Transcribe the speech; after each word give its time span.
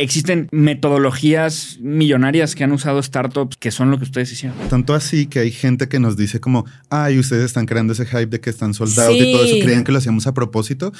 existen 0.00 0.48
metodologías 0.50 1.76
millonarias 1.80 2.54
que 2.54 2.64
han 2.64 2.72
usado 2.72 3.02
startups 3.02 3.56
que 3.58 3.70
son 3.70 3.90
lo 3.90 3.98
que 3.98 4.04
ustedes 4.04 4.32
hicieron. 4.32 4.56
Tanto 4.70 4.94
así 4.94 5.26
que 5.26 5.40
hay 5.40 5.50
gente 5.50 5.88
que 5.88 6.00
nos 6.00 6.16
dice 6.16 6.40
como, 6.40 6.64
ay, 6.88 7.18
ustedes 7.18 7.44
están 7.44 7.66
creando 7.66 7.92
ese 7.92 8.06
hype 8.06 8.26
de 8.26 8.40
que 8.40 8.50
están 8.50 8.72
soldados 8.72 9.14
y 9.14 9.32
todo 9.32 9.44
eso, 9.44 9.56
creían 9.62 9.84
que 9.84 9.92
lo 9.92 9.98
hacíamos 9.98 10.26
a 10.26 10.34
propósito. 10.34 10.92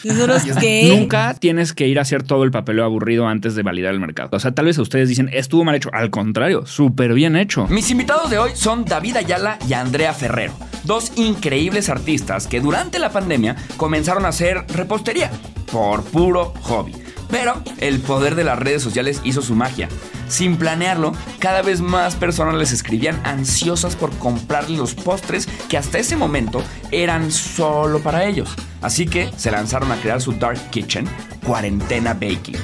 Nunca 0.89 1.35
tienes 1.35 1.73
que 1.73 1.89
ir 1.89 1.99
a 1.99 2.03
hacer 2.03 2.23
todo 2.23 2.45
el 2.45 2.51
papeleo 2.51 2.85
aburrido 2.85 3.27
antes 3.27 3.55
de 3.55 3.63
validar 3.63 3.95
el 3.95 4.01
mercado. 4.01 4.29
O 4.33 4.41
sea, 4.41 4.53
tal 4.53 4.67
vez 4.67 4.79
ustedes 4.79 5.09
dicen, 5.09 5.31
estuvo 5.33 5.65
mal 5.65 5.75
hecho. 5.75 5.91
Al 5.93 6.11
contrario, 6.11 6.67
súper 6.67 7.15
bien 7.15 7.37
hecho. 7.37 7.67
Mis 7.69 7.91
invitados 7.91 8.31
de 8.31 8.39
hoy 8.39 8.51
son 8.55 8.85
David 8.85 9.17
Ayala 9.17 9.59
y 9.69 9.73
Andrea 9.73 10.13
Ferrero, 10.13 10.53
dos 10.85 11.13
increíbles 11.17 11.89
artistas 11.89 12.47
que 12.47 12.61
durante 12.61 12.99
la 12.99 13.11
pandemia 13.11 13.57
comenzaron 13.77 14.27
a 14.27 14.29
hacer 14.29 14.65
repostería 14.69 15.31
por 15.73 16.03
puro 16.05 16.53
hobby. 16.63 16.93
Pero 17.31 17.63
el 17.79 18.01
poder 18.01 18.35
de 18.35 18.45
las 18.45 18.59
redes 18.59 18.83
sociales 18.83 19.21
hizo 19.25 19.43
su 19.43 19.55
magia. 19.55 19.89
Sin 20.29 20.57
planearlo, 20.57 21.13
cada 21.39 21.63
vez 21.63 21.81
más 21.81 22.15
personas 22.15 22.55
les 22.55 22.73
escribían 22.73 23.21
ansiosas 23.25 23.97
por 23.97 24.11
comprarle 24.19 24.77
los 24.77 24.95
postres 24.95 25.49
que 25.69 25.77
hasta 25.77 25.99
ese 25.99 26.17
momento 26.17 26.63
eran 26.93 27.33
solo 27.33 28.01
para 28.01 28.25
ellos. 28.25 28.55
Así 28.81 29.07
que 29.07 29.31
se 29.37 29.51
lanzaron 29.51 29.91
a 29.93 29.97
crear 29.97 30.21
su 30.21 30.33
Dark 30.33 30.71
Kitchen, 30.71 31.09
Cuarentena 31.45 32.15
Baking. 32.15 32.57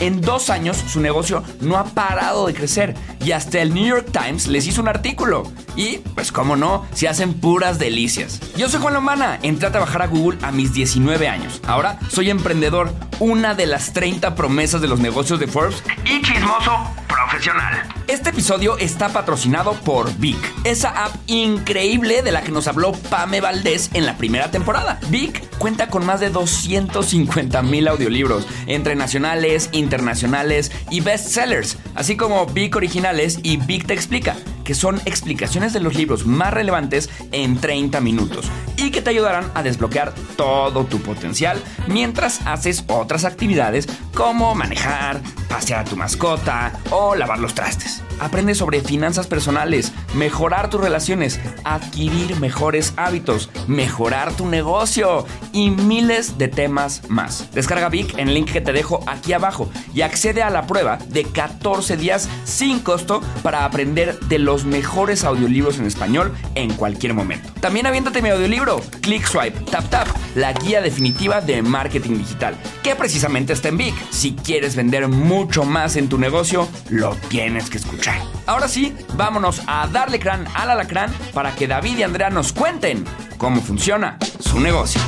En 0.00 0.22
dos 0.22 0.48
años 0.48 0.78
su 0.78 1.00
negocio 1.00 1.44
no 1.60 1.76
ha 1.76 1.84
parado 1.84 2.46
de 2.46 2.54
crecer 2.54 2.94
y 3.22 3.32
hasta 3.32 3.60
el 3.60 3.74
New 3.74 3.86
York 3.86 4.08
Times 4.10 4.46
les 4.46 4.66
hizo 4.66 4.80
un 4.80 4.88
artículo. 4.88 5.44
Y, 5.76 5.98
pues 6.14 6.32
cómo 6.32 6.56
no, 6.56 6.86
se 6.94 7.06
hacen 7.06 7.34
puras 7.34 7.78
delicias. 7.78 8.40
Yo 8.56 8.68
soy 8.70 8.80
Juan 8.80 8.94
Lomana, 8.94 9.38
entré 9.42 9.68
a 9.68 9.72
trabajar 9.72 10.02
a 10.02 10.06
Google 10.06 10.38
a 10.42 10.52
mis 10.52 10.72
19 10.72 11.28
años. 11.28 11.60
Ahora 11.66 11.98
soy 12.08 12.30
emprendedor, 12.30 12.92
una 13.18 13.54
de 13.54 13.66
las 13.66 13.92
30 13.92 14.34
promesas 14.34 14.80
de 14.80 14.88
los 14.88 15.00
negocios 15.00 15.38
de 15.38 15.46
Forbes 15.46 15.82
y 16.06 16.22
chismoso 16.22 16.72
profesional. 17.06 17.99
Este 18.10 18.30
episodio 18.30 18.76
está 18.76 19.10
patrocinado 19.10 19.74
por 19.84 20.12
Vic, 20.18 20.36
esa 20.64 21.04
app 21.04 21.14
increíble 21.28 22.22
de 22.22 22.32
la 22.32 22.42
que 22.42 22.50
nos 22.50 22.66
habló 22.66 22.90
Pame 22.90 23.40
Valdés 23.40 23.88
en 23.94 24.04
la 24.04 24.18
primera 24.18 24.50
temporada. 24.50 24.98
Vic 25.10 25.48
cuenta 25.58 25.90
con 25.90 26.04
más 26.04 26.18
de 26.18 26.30
250 26.30 27.62
mil 27.62 27.86
audiolibros, 27.86 28.48
entre 28.66 28.96
nacionales, 28.96 29.68
internacionales 29.70 30.72
y 30.90 31.02
bestsellers, 31.02 31.78
así 31.94 32.16
como 32.16 32.46
Vic 32.46 32.74
originales 32.74 33.38
y 33.44 33.58
Vic 33.58 33.86
te 33.86 33.94
explica 33.94 34.34
que 34.70 34.74
son 34.76 35.00
explicaciones 35.04 35.72
de 35.72 35.80
los 35.80 35.96
libros 35.96 36.26
más 36.26 36.54
relevantes 36.54 37.10
en 37.32 37.60
30 37.60 38.00
minutos 38.00 38.48
y 38.76 38.92
que 38.92 39.02
te 39.02 39.10
ayudarán 39.10 39.50
a 39.54 39.64
desbloquear 39.64 40.14
todo 40.36 40.84
tu 40.84 41.00
potencial 41.00 41.60
mientras 41.88 42.46
haces 42.46 42.84
otras 42.86 43.24
actividades 43.24 43.88
como 44.14 44.54
manejar, 44.54 45.22
pasear 45.48 45.80
a 45.80 45.84
tu 45.84 45.96
mascota 45.96 46.72
o 46.92 47.16
lavar 47.16 47.40
los 47.40 47.52
trastes. 47.52 48.00
Aprende 48.20 48.54
sobre 48.54 48.80
finanzas 48.80 49.26
personales, 49.26 49.92
mejorar 50.14 50.70
tus 50.70 50.80
relaciones, 50.80 51.40
adquirir 51.64 52.38
mejores 52.38 52.92
hábitos, 52.96 53.50
mejorar 53.66 54.32
tu 54.34 54.46
negocio 54.46 55.26
y 55.52 55.70
miles 55.70 56.38
de 56.38 56.48
temas 56.48 57.02
más. 57.08 57.50
Descarga 57.52 57.88
Vic 57.88 58.18
en 58.18 58.28
el 58.28 58.34
link 58.34 58.50
que 58.50 58.60
te 58.60 58.72
dejo 58.72 59.02
aquí 59.06 59.32
abajo 59.32 59.70
y 59.94 60.02
accede 60.02 60.42
a 60.42 60.50
la 60.50 60.66
prueba 60.66 60.98
de 61.08 61.24
14 61.24 61.96
días 61.96 62.28
sin 62.44 62.80
costo 62.80 63.22
para 63.42 63.64
aprender 63.64 64.18
de 64.20 64.38
los 64.38 64.64
mejores 64.64 65.24
audiolibros 65.24 65.78
en 65.78 65.86
español 65.86 66.32
en 66.54 66.74
cualquier 66.74 67.14
momento. 67.14 67.50
También 67.60 67.86
aviéntate 67.86 68.22
mi 68.22 68.28
audiolibro, 68.28 68.80
Click 69.00 69.26
Swipe 69.26 69.58
Tap 69.70 69.88
Tap, 69.88 70.08
la 70.34 70.52
guía 70.52 70.80
definitiva 70.80 71.40
de 71.40 71.62
marketing 71.62 72.18
digital, 72.18 72.54
que 72.82 72.94
precisamente 72.94 73.52
está 73.52 73.68
en 73.68 73.78
Vic. 73.78 73.94
Si 74.10 74.32
quieres 74.32 74.76
vender 74.76 75.08
mucho 75.08 75.64
más 75.64 75.96
en 75.96 76.08
tu 76.08 76.18
negocio, 76.18 76.68
lo 76.88 77.14
tienes 77.28 77.70
que 77.70 77.78
escuchar. 77.78 78.09
Ahora 78.46 78.68
sí, 78.68 78.94
vámonos 79.16 79.62
a 79.66 79.86
darle 79.86 80.18
crán 80.18 80.44
al 80.54 80.70
alacrán 80.70 81.12
para 81.32 81.54
que 81.54 81.68
David 81.68 81.98
y 81.98 82.02
Andrea 82.02 82.30
nos 82.30 82.52
cuenten 82.52 83.04
cómo 83.38 83.60
funciona 83.60 84.18
su 84.40 84.58
negocio. 84.60 85.00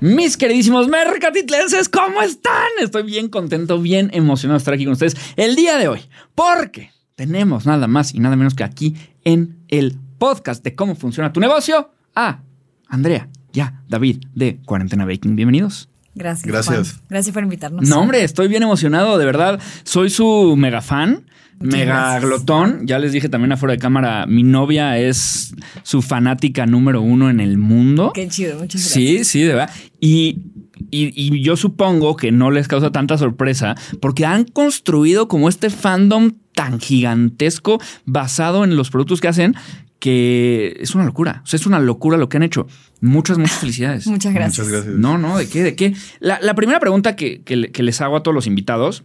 Mis 0.00 0.36
queridísimos 0.36 0.88
mercatitlenses, 0.88 1.88
¿cómo 1.88 2.22
están? 2.22 2.68
Estoy 2.80 3.04
bien 3.04 3.28
contento, 3.28 3.80
bien 3.80 4.10
emocionado 4.12 4.58
de 4.58 4.58
estar 4.58 4.74
aquí 4.74 4.84
con 4.84 4.94
ustedes 4.94 5.16
el 5.36 5.54
día 5.54 5.78
de 5.78 5.86
hoy, 5.86 6.00
porque 6.34 6.90
tenemos 7.14 7.66
nada 7.66 7.86
más 7.86 8.12
y 8.12 8.18
nada 8.18 8.34
menos 8.34 8.54
que 8.54 8.64
aquí 8.64 8.96
en 9.22 9.64
el 9.68 9.96
podcast 10.18 10.64
de 10.64 10.74
cómo 10.74 10.96
funciona 10.96 11.32
tu 11.32 11.38
negocio 11.38 11.92
a 12.16 12.42
Andrea, 12.88 13.28
ya, 13.52 13.84
David 13.88 14.24
de 14.34 14.60
Cuarentena 14.64 15.06
Baking. 15.06 15.36
Bienvenidos. 15.36 15.91
Gracias. 16.14 16.46
Gracias. 16.46 17.00
Gracias 17.08 17.32
por 17.32 17.42
invitarnos. 17.42 17.88
No, 17.88 18.00
hombre, 18.00 18.22
estoy 18.22 18.48
bien 18.48 18.62
emocionado, 18.62 19.18
de 19.18 19.24
verdad. 19.24 19.60
Soy 19.84 20.10
su 20.10 20.54
mega 20.56 20.82
fan. 20.82 21.24
mega 21.58 22.18
glotón. 22.20 22.86
Ya 22.86 22.98
les 22.98 23.12
dije 23.12 23.28
también 23.28 23.52
afuera 23.52 23.72
de 23.72 23.78
cámara, 23.78 24.26
mi 24.26 24.42
novia 24.42 24.98
es 24.98 25.54
su 25.82 26.02
fanática 26.02 26.66
número 26.66 27.00
uno 27.00 27.30
en 27.30 27.40
el 27.40 27.56
mundo. 27.56 28.12
Qué 28.14 28.28
chido, 28.28 28.58
muchas 28.58 28.82
gracias. 28.82 28.92
Sí, 28.92 29.24
sí, 29.24 29.40
de 29.42 29.54
verdad. 29.54 29.70
Y, 30.00 30.40
y, 30.90 31.40
yo 31.42 31.56
supongo 31.56 32.16
que 32.16 32.32
no 32.32 32.50
les 32.50 32.68
causa 32.68 32.90
tanta 32.90 33.16
sorpresa 33.16 33.74
porque 34.00 34.26
han 34.26 34.44
construido 34.44 35.28
como 35.28 35.48
este 35.48 35.70
fandom 35.70 36.32
tan 36.54 36.80
gigantesco 36.80 37.80
basado 38.04 38.64
en 38.64 38.76
los 38.76 38.90
productos 38.90 39.20
que 39.20 39.28
hacen 39.28 39.54
que 40.02 40.78
es 40.80 40.96
una 40.96 41.04
locura. 41.04 41.42
O 41.44 41.46
sea, 41.46 41.56
es 41.58 41.64
una 41.64 41.78
locura 41.78 42.16
lo 42.18 42.28
que 42.28 42.36
han 42.36 42.42
hecho. 42.42 42.66
Muchas, 43.00 43.38
muchas 43.38 43.58
felicidades. 43.58 44.04
Muchas 44.08 44.34
gracias. 44.34 44.66
Muchas 44.66 44.72
gracias. 44.72 44.98
No, 44.98 45.16
no, 45.16 45.38
¿de 45.38 45.48
qué? 45.48 45.62
¿De 45.62 45.76
qué? 45.76 45.94
La, 46.18 46.54
primera 46.56 46.80
pregunta 46.80 47.14
que, 47.14 47.40
les 47.46 48.00
hago 48.00 48.16
a 48.16 48.24
todos 48.24 48.34
los 48.34 48.48
invitados 48.48 49.04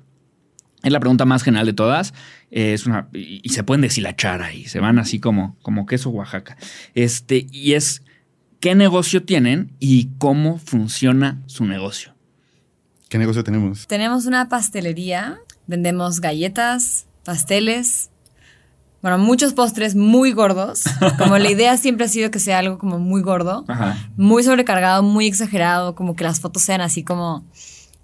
es 0.81 0.91
la 0.91 0.99
pregunta 0.99 1.25
más 1.25 1.43
general 1.43 1.67
de 1.67 1.73
todas. 1.73 2.15
Es 2.49 2.87
una, 2.87 3.09
y, 3.13 3.47
se 3.49 3.61
pueden 3.63 3.81
deshilachar 3.81 4.41
ahí, 4.41 4.65
se 4.65 4.79
van 4.79 4.97
así 4.97 5.19
como, 5.19 5.55
como 5.61 5.85
queso 5.85 6.09
Oaxaca. 6.09 6.57
Este, 6.95 7.45
y 7.51 7.73
es 7.73 8.01
qué 8.59 8.73
negocio 8.73 9.21
tienen 9.21 9.73
y 9.79 10.09
cómo 10.17 10.57
funciona 10.57 11.43
su 11.45 11.65
negocio. 11.65 12.15
¿Qué 13.07 13.19
negocio 13.19 13.43
tenemos? 13.43 13.85
Tenemos 13.85 14.25
una 14.25 14.49
pastelería, 14.49 15.37
vendemos 15.67 16.21
galletas, 16.21 17.05
pasteles, 17.23 18.09
bueno, 19.07 19.23
muchos 19.23 19.53
postres 19.53 19.95
muy 19.95 20.33
gordos. 20.33 20.83
Como 21.17 21.37
la 21.37 21.49
idea 21.49 21.77
siempre 21.77 22.05
ha 22.05 22.09
sido 22.09 22.29
que 22.29 22.39
sea 22.39 22.59
algo 22.59 22.77
como 22.77 22.99
muy 22.99 23.21
gordo, 23.21 23.65
muy 24.17 24.43
sobrecargado, 24.43 25.01
muy 25.01 25.27
exagerado, 25.27 25.95
como 25.95 26.13
que 26.17 26.25
las 26.25 26.41
fotos 26.41 26.63
sean 26.63 26.81
así 26.81 27.05
como, 27.05 27.49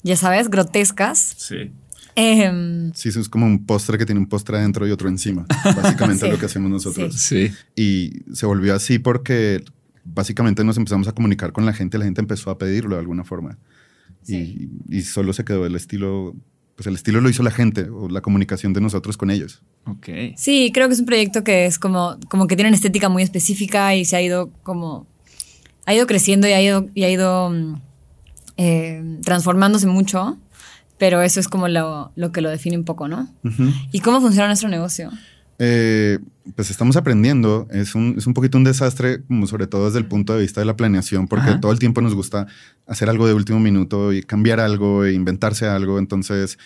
ya 0.02 0.16
sabes, 0.16 0.50
grotescas. 0.50 1.36
Sí. 1.38 1.72
Eh, 2.16 2.92
sí, 2.94 3.10
es 3.10 3.28
como 3.28 3.46
un 3.46 3.66
postre 3.66 3.98
que 3.98 4.06
tiene 4.06 4.22
un 4.22 4.30
postre 4.30 4.58
adentro 4.58 4.88
y 4.88 4.92
otro 4.92 5.10
encima. 5.10 5.46
Básicamente 5.76 6.30
lo 6.30 6.40
que 6.40 6.46
hacemos 6.46 6.72
nosotros. 6.72 7.16
Sí. 7.16 7.52
Y 7.76 8.22
se 8.34 8.46
volvió 8.46 8.74
así 8.74 8.98
porque 8.98 9.62
básicamente 10.06 10.64
nos 10.64 10.78
empezamos 10.78 11.10
a 11.10 11.12
comunicar 11.12 11.52
con 11.52 11.66
la 11.66 11.74
gente, 11.74 11.98
la 11.98 12.06
gente 12.06 12.22
empezó 12.22 12.50
a 12.50 12.58
pedirlo 12.58 12.96
de 12.96 13.02
alguna 13.02 13.26
forma. 13.26 13.58
Y, 14.26 14.70
y, 14.88 15.02
solo 15.02 15.34
se 15.34 15.44
quedó 15.44 15.66
el 15.66 15.76
estilo 15.76 16.34
pues 16.76 16.88
el 16.88 16.96
estilo 16.96 17.22
lo 17.22 17.30
hizo 17.30 17.44
la 17.44 17.52
gente 17.52 17.90
o 17.90 18.10
la 18.10 18.22
comunicación 18.22 18.74
de 18.74 18.82
nosotros 18.82 19.18
con 19.18 19.32
ellos. 19.32 19.62
Sí, 20.38 20.72
creo 20.74 20.88
que 20.88 20.94
es 20.94 21.00
un 21.00 21.06
proyecto 21.06 21.44
que 21.44 21.66
es 21.66 21.78
como, 21.78 22.18
como 22.30 22.48
que 22.48 22.56
tiene 22.56 22.70
una 22.70 22.78
estética 22.78 23.10
muy 23.10 23.24
específica 23.24 23.96
y 23.96 24.06
se 24.06 24.16
ha 24.16 24.22
ido 24.22 24.50
como, 24.64 25.08
ha 25.86 25.94
ido 25.94 26.08
creciendo 26.08 26.48
y 26.48 26.52
ha 26.52 26.62
ido, 26.62 26.88
y 26.94 27.04
ha 27.04 27.10
ido 27.10 27.50
mm, 27.50 27.82
eh, 28.58 29.20
transformándose 29.24 29.88
mucho, 29.88 30.38
pero 30.98 31.22
eso 31.22 31.40
es 31.40 31.48
como 31.48 31.68
lo, 31.68 32.12
lo, 32.16 32.32
que 32.32 32.42
lo 32.42 32.50
define 32.50 32.78
un 32.78 32.86
poco, 32.86 33.08
¿no? 33.08 33.28
¿Y 33.92 34.00
cómo 34.00 34.22
funciona 34.22 34.48
nuestro 34.48 34.70
negocio? 34.70 35.12
Eh, 35.60 36.20
pues 36.56 36.70
estamos 36.72 36.96
aprendiendo. 36.96 37.68
Es 37.72 37.96
un, 37.96 38.16
es 38.18 38.28
un 38.28 38.34
poquito 38.34 38.58
un 38.58 38.64
desastre, 38.64 39.24
como 39.24 39.48
sobre 39.48 39.68
todo 39.68 39.86
desde 39.86 40.00
el 40.00 40.06
punto 40.06 40.34
de 40.34 40.42
vista 40.42 40.62
de 40.62 40.66
la 40.66 40.76
planeación, 40.76 41.28
porque 41.28 41.56
todo 41.62 41.72
el 41.72 41.80
tiempo 41.80 42.02
nos 42.02 42.16
gusta 42.16 42.48
hacer 42.86 43.10
algo 43.10 43.28
de 43.28 43.34
último 43.34 43.60
minuto 43.60 44.14
y 44.14 44.24
cambiar 44.24 44.60
algo 44.60 45.06
e 45.06 45.14
inventarse 45.14 45.68
algo. 45.68 46.00
Entonces, 46.00 46.58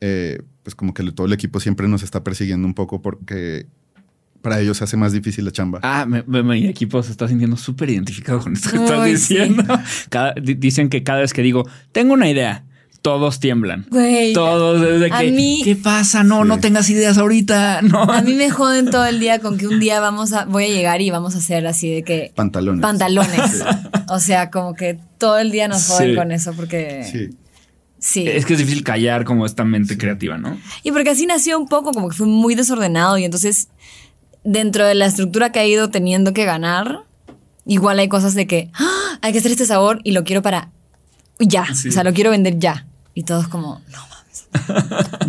eh, 0.00 0.38
pues 0.62 0.74
como 0.74 0.94
que 0.94 1.02
todo 1.12 1.26
el 1.26 1.32
equipo 1.32 1.60
siempre 1.60 1.88
nos 1.88 2.02
está 2.02 2.24
persiguiendo 2.24 2.66
un 2.66 2.74
poco 2.74 3.00
porque 3.00 3.66
para 4.42 4.60
ellos 4.60 4.76
se 4.76 4.84
hace 4.84 4.96
más 4.96 5.12
difícil 5.12 5.44
la 5.44 5.50
chamba. 5.50 5.80
Ah, 5.82 6.06
mi 6.06 6.66
equipo 6.66 7.02
se 7.02 7.10
está 7.10 7.26
sintiendo 7.26 7.56
súper 7.56 7.90
identificado 7.90 8.40
con 8.40 8.52
esto 8.52 8.70
que 8.70 8.76
estás 8.76 9.04
diciendo. 9.04 9.64
dicen 10.40 10.88
que 10.88 11.02
cada 11.02 11.20
vez 11.20 11.32
que 11.32 11.42
digo, 11.42 11.68
tengo 11.92 12.14
una 12.14 12.30
idea, 12.30 12.64
todos 13.02 13.38
tiemblan. 13.40 13.86
todos 14.34 14.80
desde 14.80 15.10
que 15.10 15.60
¿qué 15.64 15.76
pasa? 15.76 16.24
No, 16.24 16.44
no 16.44 16.58
tengas 16.58 16.90
ideas 16.90 17.18
ahorita. 17.18 17.80
No. 17.86 18.02
A 18.02 18.22
mí 18.22 18.34
me 18.34 18.50
joden 18.50 18.90
todo 18.90 19.04
el 19.06 19.20
día 19.20 19.38
con 19.38 19.58
que 19.58 19.68
un 19.68 19.78
día 19.78 20.00
vamos 20.00 20.32
a 20.32 20.44
voy 20.44 20.64
a 20.64 20.68
llegar 20.68 21.00
y 21.00 21.10
vamos 21.10 21.34
a 21.36 21.38
hacer 21.38 21.66
así 21.66 21.88
de 21.92 22.02
que 22.02 22.32
pantalones. 22.34 22.82
Pantalones. 22.82 23.64
O 24.08 24.18
sea, 24.18 24.50
como 24.50 24.74
que 24.74 24.98
todo 25.18 25.38
el 25.38 25.52
día 25.52 25.68
nos 25.68 25.86
joden 25.86 26.16
con 26.16 26.32
eso 26.32 26.52
porque 26.54 27.04
Sí. 27.10 27.36
Sí. 27.98 28.26
Es 28.28 28.44
que 28.44 28.52
es 28.52 28.58
difícil 28.58 28.84
callar 28.84 29.24
como 29.24 29.46
esta 29.46 29.64
mente 29.64 29.96
creativa, 29.96 30.36
¿no? 30.36 30.58
Y 30.82 30.92
porque 30.92 31.10
así 31.10 31.26
nació 31.26 31.58
un 31.58 31.66
poco, 31.66 31.92
como 31.92 32.08
que 32.08 32.16
fue 32.16 32.26
muy 32.26 32.54
desordenado 32.54 33.18
y 33.18 33.24
entonces 33.24 33.68
dentro 34.44 34.86
de 34.86 34.94
la 34.94 35.06
estructura 35.06 35.50
que 35.50 35.58
ha 35.58 35.66
ido 35.66 35.90
teniendo 35.90 36.32
que 36.32 36.44
ganar, 36.44 37.04
igual 37.64 37.98
hay 37.98 38.08
cosas 38.08 38.34
de 38.34 38.46
que 38.46 38.70
¡Ah! 38.74 39.18
hay 39.22 39.32
que 39.32 39.38
hacer 39.38 39.50
este 39.50 39.66
sabor 39.66 40.00
y 40.04 40.12
lo 40.12 40.24
quiero 40.24 40.42
para 40.42 40.70
ya, 41.38 41.66
o 41.70 41.74
sea, 41.74 42.04
lo 42.04 42.14
quiero 42.14 42.30
vender 42.30 42.58
ya. 42.58 42.86
Y 43.12 43.24
todos 43.24 43.48
como, 43.48 43.82
no 43.90 43.98
mames. 43.98 44.15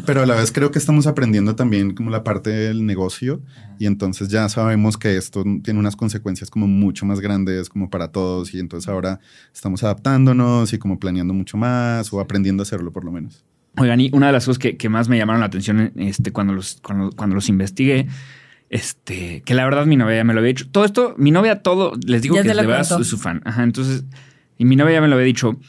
Pero 0.06 0.24
a 0.24 0.26
la 0.26 0.36
vez 0.36 0.52
creo 0.52 0.72
que 0.72 0.80
estamos 0.80 1.08
aprendiendo 1.08 1.56
también 1.56 1.94
como 1.94 2.10
la 2.10 2.24
parte 2.24 2.50
del 2.50 2.86
negocio 2.86 3.42
y 3.80 3.86
entonces 3.86 4.30
ya 4.30 4.48
sabemos 4.50 4.98
que 4.98 5.18
esto 5.18 5.44
tiene 5.64 5.80
unas 5.80 5.96
consecuencias 5.96 6.50
como 6.50 6.68
mucho 6.68 7.06
más 7.06 7.20
grandes 7.20 7.70
como 7.70 7.90
para 7.90 8.10
todos 8.10 8.54
y 8.54 8.60
entonces 8.60 8.88
ahora 8.90 9.20
estamos 9.54 9.84
adaptándonos 9.84 10.72
y 10.74 10.78
como 10.78 11.00
planeando 11.00 11.34
mucho 11.34 11.58
más 11.58 12.12
o 12.14 12.20
aprendiendo 12.20 12.62
a 12.62 12.64
hacerlo 12.64 12.92
por 12.92 13.04
lo 13.04 13.12
menos. 13.12 13.44
Oigan, 13.78 14.00
y 14.00 14.10
una 14.12 14.28
de 14.28 14.34
las 14.34 14.46
cosas 14.46 14.60
que, 14.60 14.90
más 14.90 15.08
me 15.08 15.18
llamaron 15.18 15.40
la 15.40 15.46
atención 15.46 15.92
este, 15.98 16.32
cuando, 16.32 16.54
los, 16.54 16.82
cuando, 16.82 17.36
los 17.36 17.48
investigué, 17.48 18.08
este, 18.70 19.44
que 19.46 19.54
la 19.54 19.66
verdad 19.66 19.86
mi 19.86 19.96
novia 19.96 20.16
ya 20.18 20.24
me 20.24 20.34
lo 20.34 20.40
había 20.40 20.50
dicho. 20.50 20.68
Todo 20.72 20.84
esto, 20.84 21.14
mi 21.18 21.30
novia 21.30 21.62
todo, 21.62 21.94
les 22.04 22.24
digo 22.24 22.36
que 22.36 22.44
de 22.44 22.56
verdad 22.56 22.84
su, 22.84 23.04
su 23.04 23.18
fan. 23.20 23.44
Ajá, 23.46 23.64
entonces, 23.64 24.06
y 24.58 24.66
mi 24.66 24.76
novia 24.76 24.96
ya 24.96 25.02
me 25.02 25.08
lo 25.08 25.14
había 25.14 25.28
dicho, 25.28 25.60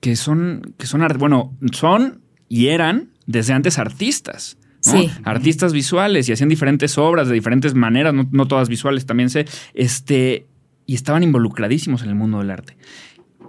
que 0.00 0.16
son, 0.16 0.74
que 0.76 0.86
son, 0.86 1.06
bueno, 1.18 1.56
son 1.72 2.20
y 2.48 2.68
eran 2.68 3.10
desde 3.26 3.52
antes 3.52 3.78
artistas. 3.78 4.58
Sí. 4.80 5.10
Artistas 5.24 5.72
visuales 5.72 6.28
y 6.28 6.32
hacían 6.32 6.48
diferentes 6.48 6.96
obras 6.96 7.26
de 7.28 7.34
diferentes 7.34 7.74
maneras, 7.74 8.14
no, 8.14 8.46
todas 8.46 8.68
visuales, 8.68 9.04
también 9.04 9.30
sé, 9.30 9.44
este, 9.74 10.46
y 10.86 10.94
estaban 10.94 11.24
involucradísimos 11.24 12.02
en 12.02 12.10
el 12.10 12.14
mundo 12.14 12.38
del 12.38 12.50
arte. 12.50 12.76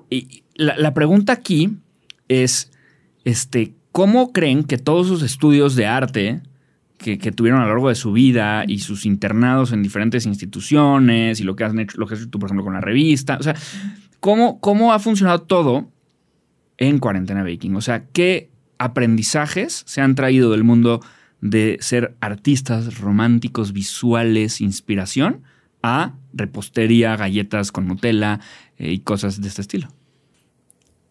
Y 0.10 0.44
la, 0.56 0.76
la 0.78 0.96
pregunta 0.96 1.34
aquí 1.34 1.78
es, 2.28 2.72
este, 3.24 3.76
¿Cómo 3.98 4.32
creen 4.32 4.64
que 4.64 4.78
todos 4.78 5.08
sus 5.08 5.24
estudios 5.24 5.76
de 5.76 5.88
arte 5.88 6.42
que, 7.00 7.18
tuvieron 7.32 7.62
a 7.62 7.64
lo 7.64 7.70
largo 7.70 7.90
de 7.90 7.96
su 7.96 8.12
vida 8.12 8.64
y 8.68 8.78
sus 8.78 9.08
internados 9.08 9.72
en 9.72 9.82
diferentes 9.82 10.28
instituciones 10.28 11.40
y 11.40 11.44
lo 11.44 11.56
que 11.56 11.64
has 11.64 11.74
hecho, 11.74 11.98
lo 11.98 12.06
que 12.06 12.14
has 12.14 12.20
hecho 12.20 12.30
tú, 12.30 12.38
por 12.38 12.48
ejemplo, 12.48 12.64
con 12.64 12.76
la 12.76 12.80
revista, 12.80 13.38
o 13.40 13.42
sea, 13.42 13.56
¿cómo, 14.20 14.60
cómo 14.60 14.94
ha 14.94 15.00
funcionado 15.00 15.42
todo 15.42 15.90
en 16.78 17.00
Cuarentena 17.00 17.42
Baking? 17.42 17.76
O 17.76 17.82
sea, 17.82 18.06
¿qué 18.14 18.52
aprendizajes 18.78 19.84
se 19.86 20.02
han 20.02 20.16
traído 20.16 20.52
del 20.52 20.64
mundo 20.64 21.02
de 21.42 21.78
ser 21.82 22.16
artistas 22.20 23.00
románticos, 23.00 23.74
visuales, 23.74 24.62
inspiración, 24.62 25.44
a 25.84 26.16
repostería, 26.34 27.16
galletas 27.16 27.72
con 27.72 27.88
Nutella 27.88 28.40
eh, 28.78 28.92
y 28.94 29.00
cosas 29.00 29.42
de 29.42 29.48
este 29.48 29.62
estilo? 29.62 29.88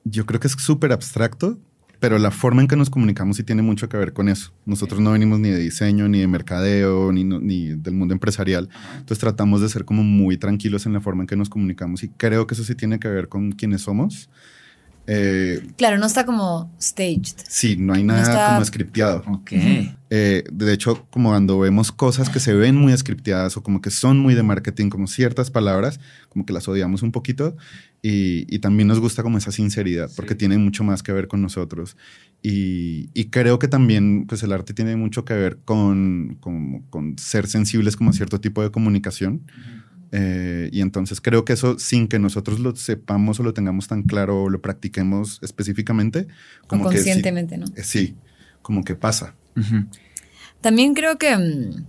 Yo 0.05 0.27
creo 0.27 0.41
que 0.41 0.47
es 0.47 0.53
súper 0.55 0.93
abstracto, 0.93 1.59
pero 1.99 2.19
la 2.19 2.31
forma 2.31 2.63
en 2.63 2.69
que 2.69 2.77
nos 2.77 2.91
comunicamos 2.91 3.37
sí 3.37 3.43
tiene 3.43 3.63
mucho 3.63 3.89
que 3.89 3.97
ver 3.97 4.13
con 4.13 4.29
eso. 4.29 4.53
Nosotros 4.65 5.01
no 5.01 5.13
venimos 5.13 5.41
ni 5.41 5.51
de 5.51 5.59
diseño, 5.59 6.09
ni 6.09 6.21
de 6.21 6.29
mercadeo, 6.29 7.11
ni, 7.13 7.25
ni, 7.25 7.69
del 7.69 7.95
mundo 7.95 8.13
empresarial. 8.15 8.69
Entonces 8.93 9.19
tratamos 9.19 9.61
de 9.61 9.69
ser 9.69 9.85
como 9.85 10.03
muy 10.03 10.37
tranquilos 10.37 10.87
en 10.87 10.93
la 10.93 11.01
forma 11.01 11.23
en 11.23 11.27
que 11.27 11.37
nos 11.37 11.49
comunicamos 11.49 12.03
y 12.03 12.09
creo 12.09 12.47
que 12.47 12.55
eso 12.55 12.65
sí 12.65 12.75
tiene 12.75 13.01
que 13.01 13.09
ver 13.09 13.29
con 13.29 13.53
quienes 13.53 13.83
somos 13.83 14.29
eh, 15.07 15.67
claro, 15.77 15.99
no 15.99 16.07
está 16.07 16.27
como 16.27 16.75
staged. 16.81 17.37
Sí, 17.49 17.77
no 17.77 17.95
hay 17.95 18.03
nada 18.03 18.55
como 18.55 18.65
scripteado. 18.65 19.23
Ok. 19.29 19.53
Eh, 20.09 20.45
de 20.53 20.73
hecho, 20.73 21.07
como 21.11 21.31
cuando 21.31 21.59
vemos 21.59 21.91
cosas 21.93 22.29
que 22.29 22.41
se 22.41 22.55
ven 22.55 22.77
muy 22.77 22.97
scripteadas 22.97 23.57
o 23.57 23.63
como 23.63 23.81
que 23.81 23.91
son 23.91 24.19
muy 24.19 24.35
de 24.35 24.43
marketing, 24.43 24.89
como 24.89 25.07
ciertas 25.07 25.51
palabras, 25.51 26.01
como 26.29 26.47
que 26.47 26.53
las 26.53 26.69
odiamos 26.69 27.03
un 27.03 27.13
poquito. 27.13 27.57
Y, 28.03 28.61
también 28.61 28.87
nos 28.87 29.01
gusta 29.01 29.25
como 29.25 29.37
esa 29.37 29.51
sinceridad, 29.51 30.09
porque 30.15 30.37
tiene 30.37 30.59
mucho 30.59 30.85
más 30.85 31.03
que 31.03 31.11
ver 31.11 31.27
con 31.27 31.43
nosotros. 31.43 31.97
Y, 32.41 33.09
creo 33.31 33.59
que 33.59 33.67
también, 33.67 34.27
pues 34.29 34.45
el 34.45 34.53
arte 34.53 34.75
tiene 34.75 34.95
mucho 34.95 35.25
que 35.25 35.35
ver 35.35 35.59
con, 35.65 36.39
con, 36.41 37.19
ser 37.19 37.49
sensibles 37.49 37.97
como 37.97 38.11
a 38.11 38.13
cierto 38.13 38.41
tipo 38.41 38.63
de 38.63 38.71
comunicación. 38.71 39.43
Eh, 40.13 40.69
y 40.73 40.81
entonces 40.81 41.21
creo 41.21 41.45
que 41.45 41.55
eso, 41.55 41.79
sin 41.79 42.09
que 42.09 42.19
nosotros 42.19 42.61
lo 42.61 42.75
sepamos 42.77 43.41
o 43.41 43.43
lo 43.43 43.53
tengamos 43.55 43.89
tan 43.89 44.03
claro 44.03 44.45
o 44.45 44.51
lo 44.51 44.61
practiquemos 44.61 45.41
específicamente, 45.43 46.29
como 46.67 46.85
conscientemente, 46.85 47.59
¿no? 47.59 47.67
Eh, 47.77 47.83
sí, 47.83 48.17
como 48.63 48.85
que 48.85 48.95
pasa. 48.95 49.35
También 50.61 50.95
creo 50.95 51.19
que, 51.19 51.37
mm, 51.37 51.85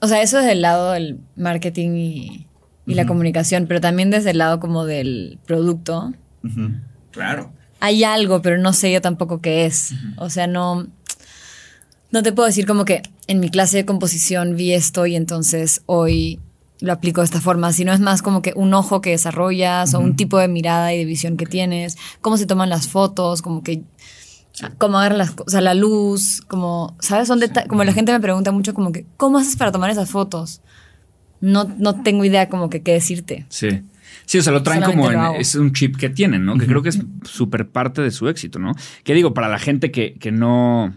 o 0.00 0.08
sea, 0.08 0.22
eso 0.22 0.38
desde 0.38 0.52
el 0.52 0.62
lado 0.62 0.92
del 0.92 1.18
marketing 1.36 1.90
y, 1.96 2.46
la 2.86 3.06
comunicación, 3.06 3.64
pero 3.66 3.80
también 3.80 4.10
desde 4.10 4.32
el 4.32 4.38
lado 4.38 4.60
como 4.60 4.84
del 4.84 5.38
producto. 5.46 6.12
Claro. 7.12 7.50
Hay 7.80 8.04
algo, 8.04 8.42
pero 8.42 8.58
no 8.58 8.74
sé 8.74 8.92
yo 8.92 9.00
tampoco 9.00 9.40
qué 9.40 9.64
es. 9.64 9.94
O 10.18 10.28
sea, 10.28 10.46
no, 10.46 10.86
no 12.10 12.22
te 12.22 12.32
puedo 12.32 12.46
decir 12.46 12.66
como 12.66 12.84
que 12.84 13.00
en 13.26 13.40
mi 13.40 13.48
clase 13.48 13.78
de 13.78 13.84
composición 13.86 14.54
vi 14.54 14.74
esto 14.74 15.06
y 15.06 15.16
entonces 15.16 15.80
hoy 15.86 16.40
lo 16.80 16.92
aplico 16.92 17.20
de 17.20 17.26
esta 17.26 17.40
forma, 17.40 17.72
sino 17.72 17.92
es 17.92 18.00
más 18.00 18.22
como 18.22 18.42
que 18.42 18.52
un 18.56 18.74
ojo 18.74 19.00
que 19.00 19.10
desarrollas 19.10 19.94
o 19.94 20.00
un 20.00 20.16
tipo 20.16 20.38
de 20.38 20.48
mirada 20.48 20.92
y 20.92 20.98
de 20.98 21.04
visión 21.04 21.36
que 21.36 21.46
tienes, 21.46 21.96
cómo 22.20 22.36
se 22.36 22.46
toman 22.46 22.68
las 22.68 22.88
fotos, 22.88 23.42
como 23.42 23.62
que 23.62 23.82
cómo 24.78 24.98
agarran 24.98 25.18
las 25.18 25.32
cosas, 25.32 25.62
la 25.62 25.74
luz, 25.74 26.42
como, 26.46 26.96
¿sabes? 27.00 27.28
Son 27.28 27.40
como 27.68 27.84
la 27.84 27.92
gente 27.92 28.12
me 28.12 28.20
pregunta 28.20 28.52
mucho 28.52 28.74
como 28.74 28.92
que, 28.92 29.06
¿cómo 29.16 29.38
haces 29.38 29.56
para 29.56 29.72
tomar 29.72 29.90
esas 29.90 30.10
fotos? 30.10 30.60
No, 31.40 31.64
no 31.78 32.02
tengo 32.02 32.24
idea 32.24 32.48
como 32.48 32.70
que 32.70 32.82
qué 32.82 32.92
decirte. 32.92 33.46
Sí. 33.48 33.82
Sí, 34.26 34.38
o 34.38 34.42
sea, 34.42 34.52
lo 34.52 34.62
traen 34.62 34.82
como 34.82 35.10
es 35.10 35.54
un 35.54 35.72
chip 35.72 35.96
que 35.96 36.08
tienen, 36.08 36.44
¿no? 36.46 36.56
Que 36.56 36.66
creo 36.66 36.82
que 36.82 36.88
es 36.88 36.98
súper 37.24 37.68
parte 37.68 38.00
de 38.00 38.10
su 38.10 38.28
éxito, 38.28 38.58
¿no? 38.58 38.72
Que 39.02 39.12
digo, 39.12 39.34
para 39.34 39.48
la 39.48 39.58
gente 39.58 39.90
que, 39.90 40.14
que 40.14 40.32
no 40.32 40.94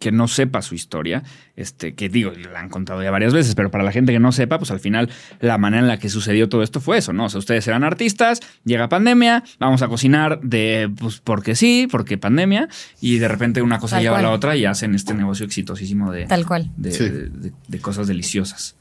que 0.00 0.10
no 0.10 0.26
sepa 0.26 0.62
su 0.62 0.74
historia, 0.74 1.22
este, 1.56 1.94
que 1.94 2.08
digo, 2.08 2.32
la 2.32 2.58
han 2.58 2.70
contado 2.70 3.02
ya 3.02 3.10
varias 3.10 3.34
veces, 3.34 3.54
pero 3.54 3.70
para 3.70 3.84
la 3.84 3.92
gente 3.92 4.12
que 4.12 4.18
no 4.18 4.32
sepa, 4.32 4.58
pues 4.58 4.70
al 4.70 4.80
final 4.80 5.10
la 5.40 5.58
manera 5.58 5.82
en 5.82 5.88
la 5.88 5.98
que 5.98 6.08
sucedió 6.08 6.48
todo 6.48 6.62
esto 6.62 6.80
fue 6.80 6.98
eso, 6.98 7.12
¿no? 7.12 7.26
O 7.26 7.28
sea, 7.28 7.38
ustedes 7.38 7.68
eran 7.68 7.84
artistas, 7.84 8.40
llega 8.64 8.88
pandemia, 8.88 9.44
vamos 9.58 9.82
a 9.82 9.88
cocinar 9.88 10.40
de, 10.40 10.90
pues 10.98 11.20
porque 11.20 11.54
sí, 11.54 11.86
porque 11.88 12.16
pandemia, 12.16 12.68
y 13.00 13.18
de 13.18 13.28
repente 13.28 13.60
una 13.60 13.78
cosa 13.78 14.00
lleva 14.00 14.18
a 14.18 14.22
la 14.22 14.30
otra 14.30 14.56
y 14.56 14.64
hacen 14.64 14.94
este 14.94 15.12
negocio 15.14 15.44
exitosísimo 15.44 16.10
de, 16.10 16.24
Tal 16.24 16.46
cual. 16.46 16.70
de 16.76 17.78
cosas 17.80 18.08
deliciosas. 18.08 18.79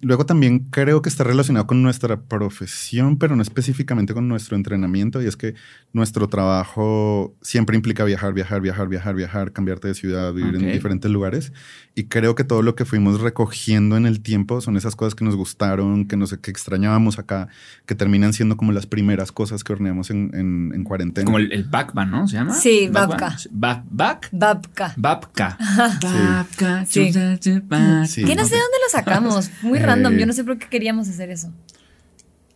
Luego 0.00 0.26
también 0.26 0.66
creo 0.70 1.00
que 1.00 1.08
está 1.08 1.22
relacionado 1.22 1.68
con 1.68 1.80
nuestra 1.80 2.20
profesión, 2.20 3.18
pero 3.18 3.36
no 3.36 3.42
específicamente 3.42 4.14
con 4.14 4.26
nuestro 4.26 4.56
entrenamiento, 4.56 5.22
y 5.22 5.26
es 5.26 5.36
que 5.36 5.54
nuestro 5.92 6.28
trabajo 6.28 7.36
siempre 7.40 7.76
implica 7.76 8.02
viajar, 8.02 8.32
viajar, 8.32 8.60
viajar, 8.60 8.88
viajar, 8.88 9.14
viajar, 9.14 9.52
cambiarte 9.52 9.86
de 9.86 9.94
ciudad, 9.94 10.32
vivir 10.32 10.56
en 10.56 10.72
diferentes 10.72 11.08
lugares. 11.08 11.52
Y 11.94 12.04
creo 12.04 12.34
que 12.34 12.42
todo 12.42 12.62
lo 12.62 12.74
que 12.74 12.84
fuimos 12.84 13.20
recogiendo 13.20 13.96
en 13.96 14.06
el 14.06 14.20
tiempo 14.20 14.60
son 14.60 14.76
esas 14.76 14.96
cosas 14.96 15.14
que 15.14 15.24
nos 15.24 15.36
gustaron, 15.36 16.06
que, 16.06 16.16
nos, 16.16 16.36
que 16.36 16.50
extrañábamos 16.50 17.20
acá, 17.20 17.48
que 17.86 17.94
terminan 17.94 18.32
siendo 18.32 18.56
como 18.56 18.72
las 18.72 18.86
primeras 18.86 19.30
cosas 19.30 19.62
que 19.62 19.72
horneamos 19.72 20.10
en, 20.10 20.32
en, 20.34 20.82
cuarentena. 20.82 21.24
Como 21.24 21.38
el, 21.38 21.52
el 21.52 21.70
¿no? 22.08 22.26
¿Se 22.26 22.36
llama? 22.36 22.54
Sí, 22.54 22.88
babka. 22.90 23.36
¿Back? 23.52 24.28
Babka. 24.32 24.94
Babka. 24.96 25.58
Babka. 26.02 26.86
Sí. 26.86 27.12
Sí. 27.12 28.24
¿Quién 28.24 28.36
no 28.36 28.44
sé 28.44 28.56
dónde 28.56 28.78
lo 28.84 28.90
sacamos? 28.90 29.50
Muy 29.62 29.75
random. 29.82 30.16
Yo 30.16 30.26
no 30.26 30.32
sé 30.32 30.44
por 30.44 30.58
qué 30.58 30.68
queríamos 30.68 31.08
hacer 31.08 31.30
eso. 31.30 31.52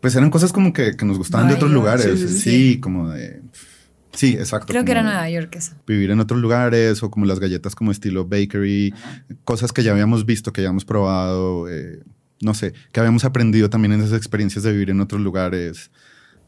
Pues 0.01 0.15
eran 0.15 0.31
cosas 0.31 0.53
como 0.53 0.73
que, 0.73 0.97
que 0.97 1.05
nos 1.05 1.19
gustaban 1.19 1.49
de 1.49 1.55
otros 1.55 1.71
lugares. 1.71 2.41
Sí, 2.41 2.81
como 2.81 3.11
de 3.11 3.43
Sí, 4.13 4.35
exacto. 4.35 4.67
Creo 4.69 4.85
que 4.85 4.93
era 4.93 5.03
Nueva 5.03 5.29
York 5.31 5.55
eso. 5.57 5.73
Vivir 5.87 6.11
en 6.11 6.21
otros 6.21 6.41
lugares 6.41 7.03
o 7.03 7.11
como 7.11 7.27
las 7.27 7.39
galletas 7.39 7.75
como 7.75 7.91
estilo 7.91 8.27
bakery, 8.27 8.93
cosas 9.45 9.73
que 9.73 9.83
ya 9.83 9.93
habíamos 9.93 10.27
visto, 10.27 10.53
que 10.53 10.63
ya 10.63 10.69
habíamos 10.69 10.85
probado, 10.85 11.69
eh, 11.69 12.01
no 12.43 12.55
sé, 12.55 12.73
que 12.93 13.01
habíamos 13.01 13.25
aprendido 13.25 13.71
también 13.71 13.93
en 13.93 14.01
esas 14.01 14.17
experiencias 14.17 14.65
de 14.65 14.73
vivir 14.73 14.91
en 14.91 15.01
otros 15.01 15.21
lugares. 15.21 15.91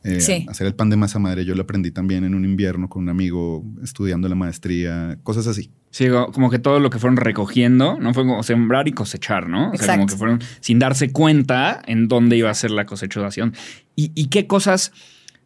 Eh, 0.04 0.20
sí. 0.20 0.44
Hacer 0.48 0.66
el 0.66 0.74
pan 0.74 0.90
de 0.90 0.96
masa 0.96 1.20
madre, 1.20 1.44
yo 1.44 1.54
lo 1.54 1.62
aprendí 1.62 1.92
también 1.92 2.24
en 2.24 2.34
un 2.34 2.44
invierno 2.44 2.88
con 2.88 3.04
un 3.04 3.08
amigo 3.08 3.64
estudiando 3.82 4.28
la 4.28 4.34
maestría, 4.34 5.18
cosas 5.22 5.46
así. 5.46 5.70
Sí, 5.92 6.08
como 6.32 6.50
que 6.50 6.58
todo 6.58 6.80
lo 6.80 6.90
que 6.90 6.98
fueron 6.98 7.16
recogiendo, 7.16 7.98
¿no? 8.00 8.12
Fue 8.14 8.26
como 8.26 8.42
sembrar 8.42 8.88
y 8.88 8.92
cosechar, 8.92 9.48
¿no? 9.48 9.70
O 9.70 9.76
sea, 9.76 9.94
como 9.94 10.06
que 10.08 10.16
fueron 10.16 10.40
sin 10.60 10.80
darse 10.80 11.12
cuenta 11.12 11.80
en 11.86 12.08
dónde 12.08 12.36
iba 12.36 12.50
a 12.50 12.54
ser 12.54 12.72
la 12.72 12.86
cosechación. 12.86 13.54
¿Y, 13.94 14.10
y 14.14 14.26
qué 14.26 14.48
cosas? 14.48 14.92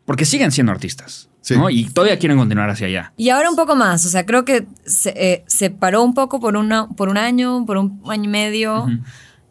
Porque 0.06 0.24
siguen 0.24 0.52
siendo 0.52 0.72
artistas. 0.72 1.28
Y 1.70 1.84
todavía 1.90 2.18
quieren 2.18 2.38
continuar 2.38 2.70
hacia 2.70 2.86
allá. 2.86 3.12
Y 3.16 3.30
ahora 3.30 3.50
un 3.50 3.56
poco 3.56 3.76
más, 3.76 4.04
o 4.04 4.08
sea, 4.08 4.26
creo 4.26 4.44
que 4.44 4.66
se, 4.84 5.44
eh, 5.60 5.70
paró 5.70 6.02
un 6.02 6.14
poco 6.14 6.40
por, 6.40 6.56
una, 6.56 6.88
por 6.88 7.08
un 7.08 7.16
año, 7.16 7.64
por 7.66 7.76
un 7.76 8.00
año 8.06 8.24
y 8.24 8.28
medio. 8.28 8.86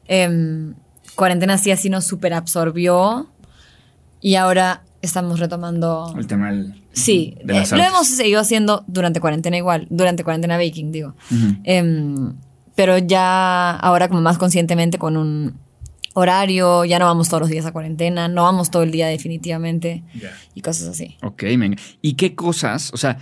Em, 0.08 0.75
cuarentena 1.16 1.58
sí 1.58 1.72
así 1.72 1.90
nos 1.90 2.06
super 2.06 2.34
absorbió 2.34 3.30
y 4.20 4.36
ahora 4.36 4.84
estamos 5.02 5.40
retomando... 5.40 6.14
El 6.18 6.28
tema 6.28 6.52
del... 6.52 6.74
Sí, 6.96 7.36
eh, 7.42 7.64
lo 7.72 7.84
hemos 7.84 8.08
seguido 8.08 8.40
haciendo 8.40 8.84
durante 8.88 9.20
cuarentena 9.20 9.58
igual, 9.58 9.86
durante 9.90 10.24
cuarentena 10.24 10.58
baking, 10.58 10.92
digo. 10.92 11.14
Em, 11.64 12.34
pero 12.75 12.98
ya 12.98 13.72
ahora 13.72 14.08
como 14.08 14.22
más 14.22 14.38
conscientemente 14.38 14.98
con 14.98 15.18
un 15.18 15.60
horario, 16.14 16.86
ya 16.86 16.98
no 16.98 17.06
vamos 17.06 17.28
todos 17.28 17.42
los 17.42 17.50
días 17.50 17.66
a 17.66 17.74
cuarentena, 17.74 18.28
no 18.30 18.44
vamos 18.44 18.72
todo 18.72 18.84
el 18.84 18.92
día 18.92 19.08
definitivamente 19.08 20.04
y 20.54 20.62
cosas 20.62 20.88
así. 20.88 21.18
Ok, 21.22 21.44
venga. 21.44 21.78
¿Y 22.02 22.14
qué 22.14 22.36
cosas, 22.36 22.92
o 22.94 22.98
sea, 22.98 23.18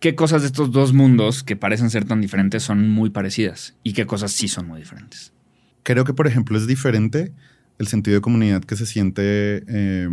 qué 0.00 0.14
cosas 0.14 0.42
de 0.42 0.48
estos 0.48 0.70
dos 0.70 0.92
mundos 0.92 1.42
que 1.42 1.56
parecen 1.56 1.88
ser 1.88 2.04
tan 2.04 2.20
diferentes 2.20 2.62
son 2.62 2.90
muy 2.90 3.08
parecidas 3.08 3.74
y 3.82 3.94
qué 3.94 4.04
cosas 4.04 4.32
sí 4.32 4.48
son 4.48 4.68
muy 4.68 4.80
diferentes? 4.80 5.32
Creo 5.82 6.04
que, 6.04 6.12
por 6.12 6.26
ejemplo, 6.26 6.58
es 6.58 6.66
diferente 6.66 7.32
el 7.78 7.86
sentido 7.88 8.16
de 8.16 8.20
comunidad 8.20 8.62
que 8.62 8.76
se 8.76 8.86
siente 8.86 9.64
eh, 9.66 10.08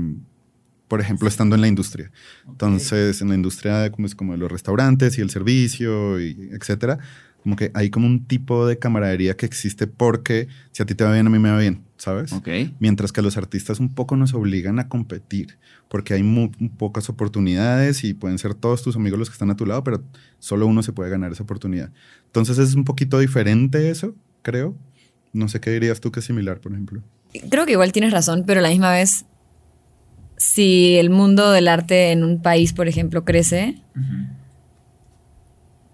por 0.91 0.99
ejemplo, 0.99 1.29
estando 1.29 1.55
en 1.55 1.61
la 1.61 1.69
industria. 1.69 2.11
Entonces, 2.45 3.21
en 3.21 3.29
la 3.29 3.35
industria 3.35 3.77
de, 3.77 3.91
como, 3.91 4.07
es 4.07 4.13
como 4.13 4.33
de 4.33 4.37
los 4.37 4.51
restaurantes 4.51 5.17
y 5.17 5.21
el 5.21 5.29
servicio, 5.29 6.19
y 6.19 6.49
etcétera, 6.51 6.99
como 7.41 7.55
que 7.55 7.71
hay 7.73 7.89
como 7.89 8.07
un 8.07 8.25
tipo 8.25 8.67
de 8.67 8.77
camaradería 8.77 9.37
que 9.37 9.45
existe 9.45 9.87
porque 9.87 10.49
si 10.73 10.83
a 10.83 10.85
ti 10.85 10.93
te 10.93 11.05
va 11.05 11.13
bien, 11.13 11.25
a 11.25 11.29
mí 11.29 11.39
me 11.39 11.49
va 11.49 11.59
bien, 11.59 11.85
¿sabes? 11.95 12.35
Mientras 12.79 13.13
que 13.13 13.21
los 13.21 13.37
artistas 13.37 13.79
un 13.79 13.95
poco 13.95 14.17
nos 14.17 14.33
obligan 14.33 14.79
a 14.79 14.89
competir 14.89 15.57
porque 15.87 16.13
hay 16.13 16.23
muy, 16.23 16.49
pocas 16.77 17.07
oportunidades 17.07 18.03
y 18.03 18.13
pueden 18.13 18.37
ser 18.37 18.53
todos 18.53 18.83
tus 18.83 18.97
amigos 18.97 19.17
los 19.17 19.29
que 19.29 19.35
están 19.35 19.49
a 19.49 19.55
tu 19.55 19.65
lado, 19.65 19.85
pero 19.85 20.03
solo 20.39 20.67
uno 20.67 20.83
se 20.83 20.91
puede 20.91 21.09
ganar 21.09 21.31
esa 21.31 21.43
oportunidad. 21.43 21.93
Entonces 22.25 22.57
es 22.57 22.75
un 22.75 22.83
poquito 22.83 23.17
diferente 23.17 23.89
eso, 23.89 24.13
creo. 24.41 24.75
No 25.31 25.47
sé 25.47 25.61
qué 25.61 25.71
dirías 25.71 26.01
tú 26.01 26.11
que 26.11 26.19
es 26.19 26.25
similar, 26.25 26.59
por 26.59 26.73
ejemplo. 26.73 27.01
Creo 27.49 27.65
que 27.65 27.71
igual 27.71 27.93
tienes 27.93 28.11
razón, 28.11 28.43
pero 28.45 28.59
a 28.59 28.63
la 28.63 28.69
misma 28.69 28.91
vez, 28.91 29.23
si 30.41 30.95
el 30.97 31.11
mundo 31.11 31.51
del 31.51 31.67
arte 31.67 32.11
en 32.11 32.23
un 32.23 32.41
país, 32.41 32.73
por 32.73 32.87
ejemplo, 32.87 33.23
crece, 33.23 33.75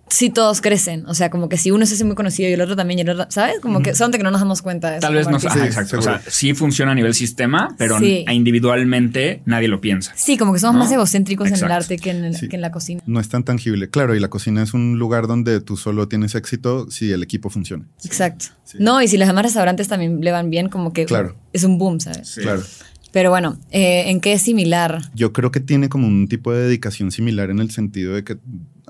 sí 0.07 0.29
todos 0.29 0.61
crecen. 0.61 1.05
O 1.05 1.13
sea, 1.13 1.29
como 1.29 1.49
que 1.49 1.57
si 1.57 1.69
uno 1.69 1.85
se 1.85 1.95
hace 1.95 2.05
muy 2.05 2.15
conocido 2.15 2.49
y 2.49 2.53
el 2.53 2.61
otro 2.61 2.77
también, 2.77 2.97
y 2.97 3.01
el 3.01 3.09
otro, 3.09 3.25
¿sabes? 3.27 3.59
Como 3.59 3.81
que 3.81 3.93
son 3.93 4.09
de 4.11 4.17
que 4.17 4.23
no 4.23 4.31
nos 4.31 4.39
damos 4.39 4.61
cuenta 4.61 4.89
de 4.89 4.99
eso. 4.99 5.01
Tal 5.01 5.15
vez 5.15 5.27
no. 5.27 5.37
Sí, 5.37 5.47
exacto. 5.47 5.99
O 5.99 6.01
sea, 6.01 6.21
sí 6.25 6.53
funciona 6.53 6.93
a 6.93 6.95
nivel 6.95 7.13
sistema, 7.13 7.75
pero 7.77 7.97
individualmente 8.01 9.41
nadie 9.43 9.67
lo 9.67 9.81
piensa. 9.81 10.13
Sí, 10.15 10.37
como 10.37 10.53
que 10.53 10.59
somos 10.59 10.77
más 10.77 10.89
egocéntricos 10.93 11.49
en 11.49 11.55
el 11.55 11.69
arte 11.69 11.97
que 11.97 12.11
en, 12.11 12.33
que 12.33 12.55
en, 12.55 12.61
la 12.61 12.71
cocina. 12.71 13.03
No 13.05 13.19
es 13.19 13.27
tan 13.27 13.43
tangible. 13.43 13.89
Claro, 13.89 14.15
y 14.15 14.21
la 14.21 14.29
cocina 14.29 14.63
es 14.63 14.73
un 14.73 14.97
lugar 14.97 15.27
donde 15.27 15.59
tú 15.59 15.75
solo 15.75 16.07
tienes 16.07 16.35
éxito 16.35 16.89
si 16.89 17.11
el 17.11 17.21
equipo 17.21 17.49
funciona. 17.49 17.85
Exacto. 18.05 18.45
No, 18.79 19.01
y 19.01 19.09
si 19.09 19.17
los 19.17 19.27
demás 19.27 19.43
restaurantes 19.43 19.89
también 19.89 20.21
le 20.21 20.31
van 20.31 20.49
bien, 20.49 20.69
como 20.69 20.93
que 20.93 21.05
claro. 21.05 21.35
es 21.51 21.65
un 21.65 21.77
boom, 21.77 21.99
¿sabes? 21.99 22.39
Claro. 22.41 22.63
Pero 23.11 23.29
bueno, 23.29 23.57
eh, 23.71 24.09
¿en 24.09 24.19
qué 24.19 24.33
es 24.33 24.41
similar? 24.41 25.01
Yo 25.13 25.33
creo 25.33 25.51
que 25.51 25.59
tiene 25.59 25.89
como 25.89 26.07
un 26.07 26.27
tipo 26.27 26.51
de 26.51 26.63
dedicación 26.63 27.11
similar 27.11 27.49
en 27.49 27.59
el 27.59 27.71
sentido 27.71 28.13
de 28.13 28.23
que 28.23 28.37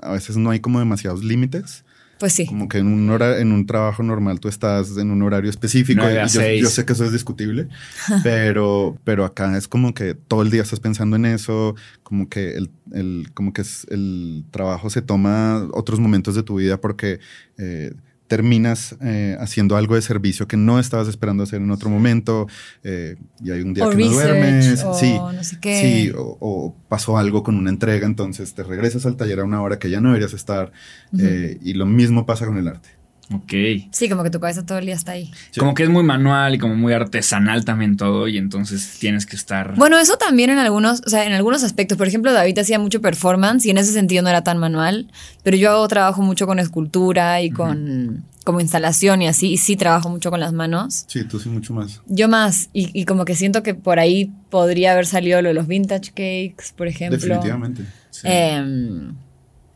a 0.02 0.12
veces 0.12 0.36
no 0.36 0.50
hay 0.50 0.60
como 0.60 0.78
demasiados 0.78 1.24
límites. 1.24 1.84
Pues 2.18 2.32
sí. 2.32 2.46
Como 2.46 2.68
que 2.68 2.78
en 2.78 2.88
un, 2.88 3.08
hora, 3.10 3.38
en 3.38 3.52
un 3.52 3.64
trabajo 3.64 4.02
normal 4.02 4.40
tú 4.40 4.48
estás 4.48 4.96
en 4.96 5.12
un 5.12 5.22
horario 5.22 5.48
específico. 5.48 6.02
Y 6.10 6.14
yo, 6.60 6.68
sé 6.68 6.84
que 6.84 6.92
eso 6.92 7.04
es 7.04 7.12
discutible, 7.12 7.68
pero, 8.24 8.98
pero 9.04 9.24
acá 9.24 9.56
es 9.56 9.68
como 9.68 9.94
que 9.94 10.14
todo 10.14 10.42
el 10.42 10.50
día 10.50 10.62
estás 10.62 10.80
pensando 10.80 11.14
en 11.14 11.26
eso, 11.26 11.76
como 12.02 12.28
que 12.28 12.56
el, 12.56 12.70
el 12.92 13.30
como 13.34 13.52
que 13.52 13.60
es, 13.62 13.86
el 13.88 14.44
trabajo 14.50 14.90
se 14.90 15.00
toma 15.00 15.68
otros 15.72 16.00
momentos 16.00 16.34
de 16.34 16.42
tu 16.42 16.56
vida 16.56 16.80
porque 16.80 17.20
eh, 17.56 17.92
terminas 18.28 18.94
eh, 19.02 19.36
haciendo 19.40 19.76
algo 19.76 19.94
de 19.94 20.02
servicio 20.02 20.46
que 20.46 20.56
no 20.56 20.78
estabas 20.78 21.08
esperando 21.08 21.42
hacer 21.42 21.60
en 21.60 21.70
otro 21.70 21.90
momento 21.90 22.46
eh, 22.84 23.16
y 23.42 23.50
hay 23.50 23.62
un 23.62 23.74
día 23.74 23.88
que 23.88 23.96
no 23.96 24.10
duermes, 24.10 24.84
o 24.84 24.94
sí, 24.94 25.14
no 25.14 25.42
sé 25.42 25.58
qué. 25.60 25.80
sí, 25.80 26.12
o, 26.14 26.76
pasó 26.88 27.18
algo 27.18 27.42
con 27.42 27.56
una 27.56 27.70
entrega, 27.70 28.06
entonces 28.06 28.54
te 28.54 28.62
regresas 28.62 29.06
al 29.06 29.16
taller 29.16 29.40
a 29.40 29.44
una 29.44 29.62
hora 29.62 29.78
que 29.78 29.90
ya 29.90 30.00
no 30.00 30.08
deberías 30.10 30.34
estar 30.34 30.72
eh, 31.18 31.58
y 31.62 31.72
lo 31.72 31.86
mismo 31.86 32.26
pasa 32.26 32.46
con 32.46 32.58
el 32.58 32.68
arte. 32.68 32.97
Ok. 33.32 33.52
Sí, 33.90 34.08
como 34.08 34.22
que 34.22 34.30
tu 34.30 34.40
cabeza 34.40 34.64
todo 34.64 34.78
el 34.78 34.86
día 34.86 34.94
está 34.94 35.12
ahí. 35.12 35.30
Como 35.58 35.74
que 35.74 35.82
es 35.82 35.90
muy 35.90 36.02
manual 36.02 36.54
y 36.54 36.58
como 36.58 36.76
muy 36.76 36.92
artesanal 36.92 37.64
también 37.64 37.96
todo 37.96 38.26
y 38.26 38.38
entonces 38.38 38.96
tienes 38.98 39.26
que 39.26 39.36
estar... 39.36 39.74
Bueno, 39.76 39.98
eso 39.98 40.16
también 40.16 40.50
en 40.50 40.58
algunos, 40.58 41.02
o 41.06 41.10
sea, 41.10 41.24
en 41.24 41.32
algunos 41.32 41.62
aspectos. 41.62 41.98
Por 41.98 42.08
ejemplo, 42.08 42.32
David 42.32 42.58
hacía 42.58 42.78
mucho 42.78 43.00
performance 43.00 43.66
y 43.66 43.70
en 43.70 43.78
ese 43.78 43.92
sentido 43.92 44.22
no 44.22 44.30
era 44.30 44.42
tan 44.42 44.58
manual, 44.58 45.10
pero 45.42 45.56
yo 45.56 45.86
trabajo 45.88 46.22
mucho 46.22 46.46
con 46.46 46.58
escultura 46.58 47.42
y 47.42 47.50
con 47.50 48.24
como 48.48 48.62
instalación 48.62 49.20
y 49.20 49.28
así, 49.28 49.52
y 49.52 49.56
sí 49.58 49.76
trabajo 49.76 50.08
mucho 50.08 50.30
con 50.30 50.40
las 50.40 50.54
manos. 50.54 51.04
Sí, 51.06 51.22
tú 51.24 51.38
sí 51.38 51.50
mucho 51.50 51.74
más. 51.74 52.00
Yo 52.06 52.28
más, 52.28 52.70
y, 52.72 53.04
como 53.04 53.26
que 53.26 53.34
siento 53.34 53.62
que 53.62 53.74
por 53.74 53.98
ahí 53.98 54.32
podría 54.48 54.92
haber 54.92 55.04
salido 55.04 55.42
lo 55.42 55.48
de 55.48 55.54
los 55.54 55.66
vintage 55.66 56.12
cakes, 56.12 56.72
por 56.74 56.88
ejemplo. 56.88 57.18
Definitivamente. 57.18 57.84
Em, 58.24 59.14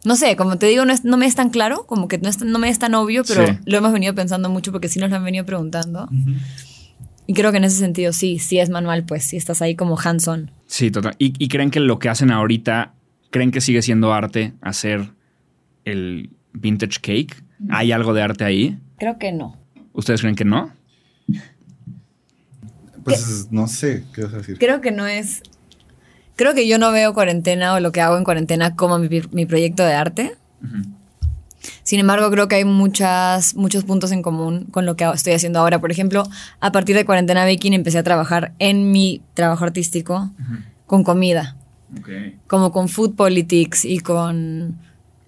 no 0.04 0.16
sé, 0.16 0.36
como 0.36 0.58
te 0.58 0.66
digo, 0.66 0.84
no, 0.84 0.94
no, 1.04 1.16
me 1.16 1.26
es 1.26 1.34
tan 1.34 1.50
claro, 1.50 1.86
como 1.86 2.08
que 2.08 2.18
no, 2.18 2.30
no 2.44 2.58
me 2.58 2.68
es 2.68 2.78
tan 2.78 2.94
obvio, 2.94 3.22
pero 3.24 3.44
lo 3.64 3.78
hemos 3.78 3.92
venido 3.92 4.14
pensando 4.14 4.48
mucho 4.48 4.72
porque 4.72 4.88
sí 4.88 4.98
nos 4.98 5.10
lo 5.10 5.16
han 5.16 5.24
venido 5.24 5.44
preguntando. 5.44 6.08
Y 7.26 7.34
creo 7.34 7.52
que 7.52 7.58
en 7.58 7.64
ese 7.64 7.78
sentido 7.78 8.12
sí, 8.12 8.38
sí 8.38 8.58
es 8.58 8.68
manual, 8.68 9.04
pues 9.04 9.24
sí 9.24 9.36
estás 9.36 9.62
ahí 9.62 9.76
como 9.76 9.96
hands-on. 9.98 10.50
Sí, 10.66 10.90
total. 10.90 11.14
¿Y, 11.18 11.34
¿Y, 11.38 11.48
creen 11.48 11.70
que 11.70 11.78
lo 11.78 11.98
que 11.98 12.08
hacen 12.08 12.30
ahorita, 12.32 12.94
creen 13.30 13.52
que 13.52 13.60
sigue 13.60 13.80
siendo 13.82 14.12
arte 14.12 14.54
hacer 14.60 15.10
el 15.84 16.30
vintage 16.52 17.00
cake? 17.00 17.44
¿Hay 17.70 17.92
algo 17.92 18.12
de 18.12 18.22
arte 18.22 18.44
ahí? 18.44 18.78
Creo 18.98 19.18
que 19.18 19.30
no. 19.30 19.56
¿Ustedes 19.92 20.20
creen 20.20 20.34
que 20.34 20.44
no? 20.44 20.72
Pues 23.04 23.48
no 23.50 23.68
sé, 23.68 24.04
¿qué 24.14 24.24
vas 24.24 24.34
a 24.34 24.38
decir? 24.38 24.58
Creo 24.58 24.80
que 24.80 24.90
no 24.90 25.06
es 25.06 25.42
Creo 26.42 26.54
que 26.54 26.66
yo 26.66 26.76
no 26.76 26.90
veo 26.90 27.14
cuarentena 27.14 27.74
o 27.74 27.78
lo 27.78 27.92
que 27.92 28.00
hago 28.00 28.18
en 28.18 28.24
cuarentena 28.24 28.74
como 28.74 28.98
mi, 28.98 29.46
proyecto 29.46 29.84
de 29.84 29.94
arte. 29.94 30.34
Sin 31.84 32.00
embargo, 32.00 32.28
creo 32.32 32.48
que 32.48 32.56
hay 32.56 32.64
muchas, 32.64 33.54
muchos 33.54 33.84
puntos 33.84 34.10
en 34.10 34.22
común 34.22 34.66
con 34.72 34.84
lo 34.84 34.96
que 34.96 35.08
estoy 35.14 35.34
haciendo 35.34 35.60
ahora. 35.60 35.80
Por 35.80 35.92
ejemplo, 35.92 36.24
a 36.58 36.72
partir 36.72 36.96
de 36.96 37.04
Cuarentena 37.04 37.44
Baking 37.44 37.74
empecé 37.74 37.98
a 37.98 38.02
trabajar 38.02 38.54
en 38.58 38.90
mi 38.90 39.22
trabajo 39.34 39.64
artístico 39.64 40.32
con 40.88 41.04
comida. 41.04 41.54
Como 42.48 42.72
con 42.72 42.88
food 42.88 43.14
politics 43.14 43.84
y 43.84 44.00
con... 44.00 44.80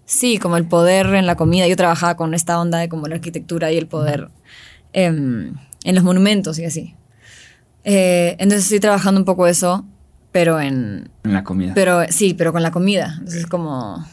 Sí, 0.06 0.38
como 0.38 0.56
el 0.56 0.66
poder 0.66 1.14
en 1.14 1.26
la 1.26 1.36
comida. 1.36 1.68
Yo 1.68 1.76
trabajaba 1.76 2.16
con 2.16 2.34
esta 2.34 2.60
onda 2.60 2.78
de 2.78 2.88
como 2.88 3.06
la 3.06 3.14
arquitectura 3.14 3.70
y 3.70 3.76
el 3.76 3.86
poder 3.86 4.30
en 4.92 5.60
los 5.84 6.02
monumentos 6.02 6.58
y 6.58 6.64
así. 6.64 6.96
Eh, 7.84 8.34
entonces 8.40 8.64
estoy 8.64 8.80
trabajando 8.80 9.20
un 9.20 9.24
poco 9.24 9.46
eso 9.46 9.84
pero 10.34 10.60
en... 10.60 11.08
En 11.22 11.32
la 11.32 11.44
comida. 11.44 11.74
Pero 11.76 12.06
sí, 12.08 12.34
pero 12.34 12.52
con 12.52 12.60
la 12.60 12.72
comida. 12.72 13.14
Entonces 13.18 13.46
como... 13.46 14.04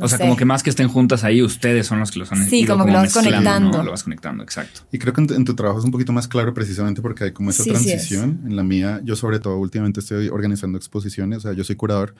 o 0.00 0.08
sea, 0.08 0.18
como 0.18 0.34
que 0.34 0.46
más 0.46 0.62
que 0.62 0.70
estén 0.70 0.88
juntas 0.88 1.24
ahí, 1.24 1.42
ustedes 1.42 1.86
son 1.86 2.00
los 2.00 2.10
que 2.10 2.20
los 2.20 2.32
han 2.32 2.48
Sí, 2.48 2.64
como, 2.64 2.86
que 2.86 2.92
lo 2.92 2.96
vas 2.96 3.12
conectando. 3.12 3.82
Lo 3.82 3.90
vas 3.90 4.04
conectando, 4.04 4.42
exacto. 4.42 4.80
Y 4.90 4.98
creo 4.98 5.12
que 5.12 5.20
en 5.20 5.44
tu, 5.44 5.54
trabajo 5.54 5.78
es 5.78 5.84
un 5.84 5.90
poquito 5.90 6.14
más 6.14 6.26
claro 6.26 6.54
precisamente 6.54 7.02
porque 7.02 7.24
hay 7.24 7.32
como 7.32 7.50
esa 7.50 7.64
transición. 7.64 8.40
en 8.46 8.56
la 8.56 8.62
mía, 8.62 9.02
yo 9.04 9.14
sobre 9.14 9.40
todo 9.40 9.58
últimamente 9.58 10.00
estoy 10.00 10.28
organizando 10.30 10.78
exposiciones, 10.78 11.36
o 11.36 11.40
sea, 11.42 11.52
yo 11.52 11.64
soy 11.64 11.76
curador 11.76 12.14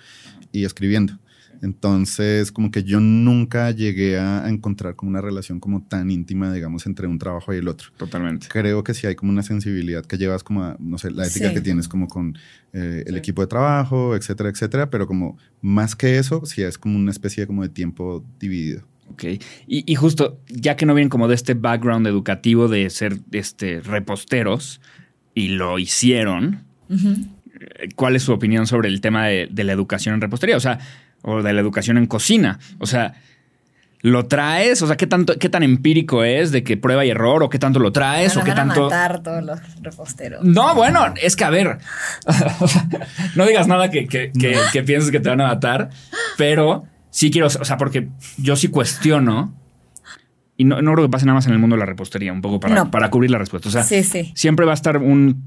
y 0.53 0.67
escribiendo. 0.67 1.19
Entonces, 1.62 2.53
como 2.53 2.71
que 2.71 2.85
yo 2.85 3.00
nunca 3.00 3.71
llegué 3.71 4.19
a 4.19 4.49
encontrar 4.49 4.95
como 4.95 5.11
una 5.11 5.21
relación 5.21 5.61
como 5.61 5.83
tan 5.83 6.11
íntima, 6.11 6.53
digamos, 6.53 6.87
entre 6.87 7.07
un 7.07 7.19
trabajo 7.19 7.53
y 7.53 7.59
el 7.59 7.69
otro. 7.69 7.91
Totalmente. 7.97 8.47
Creo 8.49 8.85
que 8.85 8.95
sí 8.95 9.07
hay 9.07 9.17
como 9.17 9.33
una 9.33 9.43
sensibilidad 9.43 10.05
que 10.05 10.19
llevas 10.19 10.45
como 10.45 10.62
a, 10.65 10.77
no 10.79 10.99
sé, 10.99 11.11
la 11.11 11.27
ética 11.27 11.53
que 11.53 11.61
tienes 11.61 11.88
como 11.88 12.09
con 12.09 12.38
eh, 12.73 13.05
el 13.07 13.17
equipo 13.17 13.43
de 13.43 13.49
trabajo, 13.49 14.15
etcétera, 14.15 14.50
etcétera, 14.50 14.91
pero 14.91 15.07
como 15.07 15.38
más 15.61 15.97
que 15.97 16.19
eso, 16.19 16.45
sí 16.47 16.62
es 16.62 16.79
como 16.79 16.97
una 16.97 17.11
especie 17.11 17.43
de, 17.43 17.47
como 17.47 17.62
de 17.62 17.69
tiempo 17.71 18.25
dividido. 18.38 18.83
Ok. 19.11 19.25
Y, 19.67 19.95
justo, 19.95 20.38
ya 20.49 20.77
que 20.77 20.85
no 20.85 20.95
vienen 20.95 21.09
como 21.09 21.29
de 21.29 21.35
este 21.35 21.55
background 21.55 22.07
educativo 22.07 22.69
de 22.69 22.91
ser 22.91 23.19
este, 23.33 23.81
reposteros 23.81 24.81
y 25.35 25.49
lo 25.49 25.79
hicieron, 25.79 26.65
eh, 26.91 27.88
¿cuál 27.97 28.17
es 28.17 28.23
su 28.23 28.33
opinión 28.33 28.67
sobre 28.67 28.88
el 28.88 29.00
tema 29.00 29.27
de, 29.27 29.49
de 29.50 29.65
la 29.65 29.73
educación 29.73 30.15
en 30.15 30.21
repostería? 30.21 30.59
O 30.59 30.61
sea, 30.61 30.79
o 31.23 31.43
de 31.43 31.53
la 31.53 31.61
educación 31.61 31.99
en 31.99 32.07
cocina. 32.07 32.59
O 32.79 32.87
sea, 32.87 33.15
¿lo 34.03 34.27
traes? 34.27 34.83
O 34.83 34.87
sea, 34.87 34.97
¿qué, 34.97 35.07
tanto, 35.07 35.39
qué 35.39 35.49
tan 35.49 35.63
empírico 35.63 36.25
es 36.25 36.53
de 36.53 36.63
que 36.63 36.77
prueba 36.77 37.05
y 37.05 37.11
error? 37.11 37.43
¿O 37.43 37.49
qué 37.49 37.59
tanto 37.59 37.81
lo 37.81 37.93
traes? 37.93 38.37
¿O 38.37 38.45
qué 38.45 38.53
tanto...? 38.53 38.85
matar 38.85 39.23
todos 39.23 39.43
los 39.43 39.61
reposteros. 39.83 40.45
No, 40.45 40.75
bueno, 40.75 41.15
es 41.21 41.37
que 41.37 41.45
a 41.45 41.51
ver... 41.51 41.79
no 43.37 43.47
digas 43.47 43.67
nada 43.67 43.91
que, 43.91 44.07
que, 44.07 44.83
pienses 44.85 45.11
que 45.11 45.21
te 45.21 45.29
van 45.29 45.41
a 45.41 45.49
matar, 45.49 45.91
pero 46.37 46.85
sí 47.11 47.31
quiero... 47.31 47.49
O 47.49 47.65
sea, 47.65 47.77
porque 47.77 48.09
yo 48.37 48.57
sí 48.57 48.69
cuestiono... 48.69 49.55
Y 50.57 50.65
no, 50.65 50.83
no 50.83 50.93
creo 50.95 51.07
que 51.07 51.11
pase 51.11 51.25
nada 51.25 51.37
más 51.37 51.47
en 51.47 51.53
el 51.53 51.61
mundo 51.61 51.77
de 51.77 51.81
la 51.81 51.87
repostería, 51.87 52.33
un 52.33 52.41
poco 52.41 52.59
para, 52.59 52.91
para 52.91 53.11
cubrir 53.11 53.31
la 53.31 53.39
respuesta. 53.39 53.69
O 53.69 53.73
sea, 53.73 53.85
siempre 53.85 54.67
va 54.67 54.73
a 54.73 54.75
estar 54.75 54.99
un 54.99 55.41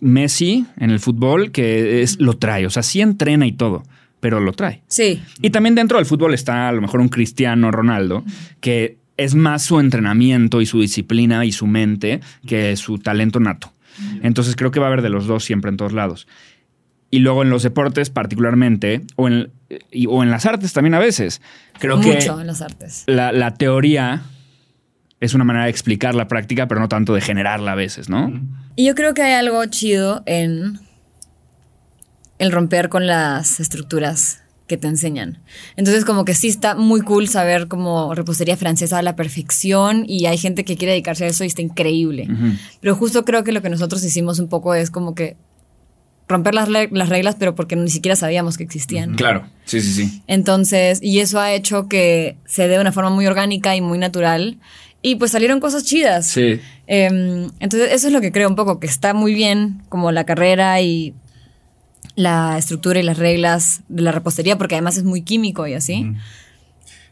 Messi 0.00 0.66
en 0.76 0.90
el 0.90 1.00
fútbol 1.00 1.52
que 1.52 2.02
es, 2.02 2.20
lo 2.20 2.34
trae. 2.34 2.66
O 2.66 2.70
sea, 2.70 2.82
sí 2.82 3.00
entrena 3.00 3.46
y 3.46 3.52
todo 3.52 3.82
pero 4.22 4.38
lo 4.38 4.52
trae. 4.52 4.84
Sí. 4.86 5.20
Y 5.40 5.50
también 5.50 5.74
dentro 5.74 5.98
del 5.98 6.06
fútbol 6.06 6.32
está 6.32 6.68
a 6.68 6.72
lo 6.72 6.80
mejor 6.80 7.00
un 7.00 7.08
Cristiano 7.08 7.72
Ronaldo, 7.72 8.24
que 8.60 8.98
es 9.16 9.34
más 9.34 9.64
su 9.64 9.80
entrenamiento 9.80 10.60
y 10.60 10.66
su 10.66 10.80
disciplina 10.80 11.44
y 11.44 11.50
su 11.50 11.66
mente 11.66 12.20
que 12.46 12.76
su 12.76 12.98
talento 12.98 13.40
nato. 13.40 13.72
Entonces 14.22 14.54
creo 14.54 14.70
que 14.70 14.78
va 14.78 14.86
a 14.86 14.88
haber 14.90 15.02
de 15.02 15.08
los 15.08 15.26
dos 15.26 15.44
siempre 15.44 15.70
en 15.70 15.76
todos 15.76 15.92
lados. 15.92 16.28
Y 17.10 17.18
luego 17.18 17.42
en 17.42 17.50
los 17.50 17.64
deportes 17.64 18.10
particularmente, 18.10 19.00
o 19.16 19.26
en, 19.26 19.50
o 20.08 20.22
en 20.22 20.30
las 20.30 20.46
artes 20.46 20.72
también 20.72 20.94
a 20.94 21.00
veces. 21.00 21.42
Creo 21.80 21.96
Mucho 21.96 22.36
que 22.36 22.40
en 22.42 22.46
las 22.46 22.62
artes. 22.62 23.02
La, 23.08 23.32
la, 23.32 23.54
teoría 23.54 24.22
es 25.18 25.34
una 25.34 25.42
manera 25.42 25.64
de 25.64 25.70
explicar 25.72 26.14
la 26.14 26.28
práctica, 26.28 26.68
pero 26.68 26.80
no 26.80 26.88
tanto 26.88 27.12
de 27.12 27.22
generarla 27.22 27.72
a 27.72 27.74
veces, 27.74 28.08
¿no? 28.08 28.32
Y 28.76 28.86
yo 28.86 28.94
creo 28.94 29.14
que 29.14 29.22
hay 29.22 29.32
algo 29.32 29.66
chido 29.66 30.22
en 30.26 30.78
el 32.42 32.50
romper 32.50 32.88
con 32.88 33.06
las 33.06 33.60
estructuras 33.60 34.40
que 34.66 34.76
te 34.76 34.88
enseñan. 34.88 35.38
Entonces 35.76 36.04
como 36.04 36.24
que 36.24 36.34
sí 36.34 36.48
está 36.48 36.74
muy 36.74 37.00
cool 37.00 37.28
saber 37.28 37.68
como 37.68 38.14
repostería 38.16 38.56
francesa 38.56 38.98
a 38.98 39.02
la 39.02 39.14
perfección 39.14 40.04
y 40.08 40.26
hay 40.26 40.38
gente 40.38 40.64
que 40.64 40.76
quiere 40.76 40.92
dedicarse 40.92 41.24
a 41.24 41.28
eso 41.28 41.44
y 41.44 41.46
está 41.46 41.62
increíble. 41.62 42.28
Pero 42.80 42.96
justo 42.96 43.24
creo 43.24 43.44
que 43.44 43.52
lo 43.52 43.62
que 43.62 43.70
nosotros 43.70 44.02
hicimos 44.02 44.40
un 44.40 44.48
poco 44.48 44.74
es 44.74 44.90
como 44.90 45.14
que 45.14 45.36
romper 46.26 46.54
las, 46.54 46.68
las, 46.68 47.08
reglas, 47.08 47.36
pero 47.38 47.54
porque 47.54 47.76
ni 47.76 47.90
siquiera 47.90 48.16
sabíamos 48.16 48.56
que 48.56 48.64
existían. 48.64 49.14
Claro, 49.14 49.46
sí, 49.64 49.80
sí, 49.80 49.92
sí. 49.92 50.22
Entonces, 50.26 50.98
y 51.00 51.20
eso 51.20 51.38
ha 51.38 51.52
hecho 51.52 51.86
que 51.86 52.38
se 52.44 52.62
dé 52.62 52.74
de 52.74 52.80
una 52.80 52.90
forma 52.90 53.10
muy 53.10 53.26
orgánica 53.26 53.76
y 53.76 53.80
muy 53.80 53.98
natural. 53.98 54.58
Y 55.00 55.16
pues 55.16 55.32
salieron 55.32 55.60
cosas 55.60 55.84
chidas. 55.84 56.26
Sí. 56.28 56.60
Em, 56.86 57.50
entonces, 57.60 57.92
eso 57.92 58.06
es 58.06 58.12
lo 58.12 58.20
que 58.20 58.32
creo 58.32 58.48
un 58.48 58.56
poco, 58.56 58.80
que 58.80 58.86
está 58.86 59.14
muy 59.14 59.34
bien 59.34 59.82
como 59.88 60.10
la 60.10 60.24
carrera 60.24 60.80
y 60.80 61.14
la 62.14 62.58
estructura 62.58 63.00
y 63.00 63.02
las 63.02 63.18
reglas 63.18 63.82
de 63.88 64.02
la 64.02 64.12
repostería, 64.12 64.58
porque 64.58 64.74
además 64.74 64.96
es 64.96 65.04
muy 65.04 65.22
químico 65.22 65.66
y 65.66 65.74
así. 65.74 66.12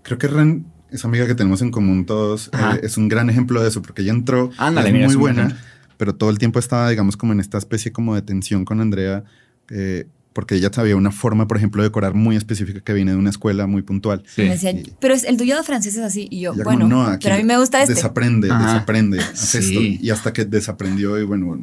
Creo 0.02 0.18
que 0.18 0.28
Ren, 0.28 0.66
esa 0.90 1.08
amiga 1.08 1.26
que 1.26 1.34
tenemos 1.34 1.62
en 1.62 1.70
común 1.70 2.06
todos, 2.06 2.50
eh, 2.52 2.80
es 2.82 2.96
un 2.96 3.08
gran 3.08 3.30
ejemplo 3.30 3.62
de 3.62 3.68
eso, 3.68 3.82
porque 3.82 4.02
ella 4.02 4.12
entró, 4.12 4.50
es 4.50 4.92
muy 4.92 5.16
buena, 5.16 5.56
pero 5.96 6.14
todo 6.14 6.30
el 6.30 6.38
tiempo 6.38 6.58
estaba, 6.58 6.88
digamos, 6.90 7.16
como 7.16 7.32
en 7.32 7.40
esta 7.40 7.58
especie 7.58 7.92
como 7.92 8.14
de 8.14 8.22
tensión 8.22 8.64
con 8.64 8.80
Andrea. 8.80 9.24
Eh, 9.68 10.06
porque 10.32 10.54
ella 10.54 10.70
sabía 10.72 10.96
una 10.96 11.10
forma, 11.10 11.48
por 11.48 11.56
ejemplo, 11.56 11.82
de 11.82 11.88
decorar 11.88 12.14
muy 12.14 12.36
específica 12.36 12.80
que 12.80 12.92
viene 12.92 13.10
de 13.10 13.16
una 13.16 13.30
escuela 13.30 13.66
muy 13.66 13.82
puntual. 13.82 14.22
Me 14.36 14.50
decía, 14.50 14.72
pero 15.00 15.14
el 15.14 15.36
tuyo 15.36 15.56
de 15.56 15.62
francés 15.62 15.96
es 15.96 16.02
así. 16.02 16.28
Y 16.30 16.40
yo, 16.40 16.54
bueno, 16.54 16.88
no, 16.88 17.18
pero 17.20 17.34
a 17.34 17.38
mí 17.38 17.44
me 17.44 17.58
gusta 17.58 17.82
este. 17.82 17.94
Desaprende, 17.94 18.48
desaprende, 18.48 19.18
hace 19.18 19.58
esto. 19.58 19.80
Y 19.80 20.08
hasta 20.10 20.32
que 20.32 20.44
desaprendió 20.44 21.18
y 21.18 21.24
bueno, 21.24 21.60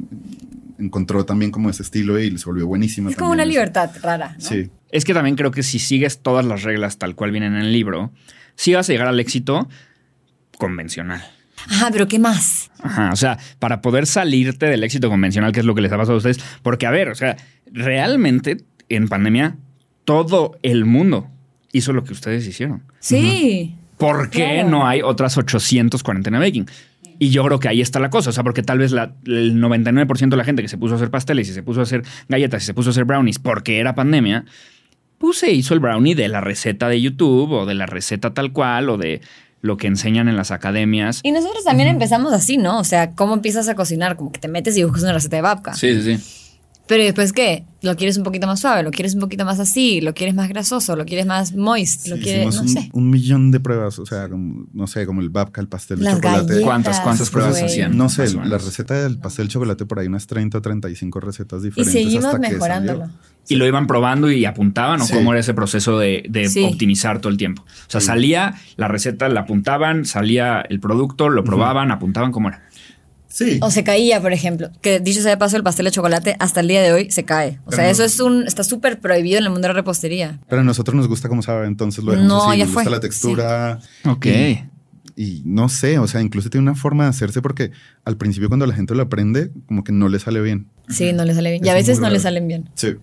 encontró 0.79 1.25
también 1.25 1.51
como 1.51 1.69
ese 1.69 1.83
estilo 1.83 2.19
y 2.19 2.37
se 2.37 2.45
volvió 2.45 2.67
buenísima. 2.67 3.09
Es 3.09 3.15
como 3.15 3.31
una 3.31 3.45
libertad 3.45 3.91
rara. 4.01 4.35
Sí. 4.39 4.69
Es 4.91 5.05
que 5.05 5.13
también 5.13 5.35
creo 5.35 5.51
que 5.51 5.63
si 5.63 5.79
sigues 5.79 6.19
todas 6.19 6.45
las 6.45 6.63
reglas 6.63 6.97
tal 6.97 7.15
cual 7.15 7.31
vienen 7.31 7.55
en 7.55 7.61
el 7.61 7.71
libro, 7.71 8.11
sí 8.55 8.73
vas 8.73 8.89
a 8.89 8.93
llegar 8.93 9.07
al 9.07 9.19
éxito 9.19 9.67
convencional. 10.57 11.23
Ajá, 11.69 11.89
pero 11.91 12.07
¿qué 12.07 12.19
más? 12.19 12.71
Ajá, 12.81 13.09
o 13.11 13.15
sea, 13.15 13.37
para 13.59 13.81
poder 13.81 14.05
salirte 14.05 14.67
del 14.67 14.83
éxito 14.83 15.09
convencional, 15.09 15.51
que 15.51 15.59
es 15.59 15.65
lo 15.65 15.75
que 15.75 15.81
les 15.81 15.91
ha 15.91 15.97
pasado 15.97 16.13
a 16.13 16.17
ustedes, 16.17 16.39
porque 16.61 16.85
a 16.85 16.91
ver, 16.91 17.09
o 17.09 17.15
sea, 17.15 17.35
realmente 17.71 18.63
en 18.89 19.07
pandemia 19.07 19.57
todo 20.05 20.57
el 20.63 20.85
mundo 20.85 21.29
hizo 21.73 21.93
lo 21.93 22.03
que 22.03 22.13
ustedes 22.13 22.47
hicieron. 22.47 22.83
Sí. 22.99 23.75
¿Por 23.97 24.29
qué 24.29 24.63
no 24.63 24.87
hay 24.87 25.01
otras 25.01 25.37
849 25.37 26.45
baking? 26.45 26.67
Y 27.19 27.29
yo 27.29 27.43
creo 27.43 27.59
que 27.59 27.67
ahí 27.67 27.81
está 27.81 27.99
la 27.99 28.09
cosa, 28.09 28.29
o 28.29 28.33
sea, 28.33 28.43
porque 28.43 28.63
tal 28.63 28.77
vez 28.77 28.91
la, 28.91 29.15
el 29.25 29.55
99% 29.61 30.29
de 30.29 30.37
la 30.37 30.43
gente 30.43 30.61
que 30.61 30.67
se 30.67 30.77
puso 30.77 30.93
a 30.93 30.97
hacer 30.97 31.09
pasteles 31.09 31.49
y 31.49 31.53
se 31.53 31.63
puso 31.63 31.79
a 31.79 31.83
hacer 31.83 32.03
galletas 32.29 32.63
y 32.63 32.65
se 32.65 32.73
puso 32.73 32.89
a 32.89 32.91
hacer 32.91 33.05
brownies 33.05 33.39
porque 33.39 33.79
era 33.79 33.95
pandemia, 33.95 34.45
pues 35.17 35.39
se 35.39 35.51
hizo 35.51 35.73
el 35.73 35.79
brownie 35.79 36.15
de 36.15 36.27
la 36.27 36.41
receta 36.41 36.87
de 36.89 37.01
YouTube 37.01 37.51
o 37.51 37.65
de 37.65 37.73
la 37.73 37.85
receta 37.85 38.33
tal 38.33 38.51
cual 38.51 38.89
o 38.89 38.97
de 38.97 39.21
lo 39.61 39.77
que 39.77 39.87
enseñan 39.87 40.27
en 40.27 40.37
las 40.37 40.51
academias. 40.51 41.21
Y 41.23 41.31
nosotros 41.31 41.63
también 41.63 41.89
empezamos 41.89 42.33
así, 42.33 42.57
¿no? 42.57 42.79
O 42.79 42.83
sea, 42.83 43.15
¿cómo 43.15 43.33
empiezas 43.33 43.67
a 43.67 43.75
cocinar? 43.75 44.15
Como 44.15 44.31
que 44.31 44.39
te 44.39 44.47
metes 44.47 44.77
y 44.77 44.83
buscas 44.83 45.03
una 45.03 45.13
receta 45.13 45.35
de 45.37 45.41
babka. 45.41 45.73
Sí, 45.73 46.01
sí, 46.01 46.17
sí. 46.17 46.46
Pero 46.87 47.03
después, 47.03 47.33
¿qué? 47.33 47.65
¿Lo 47.81 47.95
quieres 47.95 48.17
un 48.17 48.23
poquito 48.23 48.47
más 48.47 48.61
suave? 48.61 48.81
¿Lo 48.81 48.91
quieres 48.91 49.13
un 49.13 49.21
poquito 49.21 49.45
más 49.45 49.59
así? 49.59 50.01
¿Lo 50.01 50.13
quieres 50.13 50.33
más 50.33 50.49
grasoso? 50.49 50.95
¿Lo 50.95 51.05
quieres 51.05 51.25
más 51.25 51.53
moist? 51.53 52.07
¿Lo 52.07 52.17
quieres, 52.17 52.55
no 52.55 52.61
un, 52.61 52.69
sé? 52.69 52.89
un 52.93 53.09
millón 53.09 53.51
de 53.51 53.59
pruebas, 53.59 53.99
o 53.99 54.05
sea, 54.05 54.27
no 54.29 54.87
sé, 54.87 55.05
como 55.05 55.21
el 55.21 55.29
babka, 55.29 55.61
el 55.61 55.67
pastel 55.67 55.99
de 55.99 56.09
chocolate. 56.09 56.61
¿Cuántas, 56.61 56.99
cuántas 57.01 57.29
pruebas 57.29 57.61
hacían? 57.61 57.95
No 57.95 58.09
sé, 58.09 58.33
la 58.33 58.57
receta 58.57 59.03
del 59.03 59.19
pastel 59.19 59.47
de 59.47 59.53
chocolate 59.53 59.85
por 59.85 59.99
ahí 59.99 60.07
unas 60.07 60.27
30 60.27 60.57
o 60.57 60.61
35 60.61 61.19
recetas 61.19 61.61
diferentes. 61.61 61.95
Y 61.95 62.03
seguimos 62.03 62.39
mejorándolo. 62.39 63.09
¿Y 63.49 63.55
lo 63.55 63.65
iban 63.65 63.87
probando 63.87 64.29
y 64.29 64.43
apuntaban 64.45 65.01
o 65.01 65.07
cómo 65.07 65.31
era 65.31 65.39
ese 65.39 65.53
proceso 65.53 65.97
de, 65.99 66.29
optimizar 66.69 67.19
todo 67.19 67.31
el 67.31 67.37
tiempo? 67.37 67.63
O 67.63 67.89
sea, 67.91 68.01
salía 68.01 68.55
la 68.75 68.87
receta, 68.87 69.29
la 69.29 69.41
apuntaban, 69.41 70.05
salía 70.05 70.61
el 70.61 70.79
producto, 70.79 71.29
lo 71.29 71.43
probaban, 71.43 71.91
apuntaban, 71.91 72.31
¿cómo 72.31 72.49
era? 72.49 72.66
Sí. 73.37 73.59
O 73.61 73.69
se 73.69 73.83
caía, 73.83 74.19
por 74.19 74.33
ejemplo. 74.33 74.71
Que 74.81 74.99
dicho 74.99 75.21
sea 75.21 75.29
de 75.29 75.37
paso, 75.37 75.57
el 75.57 75.61
pastel 75.61 75.85
de 75.85 75.91
chocolate 75.91 76.35
hasta 76.39 76.61
el 76.61 76.67
día 76.67 76.81
de 76.81 76.91
hoy 76.91 77.11
se 77.11 77.23
cae. 77.23 77.59
O 77.65 77.71
sea, 77.71 77.87
eso 77.87 78.03
es 78.03 78.19
un 78.19 78.47
está 78.47 78.63
súper 78.63 78.99
prohibido 78.99 79.37
en 79.37 79.43
el 79.43 79.51
mundo 79.51 79.67
de 79.67 79.75
la 79.75 79.79
repostería. 79.79 80.39
Pero 80.49 80.61
a 80.61 80.63
nosotros 80.63 80.95
nos 80.95 81.07
gusta 81.07 81.29
como 81.29 81.43
sabe, 81.43 81.67
entonces 81.67 82.03
lo 82.03 82.13
dejamos 82.13 82.33
no, 82.33 82.49
así. 82.49 82.57
Ya 82.57 82.65
nos 82.65 82.73
gusta 82.73 82.89
la 82.89 82.99
textura. 82.99 83.79
Ok. 84.05 84.25
Y, 85.15 85.43
no 85.45 85.69
sé, 85.69 85.99
o 85.99 86.07
sea, 86.07 86.21
incluso 86.21 86.49
tiene 86.49 86.63
una 86.63 86.75
forma 86.75 87.03
de 87.03 87.11
hacerse 87.11 87.43
porque 87.43 87.69
al 88.05 88.17
principio 88.17 88.49
cuando 88.49 88.65
la 88.65 88.73
gente 88.73 88.95
lo 88.95 89.03
aprende, 89.03 89.51
como 89.67 89.83
que 89.83 89.91
no 89.91 90.09
le 90.09 90.17
sale 90.17 90.41
bien. 90.41 90.69
Sí, 90.89 91.13
no 91.13 91.23
le 91.23 91.35
sale 91.35 91.51
bien. 91.51 91.63
y 91.63 91.69
a 91.69 91.75
veces 91.75 91.99
no 91.99 92.09
le 92.09 92.19
salen 92.19 92.47
bien. 92.47 92.71
Sí. 92.73 92.95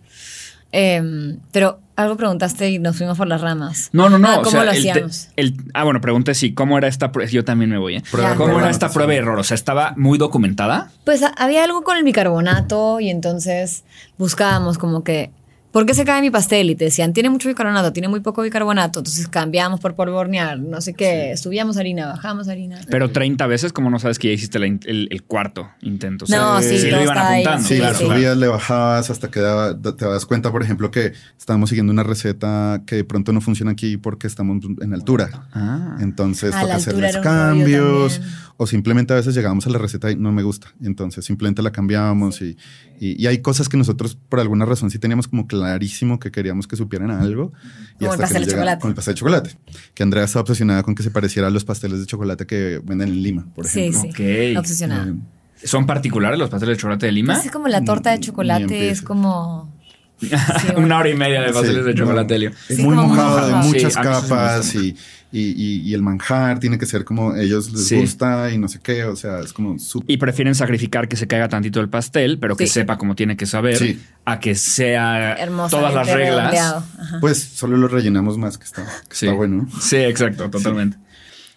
Em, 0.77 1.39
pero 1.53 1.79
algo 1.95 2.17
preguntaste 2.17 2.69
y 2.69 2.81
nos 2.81 2.97
fuimos 2.97 3.17
por 3.17 3.29
las 3.29 3.41
ramas. 3.41 3.91
No, 3.93 4.11
no, 4.11 4.19
no. 4.19 4.29
Ah, 4.29 4.41
¿Cómo 4.43 4.65
lo 4.65 4.73
hacíamos? 4.73 5.29
ah, 5.73 5.85
bueno, 5.85 6.01
pregunté 6.01 6.35
si 6.35 6.53
cómo 6.53 6.77
era 6.77 6.89
esta 6.89 7.13
prueba. 7.13 7.31
Yo 7.31 7.45
también 7.45 7.71
me 7.71 7.79
voy. 7.79 7.97
¿eh? 7.97 8.03
¿Cómo 8.37 8.59
era 8.59 8.71
esta 8.71 8.91
prueba 8.91 9.13
de 9.13 9.19
error? 9.19 9.39
O 9.39 9.45
sea, 9.45 9.55
¿estaba 9.55 9.95
muy 9.97 10.19
documentada? 10.19 10.91
Pues 11.05 11.23
había 11.37 11.63
algo 11.63 11.85
con 11.85 11.97
el 11.97 12.03
bicarbonato 12.03 12.99
y 12.99 13.09
entonces 13.09 13.85
buscábamos 14.19 14.79
como 14.79 15.05
que 15.05 15.31
¿por 15.75 15.87
qué 15.87 15.93
se 15.93 16.05
cae 16.05 16.23
mi 16.23 16.31
pastel? 16.31 16.71
Y 16.71 16.77
te 16.77 16.85
decían, 16.85 17.13
tiene 17.13 17.31
mucho 17.31 17.49
bicarbonato, 17.49 17.93
tiene 17.93 18.07
muy 18.07 18.21
poco 18.21 18.43
bicarbonato. 18.43 19.01
Entonces 19.01 19.27
cambiamos 19.27 19.81
por 19.81 19.97
polvo 19.97 20.17
hornear, 20.17 20.61
no 20.61 20.81
sé 20.81 20.95
qué, 20.95 21.37
subíamos 21.37 21.77
harina, 21.77 22.07
bajamos 22.07 22.47
harina. 22.47 22.79
Pero 22.89 23.11
30 23.11 23.45
veces, 23.49 23.73
como 23.73 23.91
no 23.91 23.99
sabes 23.99 24.21
que 24.21 24.29
ya 24.29 24.35
hiciste 24.35 24.59
el, 24.59 25.23
cuarto 25.27 25.69
intento? 25.83 26.27
no, 26.29 26.63
sí, 26.63 26.79
sí 26.79 26.91
lo 26.93 27.03
iban 27.03 27.19
apuntando. 27.19 27.67
Sí, 27.67 27.81
subías, 27.99 28.37
le 28.37 28.47
bajabas 28.47 29.11
hasta 29.11 29.33
que 29.33 29.41
te 29.41 30.05
das 30.05 30.27
cuenta, 30.27 30.53
por 30.53 30.63
ejemplo, 30.63 30.93
que 30.93 31.13
estamos 31.37 31.71
siguiendo 31.71 31.93
una 31.93 32.05
receta 32.05 32.83
que 32.87 32.95
de 32.95 33.05
pronto 33.05 33.33
no 33.33 33.41
funciona 33.41 33.73
aquí 33.73 33.97
porque 33.97 34.29
estamos 34.29 34.65
en 34.81 34.95
altura. 34.95 35.49
Ah. 35.53 35.99
Entonces 36.01 36.53
toca 36.53 36.77
hacerles 36.77 37.17
cambios. 37.17 38.21
O 38.57 38.69
simplemente 38.69 39.13
a 39.13 39.17
veces 39.17 39.35
llegábamos 39.35 39.67
a 39.67 39.71
la 39.71 39.79
receta 39.79 40.13
y 40.13 40.17
no 40.17 40.31
me 40.31 40.45
gusta. 40.45 40.69
Entonces 40.81 41.25
simplemente 41.25 41.61
la 41.61 41.73
cambiábamos 41.73 42.41
y, 42.41 42.57
y, 43.01 43.27
hay 43.27 43.39
cosas 43.39 43.69
que 43.69 43.77
nosotros 43.77 44.17
por 44.29 44.39
alguna 44.39 44.65
razón 44.65 44.91
sí 44.91 45.01
teníamos 45.01 45.27
como 45.27 45.49
clarísimo 45.65 46.19
que 46.19 46.31
queríamos 46.31 46.67
que 46.67 46.77
supieran 46.77 47.11
algo. 47.11 47.53
Y 47.99 48.05
hasta 48.05 48.15
el 48.15 48.21
pastel 48.21 48.45
de 48.45 48.53
chocolate. 48.53 48.81
Con 48.81 48.91
el 48.91 48.95
pastel 48.95 49.15
de 49.15 49.19
chocolate. 49.19 49.51
Que 49.95 50.03
Andrea 50.03 50.25
estaba 50.25 50.43
obsesionada 50.43 50.83
con 50.83 50.95
que 50.95 51.03
se 51.03 51.11
pareciera 51.11 51.49
a 51.49 51.51
los 51.51 51.65
pasteles 51.65 52.01
de 52.01 52.07
chocolate 52.07 52.47
que 52.47 52.81
venden 52.85 53.09
en 53.09 53.23
Lima, 53.23 53.47
por 53.55 53.67
ejemplo. 53.67 54.01
Sí, 54.03 54.11
sí. 54.15 54.57
Obsesionada. 54.57 55.09
Eh, 55.09 55.67
¿Son 55.67 55.87
particulares 55.87 56.39
los 56.39 56.51
pasteles 56.51 56.77
de 56.77 56.81
chocolate 56.81 57.07
de 57.07 57.13
Lima? 57.13 57.39
Es 57.39 57.51
como 57.51 57.69
la 57.69 57.83
torta 57.85 58.11
de 58.11 58.21
chocolate, 58.21 58.91
es 58.91 59.03
como... 59.03 59.73
Una 60.77 60.99
hora 60.99 61.09
y 61.09 61.15
media 61.15 61.43
de 61.43 61.53
pasteles 61.53 61.85
de 61.85 61.95
chocolate. 61.95 62.39
No, 62.39 62.51
es 62.69 62.79
muy 62.79 62.95
mojado, 62.95 63.49
de 63.49 63.55
muchas 63.55 63.95
capas 63.97 64.75
y 64.75 64.97
y, 65.37 65.95
el 65.95 66.03
manjar 66.03 66.61
tiene 66.61 66.79
que 66.79 66.87
ser 66.87 67.05
como 67.05 67.35
ellos 67.35 67.73
les 67.73 67.93
gusta 67.93 68.53
y 68.53 68.59
no 68.59 68.69
sé 68.69 68.79
qué, 68.83 69.05
o 69.05 69.17
sea, 69.17 69.41
es 69.41 69.53
como 69.53 69.77
Y 70.07 70.17
prefieren 70.17 70.55
sacrificar 70.55 71.09
que 71.09 71.17
se 71.17 71.27
caiga 71.27 71.49
tantito 71.49 71.81
el 71.81 71.89
pastel, 71.89 72.39
pero 72.39 72.57
que 72.57 72.67
sepa 72.67 72.99
como 72.99 73.17
tiene 73.17 73.37
que 73.37 73.47
saber, 73.47 73.97
a 74.25 74.39
que 74.39 74.55
sea 74.55 75.37
todas 75.71 75.95
las 75.95 76.09
reglas. 76.09 76.85
Pues 77.21 77.43
solo 77.43 77.77
lo 77.77 77.89
rellenamos 77.89 78.39
más, 78.39 78.59
que 78.59 78.65
está, 78.65 78.87
está 79.11 79.33
bueno. 79.33 79.69
Sí, 79.81 79.97
exacto, 79.97 80.49
totalmente. 80.51 80.97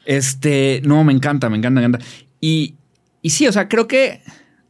Este, 0.06 0.82
no, 0.86 1.04
me 1.04 1.14
encanta, 1.14 1.50
me 1.50 1.58
encanta, 1.58 1.82
me 1.82 1.86
encanta. 1.86 2.06
Y, 2.40 2.76
y 3.22 3.30
sí, 3.32 3.48
o 3.48 3.52
sea, 3.52 3.68
creo 3.68 3.88
que 3.88 4.22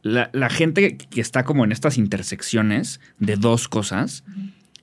la, 0.02 0.50
gente 0.50 0.96
que 0.96 1.20
está 1.20 1.44
como 1.44 1.64
en 1.64 1.72
estas 1.72 1.96
intersecciones 1.96 3.00
de 3.18 3.36
dos 3.36 3.68
cosas 3.68 4.24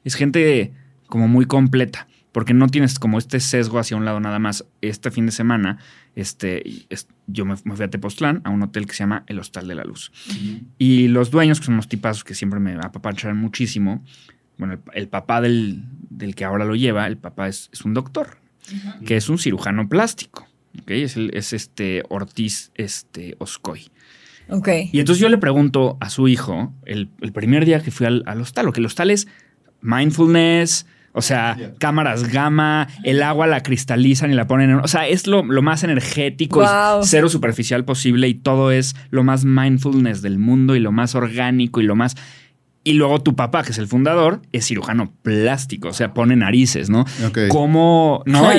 es 0.03 0.15
gente 0.15 0.73
como 1.07 1.27
muy 1.27 1.45
completa 1.45 2.07
porque 2.35 2.53
no 2.53 2.67
tienes 2.67 2.99
como 2.99 3.17
este 3.17 3.39
sesgo 3.39 3.79
hacia 3.79 3.95
un 3.95 4.03
lado 4.03 4.19
nada 4.19 4.39
más. 4.39 4.65
Este 4.81 5.09
fin 5.09 5.25
de 5.25 5.31
semana, 5.31 5.77
este, 6.17 6.85
yo 7.27 7.45
me, 7.45 7.55
fui 7.55 7.81
a 7.81 7.89
Tepoztlán, 7.89 8.41
a 8.43 8.49
un 8.49 8.61
hotel 8.61 8.87
que 8.87 8.91
se 8.91 9.03
llama 9.03 9.23
El 9.27 9.39
Hostal 9.39 9.69
de 9.69 9.75
la 9.75 9.85
Luz. 9.85 10.11
Y 10.77 11.07
los 11.07 11.31
dueños, 11.31 11.61
que 11.61 11.67
son 11.67 11.75
unos 11.75 11.87
tipazos 11.87 12.25
que 12.25 12.35
siempre 12.35 12.59
me 12.59 12.73
apapanchan 12.73 13.37
muchísimo, 13.37 14.03
bueno, 14.57 14.77
el, 14.91 15.07
papá 15.07 15.39
del, 15.39 15.85
que 16.35 16.43
ahora 16.43 16.65
lo 16.65 16.75
lleva, 16.75 17.07
el 17.07 17.15
papá 17.15 17.47
es, 17.47 17.69
un 17.85 17.93
doctor, 17.93 18.37
que 19.05 19.15
es 19.15 19.29
un 19.29 19.37
cirujano 19.37 19.87
plástico. 19.87 20.45
¿okay? 20.81 21.03
Es, 21.03 21.15
es 21.15 21.53
este 21.53 22.03
Ortiz 22.09 22.73
este, 22.75 23.37
Oscoy. 23.39 23.89
Okay. 24.49 24.89
Y 24.91 24.99
entonces 24.99 25.21
yo 25.21 25.29
le 25.29 25.37
pregunto 25.37 25.95
a 26.01 26.09
su 26.09 26.27
hijo, 26.27 26.73
el, 26.83 27.07
primer 27.33 27.63
día 27.63 27.79
que 27.79 27.91
fui 27.91 28.07
al, 28.07 28.23
al 28.25 28.41
hostal, 28.41 28.65
lo 28.65 28.73
que 28.73 28.81
el 28.81 28.87
hostal 28.87 29.09
es 29.09 29.25
mindfulness, 29.79 30.85
o 31.17 31.21
sea, 31.21 31.57
cámaras 31.79 32.27
gamma, 32.27 32.89
el 33.03 33.23
agua 33.23 33.47
la 33.47 33.63
cristalizan 33.63 34.31
y 34.31 34.35
la 34.35 34.47
ponen 34.47 34.69
en... 34.69 34.75
O 34.79 34.87
sea, 34.89 35.07
es 35.07 35.27
lo, 35.27 35.43
más 35.43 35.85
energético 35.85 36.61
y 36.61 36.67
cero 37.03 37.29
superficial 37.29 37.85
posible 37.85 38.27
y 38.27 38.33
todo 38.33 38.69
es 38.69 38.97
lo 39.11 39.23
más 39.23 39.45
mindfulness 39.45 40.21
del 40.21 40.37
mundo 40.37 40.75
y 40.75 40.81
lo 40.81 40.91
más 40.91 41.15
orgánico 41.15 41.79
y 41.79 41.85
lo 41.85 41.95
más... 41.95 42.15
Y 42.83 42.93
luego 42.93 43.21
tu 43.21 43.33
papá, 43.33 43.63
que 43.63 43.71
es 43.71 43.77
el 43.77 43.87
fundador, 43.87 44.41
es 44.51 44.67
cirujano 44.67 45.13
plástico, 45.21 45.87
o 45.87 45.93
sea, 45.93 46.13
pone 46.13 46.35
narices, 46.35 46.89
¿no? 46.89 47.05
¿Cómo? 47.47 48.21
¿No? 48.25 48.49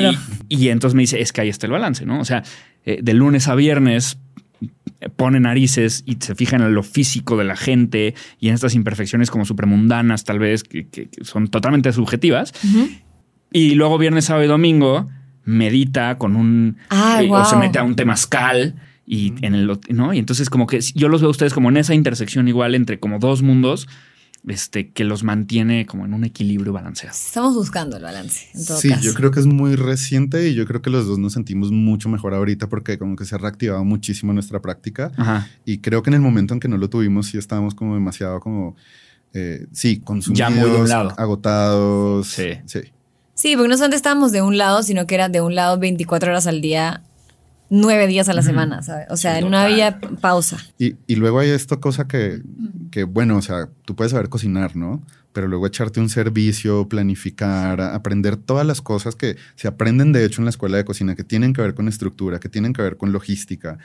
Y, 0.49 0.69
entonces 0.69 0.95
me 0.95 1.03
dice, 1.03 1.21
es 1.21 1.31
que 1.31 1.41
ahí 1.41 1.49
está 1.49 1.67
el 1.67 1.73
balance, 1.73 2.07
¿no? 2.07 2.19
O 2.19 2.25
sea, 2.25 2.43
eh, 2.85 2.99
de 3.03 3.13
lunes 3.13 3.47
a 3.47 3.53
viernes 3.53 4.17
pone 5.15 5.39
narices 5.39 6.03
y 6.05 6.17
se 6.19 6.35
fijan 6.35 6.61
en 6.61 6.73
lo 6.73 6.83
físico 6.83 7.37
de 7.37 7.43
la 7.43 7.55
gente 7.55 8.15
y 8.39 8.49
en 8.49 8.55
estas 8.55 8.75
imperfecciones 8.75 9.29
como 9.29 9.45
supramundanas, 9.45 10.23
tal 10.23 10.39
vez, 10.39 10.63
que, 10.63 11.09
son 11.21 11.47
totalmente 11.47 11.91
subjetivas. 11.93 12.53
Y 13.51 13.75
luego 13.75 13.97
viernes, 13.97 14.25
sábado 14.25 14.45
y 14.45 14.47
domingo 14.47 15.07
medita 15.45 16.17
con 16.17 16.35
un... 16.35 16.77
Eh, 16.91 17.27
o 17.31 17.45
se 17.45 17.55
mete 17.55 17.79
a 17.79 17.83
un 17.83 17.95
temazcal 17.95 18.75
y 19.05 19.33
en 19.41 19.55
el... 19.55 19.79
¿no? 19.89 20.13
Y 20.13 20.19
entonces 20.19 20.49
como 20.49 20.67
que 20.67 20.81
yo 20.81 21.07
los 21.07 21.21
veo 21.21 21.29
a 21.29 21.31
ustedes 21.31 21.53
como 21.53 21.69
en 21.69 21.77
esa 21.77 21.93
intersección 21.93 22.47
igual 22.47 22.75
entre 22.75 22.99
como 22.99 23.19
dos 23.19 23.41
mundos 23.41 23.87
este, 24.47 24.91
que 24.91 25.03
los 25.03 25.23
mantiene 25.23 25.85
como 25.85 26.05
en 26.05 26.13
un 26.13 26.23
equilibrio 26.23 26.73
balanceado. 26.73 27.13
Estamos 27.15 27.53
buscando 27.55 27.97
el 27.97 28.03
balance. 28.03 28.47
En 28.53 28.65
todo 28.65 28.77
sí, 28.77 28.89
caso. 28.89 29.01
yo 29.01 29.13
creo 29.13 29.31
que 29.31 29.39
es 29.39 29.45
muy 29.45 29.75
reciente 29.75 30.47
y 30.49 30.55
yo 30.55 30.65
creo 30.65 30.81
que 30.81 30.89
los 30.89 31.05
dos 31.05 31.19
nos 31.19 31.33
sentimos 31.33 31.71
mucho 31.71 32.09
mejor 32.09 32.33
ahorita 32.33 32.67
porque 32.69 32.97
como 32.97 33.15
que 33.15 33.25
se 33.25 33.35
ha 33.35 33.37
reactivado 33.37 33.83
muchísimo 33.83 34.33
nuestra 34.33 34.61
práctica. 34.61 35.11
Ajá. 35.17 35.47
Y 35.65 35.79
creo 35.79 36.01
que 36.03 36.09
en 36.09 36.15
el 36.15 36.21
momento 36.21 36.53
en 36.53 36.59
que 36.59 36.67
no 36.67 36.77
lo 36.77 36.89
tuvimos 36.89 37.27
sí 37.27 37.37
estábamos 37.37 37.75
como 37.75 37.93
demasiado 37.93 38.39
como, 38.39 38.75
eh, 39.33 39.67
sí, 39.73 39.99
consumidos, 39.99 40.39
Ya 40.39 40.49
muy 40.49 40.69
de 40.69 40.77
un 40.81 40.89
lado. 40.89 41.13
agotados. 41.17 42.27
Sí. 42.27 42.51
sí. 42.65 42.79
Sí, 43.33 43.55
porque 43.55 43.69
no 43.69 43.75
solamente 43.75 43.97
estábamos 43.97 44.31
de 44.31 44.41
un 44.41 44.57
lado, 44.57 44.81
sino 44.81 45.05
que 45.05 45.13
era 45.13 45.29
de 45.29 45.41
un 45.41 45.53
lado 45.53 45.77
24 45.77 46.29
horas 46.31 46.47
al 46.47 46.59
día, 46.59 47.03
nueve 47.69 48.07
días 48.07 48.29
a 48.29 48.33
la 48.33 48.41
semana, 48.41 48.81
¿sabes? 48.81 49.07
O 49.09 49.17
sea, 49.17 49.41
no 49.41 49.57
había 49.57 49.99
pausa. 49.99 50.57
Y, 50.77 50.95
y 51.07 51.15
luego 51.15 51.39
hay 51.39 51.49
esta 51.49 51.77
cosa 51.77 52.07
que, 52.07 52.41
que, 52.91 53.03
bueno, 53.03 53.37
o 53.37 53.41
sea, 53.41 53.69
tú 53.85 53.95
puedes 53.95 54.11
saber 54.11 54.29
cocinar, 54.29 54.75
¿no? 54.75 55.01
Pero 55.33 55.47
luego 55.47 55.67
echarte 55.67 55.99
un 55.99 56.09
servicio, 56.09 56.89
planificar, 56.89 57.79
aprender 57.79 58.37
todas 58.37 58.65
las 58.65 58.81
cosas 58.81 59.15
que 59.15 59.37
se 59.55 59.67
aprenden 59.67 60.11
de 60.11 60.25
hecho 60.25 60.41
en 60.41 60.45
la 60.45 60.49
escuela 60.49 60.77
de 60.77 60.85
cocina, 60.85 61.15
que 61.15 61.23
tienen 61.23 61.53
que 61.53 61.61
ver 61.61 61.75
con 61.75 61.87
estructura, 61.87 62.39
que 62.39 62.49
tienen 62.49 62.73
que 62.73 62.81
ver 62.81 62.97
con 62.97 63.11
logística. 63.11 63.77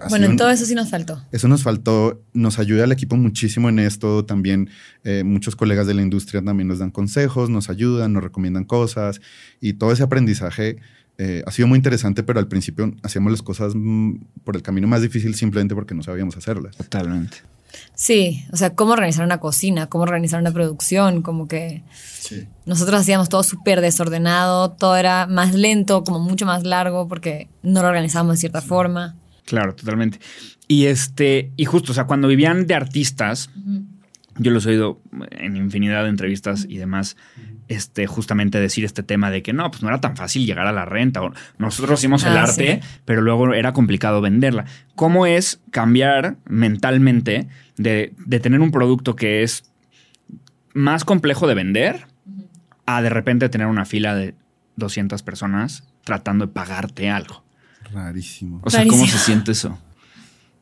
Ha 0.00 0.08
Bueno, 0.08 0.24
en 0.24 0.38
todo 0.38 0.48
eso 0.48 0.64
sí 0.64 0.74
nos 0.74 0.88
faltó. 0.88 1.22
Eso 1.32 1.48
nos 1.48 1.62
faltó, 1.62 2.22
nos 2.32 2.58
ayuda 2.58 2.84
al 2.84 2.92
equipo 2.92 3.16
muchísimo 3.16 3.68
en 3.68 3.78
esto. 3.78 4.24
También 4.24 4.70
eh, 5.04 5.22
muchos 5.22 5.54
colegas 5.54 5.86
de 5.86 5.92
la 5.92 6.00
industria 6.00 6.40
también 6.42 6.68
nos 6.68 6.78
dan 6.78 6.90
consejos, 6.90 7.50
nos 7.50 7.68
ayudan, 7.68 8.14
nos 8.14 8.22
recomiendan 8.22 8.64
cosas 8.64 9.20
y 9.60 9.74
todo 9.74 9.92
ese 9.92 10.02
aprendizaje 10.02 10.78
eh, 11.18 11.42
ha 11.46 11.50
sido 11.50 11.68
muy 11.68 11.76
interesante, 11.76 12.22
pero 12.22 12.38
al 12.38 12.48
principio 12.48 12.94
hacíamos 13.02 13.32
las 13.32 13.42
cosas 13.42 13.72
mm, 13.74 14.16
por 14.44 14.56
el 14.56 14.62
camino 14.62 14.86
más 14.86 15.02
difícil 15.02 15.34
simplemente 15.34 15.74
porque 15.74 15.94
no 15.94 16.02
sabíamos 16.02 16.36
hacerlas. 16.36 16.76
Totalmente. 16.76 17.38
Sí, 17.94 18.44
o 18.52 18.56
sea, 18.56 18.74
cómo 18.74 18.92
organizar 18.92 19.24
una 19.24 19.38
cocina, 19.38 19.86
cómo 19.86 20.02
organizar 20.04 20.40
una 20.40 20.52
producción, 20.52 21.22
como 21.22 21.48
que 21.48 21.82
nosotros 22.64 23.00
hacíamos 23.00 23.28
todo 23.28 23.42
súper 23.42 23.80
desordenado, 23.80 24.72
todo 24.72 24.96
era 24.96 25.26
más 25.26 25.54
lento, 25.54 26.04
como 26.04 26.20
mucho 26.20 26.46
más 26.46 26.64
largo, 26.64 27.08
porque 27.08 27.48
no 27.62 27.82
lo 27.82 27.88
organizábamos 27.88 28.36
de 28.36 28.40
cierta 28.40 28.62
forma. 28.62 29.16
Claro, 29.44 29.74
totalmente. 29.74 30.18
Y 30.68 30.86
este, 30.86 31.52
y 31.56 31.64
justo, 31.64 31.92
o 31.92 31.94
sea, 31.94 32.04
cuando 32.04 32.28
vivían 32.28 32.66
de 32.66 32.74
artistas, 32.74 33.50
yo 34.38 34.50
los 34.50 34.66
he 34.66 34.70
oído 34.70 35.00
en 35.30 35.56
infinidad 35.56 36.02
de 36.02 36.10
entrevistas 36.10 36.66
y 36.68 36.78
demás, 36.78 37.16
este, 37.68 38.06
justamente 38.06 38.60
decir 38.60 38.84
este 38.84 39.02
tema 39.02 39.30
de 39.30 39.42
que 39.42 39.52
no, 39.52 39.70
pues 39.70 39.82
no 39.82 39.88
era 39.88 40.00
tan 40.00 40.16
fácil 40.16 40.46
llegar 40.46 40.66
a 40.66 40.72
la 40.72 40.84
renta. 40.84 41.22
O 41.22 41.32
nosotros 41.58 41.98
hicimos 42.00 42.24
el 42.24 42.36
Ah, 42.36 42.42
arte, 42.44 42.80
sí. 42.82 42.88
pero 43.04 43.22
luego 43.22 43.52
era 43.54 43.72
complicado 43.72 44.20
venderla. 44.20 44.64
¿Cómo 44.94 45.26
es 45.26 45.60
cambiar 45.70 46.36
mentalmente 46.46 47.48
de, 47.76 48.12
de 48.24 48.40
tener 48.40 48.60
un 48.60 48.70
producto 48.70 49.16
que 49.16 49.42
es 49.42 49.64
más 50.74 51.04
complejo 51.04 51.46
de 51.46 51.54
vender 51.54 52.06
a 52.86 53.02
de 53.02 53.08
repente 53.10 53.48
tener 53.48 53.66
una 53.66 53.84
fila 53.84 54.14
de 54.14 54.34
200 54.76 55.22
personas 55.22 55.84
tratando 56.04 56.46
de 56.46 56.52
pagarte 56.52 57.10
algo? 57.10 57.44
Rarísimo. 57.92 58.60
O 58.64 58.70
sea, 58.70 58.86
¿cómo 58.86 59.06
se 59.06 59.18
siente 59.18 59.52
eso? 59.52 59.78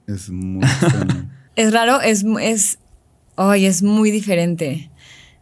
Es 0.07 0.31
muy. 0.31 0.65
Es 1.57 1.73
raro, 1.73 2.01
es, 2.01 2.25
es, 2.41 2.81
ay, 3.37 3.67
es 3.67 3.83
muy 3.85 4.11
diferente. 4.11 4.91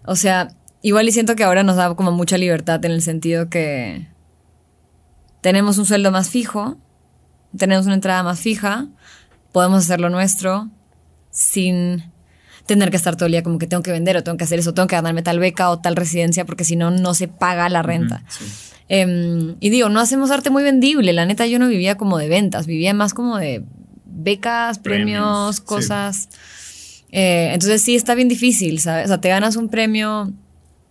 O 0.05 0.14
sea, 0.14 0.48
igual 0.83 1.09
y 1.09 1.12
siento 1.12 1.37
que 1.37 1.45
ahora 1.45 1.62
nos 1.62 1.77
da 1.77 1.95
como 1.95 2.12
mucha 2.12 2.37
libertad 2.37 2.85
en 2.85 2.92
el 2.92 3.03
sentido 3.03 3.49
que 3.49 4.09
tenemos 5.40 5.79
un 5.79 5.87
sueldo 5.87 6.11
más 6.11 6.29
fijo, 6.29 6.77
tenemos 7.57 7.87
una 7.87 7.95
entrada 7.95 8.23
más 8.23 8.40
fija, 8.40 8.88
podemos 9.53 9.85
hacer 9.85 10.01
lo 10.01 10.11
nuestro 10.11 10.68
sin 11.31 12.05
tener 12.66 12.90
que 12.90 12.97
estar 12.97 13.16
todo 13.16 13.27
el 13.27 13.33
día 13.33 13.42
como 13.42 13.59
que 13.59 13.66
tengo 13.66 13.83
que 13.83 13.90
vender 13.90 14.16
o 14.16 14.23
tengo 14.23 14.38
que 14.38 14.45
hacer 14.45 14.59
eso, 14.59 14.75
tengo 14.75 14.87
que 14.87 14.97
ganarme 14.97 15.23
tal 15.23 15.38
beca 15.38 15.71
o 15.71 15.79
tal 15.81 15.97
residencia 15.97 16.45
porque 16.45 16.64
si 16.64 16.77
no, 16.77 16.90
no 16.90 17.14
se 17.14 17.29
paga 17.29 17.68
la 17.68 17.83
renta. 17.83 18.23
Em, 18.88 19.57
y 19.61 19.71
digo, 19.71 19.88
no 19.88 20.01
hacemos 20.01 20.31
arte 20.31 20.51
muy 20.51 20.62
vendible. 20.62 21.12
La 21.12 21.25
neta, 21.25 21.47
yo 21.47 21.59
no 21.59 21.68
vivía 21.68 21.97
como 21.97 22.18
de 22.18 22.29
ventas, 22.29 22.66
vivía 22.66 22.95
más 22.95 23.14
como 23.14 23.38
de 23.38 23.64
becas, 24.05 24.79
premios, 24.79 25.16
Premios, 25.16 25.57
sí. 25.57 25.62
cosas. 25.62 26.29
Eh, 27.11 27.51
entonces 27.53 27.83
sí 27.83 27.97
está 27.97 28.14
bien 28.14 28.29
difícil, 28.29 28.81
¿sabes? 28.81 29.07
O 29.07 29.09
sea, 29.09 29.21
te 29.21 29.29
ganas 29.29 29.57
un 29.57 29.68
premio 29.68 30.33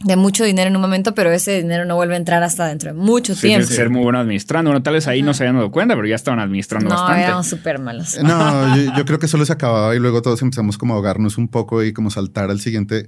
de 0.03 0.15
mucho 0.15 0.43
dinero 0.43 0.69
en 0.69 0.75
un 0.75 0.81
momento, 0.81 1.13
pero 1.15 1.31
ese 1.31 1.61
dinero 1.61 1.85
no 1.85 1.95
vuelve 1.95 2.13
a 2.15 2.17
entrar 2.17 2.43
hasta 2.43 2.67
dentro 2.67 2.93
de 2.93 2.99
mucho 2.99 3.35
Sí, 3.35 3.47
tiempo. 3.47 3.67
que 3.67 3.73
ser 3.73 3.89
muy 3.89 4.01
bueno 4.01 4.19
administrando. 4.19 4.69
Bueno, 4.71 4.81
tal 4.83 4.93
vez 4.95 5.07
ahí 5.07 5.21
no 5.21 5.33
se 5.33 5.43
habían 5.43 5.55
dado 5.57 5.71
cuenta, 5.71 5.95
pero 5.95 6.07
ya 6.07 6.15
estaban 6.15 6.39
administrando 6.39 6.89
No, 6.89 6.95
bastante. 6.95 7.23
éramos 7.23 7.47
súper 7.47 7.79
malos. 7.79 8.17
No, 8.23 8.75
yo, 8.75 8.93
yo 8.97 9.05
creo 9.05 9.19
que 9.19 9.27
solo 9.27 9.45
se 9.45 9.53
acababa 9.53 9.95
y 9.95 9.99
luego 9.99 10.21
todos 10.21 10.41
empezamos 10.41 10.77
como 10.77 10.93
a 10.93 10.97
ahogarnos 10.97 11.37
un 11.37 11.47
poco 11.47 11.83
y 11.83 11.93
como 11.93 12.09
saltar 12.11 12.49
al 12.49 12.59
siguiente 12.59 13.07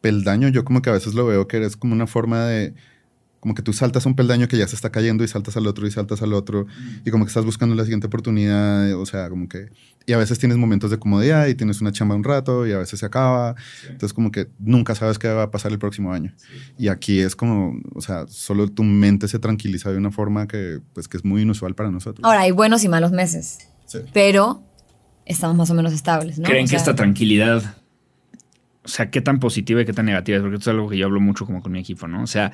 peldaño. 0.00 0.48
Yo 0.48 0.64
como 0.64 0.82
que 0.82 0.90
a 0.90 0.92
veces 0.92 1.14
lo 1.14 1.26
veo 1.26 1.46
que 1.48 1.64
es 1.64 1.76
como 1.76 1.94
una 1.94 2.06
forma 2.06 2.44
de, 2.46 2.74
como 3.44 3.54
que 3.54 3.60
tú 3.60 3.74
saltas 3.74 4.06
un 4.06 4.16
peldaño 4.16 4.48
que 4.48 4.56
ya 4.56 4.66
se 4.66 4.74
está 4.74 4.88
cayendo 4.90 5.22
y 5.22 5.28
saltas 5.28 5.54
al 5.58 5.66
otro 5.66 5.86
y 5.86 5.90
saltas 5.90 6.22
al 6.22 6.32
otro 6.32 6.66
y 7.04 7.10
como 7.10 7.26
que 7.26 7.28
estás 7.28 7.44
buscando 7.44 7.74
la 7.74 7.82
siguiente 7.82 8.06
oportunidad, 8.06 8.94
o 8.94 9.04
sea, 9.04 9.28
como 9.28 9.50
que... 9.50 9.68
Y 10.06 10.14
a 10.14 10.16
veces 10.16 10.38
tienes 10.38 10.56
momentos 10.56 10.90
de 10.90 10.98
comodidad 10.98 11.46
y 11.48 11.54
tienes 11.54 11.82
una 11.82 11.92
chamba 11.92 12.14
un 12.14 12.24
rato 12.24 12.66
y 12.66 12.72
a 12.72 12.78
veces 12.78 13.00
se 13.00 13.04
acaba. 13.04 13.54
Entonces 13.82 14.14
como 14.14 14.30
que 14.30 14.48
nunca 14.58 14.94
sabes 14.94 15.18
qué 15.18 15.28
va 15.28 15.42
a 15.42 15.50
pasar 15.50 15.72
el 15.72 15.78
próximo 15.78 16.14
año. 16.14 16.32
Y 16.78 16.88
aquí 16.88 17.20
es 17.20 17.36
como, 17.36 17.78
o 17.94 18.00
sea, 18.00 18.24
solo 18.28 18.66
tu 18.68 18.82
mente 18.82 19.28
se 19.28 19.38
tranquiliza 19.38 19.92
de 19.92 19.98
una 19.98 20.10
forma 20.10 20.46
que, 20.48 20.80
pues, 20.94 21.06
que 21.06 21.18
es 21.18 21.24
muy 21.26 21.42
inusual 21.42 21.74
para 21.74 21.90
nosotros. 21.90 22.24
Ahora, 22.24 22.40
hay 22.40 22.50
buenos 22.50 22.82
y 22.82 22.88
malos 22.88 23.12
meses, 23.12 23.58
Sí. 23.84 23.98
pero 24.14 24.62
estamos 25.26 25.54
más 25.54 25.68
o 25.68 25.74
menos 25.74 25.92
estables, 25.92 26.38
¿no? 26.38 26.44
¿Creen 26.44 26.62
O 26.62 26.64
que 26.64 26.70
sea, 26.70 26.78
esta 26.78 26.94
tranquilidad, 26.94 27.76
o 28.84 28.88
sea, 28.88 29.10
qué 29.10 29.20
tan 29.20 29.38
positiva 29.38 29.82
y 29.82 29.84
qué 29.84 29.92
tan 29.92 30.06
negativa 30.06 30.38
es? 30.38 30.42
Porque 30.42 30.56
esto 30.56 30.70
es 30.70 30.74
algo 30.74 30.88
que 30.88 30.96
yo 30.96 31.04
hablo 31.04 31.20
mucho 31.20 31.44
como 31.44 31.62
con 31.62 31.72
mi 31.72 31.80
equipo, 31.80 32.08
¿no? 32.08 32.22
O 32.22 32.26
sea, 32.26 32.52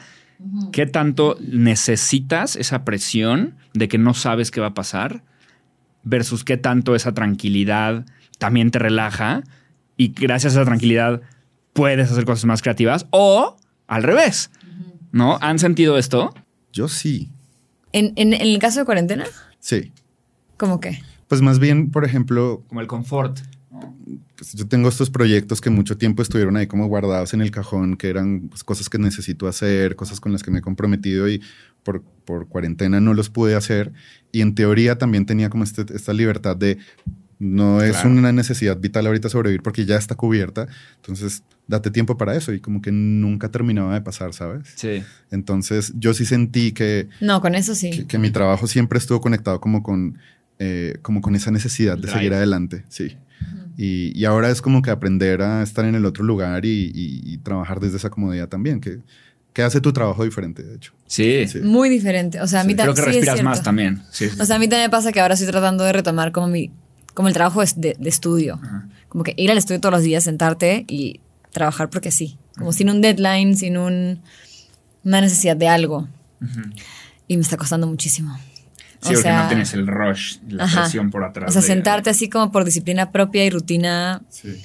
¿qué 0.73 0.87
tanto 0.87 1.37
necesitas 1.41 2.57
esa 2.57 2.85
presión 2.85 3.57
de 3.75 3.89
que 3.89 3.99
no 3.99 4.15
sabes 4.15 4.51
qué 4.51 4.61
va 4.61 4.69
a 4.69 4.75
pasar 4.75 5.23
versus 6.03 6.45
qué 6.45 6.57
tanto 6.57 6.95
esa 6.95 7.13
tranquilidad 7.13 8.07
también 8.39 8.71
te 8.71 8.79
relaja 8.79 9.43
y 9.97 10.09
gracias 10.09 10.55
a 10.57 10.61
esa 10.61 10.65
tranquilidad 10.65 11.21
puedes 11.73 12.11
hacer 12.11 12.25
cosas 12.25 12.47
más 12.47 12.63
creativas 12.63 13.07
o 13.11 13.57
al 13.87 14.03
revés, 14.03 14.51
¿no? 15.13 15.39
¿Han 15.41 15.59
sentido 15.59 15.99
esto? 15.99 16.33
Yo 16.73 16.89
sí, 16.89 17.31
¿En, 17.93 18.13
en, 18.17 18.33
en 18.33 18.41
el 18.41 18.59
caso 18.59 18.81
de 18.81 18.85
cuarentena? 18.87 19.25
sí. 19.59 19.93
¿Cómo 20.57 20.79
qué? 20.79 21.01
Pues 21.27 21.41
más 21.41 21.59
bien, 21.59 21.91
por 21.91 22.05
ejemplo, 22.05 22.63
Como 22.69 22.81
el 22.83 22.87
confort. 22.87 23.39
Pues 24.37 24.53
yo 24.55 24.67
tengo 24.67 24.89
estos 24.89 25.11
proyectos 25.11 25.61
que 25.61 25.71
mucho 25.71 25.97
tiempo 25.99 26.23
estuvieron 26.23 26.57
ahí 26.57 26.67
como 26.67 26.87
guardados 26.87 27.35
en 27.35 27.43
el 27.43 27.51
cajón, 27.51 27.97
que 27.97 28.09
eran 28.09 28.49
pues, 28.49 28.65
cosas 28.65 28.89
que 28.89 28.99
necesito 28.99 29.47
hacer, 29.49 29.97
cosas 29.97 30.21
con 30.21 30.33
las 30.33 30.43
que 30.43 30.51
me 30.51 30.59
he 30.59 30.63
comprometido 30.63 31.29
y 31.29 31.43
por, 31.83 32.03
por 32.25 32.49
cuarentena 32.49 33.01
no 33.01 33.15
los 33.15 33.29
pude 33.31 33.55
hacer. 33.55 33.93
Y 34.33 34.41
en 34.41 34.55
teoría 34.55 34.97
también 34.99 35.27
tenía 35.27 35.51
como 35.51 35.65
este- 35.65 35.95
esta 35.95 36.13
libertad 36.13 36.57
de 36.57 36.79
no 37.39 37.83
es 37.83 37.93
Claro. 37.93 38.11
una 38.11 38.33
necesidad 38.33 38.77
vital 38.79 39.07
ahorita 39.07 39.31
sobrevivir 39.31 39.63
porque 39.63 39.87
ya 39.87 39.97
está 39.97 40.15
cubierta. 40.15 40.69
Entonces, 40.97 41.43
date 41.67 41.91
tiempo 41.91 42.19
para 42.19 42.35
eso 42.37 42.53
y 42.53 42.61
como 42.61 42.83
que 42.83 42.93
nunca 42.93 43.51
terminaba 43.51 43.95
de 43.95 44.03
pasar, 44.03 44.35
¿sabes? 44.35 44.69
Sí. 44.77 45.03
Entonces, 45.31 45.93
yo 45.97 46.13
sí 46.13 46.27
sentí 46.27 46.73
que, 46.73 47.09
No, 47.21 47.41
con 47.41 47.55
eso 47.55 47.75
sí. 47.75 47.91
que, 47.91 48.07
que 48.07 48.19
mi 48.19 48.31
trabajo 48.31 48.67
siempre 48.67 48.99
estuvo 48.99 49.21
conectado 49.23 49.59
como 49.61 49.83
con, 49.83 50.19
eh, 50.59 50.99
como 51.01 51.23
con 51.23 51.35
esa 51.35 51.51
necesidad 51.51 51.95
de 51.97 52.03
Drive. 52.03 52.13
seguir 52.15 52.35
adelante, 52.35 52.85
sí. 52.91 53.17
Y, 53.77 54.13
y 54.19 54.25
ahora 54.27 54.51
es 54.51 54.61
como 54.61 54.83
que 54.83 54.91
aprender 54.91 55.41
a 55.43 55.63
estar 55.63 55.85
en 55.85 55.95
el 55.95 56.05
otro 56.05 56.23
lugar 56.25 56.65
y, 56.67 56.91
y- 56.95 57.23
y 57.25 57.39
trabajar 57.39 57.81
desde 57.81 57.97
esa 57.97 58.11
comodidad 58.11 58.49
también, 58.49 58.81
que, 58.81 58.99
que 59.55 59.63
hace 59.63 59.81
tu 59.81 59.93
trabajo 59.93 60.23
diferente, 60.25 60.63
de 60.63 60.75
hecho. 60.77 60.93
Sí. 61.07 61.47
Sí. 61.49 61.61
Muy 61.61 61.89
diferente. 61.89 62.41
O 62.41 62.47
sea, 62.47 62.61
a 62.61 62.65
mí 62.65 62.75
Creo 62.75 62.87
también. 62.95 63.05
que 63.07 63.13
respiras 63.13 63.43
más 63.43 63.63
también. 63.63 64.03
Sí. 64.11 64.27
O 64.39 64.45
sea, 64.45 64.57
a 64.57 64.59
mí 64.59 64.69
también 64.69 64.87
me 64.89 64.91
pasa 64.91 65.13
que 65.13 65.21
ahora 65.21 65.35
estoy 65.35 65.49
tratando 65.51 65.85
de 65.85 65.93
retomar 65.93 66.31
como 66.31 66.49
mi, 66.49 66.71
como 67.15 67.29
el 67.29 67.35
trabajo 67.35 67.63
es 67.63 67.81
de, 67.81 67.97
de 67.99 68.09
estudio. 68.09 68.61
Como 69.09 69.25
que 69.25 69.35
ir 69.37 69.51
al 69.51 69.59
estudio 69.59 69.81
todos 69.81 69.95
los 69.95 70.03
días, 70.03 70.25
sentarte 70.25 70.85
y 70.87 71.21
trabajar 71.51 71.89
porque 71.91 72.11
sí. 72.11 72.37
Como 72.59 72.73
sin 72.73 72.91
un 72.91 73.01
deadline, 73.01 73.57
sin 73.57 73.77
un, 73.79 74.21
una 75.05 75.21
necesidad 75.23 75.57
de 75.57 75.69
algo. 75.69 76.07
Y 77.27 77.37
me 77.37 77.43
está 77.43 77.57
costando 77.57 77.87
muchísimo. 77.87 78.39
Sí, 79.01 79.09
O 79.09 79.11
porque 79.13 79.23
sea, 79.23 79.43
no 79.43 79.49
tienes 79.49 79.73
el 79.75 79.87
rush, 79.87 80.37
la 80.49 80.65
ajá. 80.65 80.83
presión 80.83 81.11
por 81.11 81.25
atrás. 81.25 81.49
O 81.49 81.53
sea, 81.53 81.63
de- 81.63 81.67
sentarte 81.69 82.11
así 82.11 82.29
como 82.29 82.53
por 82.53 82.65
disciplina 82.65 83.11
propia 83.13 83.45
y 83.47 83.51
rutina 83.51 84.23
Sí. 84.29 84.63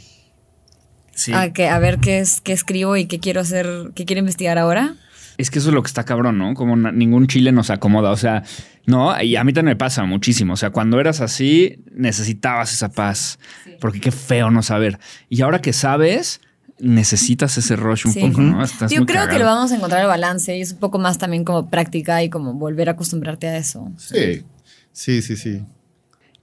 Sí. 1.13 1.31
a, 1.33 1.53
que, 1.53 1.69
a 1.69 1.79
ver 1.79 1.99
qué, 1.99 2.19
es, 2.19 2.41
qué 2.41 2.51
escribo 2.51 2.97
y 2.97 3.05
qué 3.05 3.19
quiero 3.19 3.39
hacer, 3.41 3.91
qué 3.95 4.03
quiero 4.05 4.19
investigar 4.19 4.57
ahora. 4.57 4.95
Es 5.37 5.49
que 5.49 5.59
eso 5.59 5.69
es 5.69 5.73
lo 5.75 5.81
que 5.83 5.87
está 5.87 6.03
cabrón, 6.03 6.37
¿no? 6.37 6.53
Como 6.53 6.75
ningún 6.75 7.27
chile 7.27 7.51
nos 7.53 7.69
acomoda. 7.69 8.11
O 8.11 8.17
sea, 8.17 8.43
no, 8.85 9.21
y 9.21 9.35
a 9.37 9.43
mí 9.43 9.53
también 9.53 9.73
me 9.73 9.75
pasa 9.77 10.03
muchísimo. 10.03 10.53
O 10.53 10.57
sea, 10.57 10.69
cuando 10.71 10.99
eras 10.99 11.19
así, 11.21 11.83
necesitabas 11.93 12.73
esa 12.73 12.89
paz. 12.91 13.39
Porque 13.81 13.99
qué 13.99 14.11
feo 14.11 14.49
no 14.51 14.61
saber. 14.63 14.99
Y 15.29 15.41
ahora 15.41 15.61
que 15.61 15.73
sabes, 15.73 16.39
necesitas 16.79 17.57
ese 17.57 17.75
rush 17.75 18.05
un 18.07 18.13
Sí. 18.13 18.19
poco, 18.21 18.41
¿no? 18.41 18.63
Estás 18.63 18.91
Yo 18.91 18.99
muy 18.99 19.05
creo 19.07 19.27
que 19.29 19.39
lo 19.39 19.45
vamos 19.45 19.71
a 19.71 19.75
encontrar 19.77 20.01
el 20.01 20.07
balance 20.07 20.57
y 20.57 20.61
es 20.61 20.73
un 20.73 20.79
poco 20.79 20.99
más 20.99 21.17
también 21.17 21.43
como 21.45 21.69
práctica 21.69 22.21
y 22.23 22.29
como 22.29 22.53
volver 22.53 22.89
a 22.89 22.93
acostumbrarte 22.93 23.47
a 23.47 23.57
eso. 23.57 23.91
Sí, 23.97 24.43
sí, 24.91 25.21
sí, 25.21 25.35
sí. 25.37 25.63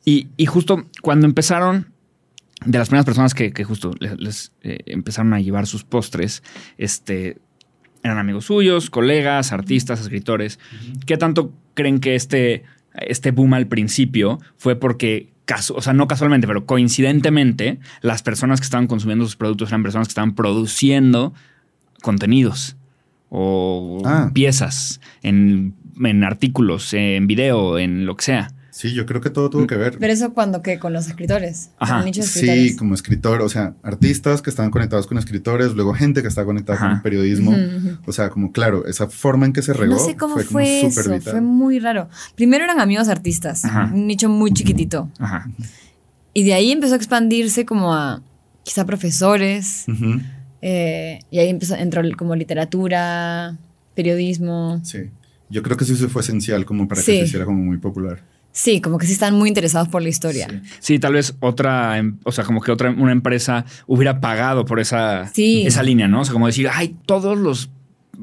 Y, 0.04 0.28
y 0.36 0.46
justo 0.46 0.86
cuando 1.02 1.26
empezaron 1.26 1.92
de 2.64 2.78
las 2.78 2.88
primeras 2.88 3.04
personas 3.06 3.34
que, 3.34 3.52
justo 3.64 3.92
les, 4.00 4.52
eh, 4.62 4.78
empezaron 4.86 5.34
a 5.34 5.40
llevar 5.40 5.66
sus 5.66 5.84
postres, 5.84 6.42
este, 6.78 7.38
eran 8.02 8.18
amigos 8.18 8.46
suyos, 8.46 8.88
colegas, 8.90 9.52
artistas, 9.52 10.00
escritores. 10.00 10.58
¿Qué 11.06 11.16
tanto 11.16 11.52
creen 11.74 12.00
que 12.00 12.14
este, 12.14 12.64
este 12.94 13.32
boom 13.32 13.54
al 13.54 13.66
principio 13.66 14.40
fue 14.56 14.76
porque 14.76 15.31
o 15.74 15.80
sea, 15.80 15.92
no 15.92 16.08
casualmente, 16.08 16.46
pero 16.46 16.66
coincidentemente, 16.66 17.78
las 18.00 18.22
personas 18.22 18.60
que 18.60 18.64
estaban 18.64 18.86
consumiendo 18.86 19.24
sus 19.24 19.36
productos 19.36 19.68
eran 19.68 19.82
personas 19.82 20.08
que 20.08 20.12
estaban 20.12 20.34
produciendo 20.34 21.32
contenidos 22.02 22.76
o 23.28 24.02
ah. 24.04 24.30
piezas 24.34 25.00
en, 25.22 25.74
en, 26.02 26.24
artículos, 26.24 26.92
en 26.92 27.26
video, 27.26 27.78
en 27.78 28.06
lo 28.06 28.16
que 28.16 28.24
sea. 28.24 28.52
Sí, 28.72 28.94
yo 28.94 29.04
creo 29.04 29.20
que 29.20 29.28
todo 29.28 29.50
tuvo 29.50 29.66
que 29.66 29.76
ver. 29.76 29.98
Pero 29.98 30.14
eso 30.14 30.32
cuando 30.32 30.62
que 30.62 30.78
con 30.78 30.94
los 30.94 31.06
escritores. 31.06 31.72
Ajá. 31.78 32.02
Sí, 32.22 32.74
como 32.74 32.94
escritor, 32.94 33.42
o 33.42 33.48
sea, 33.50 33.74
artistas 33.82 34.40
que 34.40 34.48
estaban 34.48 34.70
conectados 34.70 35.06
con 35.06 35.18
escritores, 35.18 35.74
luego 35.74 35.92
gente 35.92 36.22
que 36.22 36.28
estaba 36.28 36.46
conectada 36.46 36.78
con 36.78 36.90
el 36.92 37.02
periodismo. 37.02 37.54
O 38.06 38.12
sea, 38.12 38.30
como 38.30 38.50
claro, 38.50 38.86
esa 38.86 39.08
forma 39.08 39.44
en 39.44 39.52
que 39.52 39.60
se 39.60 39.74
regó. 39.74 39.92
No 39.92 39.98
sé 39.98 40.16
cómo 40.16 40.38
fue, 40.38 40.86
eso, 40.86 41.20
fue 41.20 41.42
muy 41.42 41.80
raro. 41.80 42.08
Primero 42.34 42.64
eran 42.64 42.80
amigos 42.80 43.08
artistas, 43.08 43.62
un 43.92 44.06
nicho 44.06 44.30
muy 44.30 44.52
chiquitito. 44.52 45.10
Ajá. 45.18 45.50
Y 46.32 46.44
de 46.44 46.54
ahí 46.54 46.72
empezó 46.72 46.94
a 46.94 46.96
expandirse 46.96 47.66
como 47.66 47.94
a 47.94 48.22
quizá 48.62 48.86
profesores. 48.86 49.84
Eh, 50.62 51.18
y 51.30 51.40
ahí 51.40 51.50
empezó, 51.50 51.74
entró 51.74 52.00
como 52.16 52.34
literatura, 52.36 53.58
periodismo. 53.94 54.80
Sí. 54.82 55.10
Yo 55.50 55.62
creo 55.62 55.76
que 55.76 55.84
eso 55.84 56.08
fue 56.08 56.22
esencial 56.22 56.64
como 56.64 56.88
para 56.88 57.02
que 57.02 57.04
se 57.04 57.24
hiciera 57.24 57.44
como 57.44 57.62
muy 57.62 57.76
popular. 57.76 58.22
Sí, 58.52 58.82
como 58.82 58.98
que 58.98 59.06
sí 59.06 59.14
están 59.14 59.34
muy 59.34 59.48
interesados 59.48 59.88
por 59.88 60.02
la 60.02 60.10
historia. 60.10 60.62
Sí. 60.78 60.98
tal 60.98 61.14
vez 61.14 61.34
otra, 61.40 61.98
em, 61.98 62.18
o 62.24 62.32
sea, 62.32 62.44
como 62.44 62.60
que 62.60 62.70
otra, 62.70 62.90
una 62.90 63.12
empresa 63.12 63.64
hubiera 63.86 64.20
pagado 64.20 64.66
por 64.66 64.78
esa, 64.78 65.30
esa 65.34 65.82
línea, 65.82 66.06
¿no? 66.06 66.20
O 66.20 66.24
sea, 66.24 66.34
como 66.34 66.46
decir, 66.46 66.68
ay, 66.70 66.94
todos 67.06 67.38
los 67.38 67.70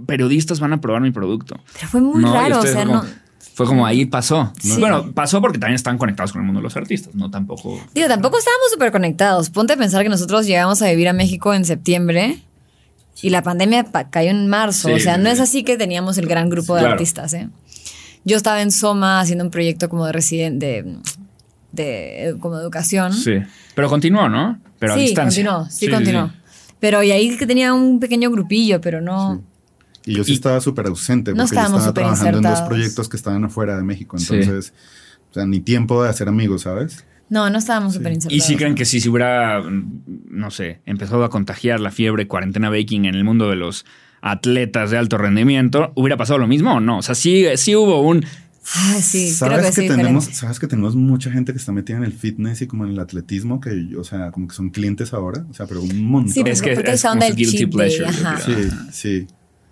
periodistas 0.05 0.59
van 0.59 0.73
a 0.73 0.81
probar 0.81 1.01
mi 1.01 1.11
producto. 1.11 1.59
Pero 1.73 1.87
fue 1.87 2.01
muy 2.01 2.23
raro, 2.23 2.59
o 2.59 2.65
sea, 2.65 2.85
no. 2.85 3.03
Fue 3.55 3.65
como 3.65 3.85
ahí 3.85 4.05
pasó. 4.05 4.53
Bueno, 4.77 5.11
pasó 5.11 5.41
porque 5.41 5.57
también 5.57 5.75
están 5.75 5.97
conectados 5.97 6.31
con 6.31 6.41
el 6.41 6.45
mundo 6.45 6.59
de 6.59 6.63
los 6.63 6.77
artistas, 6.77 7.13
no 7.15 7.29
tampoco. 7.29 7.81
Digo, 7.93 8.07
tampoco 8.07 8.37
estábamos 8.37 8.71
súper 8.71 8.91
conectados. 8.91 9.49
Ponte 9.49 9.73
a 9.73 9.77
pensar 9.77 10.03
que 10.03 10.09
nosotros 10.09 10.45
llegamos 10.45 10.81
a 10.81 10.89
vivir 10.89 11.09
a 11.09 11.13
México 11.13 11.53
en 11.53 11.65
septiembre 11.65 12.41
y 13.21 13.31
la 13.31 13.43
pandemia 13.43 13.85
cayó 14.11 14.29
en 14.29 14.47
marzo. 14.47 14.93
o 14.93 14.99
sea, 14.99 15.17
no 15.17 15.29
es 15.29 15.41
así 15.41 15.63
que 15.63 15.75
teníamos 15.75 16.17
el 16.17 16.27
gran 16.27 16.49
grupo 16.49 16.75
de 16.75 16.85
artistas, 16.85 17.33
¿eh? 17.33 17.49
Yo 18.25 18.37
estaba 18.37 18.61
en 18.61 18.71
Soma 18.71 19.19
haciendo 19.19 19.43
un 19.43 19.51
proyecto 19.51 19.89
como 19.89 20.05
de 20.05 20.11
residente, 20.11 20.85
de, 21.71 22.35
como 22.39 22.57
educación. 22.57 23.13
Sí, 23.13 23.39
pero 23.75 23.89
continuó, 23.89 24.29
¿no? 24.29 24.59
Pero 24.79 24.95
sí, 24.95 25.13
continuó, 25.13 25.67
sí, 25.69 25.89
continuó. 25.89 26.31
Pero 26.79 27.03
y 27.03 27.11
ahí 27.11 27.37
que 27.37 27.45
tenía 27.45 27.73
un 27.73 27.99
pequeño 27.99 28.31
grupillo, 28.31 28.79
pero 28.79 29.01
no... 29.01 29.43
Y 30.05 30.15
yo 30.15 30.23
sí 30.23 30.33
estaba 30.33 30.61
súper 30.61 30.87
ausente 30.87 31.35
porque 31.35 31.55
yo 31.55 31.61
estaba 31.61 31.93
trabajando 31.93 32.37
en 32.37 32.43
dos 32.43 32.61
proyectos 32.61 33.09
que 33.09 33.17
estaban 33.17 33.43
afuera 33.43 33.75
de 33.75 33.83
México. 33.83 34.17
Entonces, 34.17 34.73
o 35.29 35.33
sea, 35.33 35.45
ni 35.45 35.59
tiempo 35.59 36.01
de 36.03 36.09
hacer 36.09 36.29
amigos, 36.29 36.63
¿sabes? 36.63 37.05
No, 37.29 37.49
no 37.49 37.59
estábamos 37.59 37.93
súper 37.93 38.13
insertados. 38.13 38.43
¿Y 38.43 38.47
si 38.47 38.55
creen 38.55 38.73
que 38.73 38.85
si 38.85 39.01
se 39.01 39.09
hubiera, 39.09 39.61
no 39.61 40.49
sé, 40.49 40.81
empezado 40.85 41.23
a 41.23 41.29
contagiar 41.29 41.79
la 41.79 41.91
fiebre 41.91 42.27
cuarentena 42.27 42.69
baking 42.69 43.05
en 43.05 43.15
el 43.15 43.23
mundo 43.23 43.49
de 43.49 43.55
los 43.55 43.85
atletas 44.21 44.91
de 44.91 44.97
alto 44.97 45.17
rendimiento, 45.17 45.91
¿hubiera 45.95 46.17
pasado 46.17 46.39
lo 46.39 46.47
mismo 46.47 46.75
o 46.75 46.79
no? 46.79 46.99
O 46.99 47.01
sea, 47.01 47.15
sí, 47.15 47.45
sí 47.55 47.75
hubo 47.75 48.01
un... 48.01 48.25
Ah, 48.75 48.99
sí, 49.01 49.31
¿Sabes 49.31 49.75
que, 49.75 49.87
tenemos, 49.87 50.25
sabes 50.25 50.59
que 50.59 50.67
tenemos 50.67 50.95
mucha 50.95 51.31
gente 51.31 51.53
que 51.53 51.57
está 51.57 51.71
metida 51.71 51.97
en 51.97 52.03
el 52.03 52.13
fitness 52.13 52.61
y 52.61 52.67
como 52.67 52.85
en 52.85 52.91
el 52.91 52.99
atletismo 52.99 53.59
que, 53.59 53.95
o 53.97 54.03
sea, 54.03 54.29
como 54.31 54.47
que 54.47 54.53
son 54.53 54.69
clientes 54.69 55.11
ahora, 55.13 55.43
o 55.49 55.53
sea, 55.55 55.65
pero 55.65 55.81
un 55.81 56.05
montón. 56.05 56.33
Sí, 56.33 56.43
es 56.45 56.61
que 56.61 56.73
es 56.73 57.01
como 57.01 57.25
guilty 57.33 57.65
pleasure. 57.65 58.11
Sí, 58.45 58.69
sí. 58.91 59.27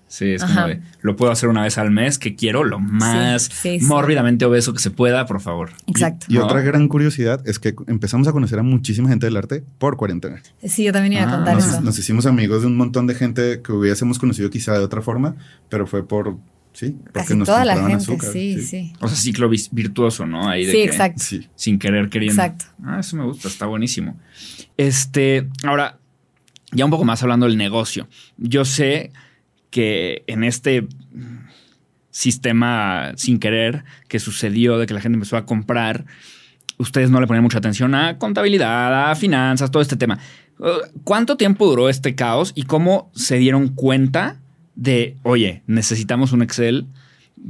Sí, 0.08 0.32
es 0.32 0.44
como 0.44 0.68
de, 0.68 0.82
lo 1.02 1.16
puedo 1.18 1.32
hacer 1.32 1.50
una 1.50 1.64
vez 1.64 1.78
al 1.78 1.92
mes, 1.92 2.18
que 2.18 2.36
quiero 2.36 2.64
lo 2.64 2.80
más 2.80 3.50
mórbidamente 3.82 4.46
obeso 4.46 4.74
que 4.74 4.80
se 4.80 4.90
pueda, 4.90 5.26
por 5.26 5.42
favor. 5.42 5.72
Exacto. 5.88 6.28
Y, 6.30 6.38
otra 6.38 6.62
gran 6.62 6.88
curiosidad 6.88 7.46
es 7.46 7.60
que 7.60 7.76
empezamos 7.88 8.28
a 8.28 8.32
conocer 8.32 8.60
a 8.60 8.64
muchísima 8.64 9.10
gente 9.10 9.26
del 9.26 9.36
arte 9.36 9.64
por 9.78 9.98
cuarentena. 9.98 10.42
Sí, 10.64 10.86
yo 10.86 10.94
también 10.94 11.14
iba 11.14 11.24
a 11.24 11.28
ah, 11.28 11.36
contar 11.36 11.56
nos, 11.56 11.68
eso. 11.68 11.82
Nos 11.82 12.00
hicimos 12.00 12.26
amigos 12.26 12.62
de 12.62 12.68
un 12.68 12.78
montón 12.78 13.06
de 13.06 13.16
gente 13.16 13.62
que 13.62 13.74
hubiésemos 13.74 14.18
conocido 14.18 14.50
quizá 14.50 14.74
de 14.74 14.80
otra 14.80 15.02
forma, 15.02 15.36
pero 15.70 15.88
fue 15.88 16.08
por 16.08 16.38
Sí, 16.78 16.96
porque 17.12 17.34
nos 17.34 17.48
toda 17.48 17.66
la 17.66 17.76
gente, 17.76 17.96
azúcar, 17.96 18.32
sí, 18.32 18.62
sí, 18.62 18.94
O 19.00 19.08
sea, 19.08 19.18
ciclo 19.18 19.50
virtuoso, 19.72 20.28
¿no? 20.28 20.48
Ahí 20.48 20.64
de 20.64 20.72
sí, 20.72 20.82
exacto. 20.82 21.24
Sin 21.56 21.80
querer 21.80 22.08
queriendo. 22.08 22.40
Exacto. 22.40 22.66
Ah, 22.84 23.00
eso 23.00 23.18
me 23.18 23.24
gusta, 23.24 23.48
está 23.48 23.66
buenísimo. 23.66 24.16
Este, 24.78 25.50
ahora, 25.64 25.98
ya 26.72 26.86
un 26.86 26.92
poco 26.92 27.04
más 27.04 27.24
hablando 27.24 27.48
del 27.48 27.58
negocio. 27.58 28.08
Yo 28.38 28.64
sé 28.64 29.12
que 29.70 30.24
en 30.28 30.44
este 30.44 30.88
sistema 32.12 33.12
sin 33.16 33.40
querer 33.40 33.84
que 34.08 34.20
sucedió 34.20 34.80
de 34.80 34.88
que 34.88 34.94
la 34.94 35.02
gente 35.02 35.16
empezó 35.16 35.38
a 35.38 35.46
comprar, 35.46 36.06
ustedes 36.78 37.10
no 37.12 37.22
le 37.22 37.28
ponían 37.28 37.44
mucha 37.44 37.60
atención 37.60 37.94
a 37.94 38.18
contabilidad, 38.18 39.12
a 39.12 39.16
finanzas, 39.16 39.70
todo 39.70 39.82
este 39.82 39.98
tema. 39.98 40.20
¿Cuánto 41.04 41.38
tiempo 41.38 41.68
duró 41.68 41.90
este 41.90 42.16
caos 42.16 42.54
y 42.56 42.64
cómo 42.64 43.12
se 43.14 43.38
dieron 43.38 43.70
cuenta 43.70 44.38
de, 44.76 45.16
oye, 45.24 45.62
necesitamos 45.68 46.32
un 46.32 46.42
Excel? 46.42 46.88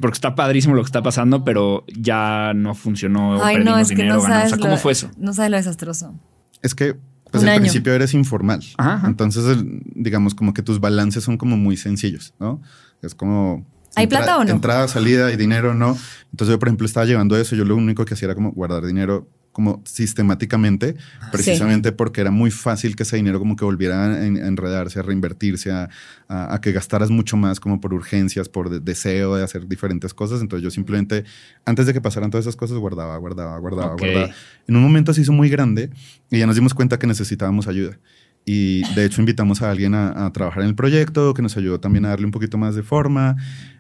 Porque 0.02 0.16
está 0.16 0.36
padrísimo 0.36 0.76
lo 0.76 0.82
que 0.82 0.88
está 0.88 1.02
pasando, 1.02 1.46
pero 1.46 1.86
ya 1.88 2.52
no 2.54 2.76
funcionó. 2.76 3.42
Ay, 3.42 3.64
no, 3.64 3.78
es 3.78 3.90
que 3.90 4.04
no 4.04 4.20
sabes 4.20 4.58
¿cómo 4.58 4.76
fue 4.76 4.92
eso? 4.92 5.10
No 5.18 5.34
sabes 5.34 5.52
lo 5.52 5.58
desastroso. 5.58 6.14
Es 6.62 6.76
que 6.76 6.98
pues 7.42 7.52
al 7.52 7.60
principio 7.60 7.94
eres 7.94 8.14
informal. 8.14 8.64
Entonces, 9.06 9.58
digamos, 9.96 10.36
como 10.36 10.54
que 10.54 10.62
tus 10.62 10.80
balances 10.80 11.24
son 11.24 11.38
como 11.38 11.58
muy 11.58 11.78
sencillos, 11.78 12.34
¿no? 12.40 12.62
Es 13.02 13.16
como. 13.16 13.66
¿Hay 13.96 14.06
plata 14.08 14.38
o 14.38 14.44
no? 14.44 14.52
Entrada, 14.52 14.88
salida 14.88 15.32
y 15.32 15.38
dinero, 15.38 15.74
no. 15.74 15.98
Entonces, 16.32 16.54
yo, 16.54 16.60
por 16.60 16.68
ejemplo, 16.68 16.86
estaba 16.86 17.06
llevando 17.06 17.36
eso. 17.38 17.56
Yo 17.56 17.66
lo 17.66 17.76
único 17.76 18.06
que 18.06 18.14
hacía 18.14 18.28
era 18.28 18.36
como 18.36 18.52
guardar 18.52 18.86
dinero 18.86 19.28
como 19.58 19.82
sistemáticamente, 19.86 20.96
precisamente 21.32 21.92
porque 21.92 22.22
era 22.22 22.30
muy 22.30 22.52
fácil 22.52 22.96
que 22.96 23.02
ese 23.02 23.16
dinero 23.16 23.40
como 23.40 23.56
que 23.56 23.66
volviera 23.66 24.06
a, 24.06 24.24
enredarse, 24.24 25.00
a 25.00 25.02
reinvertirse, 25.02 25.72
a, 25.72 26.60
que 26.62 26.72
gastaras 26.74 27.10
mucho 27.10 27.38
más 27.38 27.60
como 27.60 27.82
por 27.82 27.92
urgencias, 27.92 28.50
por 28.50 28.70
deseo 28.84 29.36
de 29.36 29.44
hacer 29.44 29.68
diferentes 29.68 30.14
cosas. 30.14 30.42
Entonces 30.42 30.64
yo 30.64 30.70
simplemente, 30.70 31.24
antes 31.66 31.88
de 31.88 31.94
que 31.94 32.00
pasaran 32.00 32.30
todas 32.30 32.46
esas 32.46 32.56
cosas, 32.56 32.78
guardaba, 32.78 33.18
guardaba, 33.18 33.58
guardaba, 33.58 33.96
guardaba. 33.96 34.30
En 34.68 34.76
un 34.76 34.84
momento 34.84 35.12
se 35.12 35.22
hizo 35.22 35.34
muy 35.34 35.50
grande 35.50 35.90
y 36.30 36.38
ya 36.38 36.46
nos 36.46 36.56
dimos 36.56 36.76
cuenta 36.76 37.00
que 37.00 37.08
necesitábamos 37.08 37.68
ayuda. 37.68 37.98
Y 38.46 38.84
de 38.94 39.06
hecho 39.06 39.22
invitamos 39.22 39.64
a 39.64 39.72
alguien 39.72 39.96
a, 39.96 40.32
trabajar 40.34 40.62
en 40.62 40.70
el 40.70 40.76
proyecto, 40.76 41.34
que 41.34 41.42
nos 41.42 41.58
ayudó 41.58 41.80
también 41.80 42.06
a 42.06 42.10
darle 42.10 42.28
un 42.28 42.32
poquito 42.32 42.60
más 42.60 42.76
de 42.76 42.84
forma. 42.84 43.38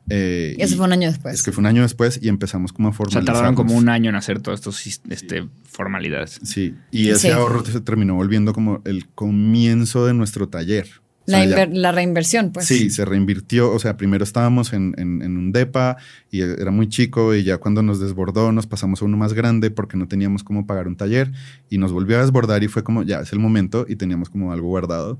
Eh, 0.09 0.55
y 0.57 0.61
eso 0.61 0.77
fue 0.77 0.85
un 0.85 0.93
año 0.93 1.09
después. 1.09 1.35
Es 1.35 1.43
que 1.43 1.51
fue 1.51 1.61
un 1.61 1.65
año 1.65 1.81
después 1.81 2.19
y 2.21 2.29
empezamos 2.29 2.71
como 2.71 2.89
a 2.89 2.93
formalizar. 2.93 3.23
O 3.23 3.25
sea, 3.25 3.33
tardaron 3.33 3.55
como 3.55 3.75
un 3.75 3.89
año 3.89 4.09
en 4.09 4.15
hacer 4.15 4.39
todas 4.39 4.59
estas 4.59 5.01
este, 5.09 5.47
formalidades. 5.65 6.39
Sí, 6.43 6.75
y 6.91 7.09
ese 7.09 7.31
ahorro 7.31 7.65
se 7.65 7.81
terminó 7.81 8.15
volviendo 8.15 8.53
como 8.53 8.81
el 8.85 9.07
comienzo 9.07 10.05
de 10.05 10.13
nuestro 10.13 10.47
taller. 10.47 10.87
La, 11.27 11.91
reinversión, 11.91 12.53
pues. 12.53 12.67
Sí, 12.67 12.89
se 12.89 13.03
reinvirtió. 13.03 13.71
O 13.73 13.79
sea, 13.79 13.97
primero 13.97 14.23
estábamos 14.23 14.71
en, 14.71 14.95
un 14.97 15.51
DEPA 15.51 15.97
y 16.31 16.39
era 16.39 16.71
muy 16.71 16.87
chico 16.87 17.35
y 17.35 17.43
ya 17.43 17.57
cuando 17.57 17.83
nos 17.83 17.99
desbordó 17.99 18.53
nos 18.53 18.65
pasamos 18.65 19.01
a 19.01 19.05
uno 19.05 19.17
más 19.17 19.33
grande 19.33 19.69
porque 19.69 19.97
no 19.97 20.07
teníamos 20.07 20.45
cómo 20.45 20.65
pagar 20.65 20.87
un 20.87 20.95
taller 20.95 21.31
y 21.69 21.79
nos 21.79 21.91
volvió 21.91 22.17
a 22.17 22.21
desbordar 22.21 22.63
y 22.63 22.69
fue 22.69 22.83
como, 22.83 23.03
ya, 23.03 23.19
es 23.19 23.33
el 23.33 23.39
momento 23.39 23.85
y 23.89 23.97
teníamos 23.97 24.29
como 24.29 24.53
algo 24.53 24.69
guardado. 24.69 25.19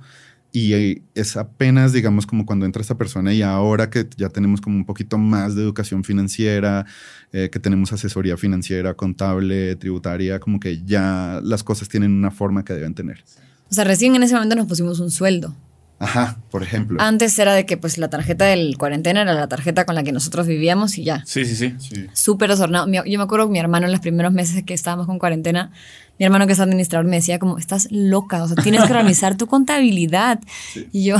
Y 0.60 1.04
es 1.14 1.38
apenas, 1.38 1.94
digamos, 1.94 2.26
como 2.26 2.44
cuando 2.44 2.66
entra 2.66 2.82
esta 2.82 2.98
persona 2.98 3.32
y 3.32 3.44
ahora 3.44 3.92
que 3.92 4.08
ya 4.18 4.30
tenemos 4.30 4.60
como 4.60 4.76
un 4.76 4.86
poquito 4.86 5.20
más 5.20 5.54
de 5.54 5.62
educación 5.62 6.04
financiera, 6.04 6.88
eh, 7.32 7.50
que 7.52 7.60
tenemos 7.60 7.94
asesoría 7.94 8.38
financiera, 8.38 8.96
contable, 8.96 9.76
tributaria, 9.76 10.40
como 10.40 10.60
que 10.60 10.84
ya 10.84 11.42
las 11.44 11.64
cosas 11.64 11.90
tienen 11.90 12.12
una 12.12 12.32
forma 12.32 12.66
que 12.66 12.74
deben 12.74 12.96
tener. 12.96 13.24
O 13.70 13.74
sea, 13.76 13.84
recién 13.84 14.16
en 14.16 14.24
ese 14.24 14.34
momento 14.34 14.56
nos 14.56 14.66
pusimos 14.66 15.00
un 15.00 15.12
sueldo. 15.12 15.56
Ajá, 16.00 16.38
por 16.52 16.62
ejemplo. 16.62 17.02
Antes 17.02 17.38
era 17.40 17.56
de 17.56 17.66
que 17.66 17.76
pues 17.76 17.98
la 17.98 18.10
tarjeta 18.10 18.46
del 18.46 18.78
cuarentena 18.78 19.24
era 19.24 19.34
la 19.34 19.48
tarjeta 19.48 19.86
con 19.86 19.96
la 19.96 20.04
que 20.04 20.12
nosotros 20.12 20.46
vivíamos 20.46 20.98
y 20.98 21.04
ya. 21.04 21.24
Sí, 21.26 21.44
sí, 21.46 21.56
sí. 21.56 21.76
Súper 22.14 22.52
desordenado. 22.52 22.88
Yo 22.88 23.18
me 23.18 23.24
acuerdo 23.24 23.48
que 23.48 23.54
mi 23.54 23.60
hermano 23.60 23.88
en 23.88 23.92
los 23.92 24.02
primeros 24.02 24.32
meses 24.32 24.64
que 24.64 24.76
estábamos 24.76 25.08
con 25.08 25.18
cuarentena, 25.18 25.72
mi 26.20 26.26
hermano 26.26 26.46
que 26.46 26.54
es 26.54 26.60
administrador 26.60 27.08
me 27.08 27.16
decía 27.16 27.40
como, 27.40 27.58
estás 27.58 27.88
loca, 27.92 28.44
o 28.44 28.48
sea, 28.48 28.58
tienes 28.64 28.84
que 28.84 28.92
organizar 28.92 29.38
tu 29.38 29.48
contabilidad. 29.48 30.40
Y 30.92 31.06
yo, 31.06 31.18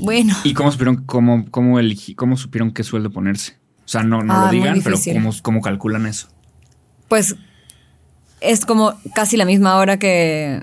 bueno. 0.00 0.36
¿Y 0.44 0.52
cómo 0.52 0.70
supieron, 0.70 1.04
cómo, 1.04 1.46
cómo, 1.50 1.78
cómo 2.16 2.36
supieron 2.36 2.72
qué 2.72 2.84
sueldo 2.84 3.10
ponerse? 3.10 3.56
O 3.84 3.88
sea, 3.88 4.02
no, 4.02 4.22
no 4.22 4.34
lo 4.34 4.46
ah, 4.46 4.50
digan, 4.50 4.82
pero 4.82 4.98
¿cómo, 5.14 5.32
¿cómo 5.40 5.60
calculan 5.62 6.04
eso? 6.04 6.28
Pues 7.08 7.36
es 8.42 8.66
como 8.66 8.92
casi 9.14 9.38
la 9.38 9.46
misma 9.46 9.76
hora 9.76 9.98
que 9.98 10.62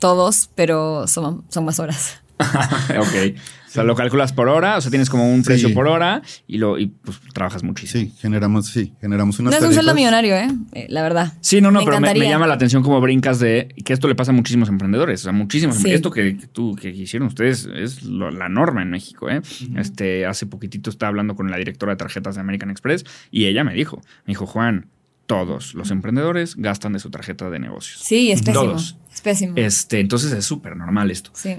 todos, 0.00 0.50
pero 0.56 1.06
son, 1.06 1.44
son 1.48 1.64
más 1.64 1.78
horas. 1.78 2.20
ok. 2.40 3.36
O 3.70 3.72
sea, 3.72 3.84
lo 3.84 3.94
calculas 3.94 4.32
por 4.32 4.48
hora, 4.48 4.78
o 4.78 4.80
sea, 4.80 4.90
tienes 4.90 5.08
como 5.08 5.32
un 5.32 5.44
precio 5.44 5.72
por 5.72 5.86
hora 5.86 6.22
y 6.48 6.58
lo 6.58 6.76
y 6.76 6.86
pues 6.86 7.20
trabajas 7.32 7.62
muchísimo. 7.62 8.04
Sí, 8.04 8.12
generamos, 8.18 8.66
sí, 8.66 8.94
generamos 9.00 9.38
unas 9.38 9.52
No 9.52 9.58
es 9.58 9.64
un 9.64 9.74
sueldo 9.74 9.94
millonario, 9.94 10.34
¿eh? 10.34 10.48
¿eh? 10.72 10.86
La 10.88 11.02
verdad. 11.02 11.34
Sí, 11.40 11.60
no, 11.60 11.70
no, 11.70 11.84
pero 11.84 12.00
me, 12.00 12.12
llama 12.18 12.48
la 12.48 12.54
atención 12.54 12.82
como 12.82 13.00
brincas 13.00 13.38
de 13.38 13.68
que 13.84 13.92
esto 13.92 14.08
le 14.08 14.16
pasa 14.16 14.32
a 14.32 14.34
muchísimos 14.34 14.68
emprendedores. 14.68 15.20
O 15.20 15.22
sea, 15.22 15.32
muchísimos. 15.32 15.84
Esto 15.84 16.10
que, 16.10 16.36
tú, 16.50 16.74
que 16.74 16.88
hicieron 16.88 17.28
ustedes 17.28 17.68
es 17.72 18.02
la 18.02 18.48
norma 18.48 18.82
en 18.82 18.90
México, 18.90 19.30
¿eh? 19.30 19.40
Este, 19.76 20.26
hace 20.26 20.46
poquitito 20.46 20.90
estaba 20.90 21.10
hablando 21.10 21.36
con 21.36 21.48
la 21.48 21.56
directora 21.56 21.92
de 21.92 21.96
tarjetas 21.96 22.34
de 22.34 22.40
American 22.40 22.70
Express 22.70 23.04
y 23.30 23.44
ella 23.44 23.62
me 23.62 23.72
dijo, 23.72 24.00
me 24.26 24.32
dijo, 24.32 24.46
Juan, 24.46 24.88
todos 25.30 25.76
los 25.76 25.92
emprendedores 25.92 26.56
gastan 26.56 26.92
de 26.92 26.98
su 26.98 27.08
tarjeta 27.08 27.50
de 27.50 27.60
negocios. 27.60 28.00
Sí, 28.02 28.32
es 28.32 28.42
pésimo. 28.42 28.64
Todos. 28.64 28.96
Es 29.12 29.20
pésimo. 29.20 29.54
Este, 29.56 30.00
entonces 30.00 30.32
es 30.32 30.44
súper 30.44 30.76
normal 30.76 31.10
esto. 31.10 31.30
Sí. 31.34 31.58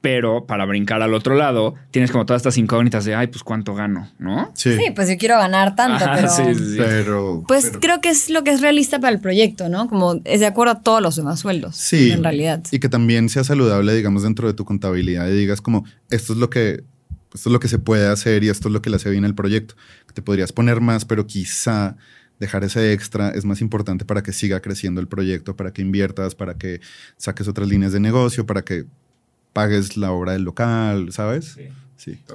Pero 0.00 0.46
para 0.46 0.64
brincar 0.64 1.02
al 1.02 1.12
otro 1.12 1.34
lado, 1.34 1.74
tienes 1.90 2.12
como 2.12 2.24
todas 2.24 2.40
estas 2.40 2.56
incógnitas 2.56 3.04
de, 3.04 3.16
ay, 3.16 3.26
pues 3.26 3.42
cuánto 3.42 3.74
gano, 3.74 4.08
¿no? 4.18 4.52
Sí. 4.54 4.76
pues 4.94 5.08
yo 5.08 5.18
quiero 5.18 5.36
ganar 5.38 5.74
tanto, 5.74 6.04
pero... 6.14 6.28
Sí, 6.28 6.54
sí, 6.54 6.76
pero... 6.78 7.42
Pues 7.48 7.72
creo 7.80 8.00
que 8.00 8.10
es 8.10 8.30
lo 8.30 8.44
que 8.44 8.52
es 8.52 8.60
realista 8.60 9.00
para 9.00 9.12
el 9.12 9.20
proyecto, 9.20 9.68
¿no? 9.68 9.88
Como 9.88 10.20
es 10.24 10.38
de 10.38 10.46
acuerdo 10.46 10.74
a 10.74 10.82
todos 10.82 11.02
los 11.02 11.16
demás 11.16 11.40
sueldos. 11.40 11.74
Sí. 11.74 12.12
En 12.12 12.22
realidad. 12.22 12.62
Y 12.70 12.78
que 12.78 12.88
también 12.88 13.28
sea 13.28 13.42
saludable, 13.42 13.92
digamos, 13.92 14.22
dentro 14.22 14.46
de 14.46 14.54
tu 14.54 14.64
contabilidad 14.64 15.26
y 15.28 15.32
digas 15.32 15.60
como, 15.60 15.84
esto 16.10 16.32
es 16.32 16.38
lo 16.38 16.48
que... 16.48 16.84
Esto 17.34 17.50
es 17.50 17.52
lo 17.52 17.60
que 17.60 17.68
se 17.68 17.78
puede 17.78 18.08
hacer 18.08 18.42
y 18.42 18.48
esto 18.48 18.68
es 18.68 18.72
lo 18.72 18.80
que 18.80 18.88
le 18.88 18.96
hace 18.96 19.10
bien 19.10 19.26
al 19.26 19.34
proyecto. 19.34 19.74
Te 20.14 20.22
podrías 20.22 20.50
poner 20.50 20.80
más, 20.80 21.04
pero 21.04 21.26
quizá 21.26 21.96
dejar 22.38 22.64
ese 22.64 22.92
extra 22.92 23.30
es 23.30 23.44
más 23.44 23.60
importante 23.60 24.04
para 24.04 24.22
que 24.22 24.32
siga 24.32 24.60
creciendo 24.60 25.00
el 25.00 25.08
proyecto, 25.08 25.56
para 25.56 25.72
que 25.72 25.82
inviertas, 25.82 26.34
para 26.34 26.54
que 26.54 26.80
saques 27.16 27.48
otras 27.48 27.68
líneas 27.68 27.92
de 27.92 28.00
negocio, 28.00 28.46
para 28.46 28.62
que 28.62 28.86
pagues 29.52 29.96
la 29.96 30.12
obra 30.12 30.32
del 30.32 30.42
local, 30.42 31.12
¿sabes? 31.12 31.56
Sí. 31.56 31.68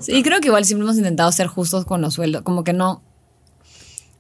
Sí, 0.02 0.24
creo 0.24 0.42
que 0.42 0.48
igual 0.48 0.66
siempre 0.66 0.84
hemos 0.84 0.98
intentado 0.98 1.32
ser 1.32 1.48
justos 1.48 1.86
con 1.86 2.02
los 2.02 2.16
sueldos, 2.16 2.42
como 2.42 2.66
que 2.66 2.74
no, 2.74 3.02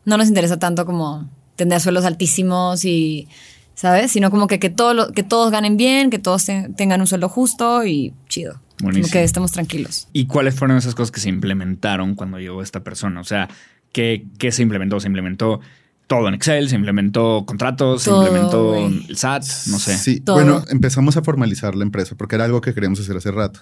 no 0.06 0.17
nos 0.17 0.30
interesa 0.30 0.58
tanto 0.58 0.86
como 0.86 1.30
tener 1.58 1.82
sueldos 1.82 2.06
altísimos 2.06 2.86
y, 2.86 3.28
¿sabes? 3.76 4.12
Sino 4.12 4.32
como 4.32 4.48
que, 4.48 4.58
que, 4.58 4.69
todo 4.69 5.12
que 5.12 5.24
todos 5.24 5.52
ganen 5.52 5.76
bien, 5.76 6.10
que 6.10 6.17
todos 6.17 6.46
tengan 6.78 7.02
un 7.02 7.08
sueldo 7.08 7.28
justo 7.28 7.86
y 7.86 8.13
chido. 8.30 8.62
Como 8.80 8.91
que 8.91 9.24
estemos 9.24 9.52
tranquilos. 9.52 10.08
¿Y 10.13 10.26
cuáles 10.26 10.56
fueron 10.56 10.78
esas 10.78 10.96
cosas 10.96 11.12
que 11.12 11.19
se 11.19 11.30
implementaron 11.30 12.15
cuando 12.15 12.39
llegó 12.39 12.62
esta 12.62 12.84
persona? 12.84 13.22
O 13.22 13.24
sea, 13.24 13.50
¿qué, 13.94 14.26
qué 14.38 14.52
se 14.52 14.62
implementó? 14.62 15.00
¿Se 15.00 15.08
implementó 15.08 15.62
todo 16.08 16.28
en 16.28 16.34
Excel, 16.34 16.70
se 16.70 16.76
implementó 16.76 17.46
contratos, 17.46 18.04
se 18.04 18.12
implementó 18.12 18.76
el 18.76 19.16
SAT, 19.16 19.44
no 19.68 19.80
sé. 19.80 19.98
Sí, 19.98 20.22
bueno, 20.26 20.64
empezamos 20.70 21.18
a 21.18 21.22
formalizar 21.22 21.76
la 21.76 21.84
empresa 21.84 22.16
porque 22.16 22.36
era 22.36 22.46
algo 22.46 22.62
que 22.62 22.74
queríamos 22.74 23.00
hacer 23.00 23.16
hace 23.18 23.32
rato. 23.32 23.62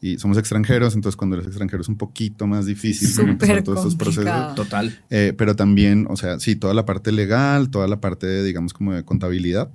Y 0.00 0.18
somos 0.18 0.38
extranjeros, 0.38 0.94
entonces 0.94 1.16
cuando 1.16 1.36
eres 1.36 1.48
extranjero 1.48 1.82
es 1.82 1.88
un 1.88 1.96
poquito 1.96 2.46
más 2.46 2.66
difícil 2.66 3.18
empezar 3.28 3.62
todos 3.62 3.78
estos 3.78 3.96
procesos. 3.96 4.54
Total. 4.54 4.96
Eh, 5.10 5.34
pero 5.36 5.56
también, 5.56 6.06
o 6.08 6.16
sea, 6.16 6.38
sí, 6.38 6.54
toda 6.54 6.74
la 6.74 6.84
parte 6.84 7.10
legal, 7.10 7.70
toda 7.70 7.88
la 7.88 8.00
parte, 8.00 8.44
digamos, 8.44 8.72
como 8.72 8.92
de 8.92 9.04
contabilidad. 9.04 9.70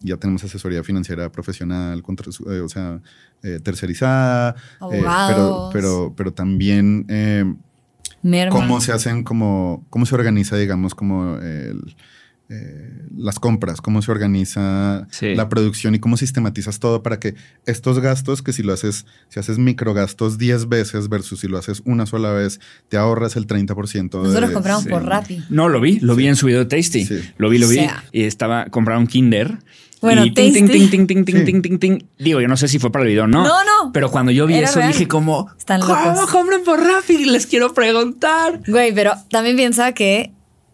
Ya 0.00 0.18
tenemos 0.18 0.44
asesoría 0.44 0.84
financiera 0.84 1.32
profesional, 1.32 2.02
contra, 2.02 2.30
eh, 2.30 2.60
o 2.60 2.68
sea, 2.68 3.00
eh, 3.42 3.58
tercerizada. 3.60 4.54
pero, 4.90 5.70
pero, 5.72 6.14
pero 6.14 6.32
también 6.32 7.06
cómo 8.50 8.80
se 8.80 8.92
hacen, 8.92 9.22
como, 9.24 9.86
cómo 9.90 10.06
se 10.06 10.14
organiza, 10.14 10.56
digamos, 10.56 10.94
como 10.94 11.36
el, 11.36 11.96
eh, 12.50 12.90
las 13.16 13.38
compras, 13.38 13.80
cómo 13.80 14.02
se 14.02 14.10
organiza 14.10 15.08
la 15.22 15.48
producción 15.48 15.94
y 15.94 15.98
cómo 15.98 16.18
sistematizas 16.18 16.78
todo 16.78 17.02
para 17.02 17.18
que 17.18 17.34
estos 17.64 18.00
gastos, 18.00 18.42
que 18.42 18.52
si 18.52 18.62
lo 18.62 18.74
haces, 18.74 19.06
si 19.28 19.40
haces 19.40 19.56
microgastos 19.56 20.36
10 20.36 20.68
veces 20.68 21.08
versus 21.08 21.40
si 21.40 21.48
lo 21.48 21.56
haces 21.56 21.80
una 21.86 22.04
sola 22.04 22.32
vez, 22.32 22.60
te 22.90 22.98
ahorras 22.98 23.36
el 23.36 23.46
30%. 23.46 24.22
Nosotros 24.22 24.50
compramos 24.50 24.86
por 24.86 25.04
Rappi. 25.04 25.42
No, 25.48 25.70
lo 25.70 25.80
vi, 25.80 26.00
lo 26.00 26.16
vi 26.16 26.26
en 26.26 26.36
su 26.36 26.46
video 26.46 26.64
de 26.64 26.66
Tasty. 26.66 27.08
Lo 27.38 27.48
vi, 27.48 27.58
lo 27.58 27.68
vi. 27.68 27.86
Y 28.12 28.24
estaba, 28.24 28.66
compraron 28.66 29.06
Kinder 29.06 29.58
bueno, 30.00 30.24
y 30.24 30.32
ting, 30.32 30.52
ting, 30.52 30.68
ting, 30.68 30.90
ting, 30.90 31.06
ting, 31.06 31.24
ting, 31.24 31.44
ting, 31.44 31.62
ting, 31.62 31.78
ting. 31.78 31.98
Digo, 32.18 32.40
yo 32.40 32.48
no 32.48 32.56
sé 32.56 32.68
si 32.68 32.78
fue 32.78 32.92
para 32.92 33.04
el 33.04 33.08
video 33.08 33.24
o 33.24 33.26
no. 33.26 33.42
No, 33.42 33.64
no. 33.64 33.92
Pero 33.92 34.10
cuando 34.10 34.32
yo 34.32 34.46
vi 34.46 34.54
eso 34.54 34.80
dije 34.80 35.08
como, 35.08 35.50
Están 35.56 35.80
locos. 35.80 35.96
¿cómo 36.04 36.26
compran 36.26 36.62
por 36.64 36.80
Rappi? 36.80 37.24
Les 37.24 37.46
quiero 37.46 37.72
preguntar. 37.72 38.60
Güey, 38.66 38.94
pero 38.94 39.14
también 39.30 39.56
piensa 39.56 39.92
que 39.92 40.32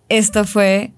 esto 0.09 0.45
fue 0.45 0.93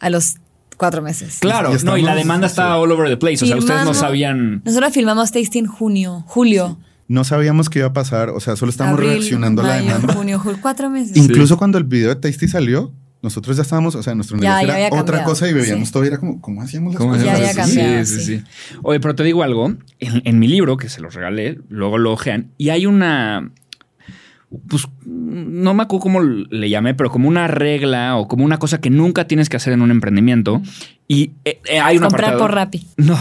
a 0.00 0.10
los 0.10 0.34
cuatro 0.76 1.02
meses. 1.02 1.38
Claro, 1.40 1.72
no, 1.84 1.96
y 1.96 2.02
la 2.02 2.14
demanda 2.14 2.46
estaba 2.46 2.78
all 2.78 2.90
over 2.92 3.08
the 3.08 3.16
place. 3.16 3.44
O 3.44 3.48
sea, 3.48 3.56
ustedes 3.56 3.84
no 3.84 3.94
sabían. 3.94 4.62
Nosotros 4.64 4.92
filmamos 4.92 5.32
Tasty 5.32 5.58
en 5.58 5.66
junio, 5.66 6.24
julio. 6.26 6.78
No 7.08 7.24
sabíamos 7.24 7.70
qué 7.70 7.78
iba 7.78 7.88
a 7.88 7.92
pasar, 7.94 8.28
o 8.28 8.38
sea, 8.38 8.54
solo 8.54 8.70
estábamos 8.70 9.00
reaccionando 9.00 9.62
a 9.62 9.66
la 9.66 9.76
demanda. 9.76 10.12
junio, 10.12 10.38
julio, 10.38 10.58
cuatro 10.60 10.90
meses. 10.90 11.16
Incluso 11.16 11.56
cuando 11.56 11.78
el 11.78 11.84
video 11.84 12.10
de 12.10 12.16
Tasty 12.16 12.48
salió, 12.48 12.92
nosotros 13.20 13.56
ya 13.56 13.62
estábamos, 13.62 13.94
o 13.96 14.02
sea, 14.02 14.14
nuestro 14.14 14.36
negocio 14.36 14.72
era 14.72 15.00
otra 15.00 15.24
cosa 15.24 15.48
y 15.48 15.52
bebíamos 15.52 15.90
todo. 15.90 16.04
Era 16.04 16.18
como, 16.18 16.40
¿cómo 16.40 16.62
hacíamos 16.62 16.94
las 16.94 17.02
cosas? 17.02 17.24
Ya 17.24 17.34
había 17.34 17.54
cambiado, 17.54 18.04
sí, 18.04 18.20
sí, 18.20 18.38
sí, 18.38 18.44
Oye, 18.82 19.00
pero 19.00 19.14
te 19.14 19.24
digo 19.24 19.42
algo. 19.42 19.74
En, 19.98 20.38
mi 20.38 20.46
libro, 20.46 20.76
que 20.76 20.88
se 20.88 21.00
los 21.00 21.14
regalé, 21.14 21.58
luego 21.68 21.98
lo 21.98 22.12
ojean, 22.12 22.52
y 22.58 22.70
hay 22.70 22.86
una. 22.86 23.50
Pues 24.68 24.88
no 25.04 25.74
me 25.74 25.82
acuerdo 25.82 26.02
cómo 26.02 26.22
le 26.22 26.70
llamé, 26.70 26.94
pero 26.94 27.10
como 27.10 27.28
una 27.28 27.48
regla 27.48 28.16
o 28.16 28.28
como 28.28 28.44
una 28.44 28.58
cosa 28.58 28.80
que 28.80 28.88
nunca 28.88 29.26
tienes 29.26 29.50
que 29.50 29.58
hacer 29.58 29.74
en 29.74 29.82
un 29.82 29.90
emprendimiento. 29.90 30.62
Y 31.06 31.32
eh, 31.44 31.60
eh, 31.68 31.80
hay 31.80 31.96
un 31.96 32.04
comprar 32.04 32.38
por 32.38 32.54
Rappi. 32.54 32.86
No, 32.96 33.18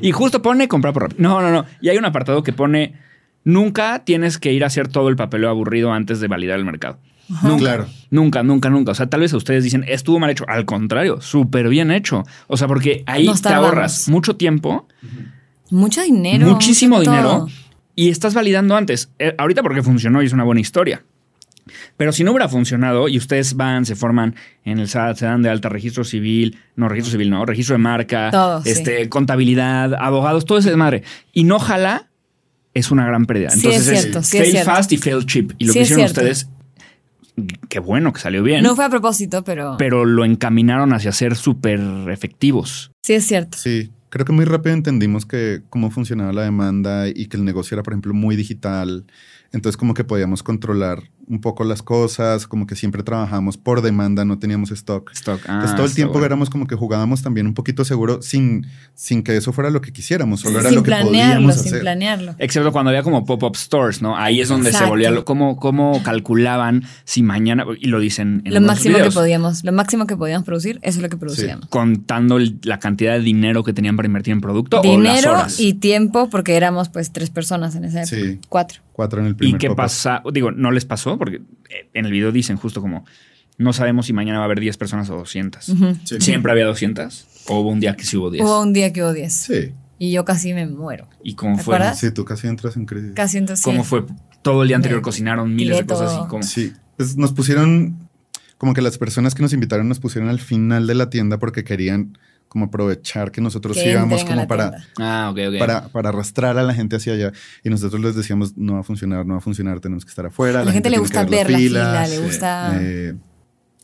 y 0.00 0.12
justo 0.12 0.42
pone 0.42 0.68
comprar 0.68 0.92
por 0.92 1.04
Rappi. 1.04 1.16
No, 1.18 1.40
no, 1.40 1.50
no. 1.50 1.64
Y 1.80 1.88
hay 1.88 1.96
un 1.96 2.04
apartado 2.04 2.44
que 2.44 2.52
pone 2.52 2.94
nunca 3.42 4.04
tienes 4.04 4.38
que 4.38 4.52
ir 4.52 4.62
a 4.64 4.68
hacer 4.68 4.88
todo 4.88 5.08
el 5.08 5.16
papeleo 5.16 5.48
aburrido 5.48 5.92
antes 5.92 6.20
de 6.20 6.28
validar 6.28 6.58
el 6.58 6.64
mercado. 6.64 6.98
Nunca, 7.42 7.58
claro. 7.58 7.86
nunca, 8.10 8.42
nunca, 8.42 8.70
nunca. 8.70 8.92
O 8.92 8.94
sea, 8.94 9.08
tal 9.08 9.20
vez 9.20 9.32
a 9.32 9.36
ustedes 9.36 9.62
dicen, 9.62 9.84
estuvo 9.86 10.18
mal 10.18 10.30
hecho. 10.30 10.44
Al 10.48 10.64
contrario, 10.64 11.20
súper 11.20 11.68
bien 11.68 11.90
hecho. 11.90 12.24
O 12.48 12.56
sea, 12.56 12.66
porque 12.66 13.04
ahí 13.06 13.28
te 13.40 13.48
ahorras 13.48 14.08
mucho 14.08 14.36
tiempo. 14.36 14.88
Mucho 15.70 16.02
dinero. 16.02 16.46
Muchísimo 16.46 17.00
dinero. 17.00 17.46
Y 17.94 18.08
estás 18.08 18.34
validando 18.34 18.76
antes. 18.76 19.10
Eh, 19.18 19.34
ahorita 19.38 19.62
porque 19.62 19.82
funcionó 19.82 20.22
y 20.22 20.26
es 20.26 20.32
una 20.32 20.44
buena 20.44 20.60
historia. 20.60 21.04
Pero 21.96 22.12
si 22.12 22.24
no 22.24 22.32
hubiera 22.32 22.48
funcionado 22.48 23.08
y 23.08 23.16
ustedes 23.18 23.54
van, 23.54 23.84
se 23.84 23.94
forman 23.94 24.34
en 24.64 24.80
el 24.80 24.88
SAT, 24.88 25.18
se 25.18 25.26
dan 25.26 25.42
de 25.42 25.50
alta 25.50 25.68
registro 25.68 26.02
civil, 26.02 26.58
no 26.74 26.88
registro 26.88 27.12
civil, 27.12 27.30
no, 27.30 27.44
registro 27.46 27.74
de 27.74 27.78
marca, 27.78 28.60
este, 28.64 29.08
contabilidad, 29.08 29.94
abogados, 29.94 30.44
todo 30.46 30.58
ese 30.58 30.74
madre. 30.74 31.04
Y 31.32 31.44
no 31.44 31.60
jala, 31.60 32.08
es 32.74 32.90
una 32.90 33.06
gran 33.06 33.26
pérdida. 33.26 33.50
Entonces 33.52 33.86
es, 33.86 34.00
cierto, 34.00 34.22
fail 34.22 34.56
fast 34.64 34.92
y 34.92 34.96
fail 34.96 35.24
cheap. 35.26 35.52
Y 35.58 35.66
lo 35.66 35.72
que 35.72 35.82
hicieron 35.82 36.06
ustedes 36.06 36.48
qué 37.68 37.78
bueno 37.78 38.12
que 38.12 38.20
salió 38.20 38.42
bien. 38.42 38.62
No 38.62 38.76
fue 38.76 38.84
a 38.84 38.88
propósito, 38.88 39.44
pero. 39.44 39.76
Pero 39.78 40.04
lo 40.04 40.24
encaminaron 40.24 40.92
hacia 40.92 41.12
ser 41.12 41.36
súper 41.36 41.80
efectivos. 42.08 42.90
Sí, 43.02 43.14
es 43.14 43.26
cierto. 43.26 43.58
Sí, 43.58 43.90
creo 44.08 44.24
que 44.24 44.32
muy 44.32 44.44
rápido 44.44 44.74
entendimos 44.74 45.26
que 45.26 45.62
cómo 45.70 45.90
funcionaba 45.90 46.32
la 46.32 46.42
demanda 46.42 47.08
y 47.08 47.26
que 47.26 47.36
el 47.36 47.44
negocio 47.44 47.74
era, 47.74 47.82
por 47.82 47.92
ejemplo, 47.94 48.14
muy 48.14 48.36
digital. 48.36 49.06
Entonces, 49.52 49.76
como 49.76 49.94
que 49.94 50.04
podíamos 50.04 50.42
controlar 50.42 51.02
un 51.30 51.40
poco 51.40 51.62
las 51.62 51.82
cosas, 51.82 52.48
como 52.48 52.66
que 52.66 52.74
siempre 52.74 53.04
trabajamos 53.04 53.56
por 53.56 53.82
demanda, 53.82 54.24
no 54.24 54.40
teníamos 54.40 54.72
stock. 54.72 55.12
stock. 55.12 55.40
Entonces 55.48 55.76
todo 55.76 55.86
el 55.86 55.92
ah, 55.92 55.94
tiempo 55.94 56.24
éramos 56.24 56.50
como 56.50 56.66
que 56.66 56.74
jugábamos 56.74 57.22
también 57.22 57.46
un 57.46 57.54
poquito 57.54 57.84
seguro 57.84 58.20
sin, 58.20 58.66
sin 58.94 59.22
que 59.22 59.36
eso 59.36 59.52
fuera 59.52 59.70
lo 59.70 59.80
que 59.80 59.92
quisiéramos, 59.92 60.40
solo 60.40 60.58
era 60.58 60.72
lo 60.72 60.82
que 60.82 60.90
podíamos 60.90 61.56
hacer. 61.56 61.70
Sin 61.70 61.80
planearlo. 61.80 62.34
Excepto 62.38 62.72
cuando 62.72 62.90
había 62.90 63.04
como 63.04 63.24
pop-up 63.24 63.56
stores, 63.56 64.02
¿no? 64.02 64.16
Ahí 64.16 64.40
es 64.40 64.48
donde 64.48 64.72
se 64.72 64.84
volvía, 64.84 65.22
cómo, 65.22 65.56
cómo 65.56 66.02
calculaban 66.02 66.82
si 67.04 67.22
mañana, 67.22 67.64
y 67.78 67.86
lo 67.86 68.00
dicen 68.00 68.42
en 68.44 68.54
Lo 68.54 68.60
máximo 68.60 68.98
que 68.98 69.12
podíamos, 69.12 69.62
lo 69.62 69.72
máximo 69.72 70.08
que 70.08 70.16
podíamos 70.16 70.44
producir, 70.44 70.80
eso 70.82 70.98
es 70.98 71.02
lo 71.02 71.08
que 71.08 71.16
producíamos. 71.16 71.66
Contando 71.68 72.40
la 72.62 72.80
cantidad 72.80 73.12
de 73.12 73.20
dinero 73.20 73.62
que 73.62 73.72
tenían 73.72 73.94
para 73.94 74.06
invertir 74.06 74.32
en 74.32 74.40
producto 74.40 74.82
dinero 74.82 75.30
o 75.30 75.34
las 75.34 75.42
horas. 75.42 75.60
y 75.60 75.74
tiempo, 75.74 76.28
porque 76.28 76.56
éramos 76.56 76.88
pues 76.88 77.12
tres 77.12 77.30
personas 77.30 77.76
en 77.76 77.84
ese 77.84 78.02
época. 78.02 78.48
Cuatro. 78.48 78.80
Cuatro 78.92 79.20
en 79.20 79.28
el 79.28 79.36
primer 79.36 79.54
¿Y 79.54 79.58
qué 79.58 79.70
pasa? 79.74 80.22
Digo, 80.32 80.50
¿no 80.50 80.70
les 80.72 80.84
pasó? 80.84 81.16
Porque 81.20 81.42
en 81.92 82.06
el 82.06 82.12
video 82.12 82.32
dicen 82.32 82.56
justo 82.56 82.80
como, 82.80 83.04
no 83.58 83.74
sabemos 83.74 84.06
si 84.06 84.14
mañana 84.14 84.38
va 84.38 84.44
a 84.44 84.46
haber 84.46 84.58
10 84.58 84.78
personas 84.78 85.10
o 85.10 85.16
200. 85.16 85.70
¿Siempre 86.18 86.50
había 86.50 86.64
200? 86.64 87.26
¿O 87.48 87.60
hubo 87.60 87.68
un 87.68 87.78
día 87.78 87.94
que 87.94 88.04
sí 88.04 88.16
hubo 88.16 88.30
10? 88.30 88.42
Hubo 88.42 88.62
un 88.62 88.72
día 88.72 88.90
que 88.90 89.02
hubo 89.02 89.12
10. 89.12 89.30
Sí. 89.30 89.74
Y 89.98 90.12
yo 90.12 90.24
casi 90.24 90.54
me 90.54 90.66
muero. 90.66 91.10
¿Y 91.22 91.34
cómo 91.34 91.58
fue? 91.58 91.78
Sí, 91.94 92.10
tú 92.10 92.24
casi 92.24 92.46
entras 92.46 92.74
en 92.76 92.86
crisis. 92.86 93.12
Casi 93.14 93.36
entras 93.36 93.60
¿Cómo 93.60 93.84
fue? 93.84 94.06
Todo 94.40 94.62
el 94.62 94.68
día 94.68 94.78
anterior 94.78 95.02
cocinaron 95.02 95.54
miles 95.54 95.76
de 95.76 95.84
cosas 95.84 96.18
y 96.24 96.26
como... 96.26 96.42
Sí, 96.42 96.72
pues 96.96 97.18
nos 97.18 97.34
pusieron, 97.34 98.08
como 98.56 98.72
que 98.72 98.80
las 98.80 98.96
personas 98.96 99.34
que 99.34 99.42
nos 99.42 99.52
invitaron 99.52 99.90
nos 99.90 100.00
pusieron 100.00 100.30
al 100.30 100.40
final 100.40 100.86
de 100.86 100.94
la 100.94 101.10
tienda 101.10 101.38
porque 101.38 101.64
querían 101.64 102.16
como 102.50 102.64
aprovechar 102.64 103.30
que 103.30 103.40
nosotros 103.40 103.76
íbamos 103.76 104.24
como 104.24 104.48
para, 104.48 104.84
ah, 104.98 105.32
para, 105.56 105.86
para 105.86 106.08
arrastrar 106.08 106.58
a 106.58 106.64
la 106.64 106.74
gente 106.74 106.96
hacia 106.96 107.12
allá. 107.12 107.32
Y 107.62 107.70
nosotros 107.70 108.00
les 108.02 108.16
decíamos, 108.16 108.56
no 108.56 108.74
va 108.74 108.80
a 108.80 108.82
funcionar, 108.82 109.24
no 109.24 109.34
va 109.34 109.38
a 109.38 109.40
funcionar, 109.40 109.78
tenemos 109.78 110.04
que 110.04 110.08
estar 110.08 110.26
afuera. 110.26 110.62
A 110.62 110.64
la, 110.64 110.72
gente, 110.72 110.90
le 110.90 110.98
gusta 110.98 111.22
ver 111.22 111.48
la 111.48 111.58
fila, 111.58 112.06
le 112.08 112.18
gusta... 112.18 112.76
Eh, 112.80 113.14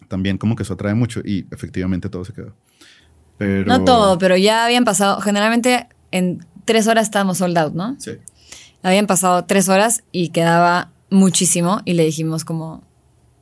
también 0.09 0.37
como 0.37 0.57
que 0.57 0.65
eso 0.65 0.75
atrae 0.75 0.95
mucho 0.95 1.21
y 1.25 1.47
efectivamente 1.53 2.09
todo 2.09 2.25
se 2.25 2.33
quedó. 2.33 2.57
Pero... 3.39 3.67
No 3.67 3.85
todo, 3.85 4.19
pero 4.19 4.37
ya 4.37 4.65
habían 4.65 4.85
pasado, 4.85 5.21
generalmente 5.21 5.87
en 6.11 6.45
tres 6.65 6.89
horas 6.89 7.05
estábamos 7.05 7.39
sold 7.39 7.57
out, 7.57 7.73
¿no? 7.73 7.95
Sí. 8.01 8.19
Habían 8.83 9.07
pasado 9.07 9.45
tres 9.45 9.69
horas 9.69 10.03
y 10.11 10.31
quedaba 10.31 10.91
muchísimo 11.09 11.83
y 11.85 11.95
le 11.95 12.05
dijimos 12.05 12.45
como, 12.45 12.83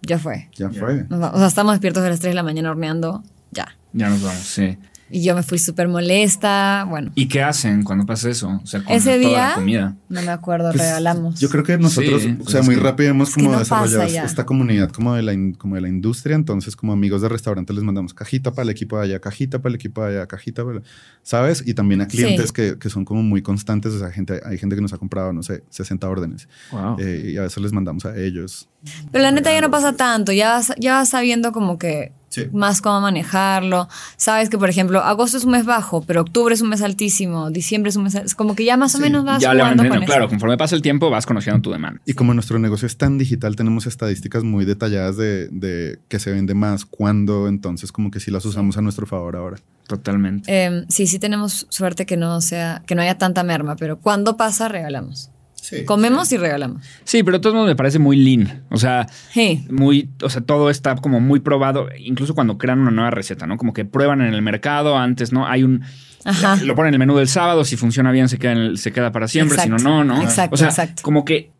ya 0.03 0.19
fue. 0.19 0.51
Ya 0.55 0.69
fue. 0.69 1.07
O 1.11 1.39
sea, 1.39 1.47
estamos 1.47 1.73
despiertos 1.73 2.05
a 2.05 2.11
las 2.11 2.21
3 2.21 2.33
de 2.33 2.35
la 2.35 2.43
mañana 2.43 2.71
horneando, 2.71 3.23
ya. 3.53 3.75
Ya 3.95 4.11
nos 4.11 4.23
vamos, 4.23 4.43
sí. 4.43 4.77
Y 5.17 5.23
yo 5.23 5.37
me 5.37 5.45
fui 5.45 5.61
súper 5.61 5.87
molesta, 5.87 6.85
bueno. 6.89 7.13
¿Y 7.15 7.29
qué 7.29 7.41
hacen 7.43 7.85
cuando 7.85 8.05
pasa 8.05 8.29
eso? 8.31 8.61
O 8.63 8.67
sea, 8.67 8.83
con 8.83 8.93
Ese 8.93 9.17
toda 9.17 9.17
día, 9.31 9.49
la 9.51 9.55
comida. 9.55 9.97
no 10.09 10.23
me 10.23 10.29
acuerdo, 10.31 10.71
Pues, 10.73 10.83
regalamos. 10.83 11.39
Yo 11.39 11.49
creo 11.49 11.63
que 11.63 11.79
nosotros, 11.79 12.23
Sí, 12.23 12.31
o 12.33 12.39
pues 12.39 12.51
sea, 12.51 12.61
es 12.61 12.67
muy 12.67 12.75
que- 12.75 12.81
rápido 12.81 13.11
hemos 13.11 13.33
como 13.33 13.53
no 13.53 13.59
desarrollado 13.61 14.27
esta 14.27 14.45
comunidad 14.45 14.91
como 14.91 15.15
de 15.15 15.23
la 15.23 15.33
in- 15.33 15.55
como 15.55 15.77
de 15.77 15.83
la 15.83 15.89
industria, 15.89 16.35
entonces 16.35 16.75
como 16.75 16.93
amigos 16.93 17.23
de 17.23 17.29
restaurantes 17.29 17.77
les 17.77 17.85
mandamos 17.85 18.13
cajita 18.13 18.51
para 18.51 18.65
el 18.65 18.71
equipo 18.71 18.97
de 18.99 19.05
allá, 19.05 19.21
cajita 19.21 19.59
para 19.61 19.69
el 19.71 19.77
equipo 19.77 20.03
de 20.05 20.17
allá, 20.17 20.27
cajita 20.27 20.65
para, 20.65 20.83
¿sabes? 21.23 21.63
Y 21.65 21.75
también 21.75 22.01
a 22.01 22.09
clientes 22.09 22.47
Sí. 22.49 22.53
que, 22.53 22.79
que 22.81 22.91
son 22.91 23.05
como 23.05 23.23
muy 23.23 23.41
constantes, 23.41 23.93
o 23.93 23.99
sea, 24.01 24.11
gente, 24.11 24.41
hay 24.45 24.59
gente 24.59 24.75
que 24.75 24.83
nos 24.83 24.93
ha 24.95 24.99
comprado, 24.99 25.33
no 25.33 25.45
sé, 25.45 25.63
60 25.71 26.09
órdenes 26.09 26.49
Wow. 26.73 26.97
eh, 26.99 27.31
y 27.35 27.37
a 27.37 27.43
veces 27.43 27.63
les 27.63 27.73
mandamos 27.73 28.05
a 28.05 28.17
ellos. 28.17 28.69
Pero 29.13 29.23
la 29.23 29.31
neta 29.31 29.53
ya 29.53 29.61
no 29.61 29.71
pasa 29.71 29.95
tanto, 29.95 30.33
ya 30.33 30.51
vas, 30.55 30.73
ya 30.79 30.95
vas 30.95 31.09
sabiendo 31.09 31.53
como 31.53 31.79
que 31.79 32.13
Sí. 32.35 32.49
más 32.53 32.81
cómo 32.81 33.01
manejarlo. 33.01 33.89
Sabes 34.17 34.51
que, 34.51 34.59
por 34.59 34.69
ejemplo, 34.69 35.01
agosto 35.01 35.37
es 35.37 35.45
un 35.45 35.53
mes 35.53 35.65
bajo, 35.65 36.03
pero 36.03 36.23
octubre 36.23 36.55
es 36.55 36.61
un 36.61 36.69
mes 36.69 36.83
altísimo, 36.83 37.51
diciembre 37.51 37.91
es 37.91 37.97
un 37.97 38.05
mes... 38.05 38.15
Es 38.17 38.35
como 38.35 38.55
que 38.55 38.65
ya 38.65 38.77
más 38.77 38.95
o 38.95 38.99
Sí, 38.99 39.03
menos 39.05 39.25
vas 39.25 39.41
ya 39.43 39.55
le 39.55 39.63
van 39.63 39.77
con. 39.77 40.05
Claro, 40.05 40.25
eso. 40.25 40.31
conforme 40.31 40.57
pasa 40.57 40.75
el 40.75 40.83
tiempo 40.83 41.11
vas 41.11 41.27
conociendo 41.27 41.61
tu 41.63 41.71
demanda. 41.71 42.01
Y 42.05 42.15
como 42.15 42.35
nuestro 42.35 42.59
negocio 42.59 42.87
es 42.87 42.97
tan 42.97 43.19
digital, 43.19 43.57
tenemos 43.57 43.87
estadísticas 43.87 44.43
muy 44.45 44.65
detalladas 44.65 45.17
de, 45.17 45.49
de 45.51 45.99
qué 46.09 46.19
se 46.19 46.33
vende 46.33 46.55
más, 46.55 46.85
cuándo, 46.85 47.47
entonces 47.49 47.93
como 47.93 48.11
que 48.11 48.21
sí 48.21 48.31
las 48.31 48.45
usamos 48.45 48.77
a 48.77 48.83
nuestro 48.83 49.07
favor 49.07 49.37
ahora. 49.37 49.57
Totalmente. 49.87 50.45
Eh, 50.67 50.85
sí, 50.89 51.07
sí 51.07 51.19
tenemos 51.19 51.67
suerte 51.69 52.07
que 52.07 52.17
no 52.17 52.41
sea, 52.41 52.83
que 52.87 52.95
no 52.95 53.03
haya 53.03 53.19
tanta 53.19 53.43
merma, 53.45 53.77
pero 53.77 53.99
cuando 53.99 54.37
pasa, 54.37 54.69
regalamos. 54.69 55.31
Sí. 55.65 55.87
Comemos 55.87 56.31
y 56.31 56.37
regalamos. 56.37 56.85
Sí, 57.05 57.23
pero 57.23 57.39
de 57.39 57.43
todos 57.43 57.55
modos 57.55 57.69
me 57.69 57.75
parece 57.75 57.99
muy 57.99 58.19
lean. 58.19 58.65
O 58.71 58.77
sea, 58.77 59.07
Sí. 59.33 59.65
muy, 59.71 60.11
o 60.23 60.29
sea, 60.29 60.43
todo 60.43 60.69
está 60.69 60.95
como 60.97 61.21
muy 61.21 61.41
probado, 61.41 61.89
incluso 61.99 62.35
cuando 62.35 62.59
crean 62.59 62.81
una 62.81 62.91
nueva 62.91 63.11
receta, 63.11 63.47
¿no? 63.47 63.57
Como 63.57 63.73
que 63.73 63.87
prueban 63.87 64.21
en 64.21 64.35
el 64.35 64.43
mercado 64.43 64.99
antes, 64.99 65.33
¿no? 65.33 65.47
Hay 65.47 65.63
un 65.63 65.83
Ajá. 66.27 66.57
lo 66.63 66.75
ponen 66.75 66.89
en 66.91 66.95
el 66.97 66.99
menú 66.99 67.17
del 67.17 67.29
sábado, 67.29 67.65
si 67.65 67.77
funciona 67.79 68.13
bien 68.13 68.29
se 68.29 68.39
queda, 68.39 68.53
en 68.53 68.59
el- 68.59 68.79
se 68.79 68.93
queda 68.93 69.11
para 69.11 69.27
siempre, 69.27 69.57
si 69.59 69.71
no, 69.71 69.77
Exacto. 69.77 69.89
no, 69.97 70.05
¿no? 70.05 70.23
Exacto, 70.23 70.55
o 70.55 70.59
sea, 70.59 70.69
exacto. 70.69 71.03
como 71.03 71.25
que 71.25 71.51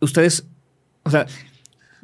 ustedes, 0.00 0.46
o 1.02 1.10
sea, 1.10 1.26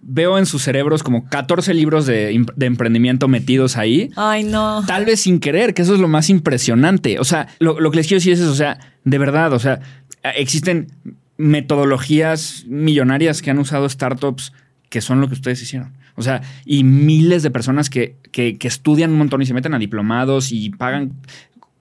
veo 0.02 0.36
en 0.38 0.46
sus 0.46 0.62
cerebros 0.62 1.02
como 1.04 1.28
14 1.28 1.74
libros 1.74 2.06
de 2.06 2.42
emprendimiento 2.60 3.28
metidos 3.28 3.76
ahí. 3.76 4.10
Ay, 4.16 4.44
no. 4.44 4.82
Tal 4.86 5.04
vez 5.04 5.20
sin 5.20 5.38
querer, 5.38 5.74
que 5.74 5.82
eso 5.82 5.94
es 5.94 6.00
lo 6.00 6.08
más 6.08 6.28
impresionante. 6.30 7.18
O 7.20 7.24
sea, 7.24 7.48
lo, 7.58 7.78
lo 7.78 7.90
que 7.90 7.98
les 7.98 8.06
quiero 8.08 8.18
decir 8.18 8.32
es 8.32 8.40
eso, 8.40 8.50
o 8.50 8.54
sea, 8.54 8.78
de 9.04 9.18
verdad, 9.18 9.52
o 9.52 9.58
sea, 9.58 9.80
existen 10.22 10.88
metodologías 11.36 12.64
millonarias 12.68 13.42
que 13.42 13.50
han 13.50 13.58
usado 13.58 13.88
startups 13.88 14.52
que 14.90 15.00
son 15.00 15.20
lo 15.20 15.28
que 15.28 15.34
ustedes 15.34 15.62
hicieron. 15.62 15.94
O 16.16 16.22
sea, 16.22 16.42
y 16.66 16.84
miles 16.84 17.42
de 17.42 17.50
personas 17.50 17.88
que, 17.88 18.16
que, 18.32 18.58
que 18.58 18.68
estudian 18.68 19.12
un 19.12 19.18
montón 19.18 19.40
y 19.40 19.46
se 19.46 19.54
meten 19.54 19.72
a 19.72 19.78
diplomados 19.78 20.52
y 20.52 20.70
pagan 20.70 21.12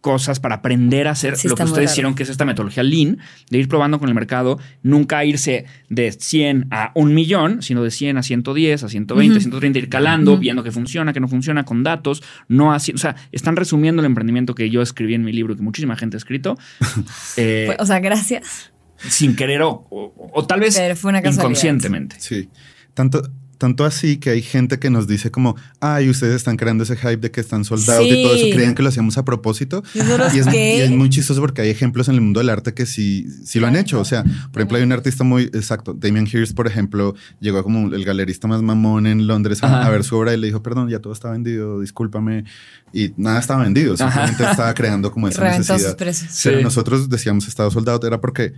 cosas 0.01 0.39
para 0.39 0.55
aprender 0.55 1.07
a 1.07 1.11
hacer 1.11 1.35
Sí, 1.35 1.47
lo 1.49 1.55
que 1.55 1.63
ustedes 1.63 1.77
raro. 1.85 1.91
hicieron, 1.91 2.15
que 2.15 2.23
es 2.23 2.29
esta 2.29 2.45
metodología 2.45 2.83
Lean, 2.83 3.17
de 3.49 3.57
ir 3.57 3.67
probando 3.67 3.99
con 3.99 4.07
el 4.07 4.15
mercado, 4.15 4.57
nunca 4.81 5.25
irse 5.25 5.65
de 5.89 6.11
100 6.11 6.67
a 6.71 6.91
un 6.95 7.13
millón, 7.13 7.61
sino 7.61 7.83
de 7.83 7.91
100 7.91 8.17
a 8.17 8.23
110, 8.23 8.83
a 8.83 8.89
120, 8.89 9.33
Ujú. 9.33 9.41
130, 9.41 9.79
ir 9.79 9.89
calando, 9.89 10.37
viendo 10.37 10.63
que 10.63 10.71
funciona, 10.71 11.11
que 11.11 11.19
no 11.19 11.27
funciona, 11.27 11.65
con 11.65 11.83
datos, 11.83 12.23
no 12.47 12.71
así, 12.73 12.93
o 12.93 12.97
sea, 12.97 13.15
están 13.33 13.55
resumiendo 13.57 14.01
el 14.01 14.05
emprendimiento 14.05 14.55
que 14.55 14.69
yo 14.69 14.81
escribí 14.81 15.15
en 15.15 15.23
mi 15.23 15.33
libro, 15.33 15.55
que 15.55 15.61
muchísima 15.61 15.95
gente 15.97 16.15
ha 16.15 16.19
escrito, 16.19 16.57
eh, 17.37 17.75
o 17.79 17.85
sea, 17.85 17.99
gracias. 17.99 18.71
sin 18.97 19.35
querer 19.35 19.61
o, 19.63 19.85
o- 19.89 20.31
o 20.33 20.45
tal 20.47 20.59
vez 20.61 20.77
Pero 20.77 20.95
fue 20.95 21.09
una 21.09 21.21
casualidad. 21.21 21.43
inconscientemente. 21.43 22.15
Sí. 22.19 22.49
Tanto, 22.93 23.21
tanto 23.59 23.83
así 23.83 24.17
que 24.17 24.29
hay 24.31 24.41
gente 24.41 24.79
que 24.79 24.89
nos 24.89 25.05
dice 25.05 25.31
como, 25.31 25.55
ay, 25.81 26.09
ustedes 26.09 26.37
están 26.37 26.55
creando 26.55 26.85
ese 26.85 26.95
hype 26.95 27.17
de 27.17 27.29
que 27.29 27.41
están 27.41 27.65
soldados 27.65 28.07
y 28.07 28.23
todo 28.23 28.33
eso, 28.33 28.45
creían 28.51 28.73
que 28.73 28.81
lo 28.81 28.87
hacíamos 28.89 29.17
a 29.17 29.25
propósito. 29.25 29.83
¿Y 29.93 29.99
Y 29.99 30.39
es, 30.39 30.47
y 30.53 30.57
es 30.57 30.91
muy 30.91 31.09
chistoso 31.09 31.41
porque 31.41 31.61
hay 31.61 31.69
ejemplos 31.69 32.07
en 32.07 32.15
el 32.15 32.21
mundo 32.21 32.39
del 32.39 32.49
arte 32.49 32.73
que 32.73 32.85
sí, 32.85 33.27
sí 33.43 33.59
lo 33.59 33.67
han 33.67 33.75
hecho. 33.75 33.99
O 33.99 34.05
sea, 34.05 34.23
por 34.23 34.61
ejemplo, 34.61 34.77
hay 34.77 34.83
un 34.83 34.93
artista 34.93 35.25
muy 35.25 35.43
exacto, 35.43 35.93
Damien 35.93 36.25
Hirst, 36.25 36.55
por 36.55 36.67
ejemplo, 36.67 37.15
llegó 37.41 37.61
como 37.61 37.93
el 37.93 38.05
galerista 38.05 38.47
más 38.47 38.61
mamón 38.61 39.05
en 39.05 39.27
Londres 39.27 39.61
a, 39.61 39.67
Ajá. 39.67 39.87
a 39.87 39.89
ver 39.89 40.05
su 40.05 40.15
obra 40.15 40.33
y 40.33 40.37
le 40.37 40.47
dijo, 40.47 40.63
perdón, 40.63 40.87
ya 40.89 40.99
todo 40.99 41.11
está 41.11 41.29
vendido, 41.29 41.81
discúlpame. 41.81 42.45
Y 42.93 43.11
nada 43.17 43.41
estaba 43.41 43.63
vendido, 43.63 43.97
simplemente 43.97 44.43
estaba 44.49 44.73
creando 44.73 45.11
como 45.11 45.27
esa 45.27 45.41
Reventó 45.41 45.73
necesidad. 45.73 46.13
Sí. 46.13 46.49
Pero 46.49 46.61
nosotros 46.61 47.09
decíamos 47.09 47.45
estado 47.47 47.69
soldado, 47.71 48.07
era 48.07 48.21
porque 48.21 48.53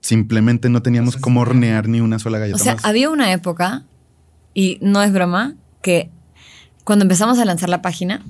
simplemente 0.00 0.68
no 0.68 0.82
teníamos 0.82 1.16
cómo 1.16 1.40
hornear 1.40 1.88
ni 1.88 2.00
una 2.00 2.18
sola 2.18 2.38
galleta 2.38 2.56
O 2.56 2.58
sea, 2.58 2.74
más. 2.74 2.84
había 2.84 3.08
una 3.08 3.32
época, 3.32 3.84
y 4.54 4.78
no 4.80 5.02
es 5.02 5.12
broma, 5.12 5.54
que 5.82 6.10
cuando 6.84 7.04
empezamos 7.04 7.38
a 7.38 7.44
lanzar 7.44 7.68
la 7.68 7.80
página 7.80 8.22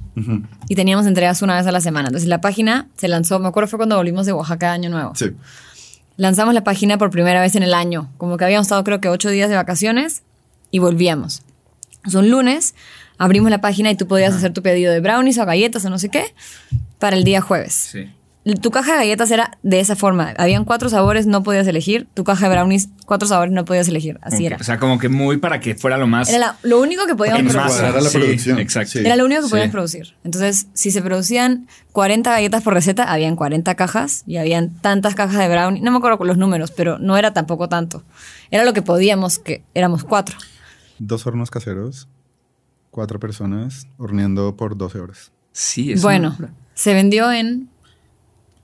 y 0.68 0.74
teníamos 0.74 1.06
entregas 1.06 1.42
una 1.42 1.56
vez 1.56 1.66
a 1.66 1.72
la 1.72 1.80
semana. 1.80 2.08
Entonces 2.08 2.28
la 2.28 2.40
página 2.40 2.88
se 2.96 3.08
lanzó, 3.08 3.38
me 3.38 3.48
acuerdo 3.48 3.68
fue 3.68 3.78
cuando 3.78 3.96
volvimos 3.96 4.26
de 4.26 4.32
Oaxaca 4.32 4.66
de 4.68 4.72
Año 4.72 4.90
Nuevo. 4.90 5.14
Sí. 5.14 5.30
Lanzamos 6.16 6.52
la 6.52 6.62
página 6.62 6.98
por 6.98 7.10
primera 7.10 7.40
vez 7.40 7.54
en 7.54 7.62
el 7.62 7.72
año, 7.72 8.10
como 8.18 8.36
que 8.36 8.44
habíamos 8.44 8.66
estado 8.66 8.84
creo 8.84 9.00
que 9.00 9.08
ocho 9.08 9.30
días 9.30 9.48
de 9.48 9.56
vacaciones 9.56 10.22
y 10.70 10.78
volvíamos. 10.78 11.42
Es 12.04 12.14
un 12.14 12.30
lunes, 12.30 12.74
abrimos 13.16 13.50
la 13.50 13.60
página 13.60 13.90
y 13.90 13.96
tú 13.96 14.06
podías 14.06 14.34
hacer 14.34 14.52
tu 14.52 14.62
pedido 14.62 14.92
de 14.92 15.00
brownies 15.00 15.38
o 15.38 15.46
galletas 15.46 15.84
o 15.84 15.90
no 15.90 15.98
sé 15.98 16.10
qué 16.10 16.34
para 16.98 17.16
el 17.16 17.24
día 17.24 17.40
jueves. 17.40 17.72
Sí. 17.72 18.10
Tu 18.60 18.72
caja 18.72 18.92
de 18.94 18.98
galletas 18.98 19.30
era 19.30 19.56
de 19.62 19.78
esa 19.78 19.94
forma. 19.94 20.34
Habían 20.36 20.64
cuatro 20.64 20.88
sabores, 20.88 21.26
no 21.26 21.44
podías 21.44 21.64
elegir. 21.68 22.08
Tu 22.12 22.24
caja 22.24 22.48
de 22.48 22.54
brownies, 22.56 22.88
cuatro 23.06 23.28
sabores, 23.28 23.52
no 23.54 23.64
podías 23.64 23.86
elegir. 23.86 24.18
Así 24.20 24.44
era. 24.44 24.56
O 24.56 24.64
sea, 24.64 24.80
como 24.80 24.98
que 24.98 25.08
muy 25.08 25.36
para 25.36 25.60
que 25.60 25.76
fuera 25.76 25.96
lo 25.96 26.08
más... 26.08 26.28
Era 26.28 26.38
la- 26.38 26.56
lo 26.64 26.80
único 26.80 27.06
que 27.06 27.14
podíamos 27.14 27.40
producir. 27.52 27.62
cuadrara 27.80 28.00
la 28.00 28.10
Sí, 28.10 28.18
producción. 28.18 28.58
exacto. 28.58 28.90
Sí. 28.90 28.98
Era 28.98 29.14
lo 29.14 29.24
único 29.26 29.42
que 29.42 29.46
Sí. 29.46 29.50
podíamos 29.52 29.70
producir. 29.72 30.14
Entonces, 30.24 30.66
si 30.72 30.90
se 30.90 31.00
producían 31.02 31.68
40 31.92 32.32
galletas 32.32 32.62
por 32.64 32.74
receta, 32.74 33.04
habían 33.12 33.36
40 33.36 33.76
cajas 33.76 34.24
y 34.26 34.38
habían 34.38 34.70
tantas 34.80 35.14
cajas 35.14 35.38
de 35.38 35.48
brownie. 35.48 35.80
No 35.80 35.92
me 35.92 35.98
acuerdo 35.98 36.18
con 36.18 36.26
los 36.26 36.36
números, 36.36 36.72
pero 36.72 36.98
no 36.98 37.16
era 37.16 37.32
tampoco 37.32 37.68
tanto. 37.68 38.02
Era 38.50 38.64
lo 38.64 38.72
que 38.72 38.82
podíamos, 38.82 39.38
que 39.38 39.62
éramos 39.74 40.02
cuatro. 40.02 40.36
Dos 40.98 41.26
hornos 41.28 41.52
caseros, 41.52 42.08
cuatro 42.90 43.20
personas 43.20 43.86
horneando 43.98 44.56
por 44.56 44.76
12 44.76 44.98
horas. 44.98 45.30
Sí, 45.52 45.92
es 45.92 46.02
bueno, 46.02 46.34
una 46.40 46.52
se 46.74 46.94
vendió 46.94 47.30
en 47.30 47.68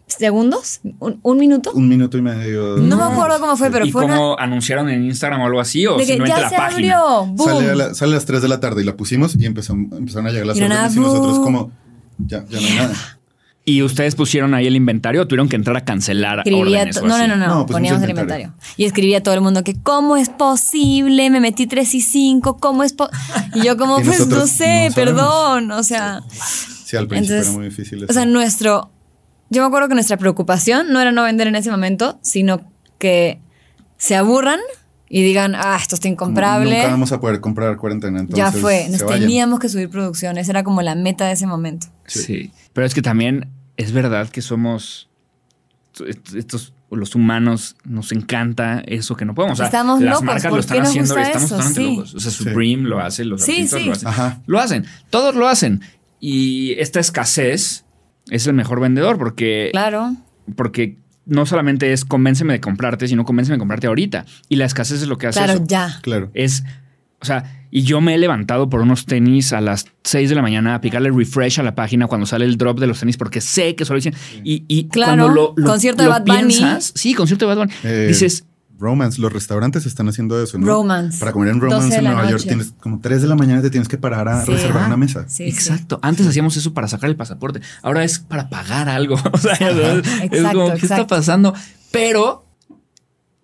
segundos, 0.09 0.81
un, 0.99 1.19
un 1.23 1.39
minuto. 1.39 1.73
Un 1.75 1.89
minuto 1.89 2.17
y 2.19 2.23
medio. 2.23 2.77
No 2.79 2.97
me 2.97 3.03
acuerdo 3.03 3.39
cómo 3.41 3.57
fue, 3.57 3.71
pero 3.71 3.85
¿Y 3.87 3.93
fue 3.93 4.05
una... 4.05 4.17
cómo 4.17 4.39
anunciaron 4.39 4.89
en 4.89 5.05
Instagram 5.05 5.41
o 5.43 5.47
algo 5.47 5.61
así? 5.61 5.87
¿O 5.87 5.97
De 5.97 6.07
que 6.07 6.19
ya 6.19 6.41
la 6.41 6.49
se 6.49 6.57
página? 6.57 6.99
abrió. 6.99 7.27
¡Boom! 7.27 7.49
Sale 7.49 7.71
a, 7.71 7.75
la- 7.75 7.95
sale 7.95 8.13
a 8.13 8.15
las 8.17 8.25
3 8.25 8.43
de 8.43 8.49
la 8.49 8.61
tarde 8.61 8.83
y 8.83 8.85
la 8.85 8.97
pusimos 8.97 9.37
y 9.39 9.45
empezó, 9.47 9.73
empezaron 9.75 10.27
a 10.27 10.31
llegar 10.31 10.47
las 10.47 10.57
Y 10.59 10.63
órdenes 10.63 10.97
y 10.97 11.01
nosotros 11.01 11.39
como, 11.41 11.71
ya, 12.19 12.45
ya 12.49 12.61
no 12.61 12.67
hay 12.67 12.75
nada. 12.75 12.95
¿Y 13.65 13.83
ustedes 13.83 14.15
pusieron 14.15 14.55
ahí 14.55 14.67
el 14.67 14.77
inventario 14.77 15.21
o 15.21 15.27
tuvieron 15.27 15.47
que 15.47 15.57
entrar 15.57 15.77
a 15.77 15.85
cancelar 15.85 16.39
Escribía 16.39 16.63
órdenes 16.63 16.97
o 16.97 17.03
no, 17.03 17.09
no, 17.09 17.15
así? 17.17 17.29
no, 17.29 17.37
no, 17.37 17.67
poníamos 17.67 18.03
el 18.03 18.09
inventario. 18.11 18.47
inventario. 18.47 18.75
Y 18.79 18.85
escribía 18.87 19.19
a 19.19 19.23
todo 19.23 19.35
el 19.35 19.43
mundo 19.43 19.63
que 19.63 19.75
cómo 19.83 20.17
es 20.17 20.31
posible, 20.31 21.29
me 21.29 21.39
metí 21.41 21.67
3 21.67 21.95
y 21.97 22.01
5, 22.01 22.57
cómo 22.57 22.83
es 22.83 22.95
po-?" 22.95 23.11
Y 23.55 23.63
yo 23.65 23.77
como, 23.77 24.01
Y 24.01 24.05
pues 24.05 24.27
no 24.27 24.47
sé, 24.47 24.89
no 24.89 24.95
perdón, 24.95 25.71
o 25.73 25.83
sea, 25.83 26.23
Sí, 26.31 26.97
al 26.97 27.09
principio 27.09 27.37
Entonces, 27.37 27.47
era 27.49 27.59
muy 27.59 27.65
difícil. 27.69 28.07
o 28.09 28.13
sea, 28.15 28.25
nuestro 28.25 28.91
yo 29.51 29.63
me 29.63 29.67
acuerdo 29.69 29.89
que 29.89 29.95
nuestra 29.95 30.17
preocupación 30.17 30.93
no 30.93 31.01
era 31.01 31.13
no 31.13 31.23
vender 31.23 31.47
en 31.47 31.57
ese 31.57 31.71
momento, 31.71 32.19
sino 32.23 32.71
que 32.99 33.41
se 33.97 34.15
aburran 34.17 34.61
y 35.09 35.23
digan, 35.23 35.55
"Ah, 35.57 35.77
esto 35.81 35.95
está 35.95 36.09
incomparable." 36.09 36.77
Nunca 36.77 36.91
vamos 36.91 37.13
a 37.13 37.21
poder 37.21 37.41
comprar 37.41 37.77
cuarentena. 37.77 38.21
Entonces 38.21 38.37
ya 38.45 38.53
fue, 38.53 38.89
nos 38.91 39.07
teníamos 39.07 39.59
que 39.61 39.69
subir 39.69 39.89
producciones, 39.89 40.49
era 40.49 40.63
como 40.65 40.83
la 40.83 40.95
meta 40.95 41.27
de 41.27 41.33
ese 41.33 41.47
momento. 41.47 41.87
Sí. 42.07 42.53
Pero 42.73 42.87
es 42.87 42.95
que 42.95 43.03
también 43.03 43.49
es 43.77 43.93
verdad 43.93 44.29
que 44.29 44.43
somos 44.43 45.09
est- 46.07 46.35
estos 46.35 46.73
los 46.91 47.15
humanos 47.15 47.77
nos 47.85 48.13
encanta 48.13 48.83
eso 48.87 49.15
que 49.15 49.25
no 49.27 49.35
podemos. 49.35 49.55
O 49.55 49.57
sea, 49.59 49.67
Estamos 49.67 50.01
las 50.01 50.11
locos, 50.15 50.25
marcas 50.25 50.45
¿por 50.45 50.53
lo 50.55 50.61
están 50.61 50.83
haciendo, 50.83 51.19
estamos 51.19 51.45
eso? 51.45 51.49
totalmente 51.57 51.81
Sí. 51.83 51.97
locos. 51.97 52.15
O 52.15 52.21
sea, 52.21 52.31
Sí. 52.31 52.37
Supreme 52.45 52.89
lo 52.89 53.01
hace, 53.01 53.25
los 53.27 53.43
Sí, 53.43 53.53
artistas 53.53 53.81
sí. 53.81 53.87
lo 53.87 53.93
hacen. 53.93 54.09
Ajá. 54.09 54.41
Lo 54.47 54.59
hacen, 54.61 54.85
todos 55.11 55.35
lo 55.35 55.49
hacen. 55.49 55.83
Y 56.21 56.73
esta 56.79 56.99
escasez 57.01 57.85
es 58.31 58.47
el 58.47 58.55
mejor 58.55 58.81
vendedor 58.81 59.18
porque 59.18 59.68
Claro. 59.72 60.14
porque 60.57 60.97
no 61.26 61.45
solamente 61.47 61.93
es 61.93 62.05
convénceme 62.05 62.55
de 62.55 62.61
comprarte, 62.61 63.07
sino 63.09 63.24
convénceme 63.24 63.57
de 63.57 63.59
comprarte 63.59 63.87
ahorita. 63.87 64.24
Y 64.49 64.57
la 64.57 64.64
escasez 64.64 65.03
es 65.03 65.09
lo 65.09 65.18
que 65.18 65.26
hace 65.26 65.39
Claro, 65.41 65.53
eso. 65.55 65.64
ya. 65.66 65.99
Claro. 66.03 66.31
Es, 66.33 66.64
o 67.20 67.24
sea, 67.26 67.55
y 67.70 67.83
yo 67.83 68.01
me 68.01 68.14
he 68.14 68.18
levantado 68.18 68.70
por 68.70 68.81
unos 68.81 69.05
tenis 69.05 69.53
a 69.53 69.61
las 69.61 69.85
6 70.05 70.31
de 70.31 70.35
la 70.35 70.41
mañana 70.41 70.74
a 70.76 70.81
picarle 70.81 71.11
refresh 71.11 71.61
a 71.61 71.62
la 71.62 71.74
página 71.74 72.07
cuando 72.07 72.26
sale 72.26 72.47
el 72.47 72.57
drop 72.57 72.81
de 72.81 72.87
los 72.87 72.99
tenis 73.01 73.18
porque 73.18 73.43
sé 73.43 73.74
que 73.76 73.85
solo 73.85 73.97
dicen. 73.99 74.14
Y, 74.43 74.64
y 74.68 74.89
Claro, 74.89 75.16
cuando 75.24 75.29
lo, 75.29 75.53
lo- 75.55 75.66
concierto 75.68 76.03
de 76.03 76.09
Bad 76.09 76.24
Bunny. 76.24 76.47
piensas, 76.47 76.93
sí, 76.95 77.12
concierto 77.12 77.47
de 77.47 77.55
Bad 77.55 77.66
Bunny, 77.66 77.74
Eh, 77.85 78.07
dices, 78.09 78.47
Romance, 78.79 79.20
los 79.20 79.33
restaurantes 79.33 79.87
están 79.87 80.09
haciendo 80.09 80.43
eso, 80.43 80.59
¿no? 80.59 80.66
Romance. 80.66 81.18
Para 81.18 81.33
comer 81.33 81.51
en 81.51 81.61
12 81.61 81.74
Romance 81.74 81.97
en 81.99 82.05
Nueva 82.05 82.31
York 82.31 82.43
tienes 82.43 82.72
como 82.81 83.01
3 83.01 83.22
de 83.22 83.29
la 83.29 83.35
mañana 83.35 83.61
te 83.61 83.70
tienes 83.70 83.89
que 83.89 83.99
parar 83.99 84.29
a 84.29 84.45
Sí, 84.45 84.53
reservar 84.53 84.87
una 84.87 84.97
mesa. 84.97 85.24
Sí, 85.29 85.45
sí. 85.45 85.49
exacto. 85.51 85.99
Antes 86.03 86.26
hacíamos 86.26 86.57
eso 86.57 86.72
para 86.74 86.89
sacar 86.89 87.11
el 87.11 87.16
pasaporte. 87.16 87.61
Ahora 87.83 88.05
es 88.05 88.18
para 88.20 88.49
pagar 88.49 88.89
algo. 88.89 89.16
O 89.33 89.39
sea, 89.39 89.53
es 89.55 89.61
como, 89.61 90.24
Exacto, 90.24 90.72
¿qué 90.79 90.87
está 90.87 91.07
pasando? 91.07 91.55
Pero 91.91 92.47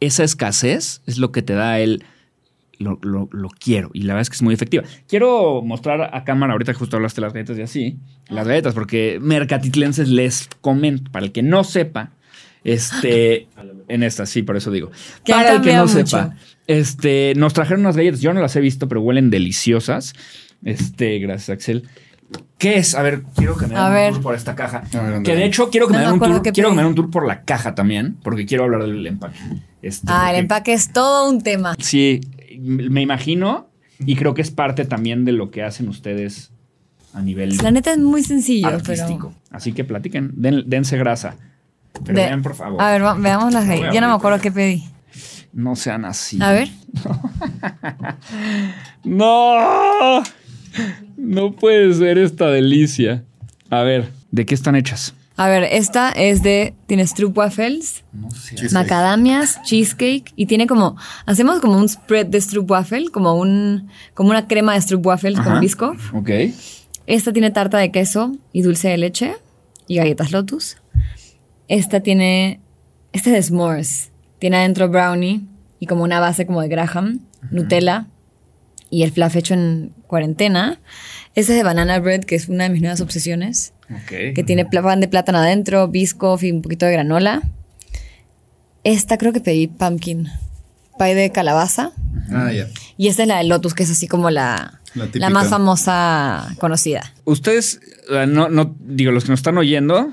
esa 0.00 0.24
escasez 0.24 1.02
es 1.06 1.18
lo 1.18 1.30
que 1.32 1.42
te 1.42 1.54
da 1.54 1.78
el 1.78 2.04
lo, 2.78 3.28
quiero. 3.58 3.90
Y 3.92 4.02
la 4.02 4.14
verdad 4.14 4.22
es 4.22 4.30
que 4.30 4.36
es 4.36 4.42
muy 4.42 4.54
efectiva. 4.54 4.84
Quiero 5.08 5.62
mostrar 5.62 6.10
a 6.14 6.24
cámara, 6.24 6.52
ahorita 6.52 6.72
que 6.72 6.78
justo 6.78 6.96
hablaste 6.96 7.20
de 7.20 7.26
las 7.26 7.32
galletas 7.32 7.58
y 7.58 7.62
así, 7.62 7.98
las 8.28 8.46
galletas, 8.46 8.74
porque 8.74 9.18
mercatitlenses 9.20 10.08
les 10.08 10.48
comento, 10.60 11.10
para 11.10 11.26
el 11.26 11.32
que 11.32 11.42
no 11.42 11.64
sepa, 11.64 12.10
este, 12.64 13.46
en 13.88 14.02
esta, 14.02 14.26
sí, 14.26 14.42
por 14.42 14.56
eso 14.56 14.70
digo. 14.70 14.90
para 15.26 15.54
el 15.54 15.62
que 15.62 15.74
no 15.74 15.86
sepa, 15.86 16.34
este, 16.66 17.34
nos 17.36 17.52
trajeron 17.52 17.80
unas 17.80 17.96
galletas, 17.96 18.20
yo 18.20 18.32
no 18.32 18.40
las 18.40 18.56
he 18.56 18.60
visto, 18.60 18.88
pero 18.88 19.02
huelen 19.02 19.30
deliciosas. 19.30 20.14
Este, 20.64 21.18
gracias, 21.18 21.50
Axel. 21.50 21.88
¿Qué 22.58 22.78
es? 22.78 22.94
A 22.94 23.02
ver, 23.02 23.22
quiero 23.36 23.56
que 23.56 23.66
me 23.66 23.74
den 23.74 23.84
un 23.84 24.12
tour 24.14 24.22
por 24.22 24.34
esta 24.34 24.54
caja. 24.54 24.82
que 25.22 25.36
de 25.36 25.44
hecho 25.44 25.70
quiero 25.70 25.86
que, 25.86 25.92
me 25.92 26.00
den 26.00 26.12
un 26.12 26.20
tour, 26.20 26.42
quiero 26.42 26.70
que 26.70 26.74
me 26.74 26.82
den 26.82 26.88
un 26.88 26.94
tour 26.94 27.10
por 27.10 27.26
la 27.26 27.42
caja 27.42 27.74
también, 27.74 28.16
porque 28.22 28.46
quiero 28.46 28.64
hablar 28.64 28.82
del 28.82 29.06
empaque. 29.06 29.38
Este, 29.82 30.06
ah, 30.10 30.30
el 30.32 30.40
empaque 30.40 30.72
es 30.72 30.92
todo 30.92 31.28
un 31.28 31.42
tema. 31.42 31.76
Sí, 31.78 32.22
me 32.58 33.02
imagino 33.02 33.68
y 33.98 34.16
creo 34.16 34.34
que 34.34 34.42
es 34.42 34.50
parte 34.50 34.84
también 34.86 35.24
de 35.24 35.32
lo 35.32 35.50
que 35.50 35.62
hacen 35.62 35.88
ustedes 35.88 36.52
a 37.12 37.20
nivel. 37.20 37.56
La 37.58 37.70
neta 37.70 37.92
es 37.92 37.98
muy 37.98 38.22
sencillo, 38.22 38.68
artístico. 38.68 39.34
Así 39.50 39.72
que 39.72 39.84
platiquen, 39.84 40.32
dense 40.34 40.96
grasa. 40.96 41.36
Pero 42.04 42.16
vean, 42.16 42.42
por 42.42 42.54
favor. 42.54 42.80
A 42.80 42.90
ver, 42.90 43.02
veamos 43.20 43.52
las 43.52 43.66
galletas. 43.66 43.94
Ya 43.94 44.00
no 44.00 44.08
me 44.08 44.14
acuerdo 44.14 44.40
qué 44.40 44.50
pedí. 44.50 44.84
No 45.52 45.76
sean 45.76 46.04
así. 46.04 46.38
A 46.42 46.52
ver. 46.52 46.68
no. 49.04 50.22
No 51.16 51.52
puede 51.52 51.94
ser 51.94 52.18
esta 52.18 52.48
delicia. 52.48 53.24
A 53.70 53.82
ver, 53.82 54.10
¿de 54.30 54.46
qué 54.46 54.54
están 54.54 54.74
hechas? 54.74 55.14
A 55.36 55.48
ver, 55.48 55.64
esta 55.64 56.10
es 56.10 56.42
de. 56.42 56.74
Tiene 56.86 57.04
waffles, 57.34 58.04
no 58.12 58.30
sé. 58.30 58.56
macadamias, 58.72 59.60
cheesecake 59.62 60.32
y 60.36 60.46
tiene 60.46 60.66
como. 60.66 60.96
Hacemos 61.26 61.60
como 61.60 61.78
un 61.78 61.88
spread 61.88 62.26
de 62.26 62.40
waffle, 62.60 63.10
como 63.10 63.34
un 63.34 63.88
como 64.14 64.30
una 64.30 64.46
crema 64.46 64.78
de 64.78 64.96
waffles 64.96 65.40
con 65.40 65.60
biscoff. 65.60 66.14
Ok. 66.14 66.30
Esta 67.06 67.32
tiene 67.32 67.50
tarta 67.50 67.78
de 67.78 67.90
queso 67.90 68.32
y 68.52 68.62
dulce 68.62 68.88
de 68.88 68.98
leche 68.98 69.34
y 69.88 69.96
galletas 69.96 70.30
Lotus. 70.30 70.76
Esta 71.68 72.00
tiene. 72.00 72.60
Esta 73.12 73.30
es 73.30 73.36
de 73.36 73.42
s'mores. 73.42 74.10
Tiene 74.38 74.58
adentro 74.58 74.88
brownie 74.88 75.42
y 75.78 75.86
como 75.86 76.04
una 76.04 76.20
base 76.20 76.46
como 76.46 76.60
de 76.60 76.68
Graham, 76.68 77.20
Nutella 77.50 78.06
y 78.90 79.02
el 79.02 79.12
fluff 79.12 79.36
hecho 79.36 79.54
en 79.54 79.92
cuarentena. 80.06 80.80
Esta 81.34 81.52
es 81.52 81.58
de 81.58 81.64
banana 81.64 81.98
bread, 81.98 82.24
que 82.24 82.36
es 82.36 82.48
una 82.48 82.64
de 82.64 82.70
mis 82.70 82.80
nuevas 82.80 83.00
obsesiones. 83.00 83.72
Que 84.08 84.44
tiene 84.46 84.64
pan 84.64 85.00
de 85.00 85.08
plátano 85.08 85.38
adentro, 85.38 85.88
biscoff 85.88 86.42
y 86.42 86.52
un 86.52 86.62
poquito 86.62 86.86
de 86.86 86.92
granola. 86.92 87.42
Esta 88.82 89.18
creo 89.18 89.32
que 89.32 89.40
pedí 89.40 89.66
pumpkin 89.66 90.28
pie 90.98 91.14
de 91.14 91.32
calabaza. 91.32 91.92
Ah, 92.30 92.52
ya. 92.52 92.68
Y 92.96 93.08
esta 93.08 93.22
es 93.22 93.28
la 93.28 93.38
de 93.38 93.44
Lotus, 93.44 93.74
que 93.74 93.82
es 93.82 93.90
así 93.90 94.06
como 94.06 94.30
la, 94.30 94.80
la, 94.94 95.30
más 95.30 95.48
famosa 95.48 96.54
conocida. 96.58 97.12
Ustedes, 97.24 97.80
no, 98.28 98.48
no, 98.48 98.76
digo, 98.78 99.10
los 99.10 99.24
que 99.24 99.30
nos 99.30 99.40
están 99.40 99.58
oyendo, 99.58 100.12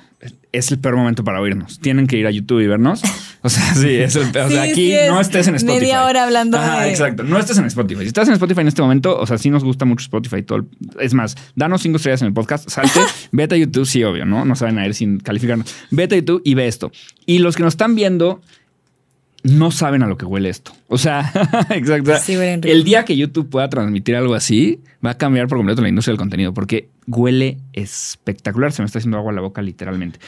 es 0.51 0.71
el 0.71 0.79
peor 0.79 0.97
momento 0.97 1.23
para 1.23 1.39
oírnos. 1.39 1.79
Tienen 1.79 2.07
que 2.07 2.17
ir 2.17 2.27
a 2.27 2.31
YouTube 2.31 2.59
y 2.61 2.67
vernos. 2.67 3.01
O 3.41 3.49
sea, 3.49 3.73
sí, 3.73 3.95
es 3.95 4.15
el 4.15 4.29
peor. 4.31 4.47
o 4.47 4.49
sea, 4.49 4.63
aquí 4.63 4.93
no 5.07 5.19
estés 5.19 5.47
en 5.47 5.55
Spotify. 5.55 5.81
Media 5.81 6.05
hora 6.05 6.25
hablando 6.25 6.57
Ajá, 6.57 6.87
exacto. 6.87 7.23
No 7.23 7.39
estés 7.39 7.57
en 7.57 7.65
Spotify. 7.65 8.01
Si 8.01 8.07
estás 8.07 8.27
en 8.27 8.33
Spotify 8.33 8.61
en 8.61 8.67
este 8.67 8.81
momento, 8.81 9.17
o 9.17 9.25
sea, 9.25 9.37
sí 9.37 9.49
nos 9.49 9.63
gusta 9.63 9.85
mucho 9.85 10.03
Spotify. 10.03 10.43
Todo 10.43 10.67
es 10.99 11.13
más, 11.13 11.35
danos 11.55 11.81
cinco 11.81 11.97
estrellas 11.97 12.21
en 12.21 12.27
el 12.27 12.33
podcast. 12.33 12.69
Salte, 12.69 12.99
vete 13.31 13.55
a 13.55 13.57
YouTube, 13.57 13.85
sí, 13.85 14.03
obvio, 14.03 14.25
¿no? 14.25 14.45
No 14.45 14.55
saben 14.55 14.77
a 14.77 14.85
ir 14.85 14.93
sin 14.93 15.19
calificarnos. 15.19 15.73
Vete 15.89 16.15
a 16.15 16.17
YouTube 16.19 16.41
y 16.45 16.53
ve 16.53 16.67
esto. 16.67 16.91
Y 17.25 17.39
los 17.39 17.55
que 17.55 17.63
nos 17.63 17.73
están 17.73 17.95
viendo, 17.95 18.41
no 19.43 19.71
saben 19.71 20.03
a 20.03 20.07
lo 20.07 20.17
que 20.17 20.25
huele 20.25 20.49
esto. 20.49 20.71
O 20.87 20.97
sea, 20.97 21.31
exacto. 21.69 22.11
el 22.63 22.83
día 22.83 23.05
que 23.05 23.17
YouTube 23.17 23.49
pueda 23.49 23.69
transmitir 23.69 24.15
algo 24.15 24.33
así, 24.33 24.81
va 25.05 25.11
a 25.11 25.17
cambiar 25.17 25.47
por 25.47 25.57
completo 25.57 25.81
la 25.81 25.89
industria 25.89 26.13
del 26.13 26.19
contenido 26.19 26.53
porque 26.53 26.89
huele 27.07 27.57
espectacular. 27.73 28.71
Se 28.71 28.81
me 28.81 28.85
está 28.85 28.99
haciendo 28.99 29.17
agua 29.17 29.31
a 29.31 29.35
la 29.35 29.41
boca 29.41 29.61
literalmente. 29.61 30.19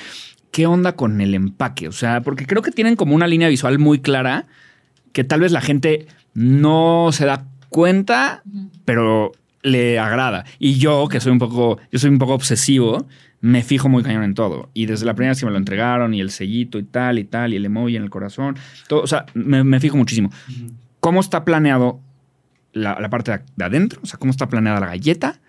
¿Qué 0.52 0.68
onda 0.68 0.96
con 0.96 1.20
el 1.22 1.34
empaque? 1.34 1.88
O 1.88 1.92
sea, 1.92 2.22
porque 2.22 2.46
creo 2.46 2.62
que 2.62 2.72
tienen 2.72 2.96
como 2.96 3.16
una 3.16 3.28
línea 3.28 3.50
visual 3.50 3.80
muy 3.80 4.00
clara 4.00 4.46
que 5.12 5.24
tal 5.24 5.42
vez 5.42 5.52
la 5.52 5.62
gente 5.62 6.08
no 6.34 7.10
se 7.12 7.26
da 7.26 7.46
cuenta, 7.70 8.44
pero 8.86 9.32
le 9.64 9.98
agrada. 9.98 10.46
Y 10.60 10.76
yo, 10.76 11.08
que 11.08 11.20
soy 11.20 11.32
un 11.32 11.40
poco, 11.40 11.80
yo 11.92 12.00
soy 12.00 12.10
un 12.10 12.20
poco 12.20 12.34
obsesivo, 12.34 13.08
me 13.44 13.62
fijo 13.62 13.90
muy 13.90 14.04
cañón 14.04 14.24
en 14.24 14.36
todo. 14.36 14.70
Y 14.74 14.86
desde 14.86 15.06
la 15.06 15.16
primera 15.16 15.32
vez 15.32 15.40
que 15.42 15.46
me 15.46 15.52
lo 15.52 15.58
entregaron 15.58 16.14
y 16.14 16.22
el 16.22 16.32
sellito 16.32 16.80
y 16.80 16.84
tal 16.84 17.20
y 17.20 17.26
tal 17.26 17.52
y 17.52 17.58
el 17.58 17.66
emoji 17.66 17.98
en 17.98 18.04
el 18.04 18.10
corazón, 18.10 18.56
todo, 18.88 19.02
o 19.02 19.08
sea, 19.08 19.26
me, 19.34 19.80
fijo 19.82 19.98
muchísimo. 19.98 20.30
¿Cómo 21.02 21.20
está 21.20 21.44
planeado 21.44 22.00
la, 22.72 23.10
parte 23.10 23.42
de 23.58 23.66
adentro? 23.66 24.00
O 24.02 24.06
sea, 24.06 24.18
¿cómo 24.18 24.32
está 24.32 24.48
planeada 24.48 24.80
la 24.80 24.88
galleta? 24.88 25.42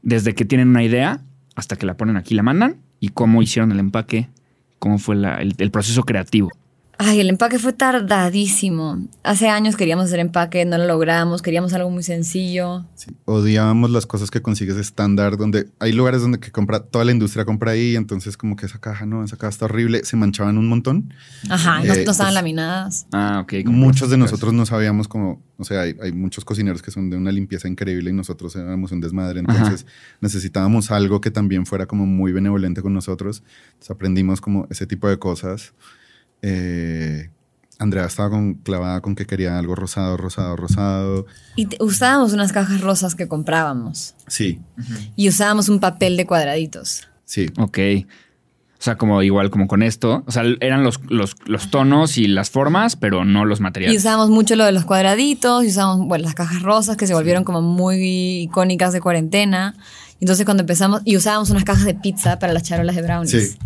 Desde 0.00 0.34
que 0.34 0.46
tienen 0.46 0.68
una 0.68 0.82
idea 0.82 1.20
hasta 1.54 1.76
que 1.76 1.84
la 1.84 1.98
ponen 1.98 2.16
aquí 2.16 2.32
y 2.32 2.36
la 2.38 2.42
mandan. 2.42 2.76
¿Y 2.98 3.10
cómo 3.10 3.42
hicieron 3.42 3.72
el 3.72 3.78
empaque? 3.78 4.30
¿Cómo 4.78 4.96
fue 4.96 5.14
el 5.14 5.70
proceso 5.70 6.04
creativo? 6.04 6.50
Ay, 6.98 7.20
el 7.20 7.28
empaque 7.28 7.58
fue 7.58 7.72
tardadísimo. 7.72 9.06
Hace 9.22 9.48
años 9.48 9.76
queríamos 9.76 10.06
hacer 10.06 10.20
empaque, 10.20 10.64
no 10.64 10.78
lo 10.78 10.86
logramos, 10.86 11.42
queríamos 11.42 11.72
algo 11.72 11.90
muy 11.90 12.02
sencillo. 12.02 12.84
odiábamos 13.24 13.90
las 13.90 14.06
cosas 14.06 14.30
que 14.30 14.40
consigues 14.42 14.76
estándar, 14.76 15.36
donde 15.36 15.68
hay 15.80 15.92
lugares 15.92 16.22
donde 16.22 16.38
que 16.38 16.52
compra, 16.52 16.80
toda 16.80 17.04
la 17.04 17.12
industria 17.12 17.44
compra 17.44 17.72
ahí, 17.72 17.96
entonces 17.96 18.36
como 18.36 18.54
que 18.56 18.66
esa 18.66 18.78
caja, 18.78 19.06
no, 19.06 19.24
esa 19.24 19.36
caja 19.36 19.50
está 19.50 19.64
horrible, 19.64 20.04
se 20.04 20.16
manchaban 20.16 20.56
un 20.56 20.68
montón. 20.68 21.12
Ajá, 21.50 21.82
no, 21.82 21.94
eh, 21.94 22.04
estaban 22.04 22.34
laminadas. 22.34 23.06
Ah, 23.12 23.40
ok. 23.42 23.66
Muchos 23.66 24.10
de 24.10 24.16
nosotros 24.16 24.52
no 24.52 24.64
sabíamos 24.64 25.08
cómo, 25.08 25.42
o 25.58 25.64
sea, 25.64 25.82
hay, 25.82 26.12
muchos 26.12 26.44
cocineros 26.44 26.80
que 26.80 26.90
son 26.90 27.10
de 27.10 27.16
una 27.16 27.32
limpieza 27.32 27.66
increíble 27.66 28.10
y 28.10 28.12
nosotros 28.12 28.54
éramos 28.54 28.92
un 28.92 29.00
desmadre, 29.00 29.40
entonces 29.40 29.84
necesitábamos 30.20 30.90
algo 30.90 31.20
que 31.20 31.30
también 31.30 31.66
fuera 31.66 31.86
como 31.86 32.06
muy 32.06 32.32
benevolente 32.32 32.82
con 32.82 32.94
nosotros. 32.94 33.42
Entonces 33.66 33.90
aprendimos 33.90 34.40
como 34.40 34.66
ese 34.70 34.86
tipo 34.86 35.08
de 35.08 35.18
cosas. 35.18 35.74
Eh, 36.46 37.30
Andrea 37.78 38.04
estaba 38.04 38.28
con, 38.28 38.54
clavada 38.54 39.00
con 39.00 39.14
que 39.14 39.24
quería 39.24 39.58
algo 39.58 39.74
rosado, 39.74 40.16
rosado, 40.18 40.56
rosado. 40.56 41.26
Y 41.56 41.68
usábamos 41.80 42.34
unas 42.34 42.52
cajas 42.52 42.82
rosas 42.82 43.14
que 43.14 43.26
comprábamos. 43.28 44.14
Sí. 44.26 44.60
Y 45.16 45.28
usábamos 45.28 45.70
un 45.70 45.80
papel 45.80 46.18
de 46.18 46.26
cuadraditos. 46.26 47.08
Sí. 47.24 47.50
Ok. 47.58 47.78
O 48.78 48.84
sea, 48.84 48.96
como 48.96 49.22
igual 49.22 49.48
como 49.48 49.66
con 49.66 49.82
esto. 49.82 50.22
O 50.26 50.32
sea, 50.32 50.42
eran 50.60 50.84
los, 50.84 51.00
los, 51.08 51.70
tonos 51.70 52.18
y 52.18 52.28
las 52.28 52.50
formas, 52.50 52.96
pero 52.96 53.24
no 53.24 53.46
los 53.46 53.60
materiales. 53.60 53.94
Y 53.94 53.98
usábamos 53.98 54.28
mucho 54.28 54.54
lo 54.54 54.66
de 54.66 54.72
los 54.72 54.84
cuadraditos, 54.84 55.64
y 55.64 55.68
usábamos 55.68 56.06
bueno, 56.06 56.24
las 56.24 56.34
cajas 56.34 56.60
rosas 56.60 56.98
que 56.98 57.06
se 57.06 57.14
volvieron 57.14 57.44
como 57.44 57.62
muy 57.62 58.42
icónicas 58.42 58.92
de 58.92 59.00
cuarentena. 59.00 59.74
Entonces 60.20 60.44
cuando 60.44 60.62
empezamos, 60.62 61.00
y 61.06 61.16
usábamos 61.16 61.48
unas 61.48 61.64
cajas 61.64 61.86
de 61.86 61.94
pizza 61.94 62.38
para 62.38 62.52
las 62.52 62.64
charolas 62.64 62.94
de 62.94 63.02
brownies. 63.02 63.52
Sí 63.52 63.58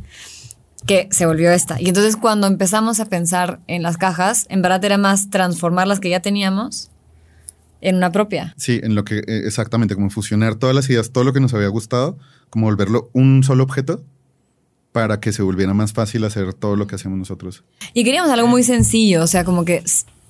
que 0.87 1.09
se 1.11 1.27
volvió 1.27 1.51
esta. 1.51 1.81
Y 1.81 1.89
entonces 1.89 2.17
cuando 2.17 2.47
empezamos 2.47 3.01
a 3.01 3.07
pensar 3.07 3.61
en 3.67 3.83
las 3.83 3.97
cajas, 3.97 4.47
en 4.49 4.63
verdad 4.63 4.85
era 4.85 4.99
más 4.99 5.31
transformar 5.31 5.87
las 5.87 6.01
que 6.01 6.11
ya 6.11 6.21
teníamos 6.21 6.91
en 7.81 7.97
una 7.97 8.13
propia. 8.13 8.55
Sí, 8.57 8.81
en 8.83 8.95
lo 8.95 9.05
que 9.05 9.19
eh, 9.19 9.43
exactamente, 9.47 9.95
como 9.95 10.11
fusionar 10.11 10.57
todas 10.57 10.75
las 10.75 10.89
ideas, 10.91 11.11
todo 11.11 11.25
lo 11.25 11.33
que 11.33 11.41
nos 11.41 11.55
había 11.55 11.69
gustado, 11.69 12.19
como 12.51 12.67
volverlo 12.67 13.11
un 13.13 13.43
solo 13.45 13.65
objeto 13.65 14.03
para 14.93 15.21
que 15.21 15.33
se 15.33 15.43
volviera 15.43 15.75
más 15.75 15.93
fácil 15.93 16.25
hacer 16.25 16.55
todo 16.55 16.75
lo 16.75 16.87
que 16.87 16.95
hacemos 16.95 17.19
nosotros. 17.19 17.65
Y 17.95 18.05
queríamos 18.05 18.31
algo 18.31 18.49
muy 18.49 18.65
sencillo, 18.65 19.23
o 19.23 19.27
sea, 19.27 19.45
como 19.45 19.65
que 19.65 19.83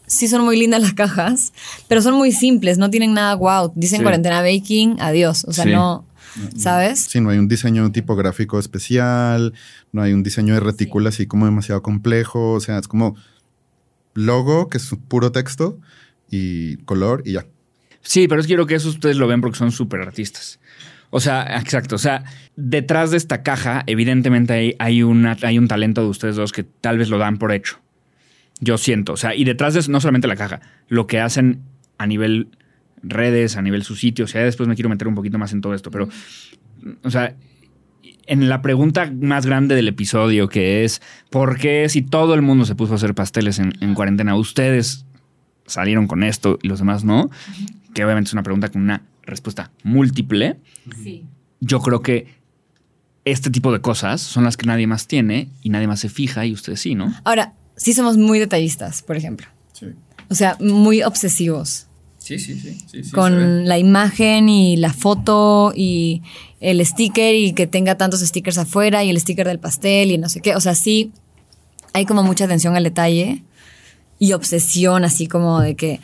sí 0.07 0.29
son 0.29 0.45
muy 0.45 0.59
lindas 0.59 0.83
las 0.83 0.95
cajas, 0.95 1.53
pero 1.87 2.03
son 2.03 2.15
muy 2.15 2.33
simples, 2.33 2.79
no 2.79 2.91
tienen 2.91 3.15
nada 3.15 3.35
wow. 3.35 3.73
Dicen 3.75 4.03
cuarentena 4.03 4.43
baking, 4.43 4.97
adiós. 5.01 5.45
O 5.45 5.53
sea, 5.53 5.65
no, 5.65 6.05
¿sabes? 6.57 7.01
Sí, 7.01 7.21
no 7.21 7.31
hay 7.31 7.39
un 7.39 7.49
diseño 7.49 7.91
tipográfico 7.93 8.59
especial, 8.59 9.55
no 9.99 10.05
hay 10.05 10.13
un 10.13 10.23
diseño 10.23 10.55
de 10.55 10.61
retícula 10.61 11.09
así 11.09 11.27
como 11.27 11.45
demasiado 11.45 11.83
complejo, 11.83 12.53
o 12.53 12.61
sea, 12.61 12.79
es 12.79 12.87
como 12.87 13.17
logo, 14.15 14.69
que 14.69 14.79
es 14.79 14.91
puro 15.09 15.33
texto, 15.33 15.79
y 16.31 16.77
color 16.79 17.23
y 17.25 17.33
ya. 17.33 17.47
Sí, 18.01 18.29
pero 18.29 18.41
es 18.41 18.47
que 18.47 18.51
quiero 18.51 18.67
que 18.67 18.77
eso 18.77 18.89
ustedes 18.89 19.17
lo 19.17 19.27
ven 19.27 19.41
porque 19.41 19.59
son 19.59 19.73
súper 19.73 20.01
artistas. 20.01 20.61
O 21.11 21.21
sea, 21.21 21.59
exacto. 21.59 21.97
O 21.97 21.99
sea, 21.99 22.25
detrás 22.55 23.11
de 23.11 23.17
esta 23.17 23.43
caja, 23.43 23.83
evidentemente 23.87 24.53
hay, 24.53 24.77
hay, 24.79 25.03
una, 25.03 25.37
hay 25.43 25.59
un 25.59 25.69
talento 25.69 26.03
de 26.03 26.09
ustedes 26.09 26.37
dos 26.37 26.53
que 26.53 26.63
tal 26.63 26.99
vez 26.99 27.09
lo 27.09 27.19
dan 27.19 27.39
por 27.39 27.53
hecho. 27.53 27.81
Yo 28.61 28.79
siento. 28.79 29.15
O 29.15 29.17
sea, 29.17 29.35
y 29.35 29.45
detrás 29.45 29.75
de 29.75 29.81
eso, 29.81 29.91
no 29.91 30.01
solamente 30.01 30.29
la 30.29 30.37
caja, 30.37 30.61
lo 30.89 31.07
que 31.07 31.21
hacen 31.21 31.63
a 31.97 32.07
nivel 32.07 32.49
redes, 33.03 33.57
a 33.57 33.63
nivel 33.63 33.83
su 33.83 33.97
sitio. 33.97 34.27
O 34.27 34.29
sea, 34.29 34.43
después 34.45 34.69
me 34.69 34.75
quiero 34.75 34.91
meter 34.91 35.09
un 35.09 35.15
poquito 35.15 35.39
más 35.39 35.53
en 35.53 35.61
todo 35.61 35.75
esto, 35.75 35.91
pero, 35.91 36.09
o 37.03 37.11
sea, 37.11 37.35
en 38.29 38.49
la 38.49 38.63
pregunta 38.63 39.11
más 39.21 39.47
grande 39.47 39.75
del 39.75 39.89
episodio, 39.89 40.49
que 40.49 40.85
es, 40.85 41.01
¿por 41.31 41.59
qué 41.59 41.89
si 41.89 42.03
todo 42.03 42.35
el 42.35 42.43
mundo 42.43 42.65
se 42.65 42.75
puso 42.75 42.93
a 42.93 42.97
hacer 42.97 43.15
pasteles 43.15 43.59
en, 43.59 43.95
cuarentena, 43.95 44.37
ustedes 44.37 45.07
salieron 45.67 46.07
con 46.07 46.23
esto 46.23 46.59
y 46.63 46.69
los 46.69 46.79
demás 46.79 47.05
no? 47.05 47.31
Que 47.95 48.05
obviamente 48.05 48.29
es 48.29 48.33
una 48.35 48.43
pregunta 48.43 48.69
con 48.69 48.83
una 48.83 49.03
respuesta 49.23 49.71
múltiple. 49.83 50.59
Sí. 51.03 51.25
Yo 51.61 51.81
creo 51.81 52.03
que 52.03 52.27
este 53.25 53.51
tipo 53.51 53.73
de 53.73 53.81
cosas 53.81 54.21
son 54.21 54.45
las 54.45 54.57
que 54.57 54.67
nadie 54.67 54.87
más 54.87 55.07
tiene 55.07 55.49
y 55.63 55.71
nadie 55.71 55.87
más 55.87 56.01
se 56.01 56.09
fija 56.09 56.47
y 56.47 56.53
ustedes 56.53 56.81
sí, 56.81 56.95
¿no? 56.95 57.13
Ahora, 57.25 57.55
sí 57.77 57.95
somos 57.95 58.17
muy 58.17 58.39
detallistas, 58.39 59.03
por 59.03 59.17
ejemplo. 59.17 59.47
Sí. 59.73 59.87
O 60.31 60.35
sea, 60.35 60.57
muy 60.61 61.03
obsesivos. 61.03 61.88
Sí, 62.29 62.39
sí, 62.39 62.79
sí. 62.87 63.11
con 63.13 63.67
la 63.67 63.79
imagen 63.79 64.51
y 64.51 64.77
la 64.77 64.93
foto 64.93 65.73
y 65.75 66.21
el 66.61 66.85
sticker 66.85 67.35
y 67.35 67.55
que 67.55 67.67
tenga 67.67 67.97
tantos 67.97 68.21
stickers 68.21 68.59
afuera 68.59 69.03
y 69.03 69.09
el 69.09 69.19
sticker 69.19 69.47
del 69.47 69.59
pastel 69.59 70.11
y 70.11 70.19
no 70.19 70.29
sé 70.29 70.43
qué. 70.43 70.55
O 70.55 70.61
sea, 70.61 70.75
sí 70.75 71.11
hay 71.95 72.05
como 72.05 72.23
mucha 72.23 72.45
atención 72.45 72.77
al 72.77 72.85
detalle 72.85 73.43
y 74.19 74.35
obsesión, 74.35 75.07
así 75.07 75.27
como 75.27 75.63
de 75.63 75.75
que 75.75 76.01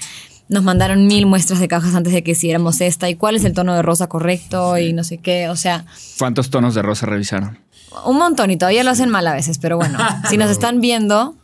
nos 0.48 0.62
mandaron 0.62 1.06
mil 1.06 1.26
muestras 1.26 1.60
de 1.60 1.68
cajas 1.68 1.94
antes 1.94 2.14
de 2.14 2.24
que 2.24 2.30
hiciéramos 2.30 2.80
esta 2.80 3.10
y 3.10 3.16
cuál 3.16 3.36
es 3.36 3.44
el 3.44 3.52
tono 3.52 3.74
de 3.74 3.82
rosa 3.82 4.06
correcto 4.06 4.78
y 4.78 4.94
no 4.94 5.04
sé 5.04 5.18
qué. 5.18 5.50
O 5.50 5.56
sea. 5.56 5.84
¿Cuántos 6.18 6.48
tonos 6.48 6.74
de 6.74 6.80
rosa 6.80 7.04
revisaron? 7.04 7.58
Un 8.06 8.16
montón 8.16 8.50
y 8.50 8.56
todavía 8.56 8.82
lo 8.82 8.90
hacen 8.90 9.10
mal 9.10 9.26
a 9.26 9.34
veces, 9.34 9.58
pero 9.58 9.76
bueno, 9.76 9.98
si 10.30 10.38
nos 10.38 10.50
están 10.50 10.80
viendo. 10.80 11.36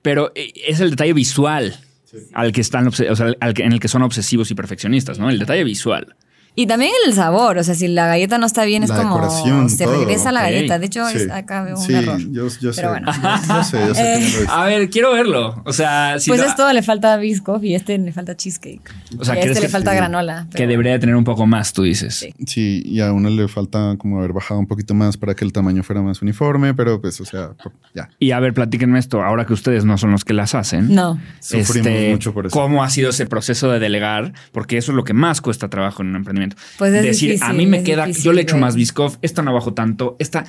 Pero 0.00 0.32
eh, 0.34 0.54
es 0.66 0.80
el 0.80 0.88
detalle 0.88 1.12
visual 1.12 1.78
al 2.32 2.52
que 2.52 2.60
están, 2.60 2.88
o 2.88 2.92
sea, 2.92 3.34
al 3.40 3.54
que, 3.54 3.62
en 3.64 3.72
el 3.72 3.80
que 3.80 3.88
son 3.88 4.02
obsesivos 4.02 4.50
y 4.50 4.54
perfeccionistas, 4.54 5.18
¿no? 5.18 5.30
El 5.30 5.38
detalle 5.38 5.64
visual. 5.64 6.14
Y 6.54 6.66
también 6.66 6.92
el 7.06 7.14
sabor, 7.14 7.56
o 7.56 7.64
sea, 7.64 7.74
si 7.74 7.88
la 7.88 8.06
galleta 8.06 8.36
no 8.36 8.44
está 8.44 8.64
bien, 8.64 8.82
es 8.82 8.92
como 8.92 9.68
se 9.68 9.86
regresa 9.86 10.32
la 10.32 10.42
galleta. 10.42 10.78
De 10.78 10.86
hecho, 10.86 11.02
acá 11.32 11.62
veo 11.62 11.76
un 11.76 11.82
sí, 11.82 11.94
error. 11.94 12.20
Yo, 12.30 12.48
yo 12.60 12.72
sé. 12.74 12.86
Bueno. 12.86 13.10
Yo, 13.48 13.64
sé, 13.64 13.86
yo 13.86 13.94
sé 13.94 14.14
eh, 14.18 14.46
A 14.48 14.64
ver, 14.66 14.90
quiero 14.90 15.12
verlo. 15.12 15.62
O 15.64 15.72
sea, 15.72 16.18
si 16.18 16.28
pues 16.28 16.42
esto 16.42 16.70
le 16.72 16.82
falta 16.82 17.16
biscoff 17.16 17.64
y 17.64 17.74
este 17.74 17.96
le 17.96 18.12
falta 18.12 18.36
cheesecake. 18.36 18.82
O 19.18 19.24
sea, 19.24 19.34
y 19.36 19.38
a 19.38 19.42
este 19.44 19.60
le 19.62 19.68
falta 19.68 19.94
granola. 19.94 20.46
Que 20.54 20.66
debería 20.66 20.98
tener 20.98 21.16
un 21.16 21.24
poco 21.24 21.46
más, 21.46 21.72
tú 21.72 21.84
dices. 21.84 22.28
Sí. 22.46 22.82
y 22.84 23.00
a 23.00 23.12
uno 23.12 23.30
le 23.30 23.48
falta 23.48 23.96
como 23.96 24.18
haber 24.18 24.32
bajado 24.32 24.60
un 24.60 24.66
poquito 24.66 24.92
más 24.92 25.16
para 25.16 25.34
que 25.34 25.44
el 25.44 25.52
tamaño 25.52 25.82
fuera 25.82 26.02
más 26.02 26.20
uniforme, 26.20 26.74
pero 26.74 27.00
pues, 27.00 27.18
o 27.20 27.24
sea, 27.24 27.52
ya. 27.94 28.10
Y 28.18 28.32
a 28.32 28.40
ver, 28.40 28.52
platíquenme 28.52 28.98
esto, 28.98 29.22
ahora 29.22 29.46
que 29.46 29.54
ustedes 29.54 29.86
no 29.86 29.96
son 29.96 30.10
los 30.10 30.24
que 30.24 30.34
las 30.34 30.54
hacen. 30.54 30.94
No. 30.94 31.18
Sufrimos 31.40 31.86
este, 31.86 32.10
mucho 32.10 32.34
por 32.34 32.46
eso. 32.46 32.52
¿Cómo 32.58 32.84
ha 32.84 32.90
sido 32.90 33.10
ese 33.10 33.24
proceso 33.24 33.70
de 33.70 33.78
delegar? 33.78 34.34
Porque 34.52 34.76
eso 34.76 34.92
es 34.92 34.96
lo 34.96 35.04
que 35.04 35.14
más 35.14 35.40
cuesta 35.40 35.68
trabajo 35.68 36.02
en 36.02 36.08
un 36.08 36.16
emprendimiento. 36.16 36.41
Pues 36.78 37.22
es 37.22 37.42
a 37.42 37.52
mí 37.52 37.66
me 37.66 37.82
queda, 37.82 38.08
yo 38.08 38.32
le 38.32 38.42
echo 38.42 38.56
más 38.56 38.76
Biscoff, 38.76 39.16
esta 39.22 39.42
no 39.42 39.52
bajo 39.52 39.74
tanto, 39.74 40.16
esta. 40.18 40.44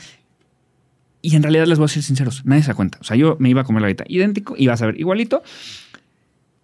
Y 1.22 1.36
en 1.36 1.44
realidad 1.44 1.66
les 1.68 1.78
voy 1.78 1.86
a 1.86 1.88
ser 1.88 2.04
sinceros, 2.04 2.46
nadie 2.46 2.64
se 2.64 2.70
da 2.70 2.74
cuenta. 2.74 2.98
O 3.02 3.04
sea, 3.04 3.16
yo 3.16 3.38
me 3.40 3.50
iba 3.50 3.62
a 3.62 3.64
comer 3.64 3.82
la 3.82 3.88
galleta 3.88 4.04
idéntico, 4.08 4.56
iba 4.58 4.74
a 4.74 4.78
saber 4.78 5.00
igualito, 5.00 5.42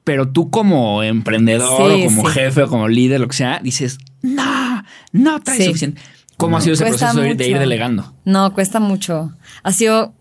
pero 0.03 0.27
tú 0.27 0.49
como 0.49 1.03
emprendedor 1.03 1.91
o 1.91 2.05
como 2.05 2.25
jefe 2.25 2.63
o 2.63 2.67
como 2.67 2.87
líder, 2.87 3.19
lo 3.21 3.27
que 3.27 3.35
sea, 3.35 3.59
dices, 3.63 3.99
no, 4.21 4.83
no 5.11 5.41
traes 5.41 5.65
suficiente. 5.65 6.01
¿Cómo 6.37 6.57
ha 6.57 6.61
sido 6.61 6.73
ese 6.73 6.85
proceso 6.85 7.19
de 7.19 7.47
ir 7.47 7.59
delegando? 7.59 8.15
No, 8.23 8.53
cuesta 8.53 8.79
mucho. 8.79 9.33
Ha 9.61 9.73
sido 9.73 10.15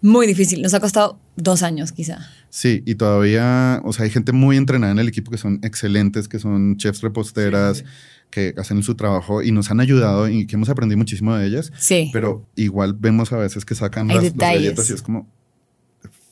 muy 0.00 0.26
difícil. 0.28 0.62
Nos 0.62 0.74
ha 0.74 0.80
costado 0.80 1.18
dos 1.36 1.62
años 1.62 1.92
quizá. 1.92 2.30
Sí, 2.50 2.82
y 2.86 2.94
todavía, 2.94 3.80
o 3.84 3.92
sea, 3.92 4.04
hay 4.04 4.10
gente 4.10 4.32
muy 4.32 4.56
entrenada 4.56 4.92
en 4.92 4.98
el 4.98 5.08
equipo 5.08 5.30
que 5.30 5.38
son 5.38 5.60
excelentes, 5.62 6.28
que 6.28 6.38
son 6.38 6.76
chefs 6.76 7.00
reposteras, 7.00 7.84
que 8.30 8.54
hacen 8.56 8.82
su 8.82 8.94
trabajo 8.94 9.42
y 9.42 9.52
nos 9.52 9.70
han 9.70 9.80
ayudado 9.80 10.28
y 10.28 10.46
que 10.46 10.56
hemos 10.56 10.68
aprendido 10.68 10.98
muchísimo 10.98 11.36
de 11.36 11.46
ellas. 11.46 11.72
Sí. 11.78 12.10
Pero 12.12 12.46
igual 12.56 12.94
vemos 12.94 13.32
a 13.32 13.36
veces 13.36 13.64
que 13.64 13.74
sacan 13.74 14.08
las, 14.08 14.34
galletas 14.34 14.90
y 14.90 14.94
es 14.94 15.02
como, 15.02 15.28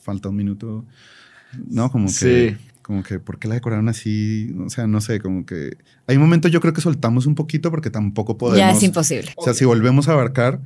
falta 0.01 0.29
un 0.29 0.35
minuto. 0.35 0.85
No, 1.67 1.91
como 1.91 2.09
que... 2.19 2.57
Como 2.81 3.03
que, 3.03 3.19
¿por 3.19 3.37
qué 3.37 3.47
la 3.47 3.53
decoraron 3.53 3.87
así? 3.87 4.51
O 4.65 4.69
sea, 4.69 4.87
no 4.87 4.99
sé, 4.99 5.19
como 5.19 5.45
que... 5.45 5.77
Hay 6.07 6.15
un 6.15 6.23
momento 6.23 6.47
yo 6.47 6.59
creo 6.59 6.73
que 6.73 6.81
soltamos 6.81 7.27
un 7.27 7.35
poquito 7.35 7.69
porque 7.69 7.91
tampoco 7.91 8.35
podemos... 8.35 8.57
Ya 8.57 8.71
es 8.71 8.81
imposible. 8.81 9.31
O 9.35 9.43
sea, 9.43 9.53
si 9.53 9.63
volvemos 9.63 10.07
a 10.07 10.13
abarcar, 10.13 10.59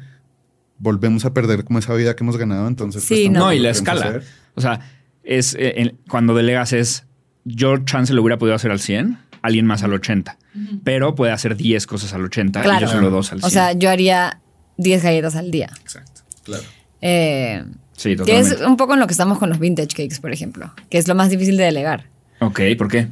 volvemos 0.78 1.26
a 1.26 1.34
perder 1.34 1.66
como 1.66 1.80
esa 1.80 1.94
vida 1.96 2.16
que 2.16 2.24
hemos 2.24 2.38
ganado, 2.38 2.66
entonces... 2.70 3.04
Sí, 3.04 3.26
pues, 3.26 3.32
no. 3.32 3.52
y 3.52 3.60
la 3.60 3.72
escala. 3.72 4.22
O 4.56 4.62
sea, 4.62 4.80
es 5.24 5.54
eh, 5.60 5.96
cuando 6.10 6.34
delegas 6.34 6.72
es, 6.72 7.06
yo 7.44 7.78
chance 7.80 8.14
lo 8.14 8.22
hubiera 8.22 8.38
podido 8.38 8.56
hacer 8.56 8.72
al 8.72 8.80
100, 8.80 9.18
alguien 9.44 9.66
más 9.66 9.84
al 9.84 9.94
80 9.94 10.38
pero 10.84 11.16
puede 11.16 11.32
hacer 11.32 11.56
10 11.56 11.88
cosas 11.88 12.14
al 12.14 12.24
80 12.26 12.64
y 12.78 12.82
yo 12.82 12.88
solo 12.88 13.10
dos 13.10 13.32
al 13.32 13.40
100. 13.40 13.48
O 13.48 13.50
sea, 13.50 13.72
yo 13.74 13.90
haría 13.90 14.40
10 14.78 15.04
galletas 15.04 15.36
al 15.36 15.52
día. 15.52 15.70
Exacto, 15.82 16.22
claro. 16.44 16.64
Eh, 17.02 17.64
sí, 17.96 18.16
totalmente. 18.16 18.56
Que 18.56 18.62
es 18.62 18.68
un 18.68 18.78
poco 18.78 18.94
en 18.94 19.00
lo 19.00 19.08
que 19.08 19.14
estamos 19.14 19.40
con 19.40 19.50
los 19.50 19.60
vintage 19.60 19.90
cakes, 19.90 20.20
por 20.22 20.32
ejemplo, 20.32 20.72
que 20.90 20.98
es 20.98 21.08
lo 21.08 21.16
más 21.16 21.30
difícil 21.30 21.58
de 21.58 21.66
delegar. 21.66 22.06
Ok, 22.40 22.62
¿por 22.78 22.88
qué? 22.88 23.08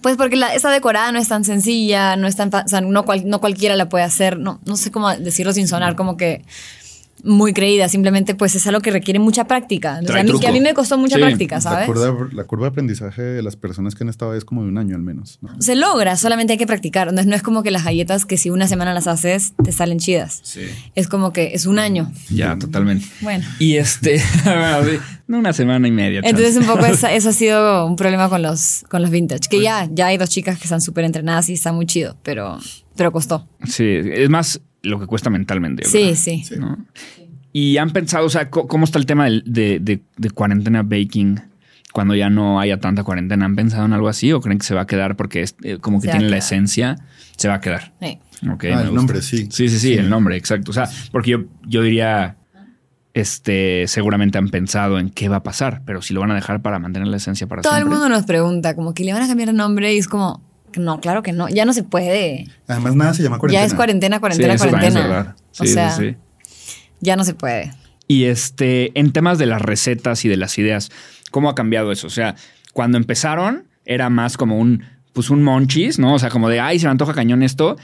Pues 0.00 0.16
porque 0.16 0.36
la, 0.36 0.52
esa 0.52 0.70
decorada 0.70 1.12
no 1.12 1.20
es 1.20 1.28
tan 1.28 1.44
sencilla, 1.44 2.16
no 2.16 2.26
es 2.26 2.34
tan, 2.34 2.52
o 2.52 2.68
sea, 2.68 2.80
no, 2.80 3.04
no 3.24 3.40
cualquiera 3.40 3.76
la 3.76 3.88
puede 3.88 4.04
hacer, 4.04 4.36
no, 4.36 4.60
no 4.64 4.76
sé 4.76 4.90
cómo 4.90 5.14
decirlo 5.16 5.52
sin 5.52 5.68
sonar 5.68 5.94
como 5.94 6.16
que 6.16 6.42
muy 7.24 7.52
creída, 7.52 7.88
simplemente 7.88 8.34
pues 8.34 8.54
es 8.54 8.66
algo 8.66 8.80
que 8.80 8.90
requiere 8.90 9.18
mucha 9.18 9.46
práctica. 9.46 9.96
a 9.96 10.22
mí, 10.22 10.40
que 10.40 10.46
a 10.46 10.52
mí 10.52 10.60
me 10.60 10.74
costó 10.74 10.98
mucha 10.98 11.16
práctica, 11.16 11.60
¿sabes? 11.60 11.88
La 12.32 12.44
curva, 12.44 12.66
de 12.66 12.68
aprendizaje 12.68 13.22
de 13.22 13.42
las 13.42 13.56
personas 13.56 13.94
que 13.94 14.04
han 14.04 14.08
estado 14.08 14.34
es 14.34 14.44
como 14.44 14.62
de 14.62 14.68
un 14.68 14.78
año 14.78 14.96
al 14.96 15.02
menos. 15.02 15.38
Se 15.58 15.74
logra, 15.74 16.16
solamente 16.16 16.54
hay 16.54 16.58
que 16.58 16.66
practicar. 16.66 17.12
No 17.12 17.20
es, 17.20 17.26
no 17.26 17.34
es 17.34 17.42
como 17.42 17.62
que 17.62 17.70
las 17.70 17.84
galletas 17.84 18.26
que 18.26 18.36
si 18.36 18.50
una 18.50 18.66
semana 18.66 18.92
las 18.94 19.06
haces 19.06 19.54
te 19.62 19.72
salen 19.72 19.98
chidas. 19.98 20.40
Sí. 20.42 20.62
Es 20.94 21.08
como 21.08 21.32
que 21.32 21.54
es 21.54 21.66
un 21.66 21.78
año. 21.78 22.10
Ya, 22.30 22.58
totalmente. 22.58 23.06
Bueno. 23.20 23.44
Y 23.58 23.76
este, 23.76 24.22
no 25.26 25.38
una 25.38 25.52
semana 25.52 25.88
y 25.88 25.92
media. 25.92 26.20
Entonces 26.24 26.56
un 26.56 26.66
poco 26.66 26.84
eso, 26.86 27.06
ha 27.06 27.32
sido 27.32 27.86
un 27.86 27.96
problema 27.96 28.28
con 28.28 28.42
los, 28.42 28.84
con 28.88 29.02
los 29.02 29.10
vintage, 29.10 29.48
que 29.48 29.60
ya, 29.60 29.88
ya 29.90 30.06
hay 30.06 30.18
dos 30.18 30.30
chicas 30.30 30.58
que 30.58 30.64
están 30.64 30.80
súper 30.80 31.04
entrenadas 31.04 31.48
y 31.48 31.54
está 31.54 31.72
muy 31.72 31.86
chido, 31.86 32.16
pero, 32.22 32.58
pero 32.96 33.12
costó. 33.12 33.48
Sí, 33.64 33.84
es 33.86 34.28
más 34.28 34.60
lo 34.82 35.00
que 35.00 35.06
cuesta 35.06 35.30
mentalmente. 35.30 35.84
Sí, 35.84 36.14
sí. 36.16 36.44
Y 37.52 37.76
han 37.76 37.90
pensado, 37.90 38.26
o 38.26 38.30
sea, 38.30 38.50
¿cómo 38.50 38.84
está 38.84 38.98
el 38.98 39.06
tema 39.06 39.28
de, 39.28 39.78
de, 39.80 40.30
cuarentena 40.30 40.82
baking 40.82 41.40
cuando 41.92 42.14
ya 42.14 42.30
no 42.30 42.60
haya 42.60 42.78
tanta 42.80 43.04
cuarentena? 43.04 43.44
¿Han 43.44 43.56
pensado 43.56 43.84
en 43.84 43.92
algo 43.92 44.08
así 44.08 44.32
o 44.32 44.40
creen 44.40 44.58
que 44.58 44.64
se 44.64 44.74
va 44.74 44.82
a 44.82 44.86
quedar 44.86 45.16
porque 45.16 45.42
es 45.42 45.54
eh, 45.62 45.78
como 45.78 46.00
que 46.00 46.08
tiene 46.08 46.28
la 46.28 46.38
esencia? 46.38 46.96
Se 47.36 47.48
va 47.48 47.54
a 47.54 47.60
quedar. 47.60 47.92
Sí. 48.00 48.18
ah, 48.42 48.82
el 48.82 48.94
nombre, 48.94 49.20
sí. 49.20 49.48
Sí, 49.50 49.68
sí, 49.68 49.78
sí, 49.78 49.94
el 49.94 50.08
nombre, 50.08 50.36
exacto. 50.36 50.70
O 50.70 50.74
sea, 50.74 50.88
porque 51.10 51.32
yo, 51.32 51.44
yo 51.66 51.82
diría, 51.82 52.36
este, 53.12 53.86
seguramente 53.86 54.38
han 54.38 54.48
pensado 54.48 54.98
en 54.98 55.10
qué 55.10 55.28
va 55.28 55.36
a 55.36 55.42
pasar, 55.42 55.82
pero 55.84 56.00
si 56.00 56.14
lo 56.14 56.20
van 56.20 56.30
a 56.30 56.34
dejar 56.34 56.62
para 56.62 56.78
mantener 56.78 57.08
la 57.08 57.18
esencia 57.18 57.46
para 57.46 57.60
Todo 57.60 57.72
siempre. 57.72 57.90
Todo 57.90 57.94
el 57.94 58.00
mundo 58.00 58.16
nos 58.16 58.26
pregunta, 58.26 58.74
como 58.74 58.94
que 58.94 59.04
le 59.04 59.12
van 59.12 59.22
a 59.22 59.28
cambiar 59.28 59.50
el 59.50 59.56
nombre 59.56 59.92
y 59.94 59.98
es 59.98 60.08
como, 60.08 60.42
no, 60.80 61.00
claro 61.00 61.22
que 61.22 61.32
no, 61.32 61.48
ya 61.48 61.64
no 61.64 61.72
se 61.72 61.82
puede. 61.82 62.46
Además, 62.66 62.96
nada 62.96 63.14
se 63.14 63.22
llama 63.22 63.38
cuarentena. 63.38 63.62
Ya 63.62 63.66
es 63.66 63.74
cuarentena, 63.74 64.20
cuarentena, 64.20 64.56
cuarentena. 64.56 65.36
o 65.58 65.64
sea, 65.64 65.96
ya 67.00 67.16
no 67.16 67.24
se 67.24 67.34
puede. 67.34 67.72
Y 68.08 68.24
este, 68.24 68.98
en 68.98 69.12
temas 69.12 69.38
de 69.38 69.46
las 69.46 69.62
recetas 69.62 70.24
y 70.24 70.28
de 70.28 70.36
las 70.36 70.58
ideas, 70.58 70.90
¿cómo 71.30 71.48
ha 71.48 71.54
cambiado 71.54 71.92
eso? 71.92 72.06
O 72.06 72.10
sea, 72.10 72.34
cuando 72.72 72.98
empezaron 72.98 73.68
era 73.84 74.10
más 74.10 74.36
como 74.36 74.58
un, 74.58 74.84
pues 75.12 75.30
un 75.30 75.42
monchis, 75.42 75.98
¿no? 75.98 76.14
O 76.14 76.18
sea, 76.18 76.30
como 76.30 76.48
de, 76.48 76.60
ay, 76.60 76.78
se 76.78 76.86
me 76.86 76.90
antoja 76.90 77.14
cañón 77.14 77.42
esto. 77.42 77.76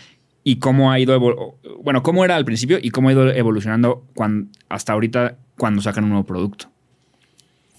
Y 0.45 0.57
cómo 0.61 0.93
ha 0.93 0.99
ido, 0.99 1.19
bueno, 1.83 2.03
cómo 2.03 2.25
era 2.25 2.37
al 2.37 2.45
principio 2.45 2.79
y 2.81 2.91
cómo 2.91 3.09
ha 3.09 3.13
ido 3.13 3.31
evolucionando 3.31 4.07
hasta 4.69 4.93
ahorita 4.93 5.37
cuando 5.59 5.83
sacan 5.83 6.05
un 6.05 6.11
nuevo 6.11 6.25
producto. 6.25 6.71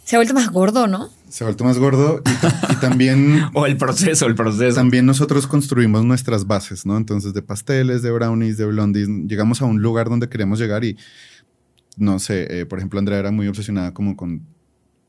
Se 0.09 0.15
ha 0.15 0.19
vuelto 0.19 0.33
más 0.33 0.49
gordo, 0.49 0.87
¿no? 0.87 1.07
Se 1.29 1.43
ha 1.43 1.45
vuelto 1.45 1.63
más 1.63 1.77
gordo 1.77 2.23
y, 2.25 2.75
también... 2.77 3.43
o 3.53 3.67
el 3.67 3.77
proceso, 3.77 4.25
el 4.25 4.33
proceso. 4.33 4.73
También 4.73 5.05
nosotros 5.05 5.45
construimos 5.45 6.03
nuestras 6.03 6.47
bases, 6.47 6.83
¿no? 6.83 6.97
Entonces 6.97 7.35
de 7.35 7.43
pasteles, 7.43 8.01
de 8.01 8.09
brownies, 8.09 8.57
de 8.57 8.65
blondies, 8.65 9.07
llegamos 9.27 9.61
a 9.61 9.65
un 9.65 9.83
lugar 9.83 10.09
donde 10.09 10.27
queremos 10.27 10.57
llegar 10.57 10.83
y, 10.83 10.97
no 11.95 12.17
sé, 12.17 12.61
eh, 12.61 12.65
por 12.65 12.79
ejemplo, 12.79 12.97
Andrea 12.97 13.19
era 13.19 13.29
muy 13.29 13.47
obsesionada 13.47 13.93
como 13.93 14.17
con 14.17 14.47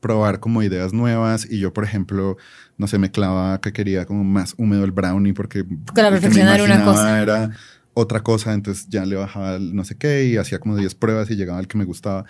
probar 0.01 0.39
como 0.39 0.61
ideas 0.61 0.93
nuevas 0.93 1.47
y 1.49 1.57
yo, 1.57 1.73
por 1.73 1.83
ejemplo, 1.83 2.37
no 2.77 2.85
sé, 2.85 2.99
me 2.99 3.09
clavaba 3.09 3.59
que 3.59 3.73
quería 3.73 4.05
como 4.05 4.23
más 4.23 4.53
húmedo 4.59 4.83
el 4.83 4.91
brownie 4.91 5.33
porque... 5.33 5.63
Con 5.63 6.03
la 6.03 6.11
perfeccionar 6.11 6.61
una 6.61 6.85
cosa. 6.85 7.19
Era 7.23 7.49
otra 7.93 8.21
cosa, 8.21 8.53
entonces 8.53 8.87
ya 8.89 9.05
le 9.05 9.15
bajaba 9.15 9.55
el 9.55 9.75
no 9.75 9.83
sé 9.83 9.97
qué 9.97 10.25
y 10.25 10.37
hacía 10.37 10.59
como 10.59 10.77
10 10.77 10.95
pruebas 10.95 11.29
y 11.29 11.35
llegaba 11.35 11.59
al 11.59 11.67
que 11.67 11.77
me 11.77 11.85
gustaba 11.85 12.25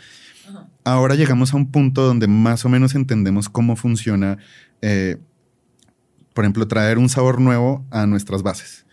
ahora 0.84 1.16
llegamos 1.16 1.54
a 1.54 1.58
un 1.58 1.72
punto 1.72 2.04
donde 2.04 2.28
más 2.28 2.66
o 2.66 2.70
menos 2.70 2.96
entendemos 2.96 3.50
cómo 3.50 3.76
funciona, 3.76 4.38
eh, 4.82 5.18
por 6.34 6.46
ejemplo, 6.46 6.68
traer 6.68 6.98
un 6.98 7.10
sabor 7.10 7.42
nuevo 7.42 7.86
a 7.92 8.06
nuestras 8.06 8.44
bases. 8.44 8.86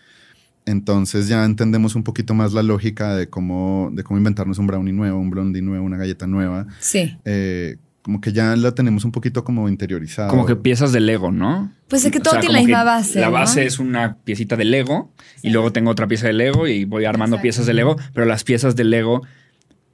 Entonces 0.65 1.27
ya 1.27 1.45
entendemos 1.45 1.95
un 1.95 2.03
poquito 2.03 2.33
más 2.33 2.53
la 2.53 2.61
lógica 2.61 3.15
de 3.15 3.27
cómo, 3.27 3.89
de 3.93 4.03
cómo 4.03 4.17
inventarnos 4.17 4.59
un 4.59 4.67
brownie 4.67 4.93
nuevo, 4.93 5.19
un 5.19 5.29
blondie 5.29 5.61
nuevo, 5.61 5.85
una 5.85 5.97
galleta 5.97 6.27
nueva. 6.27 6.67
Sí. 6.79 7.17
Eh, 7.25 7.77
como 8.09 8.21
que 8.21 8.33
ya 8.33 8.55
la 8.55 8.71
tenemos 8.71 9.05
un 9.05 9.11
poquito 9.11 9.43
como 9.43 9.69
interiorizada. 9.69 10.29
Como 10.29 10.47
que 10.47 10.55
piezas 10.55 10.91
de 10.91 10.99
Lego, 10.99 11.31
¿no? 11.31 11.71
Pues 11.87 12.03
es 12.05 12.11
que 12.11 12.19
todo 12.19 12.39
tiene 12.39 12.55
la 12.55 12.59
misma 12.61 12.83
base. 12.83 13.19
La 13.19 13.29
base 13.29 13.67
es 13.67 13.77
una 13.77 14.17
piecita 14.23 14.55
de 14.55 14.65
Lego 14.65 15.13
y 15.43 15.51
luego 15.51 15.71
tengo 15.71 15.91
otra 15.91 16.07
pieza 16.07 16.25
de 16.25 16.33
Lego 16.33 16.65
y 16.67 16.85
voy 16.85 17.05
armando 17.05 17.39
piezas 17.39 17.67
de 17.67 17.75
Lego, 17.75 17.97
pero 18.15 18.25
las 18.25 18.43
piezas 18.43 18.75
de 18.75 18.83
Lego 18.83 19.21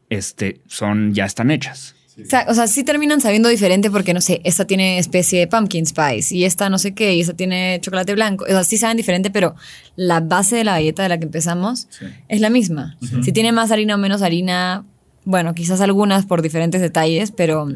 este, 0.10 0.62
son, 0.66 1.14
ya 1.14 1.26
están 1.26 1.52
hechas. 1.52 1.94
O, 2.48 2.54
sea, 2.54 2.68
sí 2.68 2.86
terminan 2.86 3.20
sabiendo 3.20 3.50
diferente 3.50 3.92
porque, 3.92 4.14
no 4.14 4.22
sé, 4.22 4.40
esta 4.46 4.64
tiene 4.64 4.98
especie 4.98 5.42
de 5.42 5.48
pumpkin 5.48 5.86
spice 5.86 6.34
y 6.34 6.46
esta 6.46 6.70
no 6.70 6.78
sé 6.78 6.94
qué, 6.94 7.16
y 7.16 7.20
esta 7.20 7.34
tiene 7.34 7.80
chocolate 7.82 8.14
blanco. 8.14 8.46
O 8.46 8.48
sea, 8.48 8.64
sí 8.64 8.78
saben 8.78 8.96
diferente, 8.96 9.30
pero 9.30 9.56
la 9.98 10.22
base 10.22 10.56
de 10.56 10.64
la 10.64 10.72
galleta 10.72 11.04
de 11.04 11.10
la 11.10 11.18
que 11.18 11.26
empezamos 11.26 11.90
es 12.30 12.40
la 12.40 12.50
misma. 12.50 12.98
Si 13.24 13.34
tiene 13.34 13.52
más 13.52 13.72
harina 13.72 13.96
o 13.96 13.98
menos 13.98 14.22
harina, 14.22 14.86
bueno, 15.26 15.54
quizás 15.54 15.82
algunas 15.82 16.26
por 16.26 16.42
diferentes 16.42 16.80
detalles, 16.80 17.32
pero 17.32 17.68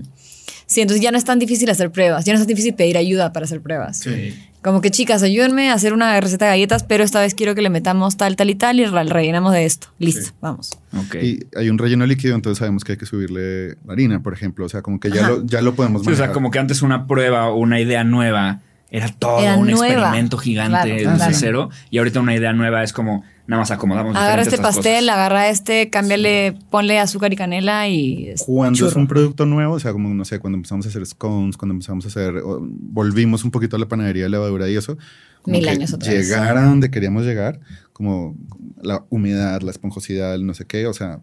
Sí, 0.66 0.82
entonces 0.82 1.02
ya 1.04 1.12
no 1.12 1.18
es 1.18 1.26
tan 1.26 1.40
difícil 1.40 1.70
hacer 1.70 1.92
pruebas, 1.92 2.26
ya 2.26 2.34
no 2.34 2.38
es 2.40 2.42
tan 2.46 2.48
difícil 2.48 2.74
pedir 2.76 2.98
ayuda 2.98 3.34
para 3.34 3.46
hacer 3.46 3.62
pruebas. 3.62 4.00
Sí. 4.00 4.34
Como 4.62 4.82
que 4.82 4.92
chicas, 4.92 5.24
ayúdenme 5.24 5.70
a 5.70 5.74
hacer 5.74 5.94
una 5.94 6.20
receta 6.20 6.46
de 6.46 6.52
galletas, 6.52 6.84
pero 6.84 7.04
esta 7.04 7.22
vez 7.22 7.34
quiero 7.34 7.56
que 7.56 7.62
le 7.62 7.70
metamos 7.70 8.18
tal, 8.18 8.36
tal 8.36 8.50
y 8.50 8.56
tal 8.56 8.80
y 8.82 8.86
re- 8.86 9.04
rellenamos 9.06 9.54
de 9.54 9.66
esto. 9.66 9.88
Listo, 10.00 10.22
Sí. 10.28 10.32
vamos. 10.42 10.72
Ok. 10.98 11.16
Y 11.16 11.40
hay 11.56 11.70
un 11.70 11.78
relleno 11.78 12.06
líquido, 12.06 12.36
entonces 12.36 12.60
sabemos 12.60 12.84
que 12.84 12.92
hay 12.94 12.98
que 12.98 13.06
subirle 13.06 13.78
harina, 13.88 14.22
por 14.22 14.34
ejemplo. 14.34 14.66
O 14.66 14.70
sea, 14.70 14.82
como 14.82 15.00
que 15.00 15.12
ya, 15.12 15.22
Ajá. 15.22 15.30
lo, 15.30 15.46
ya 15.46 15.62
lo 15.62 15.76
podemos 15.76 16.02
Sí, 16.02 16.08
o 16.10 16.12
sea, 16.12 16.24
manejar. 16.24 16.34
como 16.34 16.52
que 16.52 16.60
antes 16.60 16.82
una 16.82 17.08
prueba 17.08 17.48
o 17.50 17.58
una 17.58 17.80
idea 17.80 18.04
nueva 18.04 18.60
era 18.92 19.08
todo 19.08 19.40
Era 19.40 19.56
un 19.56 19.68
nueva. 19.68 19.86
experimento 19.94 20.38
gigante 20.38 20.72
Claro, 20.82 20.94
desde 20.94 21.16
claro. 21.16 21.34
cero. 21.36 21.70
Y 21.90 22.00
ahorita 22.00 22.20
una 22.20 22.36
idea 22.36 22.52
nueva 22.52 22.84
es 22.84 22.92
como 22.92 23.24
nada 23.50 23.62
más 23.62 23.72
acomodamos. 23.72 24.16
Agarra 24.16 24.44
este 24.44 24.60
pastel, 24.60 25.06
cosas. 25.06 25.16
agarra 25.16 25.50
este, 25.50 25.90
cámbiale, 25.90 26.56
ponle 26.70 27.00
azúcar 27.00 27.34
y 27.34 27.36
canela 27.36 27.88
y... 27.90 28.36
Cuando 28.46 28.88
es 28.88 28.96
un 28.96 29.08
producto 29.08 29.48
nuevo, 29.48 29.74
o 29.74 29.80
sea, 29.80 29.92
como 29.92 30.14
no 30.14 30.24
sé, 30.24 30.38
cuando 30.38 30.58
empezamos 30.58 30.86
a 30.86 30.90
hacer 30.90 31.04
scones, 31.08 31.58
cuando 31.58 31.74
empezamos 31.74 32.06
a 32.06 32.10
hacer, 32.10 32.44
volvimos 32.44 33.44
un 33.44 33.50
poquito 33.50 33.76
a 33.76 33.80
la 33.80 33.88
panadería 33.88 34.24
de 34.24 34.30
levadura 34.30 34.70
y 34.70 34.78
eso, 34.78 35.00
como 35.42 35.58
Mil 35.58 35.68
años 35.68 35.92
otra 35.94 36.12
vez. 36.12 36.28
llegar 36.28 36.58
a 36.58 36.64
donde 36.64 36.92
queríamos 36.92 37.26
llegar, 37.26 37.60
como 37.92 38.36
la 38.84 39.04
humedad, 39.10 39.62
la 39.62 39.72
esponjosidad, 39.72 40.36
el 40.36 40.46
no 40.46 40.54
sé 40.54 40.66
qué, 40.66 40.86
o 40.86 40.94
sea, 40.94 41.20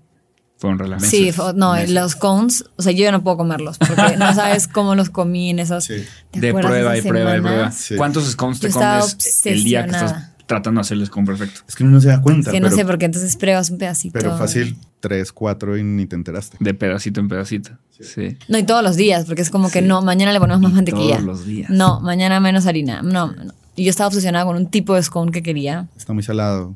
Fueron 0.59 0.79
relaciones. 0.79 1.11
Sí, 1.11 1.33
fue- 1.33 1.53
no, 1.55 1.75
meses. 1.75 1.91
los 1.91 2.17
cones, 2.17 2.65
o 2.77 2.83
sea, 2.83 2.91
yo 2.91 3.05
ya 3.05 3.13
no 3.13 3.23
puedo 3.23 3.37
comerlos 3.37 3.77
porque 3.77 4.17
no 4.17 4.35
sabes 4.35 4.67
cómo 4.67 4.95
los 4.95 5.11
comí 5.11 5.51
en 5.51 5.59
esas... 5.59 5.85
Sí. 5.85 6.03
¿te 6.31 6.41
De 6.41 6.55
prueba 6.55 6.97
y 6.97 7.03
prueba 7.03 7.37
y 7.37 7.41
prueba. 7.41 7.71
Sí. 7.71 7.95
¿Cuántos 7.97 8.25
scones 8.31 8.61
te 8.61 8.71
comes 8.71 9.43
el 9.45 9.65
día 9.65 9.85
que 9.85 9.91
estás. 9.91 10.36
Tratando 10.47 10.79
de 10.79 10.83
hacerles 10.83 11.11
con 11.11 11.25
perfecto? 11.25 11.61
es 11.69 11.75
que 11.75 11.83
uno 11.85 11.93
no 11.93 12.01
se 12.01 12.09
da 12.09 12.23
cuenta, 12.23 12.51
Que 12.51 12.61
no 12.61 12.67
pero, 12.67 12.77
sé, 12.77 12.85
porque 12.85 13.05
entonces 13.05 13.37
pruebas 13.37 13.71
un 13.71 13.79
pedacito. 13.79 14.13
pero 14.13 14.37
fácil, 14.39 14.77
tres, 15.01 15.33
cuatro 15.33 15.77
y 15.77 15.83
ni 15.83 16.07
te 16.07 16.17
enteraste. 16.17 16.57
De 16.61 16.73
pedacito 16.75 17.21
en 17.21 17.29
pedacito. 17.29 17.71
Sí. 17.91 18.37
No, 18.49 18.59
y 18.59 18.63
todos 18.63 18.83
los 18.83 18.97
días, 18.97 19.25
porque 19.27 19.43
es 19.43 19.51
como 19.51 19.71
que 19.71 19.83
no, 19.83 20.03
mañana 20.03 20.33
le 20.33 20.39
ponemos 20.41 20.61
más 20.63 20.73
mantequilla. 20.73 21.15
Todos 21.17 21.25
los 21.25 21.47
días. 21.47 21.71
No, 21.71 22.01
mañana 22.01 22.41
menos 22.41 22.67
harina. 22.67 23.03
No, 23.03 23.33
no. 23.33 23.53
Y 23.75 23.85
yo 23.85 23.91
estaba 23.91 24.09
obsesionada 24.09 24.45
con 24.47 24.57
un 24.57 24.71
tipo 24.71 24.95
de 24.95 25.03
scone 25.03 25.33
que 25.33 25.43
quería. 25.43 25.89
Está 25.97 26.13
muy 26.13 26.23
salado, 26.23 26.75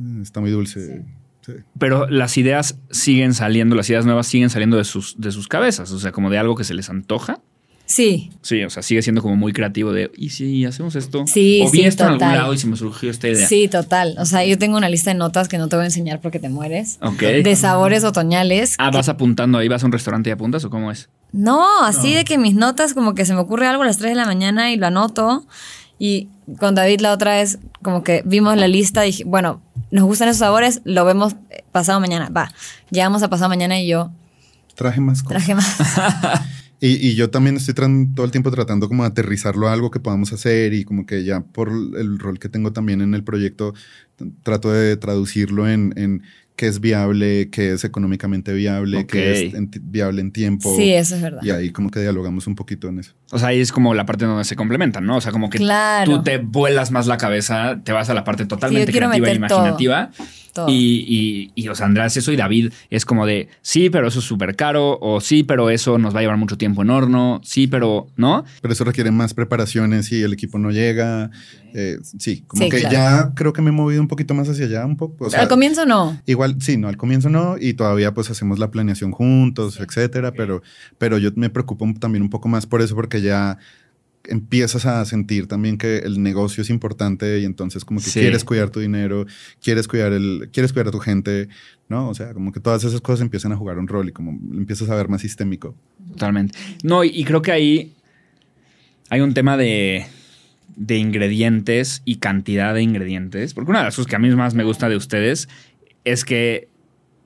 eh, 0.00 0.20
está 0.22 0.40
muy 0.40 0.50
dulce. 0.50 1.02
sí. 1.42 1.52
Pero 1.78 2.08
las 2.08 2.38
ideas 2.38 2.78
siguen 2.90 3.34
saliendo, 3.34 3.76
las 3.76 3.88
ideas 3.90 4.06
nuevas 4.06 4.26
siguen 4.26 4.48
saliendo 4.48 4.78
de 4.78 4.84
sus, 4.84 5.20
de 5.20 5.30
sus 5.30 5.46
cabezas. 5.46 5.90
O 5.92 5.98
sea, 5.98 6.10
como 6.10 6.30
de 6.30 6.38
algo 6.38 6.54
que 6.56 6.64
se 6.64 6.72
les 6.72 6.88
antoja. 6.88 7.40
Sí, 7.86 8.30
Sí, 8.40 8.62
o 8.64 8.70
sea, 8.70 8.82
sigue 8.82 9.02
siendo 9.02 9.20
como 9.22 9.36
muy 9.36 9.52
creativo 9.52 9.92
de, 9.92 10.10
¿y 10.16 10.30
si 10.30 10.64
hacemos 10.64 10.94
esto? 10.96 11.26
Sí, 11.26 11.62
o 11.66 11.70
vi 11.70 11.80
sí, 11.80 11.84
esto 11.86 12.02
en 12.04 12.08
algún 12.08 12.18
total. 12.20 12.38
lado 12.38 12.54
y 12.54 12.58
se 12.58 12.66
me 12.66 12.76
surgió 12.76 13.10
esta 13.10 13.28
idea. 13.28 13.46
sí, 13.46 13.68
total. 13.68 14.16
O 14.18 14.24
sea, 14.26 14.44
yo 14.44 14.58
tengo 14.58 14.76
una 14.76 14.88
lista 14.88 15.10
de 15.10 15.16
notas 15.18 15.48
que 15.48 15.58
no 15.58 15.68
te 15.68 15.76
voy 15.76 15.82
a 15.84 15.86
enseñar 15.86 16.20
porque 16.20 16.38
te 16.38 16.48
mueres. 16.48 16.98
Ok. 17.02 17.20
De 17.20 17.56
sabores 17.56 18.04
otoñales. 18.04 18.74
Ah, 18.78 18.90
vas 18.90 19.08
apuntando 19.08 19.58
ahí, 19.58 19.68
vas 19.68 19.82
a 19.82 19.86
un 19.86 19.92
restaurante 19.92 20.30
y 20.30 20.32
apuntas 20.32 20.64
o 20.64 20.70
cómo 20.70 20.90
es? 20.90 21.08
No, 21.32 21.84
así 21.84 22.14
de 22.14 22.24
que 22.24 22.38
mis 22.38 22.54
notas, 22.54 22.94
como 22.94 23.14
que 23.14 23.24
se 23.26 23.34
me 23.34 23.40
ocurre 23.40 23.66
algo 23.66 23.82
a 23.82 23.86
las 23.86 23.98
3 23.98 24.10
de 24.12 24.16
la 24.16 24.26
mañana 24.26 24.70
y 24.72 24.76
lo 24.76 24.86
anoto. 24.86 25.46
Y 25.98 26.28
con 26.58 26.74
David 26.74 27.00
la 27.00 27.12
otra 27.12 27.36
vez, 27.36 27.58
como 27.82 28.02
que 28.02 28.22
vimos 28.24 28.56
la 28.56 28.68
lista 28.68 29.04
y 29.06 29.10
dije, 29.10 29.24
bueno, 29.24 29.62
nos 29.90 30.04
gustan 30.04 30.28
esos 30.28 30.40
sabores, 30.40 30.80
lo 30.84 31.04
vemos 31.04 31.34
eh, 31.50 31.64
pasado 31.72 32.00
mañana. 32.00 32.28
Va, 32.28 32.52
llegamos 32.90 33.22
a 33.22 33.28
pasado 33.30 33.48
mañana 33.48 33.78
y 33.80 33.86
yo 33.88 34.10
Traje 34.74 35.00
más 35.00 35.22
cosas. 35.22 35.44
traje 35.44 35.54
más. 35.54 35.76
Y, 36.80 37.08
y 37.08 37.14
yo 37.14 37.30
también 37.30 37.56
estoy 37.56 37.74
todo 38.14 38.26
el 38.26 38.32
tiempo 38.32 38.50
tratando 38.50 38.88
como 38.88 39.04
de 39.04 39.10
aterrizarlo 39.10 39.68
a 39.68 39.72
algo 39.72 39.90
que 39.90 40.00
podamos 40.00 40.32
hacer 40.32 40.74
y 40.74 40.84
como 40.84 41.06
que 41.06 41.24
ya 41.24 41.40
por 41.40 41.68
el 41.70 42.18
rol 42.18 42.38
que 42.38 42.48
tengo 42.48 42.72
también 42.72 43.00
en 43.00 43.14
el 43.14 43.24
proyecto, 43.24 43.74
trato 44.42 44.70
de 44.70 44.96
traducirlo 44.96 45.68
en 45.68 46.22
qué 46.56 46.68
es 46.68 46.80
viable, 46.80 47.48
qué 47.50 47.72
es 47.72 47.84
económicamente 47.84 48.52
viable, 48.52 48.98
Ok. 48.98 49.06
qué 49.06 49.32
es 49.48 49.54
en 49.54 49.70
viable 49.82 50.20
en 50.20 50.30
tiempo. 50.32 50.74
Sí, 50.76 50.92
eso 50.92 51.16
es 51.16 51.22
verdad. 51.22 51.40
Y 51.42 51.50
ahí 51.50 51.70
como 51.70 51.90
que 51.90 52.00
dialogamos 52.00 52.46
un 52.46 52.54
poquito 52.54 52.88
en 52.88 53.00
eso. 53.00 53.12
O 53.32 53.38
sea, 53.38 53.48
ahí 53.48 53.60
es 53.60 53.72
como 53.72 53.92
la 53.94 54.06
parte 54.06 54.24
donde 54.24 54.44
se 54.44 54.54
complementan, 54.54 55.04
¿no? 55.04 55.16
O 55.16 55.20
sea, 55.20 55.32
como 55.32 55.50
que 55.50 55.58
Claro. 55.58 56.10
tú 56.18 56.22
te 56.22 56.38
vuelas 56.38 56.90
más 56.92 57.06
la 57.06 57.16
cabeza, 57.18 57.80
te 57.82 57.92
vas 57.92 58.08
a 58.10 58.14
la 58.14 58.22
parte 58.24 58.46
totalmente 58.46 58.92
creativa 58.92 59.26
e 59.28 59.32
todo. 59.32 59.36
imaginativa. 59.36 60.10
Todo. 60.52 60.68
Y, 60.68 61.04
y, 61.56 61.64
y, 61.64 61.66
o 61.68 61.74
sea, 61.74 61.86
Andrés, 61.86 62.16
eso 62.16 62.30
y 62.30 62.36
David 62.36 62.72
es 62.88 63.04
como 63.04 63.26
de, 63.26 63.48
sí, 63.60 63.90
pero 63.90 64.06
eso 64.06 64.20
es 64.20 64.24
súper 64.24 64.54
caro, 64.54 65.00
o 65.00 65.20
sí, 65.20 65.42
pero 65.42 65.68
eso 65.68 65.98
nos 65.98 66.14
va 66.14 66.20
a 66.20 66.22
llevar 66.22 66.36
mucho 66.36 66.56
tiempo 66.56 66.82
en 66.82 66.90
horno, 66.90 67.40
sí, 67.42 67.66
pero, 67.66 68.06
¿no? 68.16 68.44
Pero 68.62 68.72
eso 68.72 68.84
requiere 68.84 69.10
más 69.10 69.34
preparaciones 69.34 70.12
y 70.12 70.22
el 70.22 70.32
equipo 70.32 70.60
no 70.60 70.70
llega. 70.70 71.32
Eh, 71.76 71.96
sí, 72.20 72.44
como 72.46 72.62
Sí, 72.62 72.70
que 72.70 72.78
claro. 72.78 72.92
ya 72.92 73.32
creo 73.34 73.52
que 73.52 73.62
me 73.62 73.70
he 73.70 73.72
movido 73.72 74.00
un 74.00 74.06
poquito 74.06 74.32
más 74.32 74.48
hacia 74.48 74.66
allá, 74.66 74.86
un 74.86 74.96
poco. 74.96 75.24
o 75.24 75.30
sea, 75.30 75.40
Al 75.40 75.48
comienzo 75.48 75.86
no. 75.86 76.20
Igual, 76.24 76.43
sí, 76.60 76.76
no, 76.76 76.88
al 76.88 76.96
comienzo 76.96 77.30
no, 77.30 77.56
y 77.58 77.74
todavía 77.74 78.12
pues 78.14 78.30
hacemos 78.30 78.58
la 78.58 78.70
planeación 78.70 79.12
juntos, 79.12 79.80
etcétera, 79.80 80.32
pero, 80.32 80.62
pero 80.98 81.18
yo 81.18 81.30
me 81.36 81.50
preocupo 81.50 81.86
también 81.98 82.22
un 82.22 82.30
poco 82.30 82.48
más 82.48 82.66
por 82.66 82.82
eso, 82.82 82.94
porque 82.94 83.20
ya 83.22 83.58
empiezas 84.26 84.86
a 84.86 85.04
sentir 85.04 85.46
también 85.48 85.76
que 85.76 85.98
el 85.98 86.22
negocio 86.22 86.62
es 86.62 86.70
importante 86.70 87.40
y 87.40 87.44
entonces 87.44 87.84
como 87.84 88.00
que 88.00 88.06
Sí. 88.08 88.20
quieres 88.20 88.42
cuidar 88.44 88.70
tu 88.70 88.80
dinero, 88.80 89.26
quieres 89.62 89.86
cuidar 89.86 90.12
el, 90.12 90.48
quieres 90.50 90.72
cuidar 90.72 90.88
a 90.88 90.90
tu 90.90 90.98
gente, 90.98 91.48
¿no? 91.90 92.08
O 92.08 92.14
sea, 92.14 92.32
como 92.32 92.50
que 92.50 92.58
todas 92.60 92.82
esas 92.84 93.02
cosas 93.02 93.20
empiezan 93.20 93.52
a 93.52 93.56
jugar 93.56 93.78
un 93.78 93.86
rol 93.86 94.08
y 94.08 94.12
como 94.12 94.30
empiezas 94.56 94.88
a 94.88 94.94
ver 94.94 95.08
más 95.10 95.20
sistémico. 95.20 95.74
Totalmente. 96.12 96.58
No, 96.82 97.04
y, 97.04 97.08
y 97.10 97.24
creo 97.24 97.42
que 97.42 97.52
ahí 97.52 97.92
hay 99.10 99.20
un 99.20 99.34
tema 99.34 99.58
de, 99.58 100.06
de 100.76 100.96
ingredientes 100.96 102.00
y 102.06 102.16
cantidad 102.16 102.72
de 102.72 102.80
ingredientes. 102.82 103.52
Porque 103.52 103.70
una 103.72 103.80
de 103.80 103.84
las 103.86 103.96
cosas 103.96 104.08
que 104.08 104.16
a 104.16 104.18
mí 104.18 104.30
más 104.30 104.54
me 104.54 104.64
gusta 104.64 104.88
de 104.88 104.96
ustedes 104.96 105.50
es 106.04 106.24
que 106.24 106.68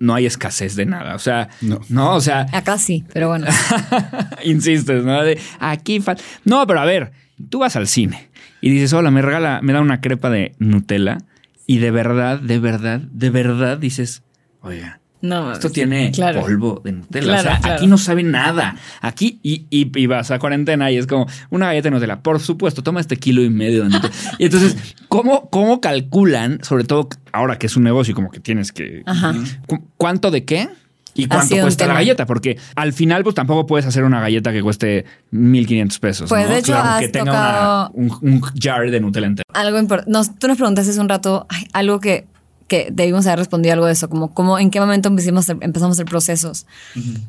no 0.00 0.14
hay 0.14 0.26
escasez 0.26 0.76
de 0.76 0.86
nada. 0.86 1.14
O 1.14 1.18
sea, 1.18 1.48
No. 1.60 1.80
no, 1.88 2.14
o 2.14 2.20
sea, 2.20 2.46
Acá 2.52 2.78
sí, 2.78 3.04
pero 3.12 3.28
bueno. 3.28 3.46
insistes, 4.44 5.04
¿no? 5.04 5.22
De 5.22 5.38
aquí 5.58 6.00
fal- 6.00 6.20
No, 6.44 6.66
pero 6.66 6.80
a 6.80 6.84
ver, 6.84 7.12
tú 7.50 7.60
vas 7.60 7.76
al 7.76 7.86
cine 7.88 8.28
y 8.60 8.70
dices, 8.70 8.92
hola, 8.92 9.10
me 9.10 9.22
regala, 9.22 9.60
me 9.62 9.72
da 9.72 9.80
una 9.80 10.00
crepa 10.00 10.30
de 10.30 10.54
Nutella 10.58 11.18
y 11.66 11.78
de 11.78 11.90
verdad, 11.90 12.38
de 12.40 12.58
verdad, 12.58 13.00
de 13.00 13.30
verdad 13.30 13.78
dices, 13.78 14.22
oiga, 14.60 14.97
No, 15.20 15.52
esto 15.52 15.70
tiene 15.70 16.12
claro. 16.12 16.40
polvo 16.42 16.80
de 16.84 16.92
Nutella. 16.92 17.24
Claro, 17.24 17.40
o 17.40 17.42
sea, 17.52 17.58
claro. 17.60 17.74
aquí 17.76 17.86
no 17.88 17.98
sabe 17.98 18.22
nada. 18.22 18.76
Aquí, 19.00 19.40
y, 19.42 19.64
y, 19.70 19.90
y 19.98 20.06
vas 20.06 20.30
a 20.30 20.38
cuarentena 20.38 20.90
y 20.90 20.96
es 20.96 21.06
como 21.06 21.26
una 21.50 21.66
galleta 21.66 21.88
de 21.88 21.96
Nutella. 21.96 22.20
Por 22.20 22.38
supuesto, 22.40 22.82
toma 22.82 23.00
este 23.00 23.16
kilo 23.16 23.42
y 23.42 23.50
medio 23.50 23.82
de 23.84 23.90
Nutella. 23.90 24.14
Y 24.38 24.44
entonces, 24.44 24.76
¿cómo, 25.08 25.48
cómo 25.50 25.80
calculan, 25.80 26.60
sobre 26.62 26.84
todo 26.84 27.08
ahora 27.32 27.58
que 27.58 27.66
es 27.66 27.76
un 27.76 27.82
negocio 27.84 28.12
y 28.12 28.14
como 28.14 28.30
que 28.30 28.40
tienes 28.40 28.70
que... 28.72 29.02
Ajá. 29.06 29.34
cu- 29.66 29.84
¿Cuánto 29.96 30.30
de 30.30 30.44
qué? 30.44 30.68
¿Y 31.14 31.26
cuánto 31.26 31.56
cuesta 31.60 31.88
la 31.88 31.94
galleta? 31.94 32.26
Porque 32.26 32.56
al 32.76 32.92
final, 32.92 33.24
pues 33.24 33.34
tampoco 33.34 33.66
puedes 33.66 33.84
hacer 33.86 34.04
una 34.04 34.20
galleta 34.20 34.52
que 34.52 34.62
cueste 34.62 35.04
1500 35.32 35.98
pesos. 35.98 36.28
Pues, 36.28 36.46
¿no? 36.46 36.52
de 36.52 36.58
hecho, 36.60 36.72
Claro, 36.72 36.88
has 36.90 37.00
que 37.00 37.08
tenga 37.08 37.32
tocado- 37.32 37.90
una- 37.94 38.16
un, 38.22 38.34
un 38.34 38.40
jar 38.40 38.88
de 38.88 39.00
Nutella 39.00 39.26
entero. 39.26 39.42
Algo 39.52 39.78
importante. 39.80 40.12
Tú 40.38 40.46
nos 40.46 40.56
preguntaste 40.56 40.92
hace 40.92 41.00
un 41.00 41.08
rato 41.08 41.44
ay, 41.48 41.64
algo 41.72 41.98
que, 41.98 42.26
que 42.68 42.88
debimos 42.92 43.26
haber 43.26 43.40
respondido 43.40 43.72
algo 43.72 43.86
de 43.86 43.92
eso, 43.92 44.08
como, 44.08 44.32
como 44.34 44.58
en 44.58 44.70
qué 44.70 44.78
momento 44.78 45.08
empezamos, 45.08 45.48
a- 45.50 45.56
empezamos 45.60 45.96
a 45.98 46.02
hacer 46.02 46.06
procesos. 46.06 46.66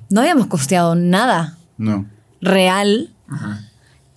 No 0.09 0.21
habíamos 0.21 0.47
costeado 0.47 0.93
nada 0.95 1.57
No. 1.77 2.05
real 2.41 3.13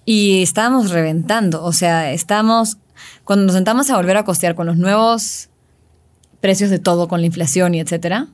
y 0.05 0.43
estábamos 0.43 0.91
reventando. 0.91 1.63
O 1.65 1.73
sea, 1.73 2.13
estábamos. 2.13 2.77
Cuando 3.25 3.47
nos 3.47 3.55
sentamos 3.55 3.89
a 3.91 3.97
volver 3.97 4.17
a 4.17 4.25
costear 4.25 4.55
con 4.55 4.67
los 4.67 4.77
nuevos 4.77 5.49
precios 6.41 6.71
de 6.71 6.79
todo, 6.79 7.09
con 7.09 7.21
la 7.21 7.27
inflación 7.27 7.75
y 7.75 7.81
etcétera. 7.81 8.27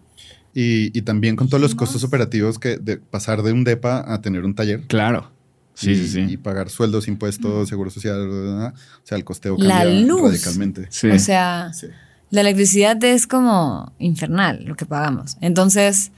Y, 0.55 0.97
y 0.99 1.03
también 1.03 1.37
con 1.37 1.49
todos 1.49 1.61
los 1.61 1.75
costos 1.75 2.03
operativos 2.05 2.59
que 2.59 2.79
de 2.79 2.97
pasar 2.97 3.43
de 3.43 3.53
un 3.53 3.65
DEPA 3.65 4.13
a 4.13 4.21
tener 4.23 4.45
un 4.45 4.55
taller. 4.55 4.87
Claro. 4.87 5.31
Sí, 5.75 5.91
y, 5.93 5.95
sí, 5.97 6.09
sí. 6.09 6.21
y 6.33 6.37
pagar 6.39 6.71
sueldos, 6.71 7.07
impuestos, 7.07 7.69
seguro 7.69 7.91
social, 7.91 8.19
o 8.29 8.73
sea, 9.05 9.17
el 9.17 9.25
costeo 9.25 9.57
La 9.59 9.81
cambia 9.85 10.01
luz. 10.07 10.23
radicalmente. 10.33 10.87
Sí. 10.91 11.09
O 11.11 11.19
sea, 11.21 11.71
Sí. 11.73 11.87
La 12.31 12.43
electricidad 12.43 13.03
es 13.05 13.27
como 13.27 13.93
infernal 13.99 14.65
lo 14.65 14.77
que 14.77 14.87
pagamos. 14.87 15.37
Entonces, 15.41 16.13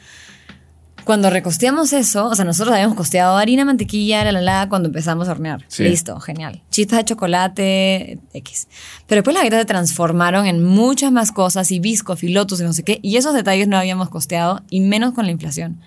cuando 1.05 1.31
recosteamos 1.31 1.93
eso, 1.93 2.27
o 2.27 2.35
sea, 2.35 2.45
nosotros 2.45 2.75
habíamos 2.75 2.97
costeado 2.97 3.37
harina, 3.37 3.65
mantequilla, 3.65 4.25
la 4.25 4.33
la 4.33 4.41
la, 4.41 4.69
cuando 4.69 4.89
empezamos 4.89 5.29
a 5.29 5.33
hornear. 5.33 5.65
Sí. 5.69 5.85
Listo, 5.85 6.19
genial. 6.21 6.63
Chispas 6.71 6.99
de 6.99 7.05
chocolate, 7.05 8.19
X. 8.33 8.69
Pero 9.07 9.21
después 9.21 9.35
las 9.35 9.43
galletas 9.43 9.61
se 9.61 9.67
transformaron 9.67 10.47
en 10.47 10.65
muchas 10.65 11.11
más 11.13 11.33
cosas 11.33 11.71
y 11.73 11.81
viscos 11.81 12.23
y 12.23 12.29
lotus 12.29 12.61
y 12.61 12.65
no 12.65 12.73
sé 12.73 12.83
qué. 12.83 12.99
Y 13.03 13.17
esos 13.17 13.35
detalles 13.35 13.69
no 13.69 13.77
habíamos 13.77 14.09
costeado 14.09 14.63
y 14.71 14.81
menos 14.81 15.15
con 15.15 15.27
la 15.27 15.33
inflación 15.33 15.81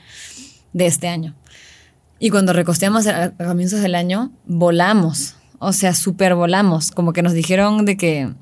de 0.73 0.87
este 0.87 1.07
año. 1.07 1.35
Y 2.19 2.29
cuando 2.29 2.53
recosteamos 2.53 3.05
a 3.07 3.31
comienzos 3.31 3.81
del 3.81 3.95
año, 3.95 4.31
volamos. 4.45 5.35
O 5.59 5.73
sea, 5.73 5.93
super 5.93 6.35
volamos. 6.35 6.91
Como 6.91 7.13
que 7.13 7.21
nos 7.21 7.33
dijeron 7.33 7.85
de 7.85 7.97
que 7.97 8.33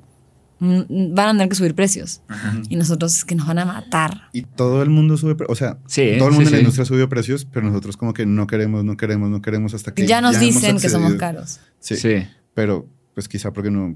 van 0.62 1.28
a 1.28 1.32
tener 1.32 1.49
que 1.49 1.55
subir 1.55 1.74
precios. 1.76 2.22
Y 2.70 2.76
nosotros 2.76 3.16
es 3.18 3.26
que 3.26 3.36
nos 3.36 3.47
van 3.47 3.57
a 3.59 3.66
matar. 3.66 4.30
Y 4.32 4.43
todo 4.43 4.84
el 4.84 4.89
mundo 4.89 5.18
sube, 5.18 5.36
pre- 5.36 5.47
o 5.49 5.55
sea, 5.55 5.80
Sí, 5.88 6.12
todo 6.20 6.30
el 6.30 6.36
mundo 6.36 6.41
sí, 6.41 6.47
en 6.47 6.51
la 6.51 6.57
sí. 6.57 6.62
industria 6.62 6.86
subió 6.86 7.09
precios, 7.09 7.45
pero 7.45 7.66
nosotros 7.66 7.97
como 7.97 8.14
que 8.14 8.26
no 8.26 8.45
queremos, 8.47 8.84
no 8.86 8.95
queremos, 8.95 9.30
no 9.30 9.41
queremos 9.41 9.74
hasta 9.74 9.93
que 9.93 10.05
Ya 10.05 10.22
nos 10.22 10.39
dicen 10.39 10.78
que 10.80 10.88
somos 10.89 11.16
caros. 11.16 11.59
Sí, 11.80 11.95
Sí. 11.97 12.28
pero 12.53 12.88
pues 13.16 13.28
quizá 13.28 13.51
porque 13.51 13.72
no, 13.72 13.95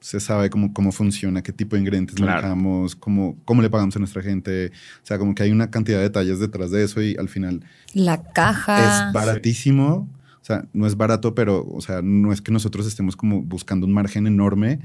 se 0.00 0.18
sabe 0.18 0.48
cómo, 0.48 0.72
cómo 0.72 0.90
funciona, 0.92 1.42
qué 1.42 1.52
tipo 1.52 1.76
de 1.76 1.80
ingredientes 1.80 2.18
manejamos, 2.18 2.96
cómo, 2.96 3.36
cómo 3.44 3.60
le 3.60 3.68
pagamos 3.68 3.94
a 3.96 3.98
nuestra 3.98 4.22
gente. 4.22 4.68
O 5.02 5.06
sea, 5.06 5.18
como 5.18 5.34
que 5.34 5.42
hay 5.42 5.50
una 5.52 5.70
cantidad 5.70 5.98
de 5.98 6.04
detalles 6.04 6.40
detrás 6.40 6.70
de 6.70 6.82
eso 6.82 7.02
y 7.02 7.14
al 7.18 7.28
final... 7.28 7.62
La 7.92 8.22
caja. 8.22 9.08
Es 9.08 9.12
baratísimo. 9.12 10.08
O 10.40 10.44
sea, 10.44 10.64
no 10.72 10.86
es 10.86 10.96
barato, 10.96 11.34
pero, 11.34 11.66
o 11.70 11.82
sea, 11.82 12.00
no 12.02 12.32
es 12.32 12.40
que 12.40 12.50
nosotros 12.50 12.86
estemos 12.86 13.14
como 13.14 13.42
buscando 13.42 13.86
un 13.86 13.92
margen 13.92 14.26
enorme. 14.26 14.80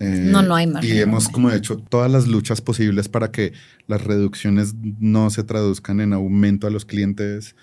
Eh, 0.00 0.28
no, 0.30 0.42
no 0.42 0.54
hay 0.54 0.66
margen. 0.66 0.96
Y 0.96 1.00
hemos 1.00 1.28
como 1.28 1.50
hecho 1.50 1.76
todas 1.76 2.10
las 2.10 2.26
luchas 2.26 2.60
posibles 2.60 3.08
para 3.08 3.30
que 3.30 3.52
las 3.86 4.02
reducciones 4.02 4.74
no 4.98 5.30
se 5.30 5.44
traduzcan 5.44 6.00
en 6.00 6.12
aumento 6.12 6.66
a 6.66 6.70
los 6.70 6.84
clientes. 6.84 7.54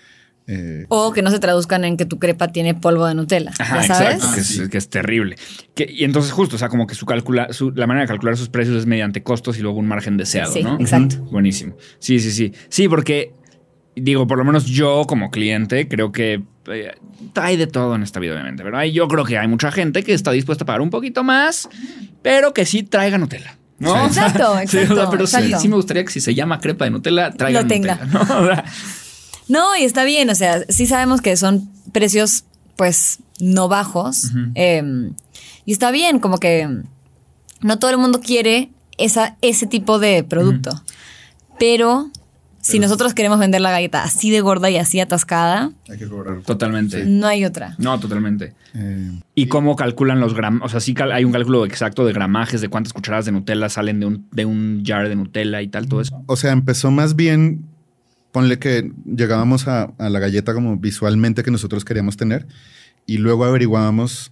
Eh, 0.48 0.86
o 0.88 1.12
que 1.12 1.22
no 1.22 1.30
se 1.30 1.38
traduzcan 1.38 1.84
en 1.84 1.96
que 1.96 2.04
tu 2.04 2.18
crepa 2.18 2.48
tiene 2.48 2.74
polvo 2.74 3.06
de 3.06 3.14
Nutella. 3.14 3.52
Ajá, 3.58 3.82
sabes? 3.84 4.16
Exacto, 4.16 4.70
que, 4.70 4.78
es, 4.78 4.88
terrible. 4.88 5.36
y 5.76 6.04
entonces, 6.04 6.32
justo, 6.32 6.56
o 6.56 6.58
sea, 6.58 6.68
como 6.68 6.86
que 6.86 6.94
su 6.94 7.06
calcula, 7.06 7.48
la 7.74 7.86
manera 7.86 8.02
de 8.02 8.08
calcular 8.08 8.36
sus 8.36 8.48
precios 8.48 8.76
es 8.76 8.86
mediante 8.86 9.22
costos 9.22 9.58
y 9.58 9.62
luego 9.62 9.78
un 9.78 9.86
margen 9.86 10.16
deseado, 10.16 10.52
sí, 10.52 10.62
¿no? 10.62 10.80
Exacto. 10.80 11.18
Buenísimo. 11.30 11.76
Sí, 12.00 12.18
sí, 12.18 12.32
sí. 12.32 12.52
Sí, 12.68 12.88
porque 12.88 13.34
digo, 13.94 14.26
por 14.26 14.38
lo 14.38 14.44
menos 14.44 14.64
yo 14.64 15.04
como 15.06 15.30
cliente 15.30 15.86
creo 15.86 16.12
que 16.12 16.42
eh, 16.66 16.94
hay 17.34 17.56
de 17.56 17.66
todo 17.66 17.94
en 17.94 18.02
esta 18.02 18.20
vida, 18.20 18.34
obviamente. 18.34 18.62
Pero 18.62 18.84
yo 18.84 19.08
creo 19.08 19.24
que 19.24 19.38
hay 19.38 19.48
mucha 19.48 19.72
gente 19.72 20.02
que 20.02 20.14
está 20.14 20.30
dispuesta 20.30 20.64
a 20.64 20.66
pagar 20.66 20.80
un 20.80 20.90
poquito 20.90 21.24
más, 21.24 21.68
pero 22.22 22.54
que 22.54 22.66
sí 22.66 22.82
traiga 22.82 23.18
Nutella. 23.18 23.56
¿no? 23.78 24.06
Exacto, 24.06 24.58
exacto. 24.60 25.08
pero 25.10 25.26
Sí, 25.26 25.52
sí 25.58 25.68
me 25.68 25.76
gustaría 25.76 26.04
que 26.04 26.12
si 26.12 26.20
se 26.20 26.34
llama 26.34 26.60
crepa 26.60 26.84
de 26.84 26.92
Nutella, 26.92 27.32
traiga 27.32 27.62
Lo 27.62 27.68
tenga. 27.68 27.96
¿no? 28.06 28.22
No, 29.48 29.76
y 29.76 29.82
está 29.82 30.04
bien, 30.04 30.30
o 30.30 30.34
sea, 30.34 30.64
sí 30.68 30.86
sabemos 30.86 31.20
que 31.20 31.36
son 31.36 31.68
precios, 31.92 32.44
pues, 32.76 33.18
no 33.38 33.68
bajos. 33.68 34.30
Em, 34.54 35.14
y 35.66 35.72
está 35.72 35.90
bien, 35.90 36.20
como 36.20 36.38
que 36.38 36.68
no 37.60 37.78
todo 37.78 37.90
el 37.90 37.98
mundo 37.98 38.20
quiere 38.20 38.70
esa, 38.98 39.36
ese 39.42 39.66
tipo 39.66 39.98
de 39.98 40.24
producto. 40.24 40.82
Pero 41.58 42.10
si 42.62 42.78
nosotros 42.78 43.12
queremos 43.12 43.38
vender 43.38 43.60
la 43.60 43.70
galleta 43.70 44.02
así 44.02 44.30
de 44.30 44.40
gorda 44.40 44.70
y 44.70 44.78
así 44.78 45.00
atascada, 45.00 45.72
hay 45.90 45.98
que 45.98 46.06
cobrar. 46.06 46.40
Totalmente. 46.40 47.04
No 47.04 47.26
hay 47.26 47.44
otra. 47.44 47.74
No, 47.78 48.00
totalmente. 48.00 48.54
Eh, 48.74 49.20
¿Y 49.34 49.46
cómo 49.46 49.76
calculan 49.76 50.20
los 50.20 50.34
gramos? 50.34 50.62
O 50.64 50.68
sea, 50.68 50.80
sí 50.80 50.94
hay 51.12 51.24
un 51.24 51.32
cálculo 51.32 51.66
exacto 51.66 52.06
de 52.06 52.14
gramajes, 52.14 52.60
de 52.60 52.68
cuántas 52.68 52.94
cucharadas 52.94 53.26
de 53.26 53.32
Nutella 53.32 53.68
salen 53.68 54.00
de 54.00 54.06
un, 54.06 54.28
de 54.30 54.46
un 54.46 54.82
jar 54.86 55.08
de 55.08 55.16
Nutella 55.16 55.60
y 55.60 55.68
tal, 55.68 55.88
todo 55.88 56.00
eso. 56.00 56.22
O 56.26 56.36
sea, 56.36 56.52
empezó 56.52 56.90
más 56.90 57.16
bien 57.16 57.66
ponle 58.32 58.58
que 58.58 58.90
llegábamos 59.04 59.68
a, 59.68 59.92
la 59.98 60.18
galleta 60.18 60.54
como 60.54 60.78
visualmente 60.78 61.42
que 61.42 61.50
nosotros 61.50 61.84
queríamos 61.84 62.16
tener 62.16 62.46
y 63.06 63.18
luego 63.18 63.44
averiguábamos, 63.44 64.31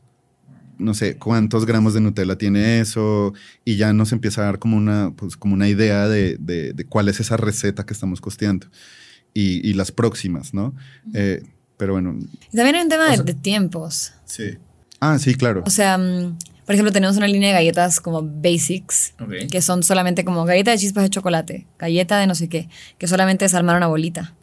no 0.81 0.95
sé, 0.95 1.17
cuántos 1.17 1.67
gramos 1.67 1.95
de 1.95 2.01
Nutella 2.01 2.37
tiene 2.37 2.81
eso 2.81 3.33
y 3.65 3.77
ya 3.77 3.93
nos 3.93 4.13
empieza 4.13 4.43
a 4.43 4.45
dar 4.47 4.59
como 4.59 4.77
una, 4.77 5.13
pues, 5.17 5.37
como 5.37 5.55
una 5.55 5.69
idea 5.69 6.09
de, 6.09 6.75
cuál 6.89 7.09
es 7.09 7.21
esa 7.21 7.37
receta 7.37 7.87
que 7.87 7.93
estamos 7.93 8.21
costeando 8.21 8.67
y, 9.35 9.73
las 9.75 9.93
próximas, 9.93 10.55
¿no? 10.55 10.75
Eh, 11.15 11.43
pero 11.77 11.93
bueno. 11.93 12.19
También 12.53 12.77
hay 12.77 12.83
un 12.83 12.89
tema 12.89 13.17
de, 13.17 13.23
de 13.23 13.35
tiempos. 13.35 14.13
Sí. 14.25 14.59
Ah, 15.01 15.19
sí, 15.19 15.35
claro. 15.35 15.63
O 15.67 15.71
sea, 15.71 15.97
mm, 15.97 16.37
por 16.71 16.75
ejemplo, 16.75 16.93
tenemos 16.93 17.17
una 17.17 17.27
línea 17.27 17.49
de 17.49 17.55
galletas 17.55 18.01
como 18.01 18.23
basics, 18.23 19.15
que 19.51 19.61
son 19.61 19.83
solamente 19.83 20.25
como 20.25 20.45
galleta 20.45 20.71
de 20.71 20.79
chispas 20.79 21.03
de 21.03 21.11
chocolate, 21.11 21.67
galleta 21.79 22.19
de 22.19 22.29
no 22.29 22.37
sé 22.37 22.49
qué, 22.49 22.69
que 22.97 23.09
solamente 23.09 23.45
es 23.45 23.55
armar 23.55 23.77
una 23.77 23.89
bolita. 23.89 24.35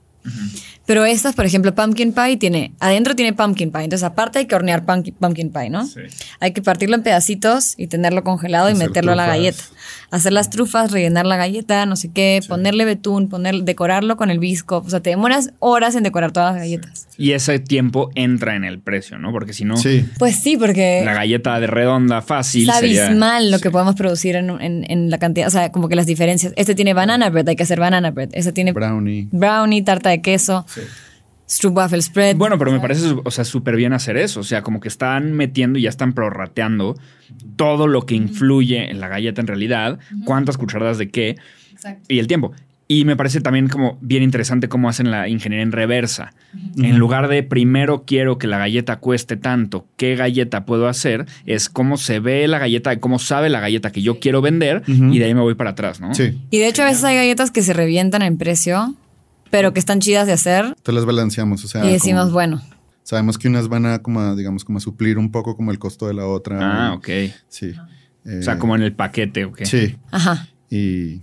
Pero 0.85 1.05
estas, 1.05 1.35
por 1.35 1.45
ejemplo, 1.45 1.75
pumpkin 1.75 2.13
pie 2.13 2.37
tiene, 2.37 2.71
adentro 2.79 3.15
tiene 3.15 3.33
pumpkin 3.33 3.71
pie, 3.71 3.83
entonces 3.83 4.05
aparte 4.05 4.39
hay 4.39 4.45
que 4.45 4.55
hornear 4.55 4.85
pumpkin, 4.85 5.51
pie, 5.51 5.69
¿no? 5.69 5.85
Sí. 5.85 6.01
Hay 6.39 6.53
que 6.53 6.61
partirlo 6.61 6.95
en 6.95 7.03
pedacitos 7.03 7.73
y 7.75 7.87
tenerlo 7.87 8.23
congelado 8.23 8.69
y 8.69 8.73
meterlo 8.73 9.11
a 9.11 9.15
la 9.15 9.27
galleta. 9.27 9.63
Hacer 10.11 10.33
las 10.33 10.49
trufas, 10.49 10.91
rellenar 10.91 11.25
la 11.25 11.37
galleta, 11.37 11.85
no 11.85 11.95
sé 11.95 12.11
qué, 12.11 12.41
ponerle 12.47 12.85
betún, 12.85 13.29
poner, 13.29 13.63
decorarlo 13.63 14.17
con 14.17 14.29
el 14.29 14.39
bisco. 14.39 14.83
O 14.85 14.89
sea, 14.89 14.99
te 14.99 15.09
demoras 15.09 15.51
horas 15.59 15.95
en 15.95 16.03
decorar 16.03 16.31
todas 16.31 16.53
las 16.53 16.61
galletas. 16.63 17.07
Y 17.17 17.31
ese 17.31 17.59
tiempo 17.59 18.11
entra 18.15 18.55
en 18.55 18.63
el 18.63 18.79
precio, 18.79 19.17
¿no? 19.17 19.31
Porque 19.31 19.53
si 19.53 19.65
no. 19.65 19.77
Sí. 19.77 20.05
Pues 20.19 20.35
sí, 20.35 20.55
porque. 20.57 21.01
La 21.03 21.13
galleta 21.13 21.59
de 21.59 21.67
redonda 21.67 22.21
fácil. 22.21 22.69
Es 22.69 22.75
abismal 22.75 23.51
lo 23.51 23.59
que 23.59 23.71
podemos 23.71 23.95
producir 23.95 24.35
en, 24.35 24.49
en, 24.59 25.09
la 25.09 25.17
cantidad. 25.17 25.47
O 25.47 25.51
sea, 25.51 25.71
como 25.71 25.89
que 25.89 25.95
las 25.95 26.05
diferencias. 26.05 26.53
Este 26.55 26.75
tiene 26.75 26.93
banana 26.93 27.29
bread, 27.29 27.47
hay 27.49 27.55
que 27.55 27.63
hacer 27.63 27.79
banana 27.79 28.11
bread. 28.11 28.29
Este 28.33 28.51
tiene. 28.51 28.71
Brownie. 28.71 29.27
Brownie, 29.31 29.81
tarta 29.81 30.09
de 30.09 30.21
queso. 30.21 30.65
Waffle 31.69 32.01
Spread. 32.01 32.35
Bueno, 32.35 32.57
pero 32.57 32.71
me 32.71 32.79
parece, 32.79 33.15
o 33.23 33.31
sea, 33.31 33.45
súper 33.45 33.75
bien 33.75 33.93
hacer 33.93 34.17
eso. 34.17 34.41
O 34.41 34.43
sea, 34.43 34.61
como 34.61 34.79
que 34.79 34.87
están 34.87 35.33
metiendo 35.33 35.79
y 35.79 35.83
ya 35.83 35.89
están 35.89 36.13
prorrateando 36.13 36.97
todo 37.55 37.87
lo 37.87 38.05
que 38.05 38.15
influye 38.15 38.89
en 38.89 38.99
la 38.99 39.07
galleta 39.07 39.41
en 39.41 39.47
realidad, 39.47 39.99
cuántas 40.25 40.57
cucharadas 40.57 40.97
de 40.97 41.09
qué 41.09 41.37
y 42.07 42.19
el 42.19 42.27
tiempo. 42.27 42.51
Y 42.89 43.03
me 43.03 43.17
parece 43.17 43.41
también 43.41 43.67
como 43.67 43.97
bien 43.99 44.23
interesante 44.23 44.69
cómo 44.69 44.87
hacen 44.87 45.11
la 45.11 45.27
ingeniería 45.27 45.63
en 45.63 45.73
reversa. 45.73 46.33
En 46.77 46.97
lugar 46.97 47.27
de 47.27 47.43
primero 47.43 48.05
quiero 48.05 48.37
que 48.37 48.47
la 48.47 48.57
galleta 48.57 48.97
cueste 48.97 49.35
tanto, 49.35 49.85
¿qué 49.97 50.15
galleta 50.15 50.65
puedo 50.65 50.87
hacer? 50.87 51.25
Es 51.45 51.67
cómo 51.67 51.97
se 51.97 52.19
ve 52.19 52.47
la 52.47 52.59
galleta, 52.59 52.97
cómo 52.99 53.19
sabe 53.19 53.49
la 53.49 53.59
galleta 53.59 53.91
que 53.91 54.01
yo 54.01 54.19
quiero 54.19 54.41
vender 54.41 54.83
y 54.87 55.19
de 55.19 55.25
ahí 55.25 55.33
me 55.33 55.41
voy 55.41 55.55
para 55.55 55.71
atrás, 55.71 55.99
¿no? 55.99 56.13
Sí. 56.13 56.39
Y 56.49 56.59
de 56.59 56.67
hecho 56.67 56.83
a 56.83 56.85
veces 56.85 57.03
hay 57.03 57.17
galletas 57.17 57.51
que 57.51 57.61
se 57.61 57.73
revientan 57.73 58.21
en 58.21 58.37
precio 58.37 58.95
pero 59.49 59.73
que 59.73 59.79
están 59.79 59.99
chidas 59.99 60.27
de 60.27 60.33
hacer. 60.33 60.65
Entonces 60.65 60.95
las 60.95 61.05
balanceamos, 61.05 61.63
o 61.63 61.67
sea. 61.67 61.85
Y 61.85 61.91
decimos, 61.91 62.31
bueno. 62.31 62.61
Sabemos 63.03 63.37
que 63.37 63.47
unas 63.47 63.69
van 63.69 63.85
a, 63.85 63.99
como 63.99 64.35
digamos, 64.35 64.65
como 64.65 64.79
a 64.79 64.81
suplir 64.81 65.17
un 65.17 65.31
poco 65.31 65.55
como 65.55 65.71
el 65.71 65.79
costo 65.79 66.07
de 66.07 66.13
la 66.13 66.25
otra. 66.25 66.59
Ah, 66.61 66.93
ok. 66.93 67.07
Sí. 67.47 67.73
o 68.25 68.41
sea, 68.41 68.59
como 68.59 68.75
en 68.75 68.81
el 68.81 68.93
paquete, 68.93 69.45
ok. 69.45 69.63
Sí. 69.63 69.95
Ajá. 70.11 70.47
Y 70.69 71.21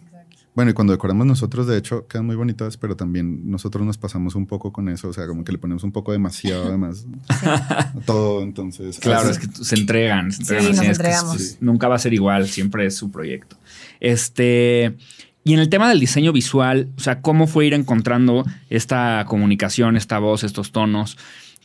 bueno, 0.54 0.70
y 0.70 0.74
cuando 0.74 0.92
decoramos 0.92 1.26
nosotros, 1.26 1.66
de 1.66 1.76
hecho, 1.76 2.06
quedan 2.06 2.26
muy 2.26 2.36
bonitas, 2.36 2.76
pero 2.76 2.96
también 2.96 3.50
nosotros 3.50 3.84
nos 3.84 3.98
pasamos 3.98 4.36
un 4.36 4.46
poco 4.46 4.72
con 4.72 4.88
eso. 4.88 5.08
O 5.08 5.12
sea, 5.12 5.26
como 5.26 5.42
que 5.42 5.50
le 5.50 5.58
ponemos 5.58 5.82
un 5.82 5.90
poco 5.90 6.12
demasiado, 6.12 6.68
además, 6.68 7.06
todo. 8.06 8.40
Entonces. 8.42 9.00
Claro, 9.00 9.28
es 9.30 9.40
que 9.40 9.48
se 9.48 9.74
entregan. 9.74 10.30
Se 10.30 10.42
entregan 10.42 10.64
sí, 10.74 10.80
nos 10.80 10.86
entregamos. 10.86 11.56
nunca 11.60 11.88
va 11.88 11.96
a 11.96 11.98
ser 11.98 12.14
igual, 12.14 12.46
siempre 12.46 12.86
es 12.86 12.96
su 12.96 13.10
proyecto. 13.10 13.56
Este. 13.98 14.96
Y 15.44 15.52
en 15.52 15.60
el 15.60 15.68
tema 15.68 15.88
del 15.88 16.00
diseño 16.00 16.32
visual, 16.32 16.88
o 16.96 17.00
sea, 17.00 17.20
¿cómo 17.20 17.46
fue 17.46 17.66
ir 17.66 17.74
encontrando 17.74 18.44
esta 18.70 19.24
comunicación, 19.28 19.96
esta 19.96 20.18
voz, 20.18 20.42
estos 20.42 20.72
tonos? 20.72 21.16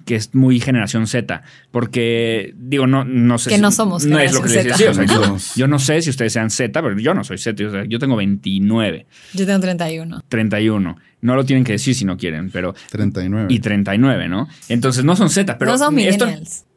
que 0.06 0.16
es 0.16 0.34
muy 0.34 0.60
generación 0.60 1.08
Z, 1.08 1.44
porque 1.72 2.54
digo, 2.58 2.88
no, 2.88 3.04
no 3.04 3.38
sé 3.38 3.50
que 3.50 3.58
no 3.58 3.70
somos 3.70 4.06
no 4.06 4.18
es 4.18 4.34
lo 4.34 4.42
que 4.42 4.50
les 4.50 4.64
decía, 4.64 4.92
o 4.92 4.94
sea, 4.94 5.06
yo, 5.56 5.68
no 5.68 5.78
sé 5.78 6.02
si 6.02 6.10
ustedes 6.10 6.32
sean 6.32 6.50
Z, 6.50 6.82
pero 6.82 6.98
yo 6.98 7.14
no 7.14 7.24
soy 7.26 7.38
Z, 7.38 7.68
o 7.68 7.70
sea, 7.70 7.86
yo 7.86 8.00
tengo 8.00 8.16
29. 8.16 9.06
Yo 9.34 9.46
tengo 9.46 9.60
31. 9.60 10.24
31. 10.30 10.98
No 11.22 11.36
lo 11.36 11.44
tienen 11.44 11.66
que 11.66 11.74
decir 11.74 11.96
si 11.96 12.06
no 12.06 12.18
quieren, 12.18 12.50
pero 12.50 12.74
39. 12.92 13.48
Y 13.50 13.60
39, 13.60 14.30
¿no? 14.30 14.48
Entonces 14.70 15.04
no 15.04 15.18
son 15.18 15.30
Z, 15.30 15.58
pero 15.58 15.72
no 15.72 15.78
son 15.78 15.94
millennials 15.94 16.42
esto 16.42 16.69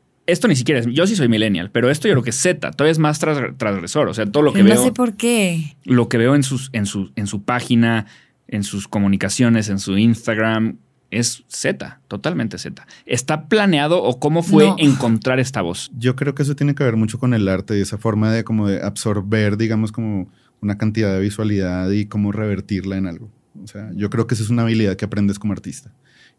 ni 0.49 0.57
siquiera 0.57 0.81
es. 0.81 0.87
Yo 0.87 1.07
sí 1.07 1.17
soy 1.17 1.29
millennial, 1.29 1.71
pero 1.71 1.91
esto 1.91 2.09
yo 2.09 2.15
creo 2.15 2.23
que 2.23 2.31
es 2.31 2.37
Z, 2.37 2.71
todavía 2.73 2.93
es 2.93 2.99
más 2.99 3.19
transgresor. 3.19 4.09
O 4.09 4.15
sea, 4.15 4.27
todo 4.27 4.43
lo 4.43 4.53
que 4.53 4.63
veo. 4.63 4.75
No 4.75 4.83
sé 4.83 4.93
por 4.93 5.15
qué. 5.15 5.77
Lo 5.85 6.09
que 6.09 6.19
veo 6.19 6.35
en, 6.35 6.43
sus, 6.43 6.71
en, 6.73 6.87
su, 6.87 7.13
en 7.17 7.27
su 7.27 7.43
página, 7.43 8.07
en 8.49 8.63
sus 8.63 8.89
comunicaciones, 8.89 9.69
en 9.69 9.79
su 9.79 9.99
Instagram, 9.99 10.79
es 11.11 11.45
Z, 11.47 12.01
totalmente 12.09 12.59
Z. 12.59 12.87
¿Está 13.05 13.49
planeado 13.49 14.03
o 14.03 14.19
cómo 14.19 14.43
fue 14.43 14.73
encontrar 14.79 15.41
esta 15.41 15.61
voz? 15.61 15.91
Yo 15.97 16.17
creo 16.17 16.35
que 16.35 16.43
eso 16.43 16.57
tiene 16.57 16.75
que 16.75 16.85
ver 16.85 16.97
mucho 16.97 17.19
con 17.19 17.35
el 17.35 17.49
arte 17.49 17.77
y 17.77 17.83
esa 17.83 17.99
forma 17.99 18.33
de 18.33 18.45
como 18.45 18.67
de 18.67 18.83
absorber, 18.83 19.59
digamos, 19.59 19.93
como 19.93 20.29
una 20.63 20.79
cantidad 20.79 21.13
de 21.13 21.21
visualidad 21.21 21.91
y 21.91 22.07
cómo 22.07 22.33
revertirla 22.33 22.97
en 22.97 23.07
algo. 23.07 23.31
O 23.63 23.67
sea, 23.67 23.91
yo 23.95 24.09
creo 24.09 24.27
que 24.27 24.35
esa 24.35 24.43
es 24.43 24.49
una 24.49 24.63
habilidad 24.63 24.97
que 24.97 25.05
aprendes 25.05 25.39
como 25.39 25.53
artista 25.53 25.93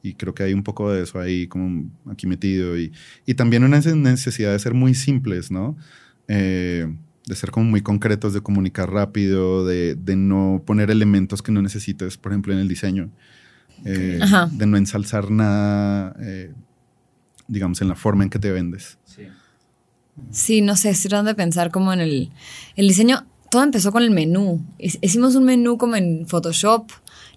y 0.04 0.16
creo 0.16 0.36
que 0.36 0.44
hay 0.44 0.54
un 0.54 0.64
poco 0.64 0.92
de 0.92 1.04
eso 1.04 1.18
ahí 1.20 1.48
como 1.48 1.90
aquí 2.12 2.28
metido 2.28 2.78
y, 2.78 2.92
y 3.26 3.36
también 3.36 3.64
una 3.64 3.80
necesidad 3.80 4.52
de 4.52 4.60
ser 4.60 4.74
muy 4.74 4.94
simples, 4.94 5.50
¿no? 5.50 5.78
Eh, 6.28 6.94
de 7.26 7.36
ser 7.36 7.52
como 7.52 7.70
muy 7.70 7.82
concretos, 7.82 8.34
de 8.34 8.42
comunicar 8.42 8.92
rápido, 8.92 9.66
de, 9.66 9.96
de, 9.96 10.18
no 10.18 10.62
poner 10.66 10.92
elementos 10.92 11.42
que 11.42 11.54
no 11.54 11.62
necesites, 11.62 12.18
por 12.18 12.34
ejemplo, 12.34 12.54
en 12.54 12.60
el 12.60 12.68
diseño, 12.68 13.12
eh, 13.86 14.20
de 14.52 14.66
no 14.66 14.76
ensalzar 14.76 15.32
nada, 15.32 16.14
eh, 16.20 16.52
digamos, 17.48 17.82
en 17.82 17.88
la 17.88 17.96
forma 17.96 18.26
en 18.26 18.30
que 18.30 18.40
te 18.40 18.52
vendes. 18.52 18.98
Sí. 19.06 19.24
sí, 20.32 20.62
no 20.62 20.76
sé, 20.76 20.90
estoy 20.90 21.10
tratando 21.10 21.30
de 21.30 21.36
pensar 21.36 21.72
como 21.72 21.94
en 21.94 22.02
el, 22.02 22.30
el 22.76 22.88
diseño, 22.90 23.26
todo 23.50 23.64
empezó 23.64 23.94
con 23.94 24.04
el 24.04 24.12
menú. 24.12 24.62
Hicimos 24.78 25.36
un 25.36 25.46
menú 25.46 25.78
como 25.78 25.96
en 25.96 26.28
Photoshop 26.28 26.92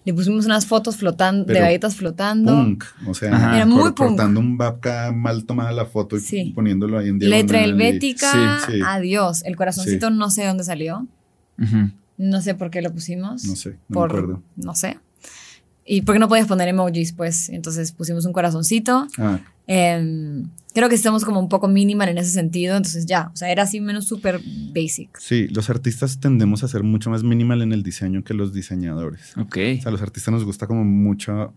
le 0.06 0.14
pusimos 0.14 0.46
unas 0.46 0.66
fotos 0.66 0.96
flotando, 0.96 1.44
de 1.44 1.58
galletas 1.58 1.96
flotando. 1.96 2.52
Punk, 2.54 2.84
o 3.08 3.12
sea, 3.12 3.56
era 3.56 3.66
muy 3.66 3.92
cortando 3.92 4.38
un 4.38 4.56
babka 4.56 5.10
mal 5.12 5.44
tomada 5.44 5.72
la 5.72 5.84
foto 5.84 6.16
y 6.16 6.52
poniéndolo 6.52 6.96
ahí 6.96 7.08
en 7.08 7.18
diagonal. 7.18 7.42
Letra 7.42 7.64
helvética, 7.64 8.60
adiós. 8.86 9.42
El 9.44 9.56
corazoncito 9.56 10.10
no 10.10 10.30
sé 10.30 10.46
dónde 10.46 10.62
salió. 10.62 11.08
No 12.16 12.40
sé 12.40 12.54
por 12.54 12.70
qué 12.70 12.82
lo 12.82 12.92
pusimos. 12.92 13.44
No 13.44 13.56
sé, 13.56 13.76
no 13.88 14.00
me 14.00 14.06
acuerdo. 14.06 14.42
No 14.54 14.76
sé. 14.76 14.98
y 15.84 16.02
porque 16.02 16.20
no 16.20 16.28
podías 16.28 16.46
poner 16.46 16.68
emojis, 16.68 17.12
pues. 17.12 17.48
Entonces 17.48 17.90
pusimos 17.90 18.24
un 18.26 18.32
corazoncito. 18.32 19.08
Ah. 19.18 19.40
Em, 19.66 20.48
creo 20.76 20.90
que 20.90 20.94
estamos 20.94 21.24
como 21.24 21.40
un 21.40 21.48
poco 21.48 21.68
minimal 21.68 22.10
en 22.10 22.18
ese 22.18 22.32
sentido, 22.32 22.76
entonces 22.76 23.06
ya, 23.06 23.30
o 23.32 23.36
sea, 23.36 23.50
era 23.50 23.62
así 23.62 23.80
menos 23.80 24.06
súper 24.06 24.42
basic. 24.74 25.18
Sí, 25.18 25.48
los 25.48 25.70
artistas 25.70 26.20
tendemos 26.20 26.64
a 26.64 26.68
ser 26.68 26.82
mucho 26.82 27.08
más 27.08 27.22
minimal 27.22 27.62
en 27.62 27.72
el 27.72 27.82
diseño 27.82 28.22
que 28.22 28.34
los 28.34 28.52
diseñadores. 28.52 29.34
Ok. 29.38 29.56
O 29.78 29.80
sea, 29.80 29.90
los 29.90 30.02
artistas 30.02 30.32
nos 30.34 30.44
gusta 30.44 30.66
como 30.66 30.84
mucho, 30.84 31.54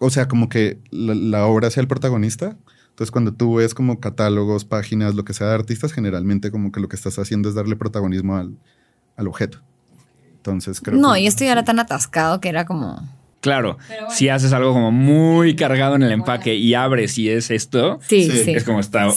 o 0.00 0.10
sea, 0.10 0.26
como 0.26 0.48
que 0.48 0.80
la, 0.90 1.46
obra 1.46 1.70
sea 1.70 1.82
el 1.82 1.86
protagonista. 1.86 2.56
Entonces, 2.88 3.12
cuando 3.12 3.32
tú 3.32 3.54
ves 3.54 3.74
como 3.74 4.00
catálogos, 4.00 4.64
páginas, 4.64 5.14
lo 5.14 5.24
que 5.24 5.32
sea 5.32 5.46
de 5.46 5.54
artistas, 5.54 5.92
generalmente 5.92 6.50
como 6.50 6.72
que 6.72 6.80
lo 6.80 6.88
que 6.88 6.96
estás 6.96 7.16
haciendo 7.20 7.48
es 7.48 7.54
darle 7.54 7.76
protagonismo 7.76 8.34
al, 8.34 8.58
al 9.14 9.28
objeto. 9.28 9.62
Entonces, 10.34 10.80
creo 10.80 10.98
No, 10.98 11.16
y 11.16 11.28
esto 11.28 11.44
ya 11.44 11.52
era 11.52 11.64
tan 11.64 11.78
atascado 11.78 12.40
que 12.40 12.48
era 12.48 12.66
como 12.66 13.08
Claro, 13.46 13.78
si 14.10 14.28
haces 14.28 14.52
algo 14.52 14.72
como 14.72 14.90
muy 14.90 15.54
cargado 15.54 15.94
en 15.94 16.02
el 16.02 16.10
empaque 16.10 16.56
y 16.56 16.74
abres 16.74 17.16
y 17.16 17.30
es 17.30 17.52
esto, 17.52 18.00
sí, 18.08 18.28
sí. 18.28 18.50
es 18.50 18.64
como 18.64 18.80
está 18.80 19.08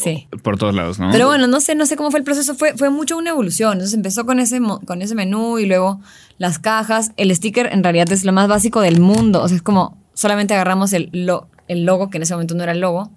por 0.43 0.59
todos 0.59 0.75
lados, 0.75 0.99
¿no? 0.99 1.09
Pero 1.11 1.25
bueno, 1.25 1.47
no 1.47 1.59
sé, 1.61 1.73
no 1.73 1.88
sé 1.88 1.95
cómo 1.95 2.11
fue 2.11 2.19
el 2.19 2.23
proceso, 2.23 2.53
fue, 2.53 2.77
fue 2.77 2.91
mucho 2.91 3.17
una 3.17 3.32
evolución. 3.32 3.73
Entonces 3.73 3.95
empezó 3.95 4.27
con 4.27 4.39
ese, 4.39 4.59
con 4.86 5.01
ese 5.01 5.15
menú 5.15 5.57
y 5.57 5.65
luego 5.65 5.99
las 6.38 6.59
cajas. 6.59 7.11
El 7.17 7.36
sticker 7.36 7.69
en 7.71 7.84
realidad 7.84 8.11
es 8.11 8.23
lo 8.23 8.32
más 8.32 8.47
básico 8.47 8.82
del 8.82 8.99
mundo. 8.99 9.41
O 9.41 9.47
sea, 9.47 9.57
es 9.57 9.63
como 9.63 9.97
solamente 10.13 10.53
agarramos 10.53 10.93
el, 10.93 11.09
el 11.67 11.86
logo, 11.86 12.09
que 12.11 12.17
en 12.17 12.23
ese 12.23 12.34
momento 12.34 12.53
no 12.53 12.61
era 12.61 12.73
el 12.73 12.82
logo, 12.82 13.09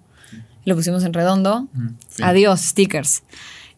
lo 0.65 0.75
pusimos 0.75 1.03
en 1.03 1.13
redondo. 1.13 1.67
Adiós, 2.21 2.61
stickers. 2.61 3.21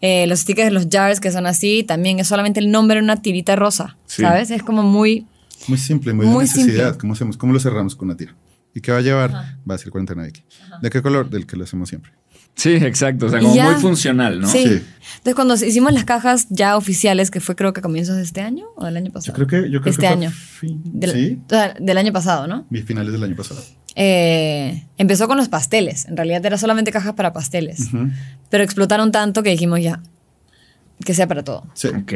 Eh, 0.01 0.27
los 0.27 0.41
stickers 0.41 0.67
de 0.67 0.71
los 0.71 0.87
jars 0.91 1.19
que 1.19 1.31
son 1.31 1.47
así, 1.47 1.83
también 1.83 2.19
es 2.19 2.27
solamente 2.27 2.59
el 2.59 2.69
nombre 2.69 2.99
en 2.99 3.05
una 3.05 3.21
tirita 3.21 3.55
rosa, 3.55 3.97
¿sabes? 4.05 4.51
Es 4.51 4.61
como 4.61 4.83
muy 4.83 5.25
muy 5.67 5.77
simple, 5.77 6.13
muy, 6.13 6.25
de 6.27 6.37
necesidad. 6.37 6.97
¿Cómo, 6.97 7.13
hacemos? 7.13 7.37
¿Cómo 7.37 7.53
lo 7.53 7.59
cerramos 7.59 7.95
con 7.95 8.07
una 8.07 8.17
tira? 8.17 8.35
¿Y 8.73 8.81
qué 8.81 8.91
va 8.91 8.97
a 8.97 9.01
llevar? 9.01 9.31
Va 9.69 9.75
a 9.75 9.77
ser 9.77 9.89
cuarentena 9.89 10.23
de 10.23 10.29
aquí. 10.29 10.43
¿De 10.81 10.89
qué 10.89 11.01
color? 11.01 11.29
Del 11.29 11.45
que 11.45 11.55
lo 11.55 11.63
hacemos 11.63 11.89
siempre. 11.89 12.11
Sí, 12.55 12.73
exacto. 12.73 13.25
O 13.25 13.29
sea, 13.29 13.39
como 13.39 13.53
muy 13.53 13.75
funcional, 13.75 14.39
¿no? 14.39 14.47
Sí. 14.47 14.63
Entonces, 14.63 15.35
cuando 15.35 15.55
hicimos 15.55 15.93
las 15.93 16.05
cajas 16.05 16.47
ya 16.49 16.77
oficiales, 16.77 17.29
que 17.29 17.39
fue 17.39 17.55
creo 17.55 17.73
que 17.73 17.81
a 17.81 17.83
comienzos 17.83 18.15
de 18.15 18.23
este 18.23 18.41
año 18.41 18.67
o 18.75 18.85
del 18.85 18.97
año 18.97 19.11
pasado. 19.11 19.37
Yo 19.37 19.45
creo 19.45 19.63
que. 19.63 19.69
Yo 19.69 19.81
creo 19.81 19.91
este 19.91 20.07
año. 20.07 20.31
del, 20.61 21.11
¿Sí? 21.11 21.41
del 21.79 21.97
año 21.97 22.13
pasado, 22.13 22.47
¿no? 22.47 22.65
Mis 22.69 22.85
finales 22.85 23.11
del 23.11 23.23
año 23.23 23.35
pasado. 23.35 23.61
Eh, 23.95 24.85
empezó 24.97 25.27
con 25.27 25.37
los 25.37 25.49
pasteles. 25.49 26.05
En 26.05 26.17
realidad 26.17 26.45
era 26.45 26.57
solamente 26.57 26.91
cajas 26.91 27.13
para 27.13 27.33
pasteles. 27.33 27.89
Pero 28.49 28.63
explotaron 28.63 29.11
tanto 29.11 29.43
que 29.43 29.49
dijimos 29.49 29.81
ya. 29.81 30.01
Que 31.03 31.13
sea 31.13 31.27
para 31.27 31.43
todo. 31.43 31.67
Sí. 31.73 31.89
Ok. 31.89 32.13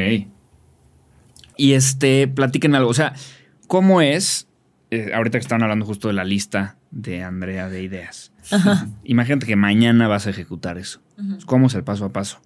Y 1.57 1.73
este, 1.73 2.27
platíquenme 2.29 2.77
algo. 2.77 2.89
O 2.89 2.93
sea, 2.93 3.13
¿cómo 3.69 4.01
es? 4.01 4.47
Eh, 4.91 5.11
ahorita 5.13 5.37
que 5.37 5.43
estaban 5.43 5.61
hablando 5.61 5.85
justo 5.85 6.09
de 6.09 6.15
la 6.15 6.25
lista 6.25 6.75
de 6.89 7.23
Andrea 7.23 7.69
de 7.69 7.83
ideas. 7.83 8.33
Imagínate 9.03 9.45
que 9.45 9.55
mañana 9.55 10.07
vas 10.07 10.25
a 10.27 10.31
ejecutar 10.31 10.77
eso. 10.77 11.01
¿Cómo 11.45 11.67
es 11.67 11.75
el 11.75 11.83
paso 11.83 12.05
a 12.05 12.11
paso? 12.11 12.41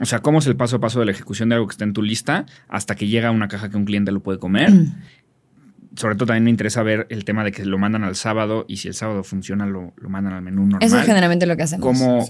O 0.00 0.06
sea, 0.06 0.20
¿cómo 0.20 0.38
es 0.38 0.46
el 0.46 0.56
paso 0.56 0.76
a 0.76 0.80
paso 0.80 0.98
de 0.98 1.04
la 1.04 1.12
ejecución 1.12 1.50
de 1.50 1.56
algo 1.56 1.68
que 1.68 1.72
está 1.72 1.84
en 1.84 1.92
tu 1.92 2.02
lista 2.02 2.46
hasta 2.68 2.94
que 2.94 3.06
llega 3.06 3.28
a 3.28 3.30
una 3.32 3.48
caja 3.48 3.68
que 3.68 3.76
un 3.76 3.84
cliente 3.84 4.12
lo 4.12 4.22
puede 4.22 4.38
comer? 4.38 4.72
Sobre 5.96 6.14
todo 6.14 6.26
también 6.26 6.44
me 6.44 6.50
interesa 6.50 6.82
ver 6.82 7.06
el 7.10 7.24
tema 7.26 7.44
de 7.44 7.52
que 7.52 7.66
lo 7.66 7.76
mandan 7.76 8.04
al 8.04 8.16
sábado 8.16 8.64
y 8.66 8.78
si 8.78 8.88
el 8.88 8.94
sábado 8.94 9.22
funciona 9.22 9.66
lo, 9.66 9.92
mandan 10.08 10.32
al 10.32 10.42
menú 10.42 10.62
normal. 10.62 10.82
Eso 10.82 10.98
es 10.98 11.04
generalmente 11.04 11.44
lo 11.44 11.56
que 11.56 11.64
hacemos. 11.64 11.84
¿Cómo, 11.84 12.26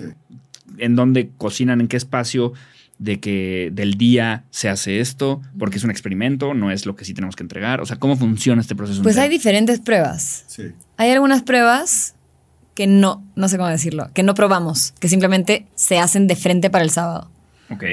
en 0.78 0.96
dónde 0.96 1.30
cocinan, 1.38 1.80
en 1.80 1.86
qué 1.86 1.96
espacio? 1.96 2.54
De 3.00 3.18
que 3.18 3.70
del 3.72 3.94
día 3.94 4.44
se 4.50 4.68
hace 4.68 5.00
esto, 5.00 5.40
porque 5.58 5.78
es 5.78 5.84
un 5.84 5.90
experimento, 5.90 6.52
no 6.52 6.70
es 6.70 6.84
lo 6.84 6.94
que 6.96 7.06
sí 7.06 7.14
tenemos 7.14 7.34
que 7.34 7.42
entregar. 7.42 7.80
O 7.80 7.86
sea, 7.86 7.96
¿cómo 7.96 8.14
funciona 8.14 8.60
este 8.60 8.76
proceso? 8.76 9.02
Pues 9.02 9.16
hay 9.16 9.30
diferentes 9.30 9.80
pruebas. 9.80 10.44
Sí. 10.46 10.72
Hay 10.98 11.10
algunas 11.10 11.42
pruebas 11.42 12.14
que 12.74 12.86
no, 12.86 13.24
no 13.36 13.48
sé 13.48 13.56
cómo 13.56 13.70
decirlo, 13.70 14.10
que 14.12 14.22
no 14.22 14.34
probamos, 14.34 14.92
que 15.00 15.08
simplemente 15.08 15.66
se 15.74 15.98
hacen 15.98 16.26
de 16.26 16.36
frente 16.36 16.68
para 16.68 16.84
el 16.84 16.90
sábado. 16.90 17.30
Ok. 17.70 17.84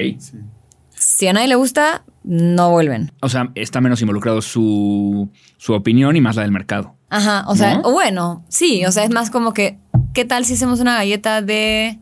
Si 0.94 1.26
a 1.26 1.32
nadie 1.32 1.48
le 1.48 1.54
gusta, 1.54 2.04
no 2.22 2.70
vuelven. 2.70 3.10
O 3.22 3.30
sea, 3.30 3.50
está 3.54 3.80
menos 3.80 4.02
involucrado 4.02 4.42
su, 4.42 5.30
su 5.56 5.72
opinión 5.72 6.16
y 6.16 6.20
más 6.20 6.36
la 6.36 6.42
del 6.42 6.52
mercado. 6.52 6.96
Ajá, 7.08 7.44
o 7.48 7.56
sea, 7.56 7.78
bueno, 7.78 8.44
sí, 8.48 8.84
o 8.84 8.92
sea, 8.92 9.04
es 9.04 9.10
más 9.10 9.30
como 9.30 9.54
que, 9.54 9.78
¿qué 10.12 10.26
tal 10.26 10.44
si 10.44 10.52
hacemos 10.52 10.80
una 10.80 10.96
galleta 10.96 11.40
de 11.40 11.98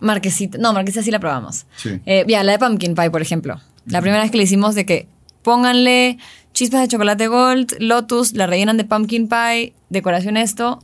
Marquesita. 0.00 0.58
No, 0.58 0.72
Marquesita 0.72 1.02
sí 1.02 1.10
la 1.10 1.20
probamos. 1.20 1.66
Sí. 1.76 2.00
Eh, 2.06 2.24
ya, 2.28 2.42
la 2.42 2.52
de 2.52 2.58
Pumpkin 2.58 2.94
Pie, 2.94 3.10
por 3.10 3.22
ejemplo. 3.22 3.60
La 3.86 4.00
primera 4.00 4.22
vez 4.22 4.30
que 4.30 4.36
le 4.36 4.44
hicimos 4.44 4.74
de 4.74 4.86
que 4.86 5.08
pónganle 5.42 6.18
chispas 6.52 6.82
de 6.82 6.88
chocolate 6.88 7.26
gold, 7.28 7.76
lotus, 7.78 8.34
la 8.34 8.46
rellenan 8.46 8.76
de 8.76 8.84
pumpkin 8.84 9.28
pie, 9.28 9.74
decoración 9.88 10.36
esto, 10.36 10.82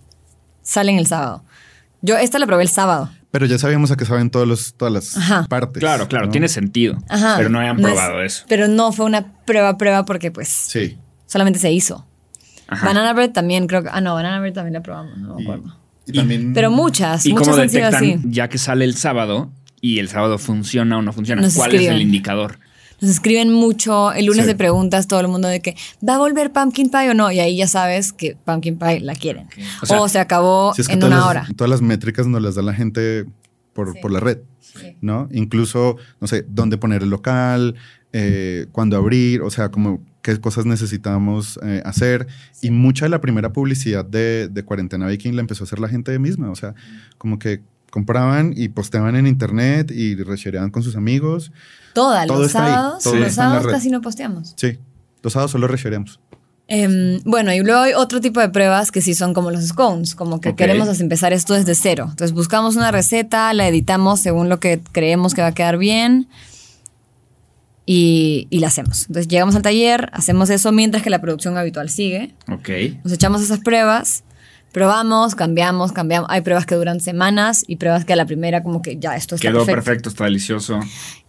salen 0.62 0.98
el 0.98 1.06
sábado. 1.06 1.44
Yo 2.02 2.16
esta 2.16 2.38
la 2.38 2.46
probé 2.46 2.62
el 2.62 2.68
sábado. 2.68 3.10
Pero 3.30 3.46
ya 3.46 3.58
sabíamos 3.58 3.90
a 3.90 3.96
qué 3.96 4.04
saben 4.04 4.30
todos 4.30 4.46
los, 4.46 4.74
todas 4.74 4.92
las 4.92 5.46
partes. 5.48 5.80
Claro, 5.80 6.08
claro, 6.08 6.30
tiene 6.30 6.48
sentido. 6.48 6.96
Pero 7.36 7.48
no 7.48 7.58
habían 7.58 7.76
probado 7.76 8.22
eso. 8.22 8.44
Pero 8.48 8.68
no 8.68 8.92
fue 8.92 9.04
una 9.04 9.44
prueba, 9.44 9.76
prueba 9.76 10.04
porque 10.04 10.30
pues 10.30 10.48
sí. 10.48 10.96
solamente 11.26 11.58
se 11.58 11.70
hizo. 11.70 12.06
Banana 12.68 13.12
bread 13.12 13.30
también 13.30 13.66
creo 13.66 13.82
que... 13.82 13.90
Ah, 13.92 14.00
no, 14.00 14.14
banana 14.14 14.40
bread 14.40 14.52
también 14.52 14.74
la 14.74 14.82
probamos, 14.82 15.18
no 15.18 15.36
me 15.36 15.42
acuerdo 15.42 15.85
pero 16.54 16.70
muchas, 16.70 17.26
¿Y 17.26 17.32
muchas 17.32 17.48
cómo 17.48 17.62
detectan, 17.62 18.30
ya 18.30 18.48
que 18.48 18.58
sale 18.58 18.84
el 18.84 18.96
sábado 18.96 19.50
y 19.80 19.98
el 19.98 20.08
sábado 20.08 20.38
funciona 20.38 20.98
o 20.98 21.02
no 21.02 21.12
funciona? 21.12 21.46
¿Cuál 21.54 21.74
es 21.74 21.88
el 21.88 22.02
indicador? 22.02 22.58
Nos 23.00 23.10
escriben 23.10 23.52
mucho, 23.52 24.12
el 24.12 24.24
lunes 24.24 24.46
de 24.46 24.54
preguntas 24.54 25.06
todo 25.06 25.20
el 25.20 25.28
mundo 25.28 25.48
de 25.48 25.60
que 25.60 25.76
¿va 26.06 26.14
a 26.14 26.18
volver 26.18 26.50
Pumpkin 26.52 26.88
Pie 26.88 27.10
o 27.10 27.14
no? 27.14 27.30
Y 27.30 27.40
ahí 27.40 27.56
ya 27.56 27.66
sabes 27.66 28.12
que 28.12 28.36
Pumpkin 28.44 28.78
Pie 28.78 29.00
la 29.00 29.14
quieren. 29.14 29.48
O, 29.88 30.08
se 30.08 30.18
acabó 30.18 30.72
en 30.88 31.04
una 31.04 31.26
hora. 31.26 31.46
Todas 31.56 31.70
las 31.70 31.82
métricas 31.82 32.26
nos 32.26 32.40
las 32.40 32.54
da 32.54 32.62
la 32.62 32.72
gente 32.72 33.26
por, 33.74 34.00
por 34.00 34.10
la 34.10 34.20
red, 34.20 34.38
¿no? 35.02 35.28
Incluso, 35.30 35.96
no 36.20 36.26
sé, 36.26 36.46
dónde 36.48 36.78
poner 36.78 37.02
el 37.02 37.10
local, 37.10 37.74
eh, 38.14 38.66
cuándo 38.72 38.96
abrir, 38.96 39.42
o 39.42 39.50
sea, 39.50 39.70
como 39.70 40.00
qué 40.26 40.40
cosas 40.40 40.66
necesitamos 40.66 41.60
eh, 41.62 41.82
hacer. 41.84 42.26
Y 42.60 42.72
mucha 42.72 43.04
de 43.04 43.10
la 43.10 43.20
primera 43.20 43.52
publicidad 43.52 44.04
de, 44.04 44.48
de, 44.48 44.64
Cuarentena 44.64 45.06
Viking 45.06 45.34
la 45.34 45.40
empezó 45.40 45.62
a 45.62 45.66
hacer 45.66 45.78
la 45.78 45.88
gente 45.88 46.18
misma. 46.18 46.50
O 46.50 46.56
sea, 46.56 46.74
como 47.16 47.38
que 47.38 47.62
compraban 47.90 48.52
y 48.56 48.68
posteaban 48.68 49.14
en 49.14 49.28
internet 49.28 49.92
y 49.92 50.16
reshareaban 50.16 50.70
con 50.70 50.82
sus 50.82 50.96
amigos. 50.96 51.52
Toda, 51.94 52.26
los 52.26 52.50
sábados, 52.50 53.06
los 53.06 53.32
sábados 53.32 53.68
casi 53.68 53.88
no 53.88 54.00
posteamos. 54.00 54.54
Sí, 54.56 54.78
los 55.22 55.32
sábados 55.32 55.52
solo 55.52 55.68
reshareamos. 55.68 56.18
Em, 56.68 57.20
bueno, 57.24 57.54
y 57.54 57.60
luego 57.60 57.82
hay 57.82 57.92
otro 57.92 58.20
tipo 58.20 58.40
de 58.40 58.48
pruebas 58.48 58.90
que 58.90 59.00
sí 59.00 59.14
son 59.14 59.32
como 59.32 59.52
los 59.52 59.64
scones, 59.64 60.16
como 60.16 60.40
que 60.40 60.56
queremos 60.56 61.00
empezar 61.00 61.32
esto 61.32 61.54
desde 61.54 61.76
cero. 61.76 62.08
Entonces 62.10 62.32
buscamos 62.32 62.74
una 62.74 62.90
receta, 62.90 63.54
la 63.54 63.68
editamos 63.68 64.18
según 64.20 64.48
lo 64.48 64.58
que 64.58 64.80
creemos 64.90 65.34
que 65.34 65.42
va 65.42 65.48
a 65.48 65.54
quedar 65.54 65.78
bien 65.78 66.26
y, 67.86 68.48
y 68.50 68.58
la 68.58 68.66
hacemos. 68.66 69.02
Entonces 69.02 69.28
llegamos 69.28 69.54
al 69.54 69.62
taller, 69.62 70.10
hacemos 70.12 70.50
eso 70.50 70.72
mientras 70.72 71.02
que 71.02 71.10
la 71.10 71.20
producción 71.20 71.56
habitual 71.56 71.88
sigue. 71.88 72.34
Ok. 72.50 72.68
Nos 73.04 73.12
echamos 73.12 73.40
esas 73.40 73.60
pruebas, 73.60 74.24
probamos, 74.72 75.34
cambiamos, 75.36 75.92
cambiamos. 75.92 76.28
Hay 76.30 76.42
pruebas 76.42 76.66
que 76.66 76.74
duran 76.74 77.00
semanas 77.00 77.64
y 77.66 77.76
pruebas 77.76 78.04
que 78.04 78.12
a 78.12 78.16
la 78.16 78.26
primera 78.26 78.62
como 78.62 78.82
que 78.82 78.98
ya 78.98 79.16
esto 79.16 79.36
está 79.36 79.48
Quedó 79.48 79.64
perfecto. 79.64 80.08
está 80.08 80.24
delicioso. 80.24 80.80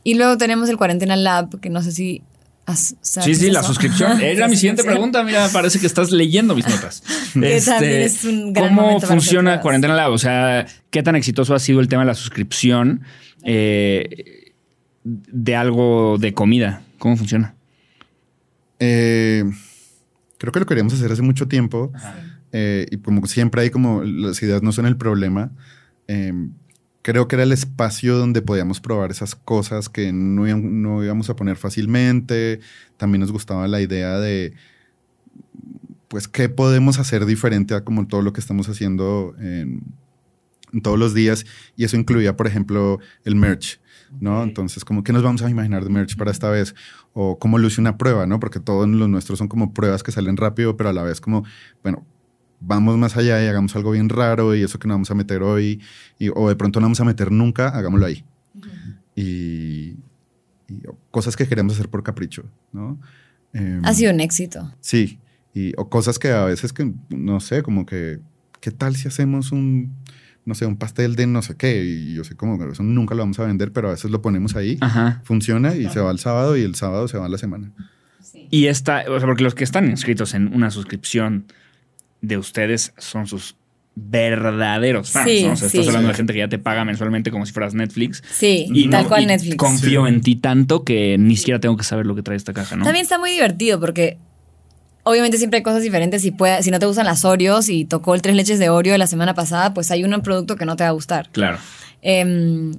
Y 0.04 0.16
luego 0.16 0.38
tenemos 0.38 0.68
el 0.70 0.78
Cuarentena 0.78 1.16
Lab, 1.16 1.60
que 1.60 1.70
no 1.70 1.82
sé 1.82 1.92
si 1.92 2.24
sí, 3.02 3.36
sí, 3.36 3.50
la 3.52 3.64
suscripción. 3.64 4.20
Era 4.22 4.48
mi 4.48 4.58
siguiente 4.58 4.84
pregunta. 4.84 5.24
Mira, 5.24 5.48
parece 5.54 5.80
que 5.80 5.88
estás 5.88 6.12
leyendo 6.12 6.56
mis 6.56 6.68
notas. 6.68 7.04
Este, 7.42 8.04
es 8.04 8.24
un 8.24 8.52
gran 8.52 8.70
¿Cómo 8.76 9.00
funciona 9.00 9.62
Cuarentena 9.62 9.96
Lab? 9.96 10.12
O 10.12 10.18
sea, 10.18 10.66
¿qué 10.90 11.04
tan 11.04 11.16
exitoso 11.16 11.54
ha 11.54 11.60
sido 11.60 11.82
el 11.82 11.88
tema 11.88 12.02
de 12.02 12.08
la 12.08 12.16
suscripción? 12.16 13.04
Eh, 13.44 14.47
de 15.08 15.56
algo 15.56 16.18
de 16.20 16.34
comida? 16.34 16.82
¿Cómo 17.00 17.16
funciona? 17.16 17.56
Eh, 18.80 19.44
creo 20.38 20.52
que 20.52 20.60
lo 20.60 20.66
queríamos 20.66 20.94
hacer 20.94 21.12
hace 21.12 21.22
mucho 21.22 21.48
tiempo. 21.48 21.92
Eh, 22.52 22.88
y 22.92 22.98
como 22.98 23.26
siempre 23.28 23.62
hay 23.62 23.70
como 23.70 24.04
las 24.04 24.42
ideas 24.44 24.62
no 24.62 24.72
son 24.72 24.86
el 24.86 24.98
problema. 24.98 25.52
Eh, 26.08 26.34
creo 27.02 27.28
que 27.28 27.38
era 27.38 27.44
el 27.44 27.54
espacio 27.54 28.18
donde 28.18 28.42
podíamos 28.42 28.82
probar 28.82 29.12
esas 29.12 29.36
cosas 29.36 29.88
que 29.88 30.12
no, 30.12 30.46
no, 30.58 31.04
íbamos 31.04 31.30
a 31.30 31.36
poner 31.36 31.56
fácilmente. 31.56 32.60
También 32.98 33.22
nos 33.22 33.32
gustaba 33.32 33.68
la 33.68 33.80
idea 33.80 34.20
de, 34.20 34.54
pues, 36.10 36.28
qué 36.28 36.50
podemos 36.50 37.00
hacer 37.00 37.26
diferente 37.26 37.76
a 37.76 37.84
como 37.86 38.08
todo 38.08 38.22
lo 38.22 38.34
que 38.34 38.42
estamos 38.42 38.68
haciendo 38.68 39.36
en 39.40 40.82
todos 40.84 41.00
los 41.00 41.14
días. 41.14 41.46
Y 41.78 41.86
eso 41.86 41.96
incluía, 41.96 42.36
por 42.36 42.48
ejemplo, 42.48 43.00
el 43.24 43.36
merch. 43.36 43.80
¿No? 44.20 44.44
Entonces, 44.44 44.86
como, 44.86 45.04
¿qué 45.04 45.14
nos 45.14 45.24
vamos 45.24 45.42
a 45.42 45.50
imaginar 45.50 45.84
de 45.84 45.90
merch 45.90 46.16
para 46.16 46.32
esta 46.32 46.50
vez? 46.50 46.76
O 47.14 47.38
cómo 47.40 47.58
luce 47.58 47.82
una 47.82 47.98
prueba, 47.98 48.26
¿no? 48.26 48.40
Porque 48.40 48.60
todos 48.60 48.88
los 48.88 49.10
nuestros 49.10 49.40
son 49.40 49.48
como 49.48 49.74
pruebas 49.74 50.04
que 50.04 50.12
salen 50.12 50.38
rápido, 50.38 50.78
pero 50.78 50.90
a 50.90 50.94
la 50.94 51.04
vez 51.04 51.22
como, 51.22 51.44
bueno, 51.84 52.06
vamos 52.60 52.98
más 52.98 53.18
allá 53.18 53.44
y 53.44 53.48
hagamos 53.48 53.76
algo 53.76 53.92
bien 53.92 54.10
raro 54.10 54.56
y 54.56 54.64
eso 54.64 54.80
que 54.80 54.88
no 54.88 54.94
vamos 54.94 55.12
a 55.12 55.16
meter 55.16 55.44
hoy, 55.44 55.82
y, 56.20 56.30
o 56.34 56.50
de 56.50 56.56
pronto 56.56 56.80
no 56.80 56.86
vamos 56.86 57.00
a 57.00 57.06
meter 57.06 57.32
nunca, 57.32 57.70
hagámoslo 57.70 58.06
ahí. 58.06 58.24
y, 59.16 59.96
cosas 61.12 61.38
que 61.38 61.48
queremos 61.48 61.74
hacer 61.74 61.88
por 61.90 62.04
capricho, 62.04 62.44
¿no? 62.74 63.00
Em, 63.54 63.84
ha 63.86 63.94
sido 63.94 64.12
un 64.14 64.20
éxito. 64.20 64.74
Sí. 64.82 65.20
Y, 65.54 65.72
o 65.78 65.90
cosas 65.90 66.20
que 66.20 66.30
a 66.32 66.44
veces 66.44 66.74
que, 66.74 66.94
no 67.10 67.40
sé, 67.40 67.64
como 67.64 67.86
que, 67.86 68.20
¿qué 68.60 68.72
tal 68.72 68.96
si 68.98 69.08
hacemos 69.08 69.54
un, 69.54 69.96
no 70.48 70.56
sé, 70.56 70.66
un 70.66 70.78
pastel 70.78 71.16
de 71.18 71.28
no 71.28 71.42
sé 71.42 71.58
qué? 71.58 71.84
Y 71.84 72.14
yo 72.14 72.24
sé 72.24 72.36
que 72.36 72.46
eso 72.72 72.82
nunca 72.82 73.14
lo 73.14 73.22
vamos 73.22 73.38
a 73.40 73.44
vender, 73.46 73.74
pero 73.74 73.90
a 73.90 73.92
veces 73.92 74.10
lo 74.10 74.22
ponemos 74.22 74.56
ahí, 74.56 74.80
funciona 75.24 75.76
y 75.76 75.90
se 75.90 76.00
va 76.00 76.10
el 76.10 76.20
sábado 76.20 76.56
y 76.56 76.62
el 76.62 76.74
sábado 76.76 77.10
se 77.10 77.18
va 77.18 77.28
la 77.28 77.38
semana. 77.38 77.72
Y 78.50 78.68
esta, 78.68 79.04
o 79.10 79.20
sea, 79.20 79.28
porque 79.28 79.44
los 79.44 79.56
que 79.56 79.66
están 79.66 79.90
inscritos 79.90 80.34
en 80.34 80.54
una 80.54 80.72
suscripción 80.72 81.48
de 82.22 82.38
ustedes 82.38 82.94
son 82.98 83.28
sus 83.28 83.58
verdaderos 83.96 85.12
fans. 85.12 85.30
Sí, 85.30 85.44
¿no? 85.44 85.54
estás 85.54 85.88
hablando 85.88 86.08
de 86.08 86.14
gente 86.14 86.32
que 86.32 86.40
ya 86.40 86.48
te 86.48 86.60
paga 86.60 86.86
mensualmente 86.86 87.30
como 87.30 87.46
si 87.46 87.52
fueras 87.52 87.74
Netflix. 87.74 88.24
Sí, 88.30 88.68
y 88.70 88.90
tal 88.90 89.08
cual 89.08 89.28
Netflix. 89.28 89.58
Confío 89.58 90.08
en 90.08 90.22
ti 90.22 90.38
tanto 90.38 90.86
que 90.86 91.18
ni 91.18 91.36
siquiera 91.36 91.60
tengo 91.60 91.76
que 91.76 91.84
saber 91.84 92.06
lo 92.06 92.16
que 92.16 92.22
trae 92.22 92.38
esta 92.38 92.54
caja, 92.54 92.78
¿no? 92.78 92.86
También 92.86 93.04
está 93.04 93.20
muy 93.20 93.32
divertido 93.32 93.82
porque 93.82 94.18
obviamente 95.08 95.38
siempre 95.38 95.58
hay 95.58 95.64
cosas 95.64 95.82
diferentes. 95.82 96.22
Si, 96.22 96.32
puede, 96.32 96.62
si 96.64 96.72
no 96.72 96.80
te 96.80 96.86
gustan 96.86 97.06
las 97.06 97.24
Oreos 97.26 97.70
y 97.70 97.86
tocó 97.86 98.14
el 98.16 98.22
tres 98.22 98.36
leches 98.36 98.60
de 98.60 98.70
Oreo 98.70 98.92
de 98.92 98.98
la 98.98 99.08
semana 99.08 99.34
pasada, 99.34 99.74
pues 99.74 99.90
hay 99.92 100.04
un 100.04 100.22
producto 100.22 100.56
que 100.56 100.66
no 100.66 100.76
te 100.76 100.84
va 100.84 100.90
a 100.90 100.94
gustar. 100.94 101.30
Claro. 101.32 101.58
Em, 102.02 102.74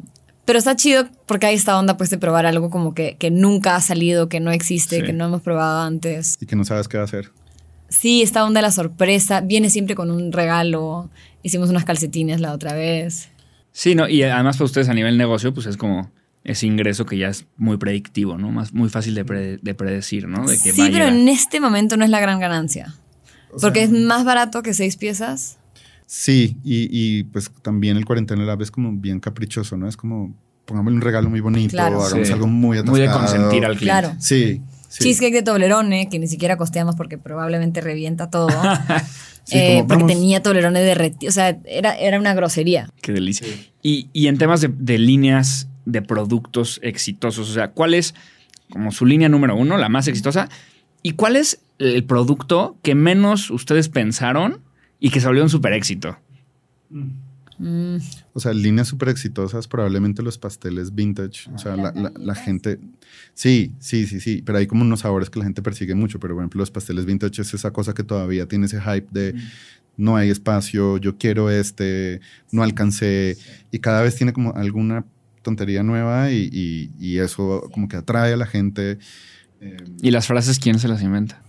pero 0.45 0.59
está 0.59 0.77
chido 0.77 1.09
porque 1.27 1.47
hay 1.47 1.55
esta 1.55 1.79
onda 1.79 1.97
pues 1.97 2.11
de 2.11 2.19
probar 2.19 2.47
algo 2.47 2.71
como 2.71 2.95
que, 2.95 3.17
que 3.19 3.31
nunca 3.31 3.77
ha 3.77 3.81
salido, 3.81 4.29
que 4.29 4.41
no 4.41 4.51
existe, 4.51 5.03
que 5.03 5.13
no 5.13 5.27
hemos 5.27 5.43
probado 5.43 5.83
antes. 5.83 6.37
Y 6.41 6.47
que 6.47 6.57
no 6.57 6.65
sabes 6.65 6.89
qué 6.89 6.97
va 6.97 7.03
a 7.03 7.07
hacer. 7.07 7.31
Sí, 7.89 8.23
esta 8.23 8.45
onda 8.45 8.61
de 8.61 8.63
la 8.63 8.71
sorpresa. 8.71 9.41
Viene 9.41 9.71
siempre 9.71 9.95
con 9.95 10.11
un 10.11 10.33
regalo. 10.33 11.11
Hicimos 11.43 11.71
unas 11.71 11.85
calcetines 11.85 12.41
la 12.41 12.53
otra 12.53 12.75
vez. 12.75 13.31
Sí, 13.73 13.95
no, 13.95 14.09
y 14.09 14.23
además 14.23 14.57
para 14.57 14.67
ustedes 14.67 14.89
a 14.89 14.95
nivel 14.95 15.17
negocio, 15.17 15.55
pues 15.55 15.67
es 15.67 15.77
como 15.77 16.11
ese 16.49 16.67
ingreso 16.67 17.05
que 17.05 17.19
ya 17.19 17.29
es 17.29 17.45
muy 17.59 17.77
predictivo, 17.77 18.39
¿no? 18.39 18.51
Más, 18.51 18.73
muy 18.73 18.89
fácil 18.89 19.15
de, 19.15 19.25
predecir, 19.75 20.27
¿no? 20.27 20.49
sí, 20.49 20.73
pero 20.75 21.07
en 21.07 21.29
este 21.29 21.61
momento 21.61 21.99
no 21.99 22.05
es 22.05 22.11
la 22.11 22.21
gran 22.21 22.41
ganancia. 22.41 22.95
porque 23.61 23.83
es 23.83 23.91
más 23.91 24.25
barato 24.25 24.63
que 24.63 24.73
seis 24.73 24.97
piezas. 24.97 25.59
Sí, 26.07 26.57
y, 26.65 27.25
pues 27.25 27.51
también 27.61 27.99
el 27.99 28.07
cuarentena 28.07 28.43
lab 28.45 28.63
es 28.63 28.71
como 28.71 28.93
bien 28.93 29.21
caprichoso, 29.21 29.77
¿no? 29.77 29.87
Es 29.87 29.99
como, 29.99 30.35
pongámosle 30.65 30.97
un 30.97 31.03
regalo 31.03 31.29
muy 31.29 31.41
bonito, 31.41 31.79
hagamos 31.79 32.31
algo 32.31 32.47
muy 32.47 32.79
atascado. 32.79 32.97
Muy 32.97 33.01
de 33.07 33.13
consentir 33.13 33.67
al 33.67 33.77
cliente. 33.77 33.85
Claro. 33.85 34.17
Sí. 34.19 34.63
Cheesecake 34.89 35.35
de 35.35 35.43
Toblerone, 35.43 36.09
que 36.09 36.19
ni 36.19 36.29
siquiera 36.29 36.57
costeamos 36.57 36.97
porque 36.97 37.19
probablemente 37.19 37.81
revienta 37.83 38.31
todo. 38.31 38.49
Eh, 39.51 39.83
porque 39.89 40.05
tenía 40.05 40.43
Toblerone 40.43 40.81
derretido. 40.81 41.31
O 41.31 41.33
sea, 41.33 41.59
era, 41.65 41.97
era 41.97 42.21
una 42.21 42.35
grosería. 42.35 42.91
Qué 43.01 43.13
delicia. 43.13 43.47
Y, 43.83 44.11
y, 44.13 44.27
en 44.27 44.37
temas 44.37 44.61
de, 44.61 44.99
líneas 44.99 45.69
de 45.89 46.03
productos 46.03 46.79
exitosos, 46.83 47.51
o 47.51 47.53
sea, 47.53 47.71
¿cuál 47.71 47.95
es 47.95 48.15
como 48.71 48.93
su 48.93 49.07
línea 49.07 49.29
número 49.29 49.57
uno, 49.57 49.79
la 49.79 49.89
más 49.89 50.07
exitosa? 50.09 50.49
¿Y 51.03 51.13
cuál 51.13 51.37
es 51.37 51.61
el 51.79 52.05
producto 52.05 52.77
que 52.83 52.95
menos 52.95 53.51
ustedes 53.51 53.89
pensaron 53.89 54.61
y 55.01 55.11
que 55.11 55.21
se 55.21 55.27
volvió 55.27 55.43
un 55.43 55.49
super 55.49 55.73
éxito? 55.73 56.19
Mm. 57.59 57.97
O 58.35 58.41
sea, 58.41 58.53
líneas 58.53 58.87
súper 58.87 59.09
exitosas, 59.09 59.67
probablemente 59.67 60.23
los 60.23 60.39
pasteles 60.39 60.95
vintage. 60.95 61.51
o 61.53 61.59
sea, 61.59 61.77
la, 61.77 61.93
la, 61.93 62.35
gente. 62.35 62.79
Sí, 63.35 63.73
sí, 63.81 64.07
sí, 64.07 64.21
sí. 64.21 64.43
Pero 64.45 64.59
hay 64.59 64.67
como 64.67 64.83
unos 64.83 65.01
sabores 65.01 65.29
que 65.29 65.41
la 65.41 65.45
gente 65.45 65.63
persigue 65.63 65.95
mucho. 65.95 66.21
Pero, 66.21 66.35
por 66.35 66.43
ejemplo, 66.43 66.61
los 66.61 66.71
pasteles 66.71 67.05
vintage 67.05 67.43
es 67.43 67.55
esa 67.55 67.73
cosa 67.73 67.95
que 67.95 68.05
todavía 68.05 68.47
tiene 68.47 68.67
ese 68.67 68.81
hype 68.81 69.09
de 69.11 69.33
mm. 69.33 69.39
no 69.97 70.17
hay 70.17 70.31
espacio, 70.31 70.99
yo 70.99 71.17
quiero 71.17 71.51
este, 71.51 72.21
no 72.53 72.63
alcancé. 72.63 73.37
Y 73.73 73.81
cada 73.81 74.03
vez 74.03 74.15
tiene 74.15 74.33
como 74.33 74.55
alguna 74.55 75.05
tontería 75.49 75.83
nueva 75.83 76.31
y, 76.31 76.91
y, 76.99 77.19
eso 77.19 77.69
como 77.73 77.89
que 77.89 77.97
atrae 77.97 78.35
a 78.35 78.37
la 78.37 78.47
gente. 78.47 78.99
¿Y 80.03 80.11
las 80.11 80.27
frases 80.27 80.59
quién 80.59 80.79
se 80.79 80.89
las 80.89 81.03
inventa? 81.03 81.41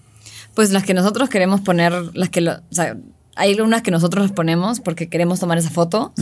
Pues 0.55 0.71
las 0.71 0.83
que 0.83 0.93
nosotros 0.93 1.29
queremos 1.29 1.61
poner, 1.61 1.93
las 2.13 2.29
que 2.29 2.41
lo, 2.41 2.53
o 2.53 2.61
sea, 2.71 2.97
hay 3.35 3.53
algunas 3.53 3.81
que 3.81 3.91
nosotros 3.91 4.23
las 4.23 4.31
ponemos 4.31 4.79
porque 4.79 5.07
queremos 5.07 5.39
tomar 5.39 5.57
esa 5.57 5.69
foto, 5.69 6.13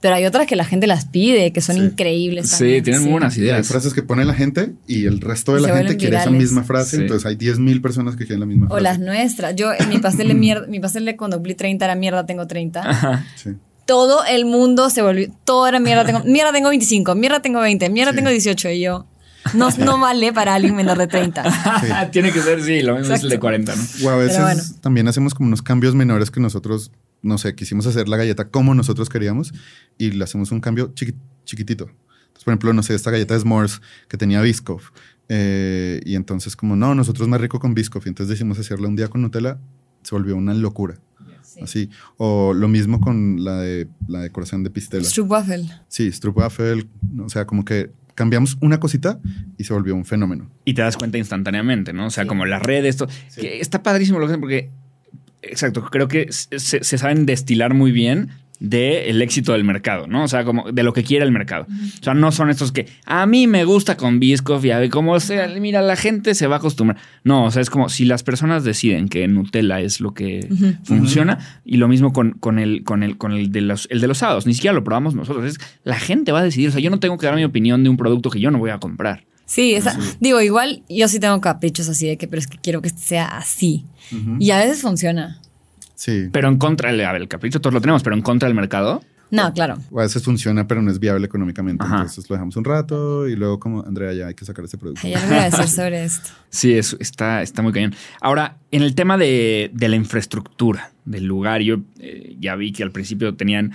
pero 0.00 0.14
hay 0.14 0.26
otras 0.26 0.46
que 0.46 0.56
la 0.56 0.64
gente 0.64 0.86
las 0.86 1.06
pide, 1.06 1.52
que 1.52 1.60
son 1.60 1.78
increíbles. 1.78 2.50
Sí, 2.50 2.82
tienen 2.82 3.02
muy 3.02 3.12
buenas 3.12 3.36
ideas. 3.38 3.58
hay 3.58 3.64
frases 3.64 3.94
que 3.94 4.02
pone 4.02 4.24
la 4.24 4.34
gente 4.34 4.72
y 4.86 5.06
el 5.06 5.20
resto 5.20 5.54
de 5.54 5.60
la 5.60 5.76
gente 5.76 5.96
quiere 5.96 6.16
esa 6.16 6.30
misma 6.30 6.64
frase, 6.64 6.96
entonces 6.96 7.26
hay 7.26 7.36
10.000 7.36 7.80
personas 7.80 8.16
que 8.16 8.24
quieren 8.24 8.40
la 8.40 8.46
misma 8.46 8.66
frase. 8.66 8.80
O 8.80 8.82
las 8.82 8.98
nuestras. 8.98 9.54
Yo, 9.56 9.72
en 9.72 9.88
mi 9.88 9.98
pastel 9.98 10.28
de 10.28 10.34
mierda, 10.46 10.66
mi 10.66 10.80
pastel 10.80 11.04
de 11.04 11.16
cuando 11.16 11.36
cumplí 11.36 11.54
30 11.54 11.84
era 11.84 11.94
mierda, 11.94 12.26
tengo 12.26 12.46
30. 12.46 13.24
Todo 13.86 14.24
el 14.24 14.44
mundo 14.44 14.90
se 14.90 15.00
volvió, 15.00 15.28
todo 15.44 15.66
era 15.66 15.80
mierda, 15.80 16.04
tengo, 16.04 16.20
mierda, 16.24 16.52
tengo 16.52 16.68
25, 16.68 17.14
mierda, 17.14 17.40
tengo 17.40 17.60
20, 17.60 17.88
mierda, 17.88 18.12
tengo 18.12 18.30
18 18.30 18.70
y 18.70 18.80
yo... 18.80 19.06
No, 19.54 19.70
no 19.78 20.00
vale 20.00 20.32
para 20.32 20.54
alguien 20.54 20.74
menor 20.74 20.98
de 20.98 21.06
30. 21.06 22.08
Tiene 22.12 22.32
que 22.32 22.40
ser, 22.40 22.62
sí, 22.62 22.82
lo 22.82 22.96
mismo 22.96 23.14
es 23.14 23.22
el 23.22 23.28
de 23.28 23.38
40, 23.38 23.76
¿no? 23.76 23.82
O 24.04 24.10
a 24.10 24.16
veces 24.16 24.80
también 24.80 25.06
hacemos 25.06 25.34
como 25.34 25.46
unos 25.46 25.62
cambios 25.62 25.94
menores 25.94 26.32
que 26.32 26.40
nosotros, 26.40 26.90
no 27.22 27.38
sé, 27.38 27.54
quisimos 27.54 27.86
hacer 27.86 28.08
la 28.08 28.16
galleta 28.16 28.48
como 28.48 28.74
nosotros 28.74 29.08
queríamos 29.08 29.54
y 29.98 30.10
le 30.10 30.24
hacemos 30.24 30.50
un 30.50 30.60
cambio 30.60 30.92
chiquitito. 31.44 31.84
Entonces, 31.84 32.44
por 32.44 32.52
ejemplo, 32.52 32.72
no 32.72 32.82
sé, 32.82 32.94
esta 32.94 33.10
galleta 33.10 33.34
de 33.34 33.40
S'mores 33.40 33.80
que 34.08 34.16
tenía 34.16 34.40
Biscoff. 34.40 34.90
Eh, 35.28 36.00
y 36.04 36.14
entonces, 36.14 36.56
como 36.56 36.76
no, 36.76 36.94
nosotros 36.94 37.28
más 37.28 37.40
rico 37.40 37.60
con 37.60 37.74
Biscoff. 37.74 38.06
Y 38.06 38.10
entonces 38.10 38.30
decidimos 38.30 38.58
hacerla 38.58 38.88
un 38.88 38.96
día 38.96 39.08
con 39.08 39.22
Nutella, 39.22 39.58
se 40.02 40.14
volvió 40.14 40.36
una 40.36 40.54
locura. 40.54 40.96
Así. 41.62 41.90
O 42.16 42.52
lo 42.54 42.68
mismo 42.68 43.00
con 43.00 43.44
la 43.44 43.60
de 43.60 43.88
la 44.08 44.20
decoración 44.20 44.62
de 44.62 44.70
pistela. 44.70 45.04
Stroopwafel. 45.04 45.70
Sí, 45.88 46.10
Stroopwafel. 46.10 46.88
O 47.20 47.28
sea, 47.28 47.46
como 47.46 47.64
que 47.64 47.90
cambiamos 48.14 48.56
una 48.60 48.80
cosita 48.80 49.20
y 49.58 49.64
se 49.64 49.72
volvió 49.72 49.94
un 49.94 50.04
fenómeno. 50.04 50.50
Y 50.64 50.74
te 50.74 50.82
das 50.82 50.96
cuenta 50.96 51.18
instantáneamente, 51.18 51.92
¿no? 51.92 52.06
O 52.06 52.10
sea, 52.10 52.26
como 52.26 52.46
las 52.46 52.62
redes, 52.62 52.96
esto. 52.96 53.08
Que 53.36 53.60
está 53.60 53.82
padrísimo 53.82 54.18
lo 54.18 54.26
que 54.26 54.32
hacen 54.32 54.40
porque, 54.40 54.70
exacto, 55.42 55.84
creo 55.84 56.08
que 56.08 56.28
se, 56.30 56.58
se 56.58 56.98
saben 56.98 57.26
destilar 57.26 57.74
muy 57.74 57.92
bien 57.92 58.30
del 58.60 59.20
éxito 59.22 59.52
del 59.52 59.64
mercado, 59.64 60.06
¿no? 60.06 60.24
O 60.24 60.28
sea, 60.28 60.44
como 60.44 60.70
de 60.72 60.82
lo 60.82 60.92
que 60.92 61.04
quiere 61.04 61.24
el 61.24 61.32
mercado. 61.32 61.66
O 61.68 62.02
sea, 62.02 62.14
no 62.14 62.32
son 62.32 62.50
estos 62.50 62.72
que 62.72 62.86
a 63.04 63.26
mí 63.26 63.46
me 63.46 63.64
gusta 63.64 63.96
con 63.96 64.18
Biscoff 64.18 64.64
y 64.64 64.70
a 64.70 64.78
ver 64.78 64.90
cómo 64.90 65.18
sea, 65.20 65.48
mira, 65.60 65.82
la 65.82 65.96
gente 65.96 66.34
se 66.34 66.46
va 66.46 66.56
a 66.56 66.58
acostumbrar. 66.58 67.00
No, 67.24 67.44
o 67.44 67.50
sea, 67.50 67.62
es 67.62 67.70
como 67.70 67.88
si 67.88 68.04
las 68.04 68.22
personas 68.22 68.64
deciden 68.64 69.08
que 69.08 69.26
Nutella 69.28 69.80
es 69.80 70.00
lo 70.00 70.14
que 70.14 70.48
funciona 70.84 71.38
y 71.64 71.76
lo 71.76 71.88
mismo 71.88 72.12
con, 72.12 72.32
con, 72.32 72.58
el, 72.58 72.84
con, 72.84 73.02
el, 73.02 73.18
con 73.18 73.32
el, 73.32 73.52
de 73.52 73.60
los, 73.60 73.88
el 73.90 74.00
de 74.00 74.06
los 74.06 74.18
sábados, 74.18 74.46
ni 74.46 74.54
siquiera 74.54 74.74
lo 74.74 74.84
probamos 74.84 75.14
nosotros, 75.14 75.44
es 75.44 75.58
la 75.84 75.98
gente 75.98 76.32
va 76.32 76.40
a 76.40 76.44
decidir, 76.44 76.68
o 76.68 76.72
sea, 76.72 76.80
yo 76.80 76.90
no 76.90 77.00
tengo 77.00 77.18
que 77.18 77.26
dar 77.26 77.36
mi 77.36 77.44
opinión 77.44 77.82
de 77.84 77.90
un 77.90 77.96
producto 77.96 78.30
que 78.30 78.40
yo 78.40 78.50
no 78.50 78.58
voy 78.58 78.70
a 78.70 78.78
comprar. 78.78 79.24
Sí, 79.46 79.76
digo, 80.20 80.40
igual 80.40 80.82
yo 80.88 81.06
sí 81.06 81.20
tengo 81.20 81.40
caprichos 81.40 81.88
así 81.88 82.08
de 82.08 82.16
que, 82.16 82.26
pero 82.26 82.40
es 82.40 82.48
que 82.48 82.58
quiero 82.58 82.82
que 82.82 82.90
sea 82.90 83.38
así. 83.38 83.84
Y 84.38 84.50
a 84.50 84.58
veces 84.58 84.82
funciona. 84.82 85.40
Sí. 85.96 86.28
Pero 86.30 86.48
en 86.48 86.58
contra, 86.58 86.90
a 86.90 86.92
ver, 86.92 87.22
el 87.22 87.28
capricho 87.28 87.60
todos 87.60 87.74
lo 87.74 87.80
tenemos, 87.80 88.04
pero 88.04 88.14
en 88.14 88.22
contra 88.22 88.48
del 88.48 88.54
mercado. 88.54 89.02
No, 89.28 89.52
claro. 89.52 89.76
a 89.92 90.02
veces 90.02 90.22
funciona, 90.22 90.68
pero 90.68 90.82
no 90.82 90.90
es 90.90 91.00
viable 91.00 91.26
económicamente. 91.26 91.84
Entonces 91.84 92.30
lo 92.30 92.34
dejamos 92.34 92.56
un 92.56 92.64
rato 92.64 93.26
y 93.26 93.34
luego 93.34 93.58
como, 93.58 93.82
Andrea, 93.82 94.12
ya 94.12 94.28
hay 94.28 94.34
que 94.34 94.44
sacar 94.44 94.64
ese 94.64 94.78
producto. 94.78 95.08
Ya 95.08 95.24
voy 95.26 95.36
a 95.36 95.50
decir 95.50 95.68
sobre 95.68 96.04
esto. 96.04 96.30
Sí, 96.48 96.72
está, 96.72 97.42
está 97.42 97.60
muy 97.60 97.72
cañón. 97.72 97.94
Ahora, 98.20 98.56
en 98.70 98.82
el 98.82 98.94
tema 98.94 99.18
de, 99.18 99.70
la 99.74 99.96
infraestructura 99.96 100.92
del 101.04 101.24
lugar, 101.24 101.60
yo 101.60 101.80
eh, 101.98 102.36
ya 102.38 102.56
vi 102.56 102.72
que 102.72 102.82
al 102.82 102.92
principio 102.92 103.34
tenían 103.34 103.72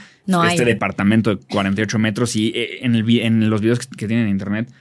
este 0.50 0.66
departamento 0.66 1.36
de 1.36 1.46
48 1.46 2.00
metros 2.00 2.36
y 2.36 2.48
eh, 2.56 2.84
en, 2.86 2.96
el, 2.96 3.08
en 3.20 3.50
los 3.52 3.62
videos 3.62 3.86
que 3.86 4.08
tienen 4.08 4.26
en 4.26 4.32
internet 4.32 4.72
eh, 4.72 4.76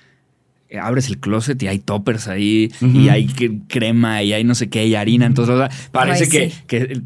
abres 0.80 1.08
el 1.08 1.18
closet 1.18 1.60
y 1.62 1.68
hay 1.68 1.78
toppers 1.78 2.28
ahí 2.28 2.70
y 2.80 3.08
hay 3.08 3.26
crema 3.68 4.22
y 4.22 4.32
hay 4.32 4.44
no 4.44 4.54
sé 4.54 4.68
qué 4.68 4.86
y 4.86 4.94
harina. 4.94 5.26
Entonces, 5.26 5.56
parece 5.90 6.28
que, 6.28 6.52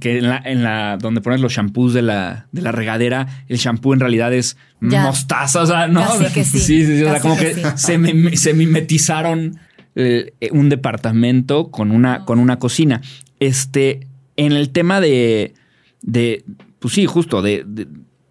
en, 0.03 0.62
la, 0.62 0.99
donde 0.99 1.20
pones 1.20 1.41
los 1.41 1.53
shampoos 1.53 1.95
de 1.95 2.03
la, 2.03 2.47
de 2.53 2.62
la 2.62 2.73
regadera, 2.73 3.45
el 3.49 3.59
shampoo 3.59 3.95
en 3.95 4.01
realidad 4.01 4.32
es 4.32 4.57
mostaza. 4.81 5.62
O 5.62 5.66
sea, 5.66 5.89
no. 5.89 6.05
sí. 6.31 6.45
Sí, 6.45 6.86
sí, 6.86 7.03
O 7.03 7.11
sea, 7.11 7.20
como 7.20 7.36
que 7.36 7.55
se, 7.77 8.55
mimetizaron 8.55 9.59
eh, 9.95 10.32
un 10.51 10.69
departamento 10.69 11.70
con 11.70 11.91
una, 11.91 12.24
con 12.24 12.39
una 12.39 12.59
cocina. 12.59 13.01
Este, 13.41 14.07
en 14.36 14.53
el 14.53 14.70
tema 14.70 15.01
de, 15.01 15.55
de 16.03 16.45
pues 16.78 16.95
sí, 16.95 17.07
justo, 17.07 17.43
de, 17.43 17.65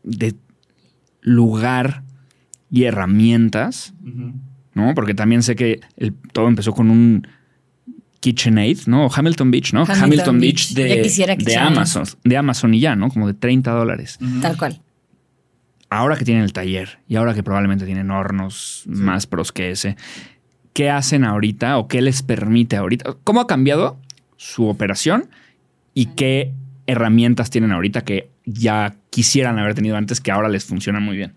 de, 0.03 0.35
lugar 1.21 2.03
y 2.69 2.83
herramientas. 2.83 3.93
¿No? 4.73 4.93
Porque 4.95 5.13
también 5.13 5.43
sé 5.43 5.55
que 5.55 5.81
todo 6.31 6.47
empezó 6.47 6.73
con 6.73 6.89
un 6.89 7.27
KitchenAid, 8.23 8.87
¿no? 8.87 9.09
Hamilton 9.13 9.51
Beach, 9.51 9.73
¿no? 9.73 9.83
Hamilton, 9.85 10.39
Beach, 10.39 10.73
de, 10.73 11.57
Amazon, 11.59 12.05
de 12.23 12.37
Amazon 12.37 12.73
y 12.73 12.79
ya, 12.79 12.95
¿no? 12.95 13.09
Como 13.09 13.27
de 13.27 13.33
30 13.33 13.71
dólares. 13.71 14.17
Tal 14.41 14.57
cual. 14.57 14.81
Ahora 15.89 16.15
que 16.15 16.23
tienen 16.23 16.43
el 16.43 16.53
taller 16.53 16.99
y 17.07 17.17
ahora 17.17 17.33
que 17.33 17.43
probablemente 17.43 17.85
tienen 17.85 18.09
hornos 18.11 18.83
más 18.87 19.27
pros 19.27 19.51
que 19.51 19.71
ese, 19.71 19.97
¿qué 20.71 20.89
hacen 20.89 21.25
ahorita 21.25 21.77
o 21.77 21.89
qué 21.89 22.01
les 22.01 22.23
permite 22.23 22.77
ahorita? 22.77 23.17
¿Cómo 23.25 23.41
ha 23.41 23.47
cambiado 23.47 23.99
su 24.37 24.67
operación 24.67 25.29
y 25.93 26.07
qué 26.07 26.53
herramientas 26.87 27.49
tienen 27.49 27.73
ahorita 27.73 28.05
que 28.05 28.29
ya 28.45 28.95
quisieran 29.09 29.59
haber 29.59 29.75
tenido 29.75 29.97
antes 29.97 30.21
que 30.21 30.31
ahora 30.31 30.47
les 30.47 30.63
funcionan 30.63 31.03
muy 31.03 31.17
bien? 31.17 31.33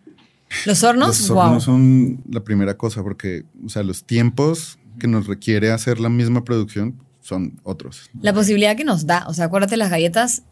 Los 0.65 0.83
hornos, 0.83 1.21
los 1.21 1.31
hornos 1.31 1.65
son 1.65 2.23
la 2.31 2.43
primera 2.43 2.77
cosa 2.77 3.03
porque, 3.03 3.45
o 3.65 3.69
sea, 3.69 3.83
los 3.83 4.05
tiempos 4.05 4.79
que 4.99 5.09
nos 5.09 5.27
requiere 5.27 5.71
hacer 5.71 6.01
la 6.01 6.09
misma 6.09 6.45
producción 6.45 6.95
son 7.21 7.59
otros. 7.65 8.11
La 8.21 8.33
posibilidad 8.33 8.77
que 8.77 8.85
nos 8.85 9.07
da, 9.07 9.27
o 9.29 9.35
sea, 9.35 9.47
acuérdate 9.47 9.77
las 9.77 9.91
galletas. 9.91 10.43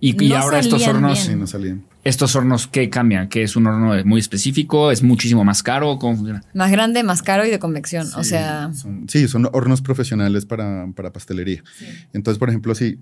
Y, 0.00 0.22
y 0.22 0.32
ahora 0.32 0.60
estos 0.60 0.86
hornos, 0.86 1.18
sí, 1.18 1.34
no 1.34 1.48
salían. 1.48 1.84
estos 2.04 2.36
hornos, 2.36 2.68
¿qué 2.68 2.88
cambian? 2.88 3.28
¿Que 3.28 3.42
es 3.42 3.56
un 3.56 3.66
horno 3.66 4.04
muy 4.04 4.20
específico? 4.20 4.92
¿Es 4.92 5.02
muchísimo 5.02 5.42
más 5.42 5.64
caro? 5.64 5.98
¿Cómo 5.98 6.14
funciona? 6.16 6.44
Más 6.54 6.70
grande, 6.70 7.02
más 7.02 7.20
caro 7.22 7.44
y 7.44 7.50
de 7.50 7.58
convección. 7.58 8.06
o 8.14 8.22
sea. 8.22 8.70
sí, 9.08 9.26
son 9.26 9.48
hornos 9.52 9.82
profesionales 9.82 10.46
para, 10.46 10.86
para 10.94 11.12
pastelería. 11.12 11.64
Entonces, 12.12 12.38
por 12.38 12.48
ejemplo, 12.48 12.76
si 12.76 12.98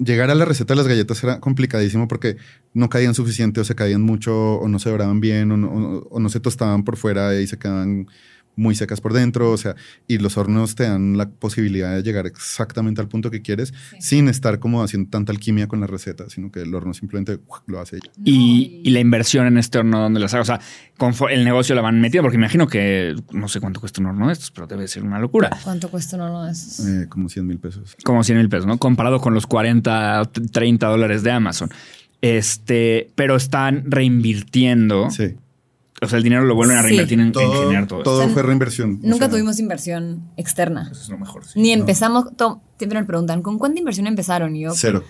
llegar 0.00 0.30
a 0.30 0.34
la 0.34 0.44
receta 0.44 0.74
de 0.74 0.78
las 0.78 0.88
galletas 0.88 1.22
era 1.22 1.40
complicadísimo 1.40 2.08
porque 2.08 2.36
no 2.72 2.88
caían 2.88 3.14
suficiente 3.14 3.60
o 3.60 3.64
se 3.64 3.74
caían 3.74 4.02
mucho 4.02 4.54
o 4.54 4.68
no 4.68 4.78
se 4.78 4.90
doraban 4.90 5.20
bien 5.20 5.52
o 5.52 5.56
no, 5.56 5.98
o 6.10 6.20
no 6.20 6.28
se 6.28 6.40
tostaban 6.40 6.84
por 6.84 6.96
fuera 6.96 7.38
y 7.40 7.46
se 7.46 7.58
quedaban 7.58 8.08
muy 8.56 8.74
secas 8.74 9.00
por 9.00 9.12
dentro, 9.12 9.50
o 9.50 9.56
sea, 9.56 9.74
y 10.06 10.18
los 10.18 10.36
hornos 10.36 10.74
te 10.74 10.84
dan 10.84 11.16
la 11.16 11.28
posibilidad 11.28 11.94
de 11.94 12.02
llegar 12.02 12.26
exactamente 12.26 13.00
al 13.00 13.08
punto 13.08 13.30
que 13.30 13.42
quieres 13.42 13.72
sin 13.98 14.28
estar 14.28 14.58
como 14.58 14.82
haciendo 14.82 15.08
tanta 15.10 15.32
alquimia 15.32 15.66
con 15.66 15.80
la 15.80 15.86
receta, 15.86 16.28
sino 16.28 16.50
que 16.50 16.60
el 16.60 16.74
horno 16.74 16.92
simplemente 16.92 17.38
lo 17.66 17.80
hace 17.80 17.96
ella. 17.96 18.12
Y, 18.24 18.88
la 18.90 19.00
inversión 19.00 19.46
en 19.46 19.56
este 19.56 19.78
horno, 19.78 20.00
¿dónde 20.00 20.20
las 20.20 20.34
hago? 20.34 20.42
O 20.42 20.44
sea, 20.44 20.60
el 21.30 21.44
negocio 21.44 21.74
la 21.74 21.80
van 21.80 22.00
metiendo, 22.00 22.24
porque 22.24 22.36
imagino 22.36 22.66
que 22.66 23.14
no 23.32 23.48
sé 23.48 23.60
cuánto 23.60 23.80
cuesta 23.80 24.00
un 24.00 24.08
horno 24.08 24.26
de 24.26 24.32
estos, 24.32 24.50
pero 24.50 24.66
debe 24.66 24.88
ser 24.88 25.04
una 25.04 25.18
locura. 25.18 25.50
¿Cuánto 25.62 25.88
cuesta 25.90 26.16
un 26.16 26.22
horno 26.22 26.44
de 26.44 26.52
estos? 26.52 26.86
Eh, 26.86 27.06
como 27.08 27.28
100 27.28 27.46
mil 27.46 27.58
pesos. 27.58 27.96
Como 28.04 28.24
100 28.24 28.38
mil 28.38 28.48
pesos, 28.48 28.66
¿no? 28.66 28.78
Comparado 28.78 29.20
con 29.20 29.32
los 29.32 29.46
40, 29.46 30.30
30 30.50 30.86
dólares 30.88 31.22
de 31.22 31.30
Amazon. 31.30 31.70
Este, 32.20 33.10
pero 33.14 33.36
están 33.36 33.84
reinvirtiendo. 33.90 35.10
Sí 35.10 35.36
o 36.02 36.08
sea, 36.08 36.16
el 36.18 36.24
dinero 36.24 36.44
lo 36.44 36.54
vuelven 36.54 36.78
a 36.78 36.82
reinvertir 36.82 37.20
en, 37.20 37.32
todo, 37.32 37.62
generar 37.62 37.86
todo. 37.86 38.02
Todo 38.02 38.28
fue 38.28 38.42
reinversión. 38.42 39.00
Nunca 39.02 39.28
tuvimos 39.28 39.58
inversión 39.58 40.22
externa. 40.36 40.88
Eso 40.90 41.02
es 41.02 41.08
lo 41.10 41.18
mejor. 41.18 41.42
Ni 41.54 41.72
empezamos. 41.72 42.26
siempre 42.78 43.00
me 43.00 43.04
preguntan, 43.04 43.42
¿con 43.42 43.58
cuánta 43.58 43.78
inversión 43.78 44.06
empezaron? 44.06 44.56
Y 44.56 44.62
yo, 44.62 44.72
Cero. 44.74 45.04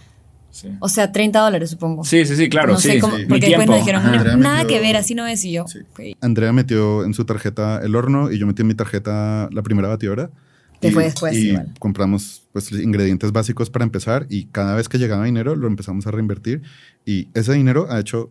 O 0.80 0.88
sea, 0.88 1.12
30 1.12 1.38
dólares, 1.38 1.70
supongo. 1.70 2.04
Sí, 2.04 2.24
sí, 2.26 2.34
sí, 2.34 2.48
claro. 2.48 2.76
sí, 2.76 2.98
Porque 3.28 3.46
después 3.46 3.68
me 3.68 3.78
dijeron, 3.78 4.40
nada 4.40 4.66
que 4.66 4.80
ver, 4.80 4.96
así 4.96 5.14
no 5.14 5.26
es. 5.26 5.44
Y 5.44 5.52
yo, 5.52 5.64
Andrea 6.20 6.52
metió 6.52 7.04
en 7.04 7.14
su 7.14 7.24
tarjeta 7.24 7.80
el 7.82 7.94
horno 7.94 8.32
y 8.32 8.38
yo 8.38 8.46
metí 8.46 8.62
en 8.62 8.68
mi 8.68 8.74
tarjeta 8.74 9.48
la 9.52 9.62
primera 9.62 9.88
batidora. 9.88 10.30
Que 10.80 10.90
fue 10.92 11.04
después, 11.04 11.36
y 11.36 11.54
compramos 11.78 12.44
pues 12.52 12.72
ingredientes 12.72 13.32
básicos 13.32 13.68
para 13.68 13.84
empezar 13.84 14.26
y 14.30 14.46
cada 14.46 14.74
vez 14.74 14.88
que 14.88 14.96
llegaba 14.96 15.26
dinero 15.26 15.54
lo 15.54 15.66
empezamos 15.66 16.06
a 16.06 16.10
reinvertir 16.10 16.62
y 17.04 17.28
ese 17.34 17.52
dinero 17.52 17.86
ha 17.90 18.00
hecho 18.00 18.30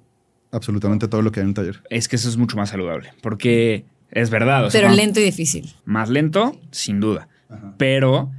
absolutamente 0.52 1.08
todo 1.08 1.22
lo 1.22 1.32
que 1.32 1.40
hay 1.40 1.44
en 1.44 1.50
el 1.50 1.54
taller. 1.54 1.82
Es 1.90 2.08
que 2.08 2.16
eso 2.16 2.30
es 2.30 2.38
mucho 2.38 2.58
más 2.58 2.70
saludable, 2.70 3.12
porque 3.22 3.86
es 4.12 4.30
verdad. 4.30 4.70
Pero 4.72 4.90
lento 4.90 5.20
y 5.20 5.24
difícil. 5.24 5.74
Más 5.86 6.10
lento, 6.10 6.60
sin 6.72 7.00
duda. 7.00 7.28
Pero 7.78 8.32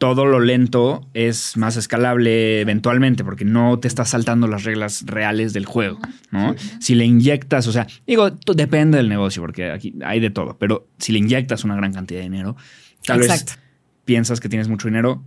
todo 0.00 0.24
lo 0.24 0.40
lento 0.40 1.06
es 1.12 1.58
más 1.58 1.76
escalable 1.76 2.62
eventualmente, 2.62 3.22
porque 3.22 3.44
no 3.44 3.78
te 3.78 3.86
estás 3.86 4.08
saltando 4.08 4.46
las 4.46 4.64
reglas 4.64 5.04
reales 5.04 5.52
del 5.52 5.66
juego, 5.66 5.98
¿no? 6.30 6.54
Si 6.78 6.94
le 6.94 7.04
inyectas, 7.04 7.66
o 7.66 7.72
sea, 7.72 7.86
digo, 8.06 8.30
depende 8.30 8.96
del 8.96 9.10
negocio, 9.10 9.42
porque 9.42 9.70
aquí 9.70 9.94
hay 10.02 10.20
de 10.20 10.30
todo, 10.30 10.56
pero 10.56 10.88
si 10.98 11.12
le 11.12 11.18
inyectas 11.18 11.64
una 11.64 11.76
gran 11.76 11.92
cantidad 11.92 12.20
de 12.20 12.24
dinero, 12.24 12.56
tal 13.04 13.20
vez 13.20 13.58
piensas 14.06 14.40
que 14.40 14.48
tienes 14.48 14.68
mucho 14.68 14.88
dinero, 14.88 15.22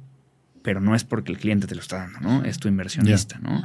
pero 0.63 0.81
no 0.81 0.95
es 0.95 1.03
porque 1.03 1.31
el 1.31 1.37
cliente 1.37 1.67
te 1.67 1.75
lo 1.75 1.81
está 1.81 1.97
dando, 1.97 2.19
¿no? 2.21 2.43
Es 2.43 2.57
tu 2.57 2.67
inversionista, 2.67 3.37
¿no? 3.39 3.61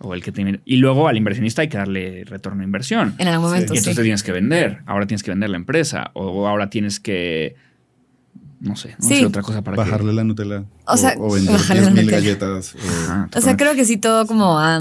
O 0.00 0.14
el 0.14 0.22
que 0.22 0.32
tiene. 0.32 0.60
Y 0.64 0.76
luego 0.76 1.08
al 1.08 1.16
inversionista 1.16 1.62
hay 1.62 1.68
que 1.68 1.78
darle 1.78 2.24
retorno 2.24 2.62
a 2.62 2.64
inversión. 2.64 3.14
En 3.18 3.28
algún 3.28 3.50
momento. 3.50 3.74
Y 3.74 3.78
entonces 3.78 4.02
tienes 4.02 4.22
que 4.22 4.32
vender. 4.32 4.82
Ahora 4.86 5.06
tienes 5.06 5.22
que 5.22 5.30
vender 5.30 5.50
la 5.50 5.56
empresa. 5.56 6.10
O 6.14 6.46
ahora 6.46 6.70
tienes 6.70 7.00
que. 7.00 7.56
No 8.60 8.74
sé, 8.74 8.96
no 8.98 9.08
sé 9.08 9.24
otra 9.24 9.42
cosa 9.42 9.62
para 9.62 9.76
Bajarle 9.76 10.12
la 10.12 10.24
Nutella. 10.24 10.64
O, 10.84 10.96
sea, 10.96 11.14
o 11.18 11.32
vender 11.32 11.92
mil 11.92 12.10
galletas. 12.10 12.74
O, 13.34 13.40
sea, 13.40 13.56
creo 13.56 13.74
que 13.76 13.84
sí 13.84 13.98
todo 13.98 14.26
como 14.26 14.58
ha, 14.58 14.80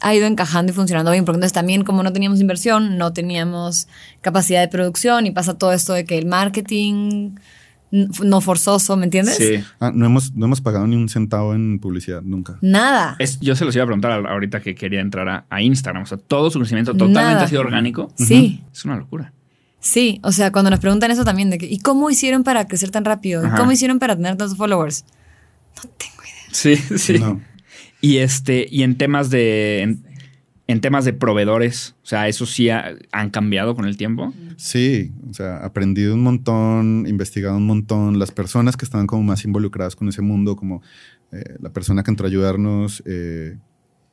ha 0.00 0.14
ido 0.14 0.26
encajando 0.26 0.72
y 0.72 0.74
funcionando 0.74 1.12
bien. 1.12 1.24
Porque 1.24 1.36
entonces 1.36 1.52
también, 1.52 1.84
como 1.84 2.02
no 2.02 2.12
teníamos 2.12 2.40
inversión, 2.40 2.98
no 2.98 3.12
teníamos 3.12 3.86
capacidad 4.20 4.60
de 4.60 4.68
producción 4.68 5.26
y 5.26 5.30
pasa 5.30 5.58
todo 5.58 5.72
esto 5.72 5.92
de 5.92 6.04
que 6.04 6.18
el 6.18 6.26
marketing 6.26 7.36
no 7.90 8.40
forzoso, 8.40 8.96
¿me 8.96 9.04
entiendes? 9.04 9.36
Sí. 9.36 9.64
Ah, 9.80 9.90
no, 9.94 10.06
hemos, 10.06 10.32
no 10.34 10.46
hemos 10.46 10.60
pagado 10.60 10.86
ni 10.86 10.96
un 10.96 11.08
centavo 11.08 11.54
en 11.54 11.78
publicidad, 11.80 12.22
nunca. 12.22 12.58
Nada. 12.60 13.16
Es, 13.18 13.40
yo 13.40 13.56
se 13.56 13.64
los 13.64 13.74
iba 13.74 13.82
a 13.82 13.86
preguntar 13.86 14.26
ahorita 14.26 14.60
que 14.60 14.74
quería 14.74 15.00
entrar 15.00 15.46
a, 15.48 15.62
Instagram. 15.62 16.04
O 16.04 16.06
sea, 16.06 16.18
todo 16.18 16.50
su 16.50 16.58
crecimiento 16.58 16.92
totalmente 16.94 17.44
ha 17.44 17.48
sido 17.48 17.62
orgánico. 17.62 18.12
Sí. 18.16 18.62
Es 18.72 18.84
una 18.84 18.96
locura. 18.96 19.32
Sí, 19.80 20.20
o 20.22 20.30
sea, 20.30 20.52
cuando 20.52 20.70
nos 20.70 20.78
preguntan 20.78 21.10
eso 21.10 21.24
también, 21.24 21.50
de 21.50 21.58
que, 21.58 21.66
¿y 21.66 21.78
cómo 21.78 22.10
hicieron 22.10 22.44
para 22.44 22.66
crecer 22.66 22.90
tan 22.90 23.04
rápido? 23.04 23.46
¿Y 23.46 23.50
cómo 23.50 23.72
hicieron 23.72 23.98
para 23.98 24.14
tener 24.14 24.36
tantos 24.36 24.56
followers? 24.56 25.04
No 25.76 25.90
tengo 25.96 26.22
idea. 26.22 26.48
Sí, 26.52 26.76
sí. 26.98 27.20
Y 28.02 28.18
este, 28.18 28.66
y 28.70 28.82
en 28.82 28.96
temas 28.96 29.30
de, 29.30 29.82
en 29.82 30.04
temas 30.78 31.04
de 31.04 31.12
proveedores, 31.12 31.96
o 32.04 32.06
sea, 32.06 32.28
¿eso 32.28 32.46
sí 32.46 32.68
han 32.70 33.30
cambiado 33.30 33.74
con 33.74 33.86
el 33.86 33.96
tiempo? 33.96 34.32
Sí, 34.56 35.10
o 35.28 35.34
sea, 35.34 35.56
aprendido 35.56 36.14
un 36.14 36.22
montón, 36.22 37.06
investigado 37.08 37.56
un 37.56 37.66
montón, 37.66 38.20
las 38.20 38.30
personas 38.30 38.76
que 38.76 38.84
estaban 38.84 39.08
como 39.08 39.24
más 39.24 39.44
involucradas 39.44 39.96
con 39.96 40.08
ese 40.08 40.22
mundo, 40.22 40.54
como 40.54 40.82
eh, 41.32 41.56
la 41.60 41.72
persona 41.72 42.04
que 42.04 42.12
entró 42.12 42.26
a 42.26 42.28
ayudarnos, 42.28 43.02
eh, 43.06 43.56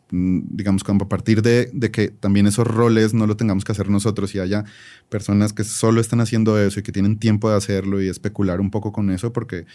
mm, 0.09 0.39
digamos, 0.49 0.83
como 0.83 1.05
a 1.05 1.09
partir 1.09 1.43
de, 1.43 1.69
de, 1.73 1.91
que 1.91 2.07
también 2.07 2.47
esos 2.47 2.65
roles 2.65 3.13
no 3.13 3.27
lo 3.27 3.37
tengamos 3.37 3.63
que 3.63 3.73
hacer 3.73 3.89
nosotros 3.89 4.33
y 4.33 4.39
haya 4.39 4.65
personas 5.09 5.53
que 5.53 5.63
solo 5.63 6.01
están 6.01 6.21
haciendo 6.21 6.59
eso 6.59 6.79
y 6.79 6.83
que 6.83 6.91
tienen 6.91 7.19
tiempo 7.19 7.51
de 7.51 7.57
hacerlo 7.57 8.01
y 8.01 8.07
especular 8.07 8.61
un 8.61 8.71
poco 8.71 8.91
con 8.91 9.11
eso, 9.11 9.31
porque 9.31 9.65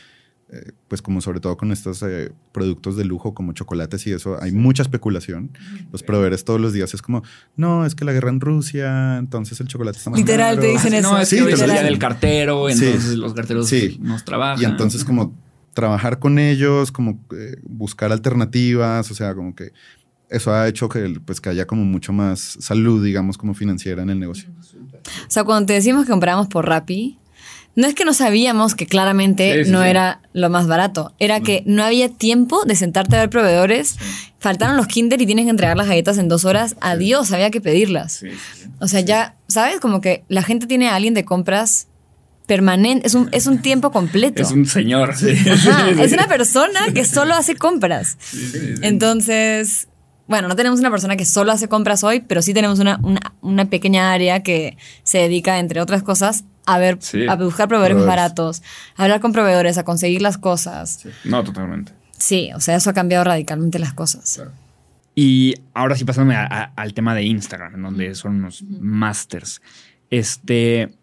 eh, 0.53 0.73
pues 0.87 1.01
como 1.01 1.23
sobre 1.23 1.41
todo 1.41 1.57
con 1.57 1.73
estos 1.73 2.03
eh, 2.03 2.31
productos 2.53 2.97
de 2.99 3.07
lujo 3.07 3.33
como 3.33 3.55
chocolates 3.55 4.07
y 4.07 4.13
eso, 4.13 4.37
hay 4.39 4.53
mucha 4.53 4.83
especulación. 4.83 5.51
Los 5.91 6.03
proveedores 6.03 6.45
todos 6.45 6.61
los 6.61 6.75
días 6.75 6.93
es 6.93 7.01
como, 7.01 7.23
no, 7.57 7.87
es 7.87 7.95
que 7.95 8.05
la 8.05 8.13
guerra 8.13 8.29
en 8.29 8.39
Rusia, 8.39 9.17
entonces 9.17 9.59
el 9.61 9.69
chocolate 9.69 9.97
está 9.97 10.11
más 10.11 10.21
Literal 10.21 10.61
te 10.61 10.67
dicen 10.67 10.93
eso. 10.93 11.11
No, 11.11 11.19
es 11.19 11.31
que 11.31 11.39
el 11.39 11.57
día 11.57 11.83
del 11.83 11.99
cartero, 11.99 12.69
entonces 12.69 13.17
los 13.17 13.33
carteros 13.33 13.73
nos 14.01 14.25
trabajan. 14.25 14.63
Y 14.63 14.67
entonces 14.67 15.05
como 15.05 15.35
trabajar 15.73 16.19
con 16.19 16.39
ellos, 16.39 16.93
como 16.93 17.19
eh, 17.35 17.57
buscar 17.63 18.13
alternativas, 18.13 19.11
o 19.11 19.15
sea, 19.15 19.35
como 19.35 19.55
que 19.55 19.73
eso 20.29 20.53
ha 20.53 20.69
hecho 20.69 20.89
que, 20.89 21.19
pues, 21.25 21.41
que 21.41 21.51
haya 21.51 21.67
como 21.67 21.85
mucho 21.85 22.13
más 22.13 22.59
salud, 22.61 23.05
digamos, 23.05 23.39
como 23.39 23.55
financiera 23.55 24.03
en 24.03 24.11
el 24.11 24.19
negocio. 24.19 24.51
O 24.59 25.31
sea, 25.31 25.45
cuando 25.45 25.67
te 25.67 25.75
decimos 25.75 26.05
que 26.05 26.11
compramos 26.11 26.49
por 26.49 26.67
Rappi, 26.67 27.19
no 27.75 27.87
es 27.87 27.95
que 27.95 28.05
no 28.05 28.13
sabíamos 28.13 28.75
que 28.75 28.87
claramente 28.87 29.65
no 29.65 29.83
era 29.83 30.21
lo 30.33 30.51
más 30.51 30.67
barato, 30.67 31.15
era 31.19 31.41
que 31.41 31.63
no 31.67 31.83
había 31.83 32.11
tiempo 32.11 32.65
de 32.65 32.77
sentarte 32.77 33.17
a 33.17 33.21
ver 33.21 33.31
proveedores, 33.31 33.97
faltaron 34.39 34.77
los 34.77 34.87
kinder 34.87 35.21
y 35.23 35.27
tienes 35.27 35.47
que 35.47 35.51
entregar 35.51 35.77
las 35.77 35.89
galletas 35.89 36.19
en 36.19 36.29
dos 36.29 36.45
horas, 36.45 36.77
adiós, 36.81 37.33
había 37.33 37.51
que 37.51 37.61
pedirlas. 37.61 38.25
O 38.79 38.89
sea, 38.89 39.01
ya, 39.01 39.37
¿sabes? 39.49 39.81
Como 39.81 40.01
que 40.01 40.25
la 40.29 40.43
gente 40.43 40.67
tiene 40.67 40.89
a 40.89 40.97
alguien 40.97 41.15
de 41.15 41.25
compras 41.25 41.89
permanente, 42.47 43.07
es 43.07 43.15
un, 43.15 43.29
es 43.33 43.47
un 43.47 43.63
tiempo 43.63 43.91
completo. 43.91 44.43
Es 44.43 44.51
un 44.51 44.67
señor, 44.67 45.17
sí. 45.17 45.31
es 45.99 46.13
una 46.13 46.27
persona 46.27 46.81
que 46.93 47.07
solo 47.07 47.35
hace 47.35 47.55
compras. 47.57 48.19
Entonces, 48.83 49.89
bueno, 50.27 50.49
no 50.49 50.57
tenemos 50.57 50.79
una 50.81 50.91
persona 50.91 51.17
que 51.17 51.25
solo 51.25 51.53
hace 51.53 51.69
compras 51.69 52.05
hoy, 52.05 52.21
pero 52.21 52.43
sí 52.43 52.53
tenemos 52.53 52.81
una, 52.81 53.01
una 53.41 53.65
pequeña 53.71 54.13
área 54.13 54.43
que 54.43 54.77
se 55.05 55.19
dedica, 55.19 55.59
entre 55.59 55.81
otras 55.81 56.03
cosas, 56.03 56.45
a 56.67 56.79
ver, 56.79 56.99
a 57.29 57.37
buscar 57.37 57.69
proveedores 57.69 58.07
baratos, 58.07 58.63
a 58.97 59.05
hablar 59.05 59.21
con 59.21 59.33
proveedores, 59.33 59.79
a 59.79 59.85
conseguir 59.85 60.23
las 60.23 60.39
cosas. 60.39 61.07
No, 61.25 61.43
totalmente. 61.43 61.93
Sí, 62.17 62.51
o 62.55 62.61
sea, 62.61 62.77
eso 62.77 62.91
ha 62.91 62.93
cambiado 62.93 63.25
radicalmente 63.25 63.79
las 63.79 63.95
cosas. 63.95 64.43
Y 65.15 65.55
ahora 65.75 65.97
sí 65.97 66.05
pasándome 66.05 66.37
al 66.37 66.95
tema 66.95 67.15
de 67.15 67.25
Instagram, 67.25 67.75
en 67.75 67.83
donde 67.83 68.15
son 68.15 68.37
unos 68.37 68.63
masters. 68.63 69.61
Este, 70.09 70.95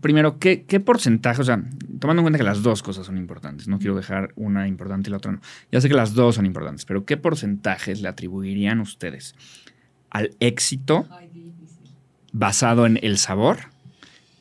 primero, 0.00 0.38
¿qué, 0.38 0.64
¿qué, 0.64 0.80
porcentaje? 0.80 1.42
O 1.42 1.44
sea, 1.44 1.62
tomando 1.98 2.20
en 2.20 2.24
cuenta 2.24 2.38
que 2.38 2.44
las 2.44 2.62
dos 2.62 2.82
cosas 2.82 3.04
son 3.04 3.18
importantes, 3.18 3.68
no 3.68 3.78
quiero 3.78 3.96
dejar 3.96 4.32
una 4.36 4.68
importante 4.68 5.08
y 5.08 5.10
la 5.10 5.16
otra 5.16 5.32
no. 5.32 5.40
Ya 5.70 5.80
sé 5.80 5.88
que 5.88 5.94
las 5.94 6.14
dos 6.14 6.36
son 6.36 6.46
importantes, 6.46 6.84
pero 6.84 7.04
¿qué 7.04 7.16
porcentajes 7.16 8.00
le 8.00 8.08
atribuirían 8.08 8.80
ustedes 8.80 9.34
al 10.10 10.36
éxito 10.40 11.08
basado 12.32 12.86
en 12.86 12.98
el 13.02 13.18
sabor 13.18 13.71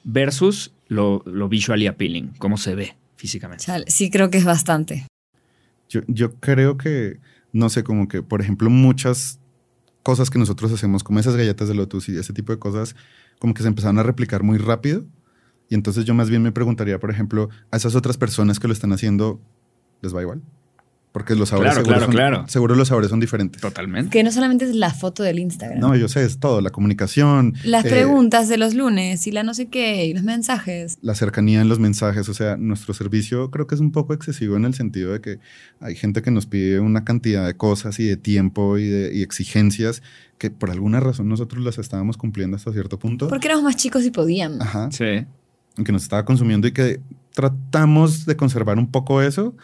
versus 0.04 0.74
lo, 0.88 1.24
lo 1.26 1.50
visually 1.50 1.88
appealing, 1.88 2.34
cómo 2.38 2.58
se 2.58 2.76
ve 2.76 2.96
físicamente. 3.16 3.66
sí, 3.88 4.10
creo 4.10 4.30
que 4.30 4.38
es 4.38 4.46
bastante. 4.46 5.06
Yo, 5.90 6.02
yo 6.08 6.34
creo 6.36 6.78
que, 6.78 7.20
no 7.52 7.70
sé, 7.70 7.84
como 7.84 8.08
que, 8.08 8.24
por 8.24 8.42
ejemplo, 8.42 8.70
muchas 8.70 9.40
cosas 10.04 10.30
que 10.30 10.40
nosotros 10.40 10.72
hacemos, 10.72 11.04
como 11.04 11.20
esas 11.20 11.36
galletas 11.36 11.68
de 11.68 11.76
Lotus 11.76 12.10
y 12.10 12.18
ese 12.18 12.34
tipo 12.34 12.52
de 12.52 12.60
cosas, 12.60 12.96
como 13.40 13.54
que 13.54 13.62
se 13.62 13.68
empezaron 13.68 14.00
a 14.00 14.04
replicar 14.04 14.44
muy 14.44 14.58
rápido. 14.58 15.06
Y 15.70 15.76
entonces 15.76 16.06
yo 16.06 16.14
más 16.14 16.30
bien 16.30 16.42
me 16.42 16.52
preguntaría, 16.52 17.00
por 17.00 17.12
ejemplo, 17.12 17.50
a 17.72 17.78
esas 17.78 17.96
otras 17.96 18.18
personas 18.18 18.60
que 18.60 18.68
lo 18.68 18.74
están 18.74 18.92
haciendo, 18.92 19.40
¿les 20.02 20.16
va 20.16 20.22
igual? 20.22 20.42
Porque 21.12 21.36
los 21.36 21.50
sabores 21.50 21.74
Claro, 21.74 21.82
seguro, 21.84 21.94
claro, 21.98 22.06
son- 22.06 22.16
claro. 22.16 22.48
seguro 22.48 22.76
los 22.76 22.88
sabores 22.88 23.10
son 23.10 23.20
diferentes. 23.20 23.62
Totalmente. 23.62 24.10
Que 24.12 24.24
no 24.24 24.32
solamente 24.32 24.64
es 24.64 24.74
la 24.76 24.94
foto 24.94 25.24
del 25.24 25.40
Instagram. 25.40 25.78
No, 25.80 25.94
yo 25.98 26.08
sé, 26.08 26.24
es 26.24 26.40
todo, 26.40 26.62
la 26.62 26.70
comunicación. 26.70 27.54
Las 27.66 27.84
eh, 27.84 27.90
preguntas 27.90 28.48
de 28.48 28.58
los 28.58 28.76
lunes 28.76 29.28
y 29.28 29.32
la 29.32 29.44
no 29.44 29.54
sé 29.54 29.66
qué 29.68 30.06
y 30.06 30.14
los 30.14 30.24
mensajes. 30.24 30.98
la 31.02 31.14
cercanía 31.14 31.60
en 31.60 31.68
los 31.68 31.80
mensajes, 31.80 32.30
o 32.30 32.34
sea, 32.34 32.56
nuestro 32.56 32.94
servicio 32.94 33.52
creo 33.52 33.68
que 33.68 33.76
es 33.76 33.82
un 33.82 33.92
poco 33.92 34.14
excesivo 34.14 34.56
en 34.56 34.64
el 34.64 34.74
sentido 34.74 35.12
de 35.12 35.20
que 35.20 35.40
hay 35.82 35.96
gente 35.98 36.22
que 36.22 36.32
nos 36.32 36.46
pide 36.46 36.80
una 36.80 37.04
cantidad 37.04 37.46
de 37.46 37.56
cosas 37.58 38.00
y 38.00 38.06
de 38.06 38.16
tiempo 38.16 38.78
y 38.78 38.88
de 38.88 39.14
y 39.14 39.22
exigencias 39.22 40.02
que 40.38 40.50
por 40.50 40.72
alguna 40.72 41.02
razón 41.02 41.28
nosotros 41.28 41.62
las 41.62 41.78
estábamos 41.78 42.16
cumpliendo 42.16 42.56
hasta 42.56 42.72
cierto 42.72 42.98
punto. 42.98 43.28
Porque 43.28 43.48
éramos 43.48 43.66
más 43.66 43.76
chicos 43.76 44.06
y 44.06 44.12
podíamos. 44.12 44.62
Ajá. 44.62 44.90
Sí. 44.92 45.26
que 45.84 45.92
nos 45.92 46.04
estaba 46.04 46.24
consumiendo 46.24 46.68
y 46.68 46.72
que 46.72 47.02
tratamos 47.34 48.26
de 48.26 48.36
conservar 48.36 48.78
un 48.78 48.90
poco 48.92 49.22
eso, 49.22 49.56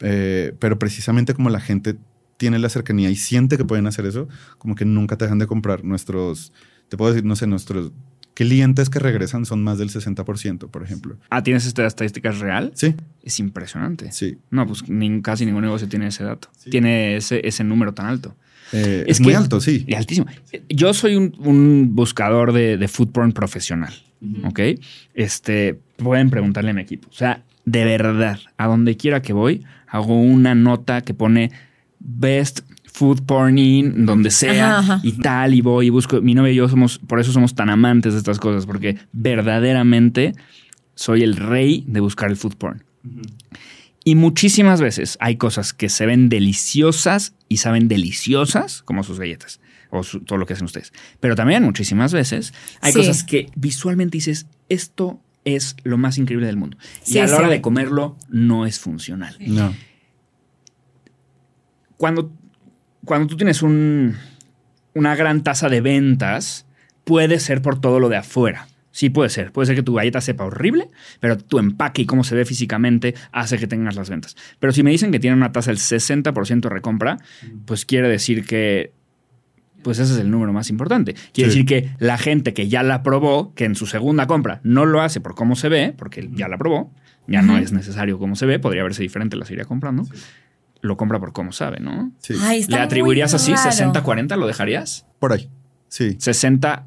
eh, 0.00 0.52
pero 0.58 0.78
precisamente 0.78 1.34
como 1.34 1.50
la 1.50 1.60
gente 1.60 1.96
tiene 2.36 2.58
la 2.58 2.68
cercanía 2.68 3.10
y 3.10 3.16
siente 3.16 3.56
que 3.56 3.64
pueden 3.64 3.86
hacer 3.86 4.06
eso, 4.06 4.28
como 4.58 4.74
que 4.74 4.84
nunca 4.84 5.16
te 5.16 5.24
dejan 5.24 5.38
de 5.38 5.46
comprar 5.46 5.84
nuestros, 5.84 6.52
te 6.88 6.96
puedo 6.96 7.12
decir, 7.12 7.24
no 7.26 7.36
sé, 7.36 7.46
nuestros 7.46 7.92
clientes 8.34 8.90
que 8.90 8.98
regresan 8.98 9.44
son 9.46 9.62
más 9.62 9.78
del 9.78 9.90
60%, 9.90 10.68
por 10.68 10.82
ejemplo. 10.82 11.16
Ah, 11.30 11.42
¿tienes 11.44 11.66
esta 11.66 11.86
estadística 11.86 12.32
real? 12.32 12.72
Sí, 12.74 12.94
Es 13.22 13.38
impresionante. 13.38 14.10
sí. 14.10 14.38
No, 14.50 14.66
pues 14.66 14.88
ni- 14.88 15.22
casi 15.22 15.46
ningún 15.46 15.62
negocio 15.62 15.88
tiene 15.88 16.08
ese 16.08 16.24
dato. 16.24 16.48
Sí. 16.58 16.70
Tiene 16.70 17.16
ese, 17.16 17.46
ese 17.46 17.62
número 17.62 17.94
tan 17.94 18.06
alto. 18.06 18.34
Eh, 18.72 19.04
Es 19.06 19.18
es, 19.18 19.20
muy 19.20 19.34
alto, 19.34 19.60
sí. 19.60 19.84
Y 19.86 19.94
altísimo. 19.94 20.26
Yo 20.68 20.92
soy 20.94 21.14
un, 21.14 21.32
un 21.38 21.94
buscador 21.94 22.52
de, 22.52 22.76
de 22.76 22.88
food 22.88 23.10
porn 23.12 23.30
profesional. 23.32 23.94
¿Ok? 24.44 24.58
Este, 25.14 25.78
pueden 25.98 26.30
preguntarle 26.30 26.70
a 26.70 26.74
mi 26.74 26.80
equipo. 26.82 27.08
O 27.10 27.12
sea, 27.12 27.44
de 27.64 27.84
verdad, 27.84 28.40
a 28.56 28.66
donde 28.66 28.96
quiera 28.96 29.22
que 29.22 29.32
voy, 29.32 29.64
hago 29.94 30.20
una 30.20 30.54
nota 30.54 31.02
que 31.02 31.14
pone 31.14 31.50
best 32.00 32.60
food 32.92 33.22
porn 33.24 33.58
in, 33.58 34.06
donde 34.06 34.30
sea 34.30 34.78
Ajá, 34.78 34.94
ajá. 34.94 35.00
y 35.02 35.12
tal, 35.12 35.54
y 35.54 35.60
voy 35.60 35.86
y 35.86 35.90
busco. 35.90 36.20
Mi 36.20 36.34
novia 36.34 36.52
y 36.52 36.56
yo 36.56 36.68
somos, 36.68 36.98
por 36.98 37.20
eso 37.20 37.32
somos 37.32 37.54
tan 37.54 37.70
amantes 37.70 38.12
de 38.12 38.18
estas 38.18 38.38
cosas, 38.38 38.66
porque 38.66 38.96
verdaderamente 39.12 40.34
soy 40.94 41.22
el 41.22 41.36
rey 41.36 41.84
de 41.88 42.00
buscar 42.00 42.30
el 42.30 42.36
food 42.36 42.54
porn. 42.56 42.84
Y 44.04 44.16
muchísimas 44.16 44.80
veces 44.80 45.16
hay 45.20 45.36
cosas 45.36 45.72
que 45.72 45.88
se 45.88 46.06
ven 46.06 46.28
deliciosas 46.28 47.34
y 47.48 47.58
saben 47.58 47.88
deliciosas, 47.88 48.82
como 48.82 49.02
sus 49.02 49.18
galletas 49.18 49.60
o 49.90 50.02
su- 50.02 50.20
todo 50.20 50.38
lo 50.38 50.46
que 50.46 50.52
hacen 50.54 50.64
ustedes. 50.66 50.92
Pero 51.20 51.36
también 51.36 51.62
muchísimas 51.62 52.12
veces 52.12 52.52
hay 52.80 52.92
Sí. 52.92 52.98
cosas 52.98 53.22
que 53.24 53.46
visualmente 53.56 54.16
dices, 54.18 54.46
esto 54.68 55.20
es 55.44 55.76
lo 55.84 55.98
más 55.98 56.16
increíble 56.18 56.46
del 56.46 56.56
mundo. 56.56 56.76
Sí, 57.02 57.16
y 57.16 57.18
a 57.18 57.22
la 57.22 57.28
sí. 57.28 57.34
hora 57.34 57.48
de 57.48 57.60
comerlo 57.60 58.16
no 58.28 58.66
es 58.66 58.78
funcional. 58.80 59.36
No. 59.40 59.74
Cuando, 61.96 62.32
cuando 63.04 63.26
tú 63.28 63.36
tienes 63.36 63.62
un- 63.62 64.16
una 64.94 65.14
gran 65.16 65.42
tasa 65.42 65.68
de 65.68 65.80
ventas, 65.80 66.66
puede 67.04 67.38
ser 67.40 67.62
por 67.62 67.80
todo 67.80 68.00
lo 68.00 68.08
de 68.08 68.16
afuera. 68.16 68.68
Sí, 68.90 69.10
puede 69.10 69.28
ser. 69.28 69.50
Puede 69.50 69.66
ser 69.66 69.74
que 69.74 69.82
tu 69.82 69.94
galleta 69.94 70.20
sepa 70.20 70.44
horrible, 70.44 70.88
pero 71.18 71.36
tu 71.36 71.58
empaque 71.58 72.02
y 72.02 72.06
cómo 72.06 72.22
se 72.22 72.36
ve 72.36 72.44
físicamente 72.44 73.14
hace 73.32 73.58
que 73.58 73.66
tengas 73.66 73.96
las 73.96 74.08
ventas. 74.08 74.36
Pero 74.60 74.72
si 74.72 74.84
me 74.84 74.92
dicen 74.92 75.10
que 75.10 75.18
tienen 75.18 75.38
una 75.38 75.50
tasa 75.50 75.72
del 75.72 75.78
60% 75.80 76.68
de 76.68 76.74
recompra, 76.74 77.16
pues 77.64 77.84
quiere 77.84 78.08
decir 78.08 78.44
que 78.46 78.92
pues 79.84 80.00
ese 80.00 80.14
es 80.14 80.18
el 80.18 80.28
número 80.32 80.52
más 80.52 80.68
importante. 80.70 81.14
Quiere 81.32 81.52
Sí. 81.52 81.58
decir 81.62 81.66
que 81.66 81.90
la 82.00 82.18
gente 82.18 82.52
que 82.54 82.66
ya 82.68 82.82
la 82.82 83.04
probó, 83.04 83.54
que 83.54 83.64
en 83.66 83.76
su 83.76 83.86
segunda 83.86 84.26
compra 84.26 84.58
no 84.64 84.84
lo 84.86 85.00
hace 85.00 85.20
por 85.20 85.36
cómo 85.36 85.54
se 85.54 85.68
ve, 85.68 85.94
porque 85.96 86.28
ya 86.32 86.48
la 86.48 86.58
probó, 86.58 86.92
ya 87.28 87.40
no 87.42 87.56
es 87.56 87.70
necesario 87.72 88.18
cómo 88.18 88.34
se 88.34 88.46
ve, 88.46 88.58
podría 88.58 88.82
verse 88.82 89.02
diferente, 89.02 89.36
la 89.36 89.44
seguiría 89.44 89.64
comprando, 89.66 90.04
lo 90.80 90.96
compra 90.96 91.20
por 91.20 91.32
cómo 91.32 91.52
sabe, 91.52 91.78
¿no? 91.80 92.10
Sí. 92.18 92.34
Ay, 92.42 92.64
¿Le 92.68 92.76
atribuirías 92.78 93.32
así 93.32 93.52
raro. 93.54 93.70
60-40? 93.70 94.36
¿Lo 94.36 94.46
dejarías? 94.46 95.06
Por 95.20 95.32
ahí. 95.32 95.48
Sí. 95.88 96.16
60 96.18 96.86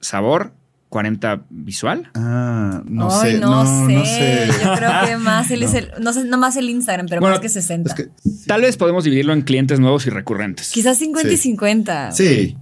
sabor, 0.00 0.54
40 0.96 1.42
visual. 1.50 2.10
Ah, 2.14 2.82
no 2.86 3.10
Ay, 3.20 3.32
sé. 3.34 3.38
no, 3.38 3.62
No, 3.64 3.86
sé. 3.86 3.92
no 3.92 4.04
sé. 4.06 4.48
Yo 4.64 4.74
creo 4.76 4.90
que 5.06 5.16
más 5.18 5.50
el, 5.50 5.62
es 5.62 5.72
No. 5.74 5.78
el- 5.78 5.92
no 6.00 6.12
sé, 6.14 6.24
no 6.24 6.38
más 6.38 6.56
el 6.56 6.70
Instagram, 6.70 7.06
pero 7.06 7.20
Bueno, 7.20 7.34
más 7.34 7.42
que 7.42 7.50
60. 7.50 7.90
Es 7.90 7.94
que, 7.94 8.08
Tal 8.46 8.62
vez 8.62 8.78
podemos 8.78 9.04
dividirlo 9.04 9.34
en 9.34 9.42
clientes 9.42 9.78
nuevos 9.78 10.06
y 10.06 10.10
recurrentes. 10.10 10.70
Quizás 10.70 10.96
50 10.96 11.30
y 11.30 11.36
Sí. 11.36 11.42
50. 11.42 12.12
sí. 12.12 12.56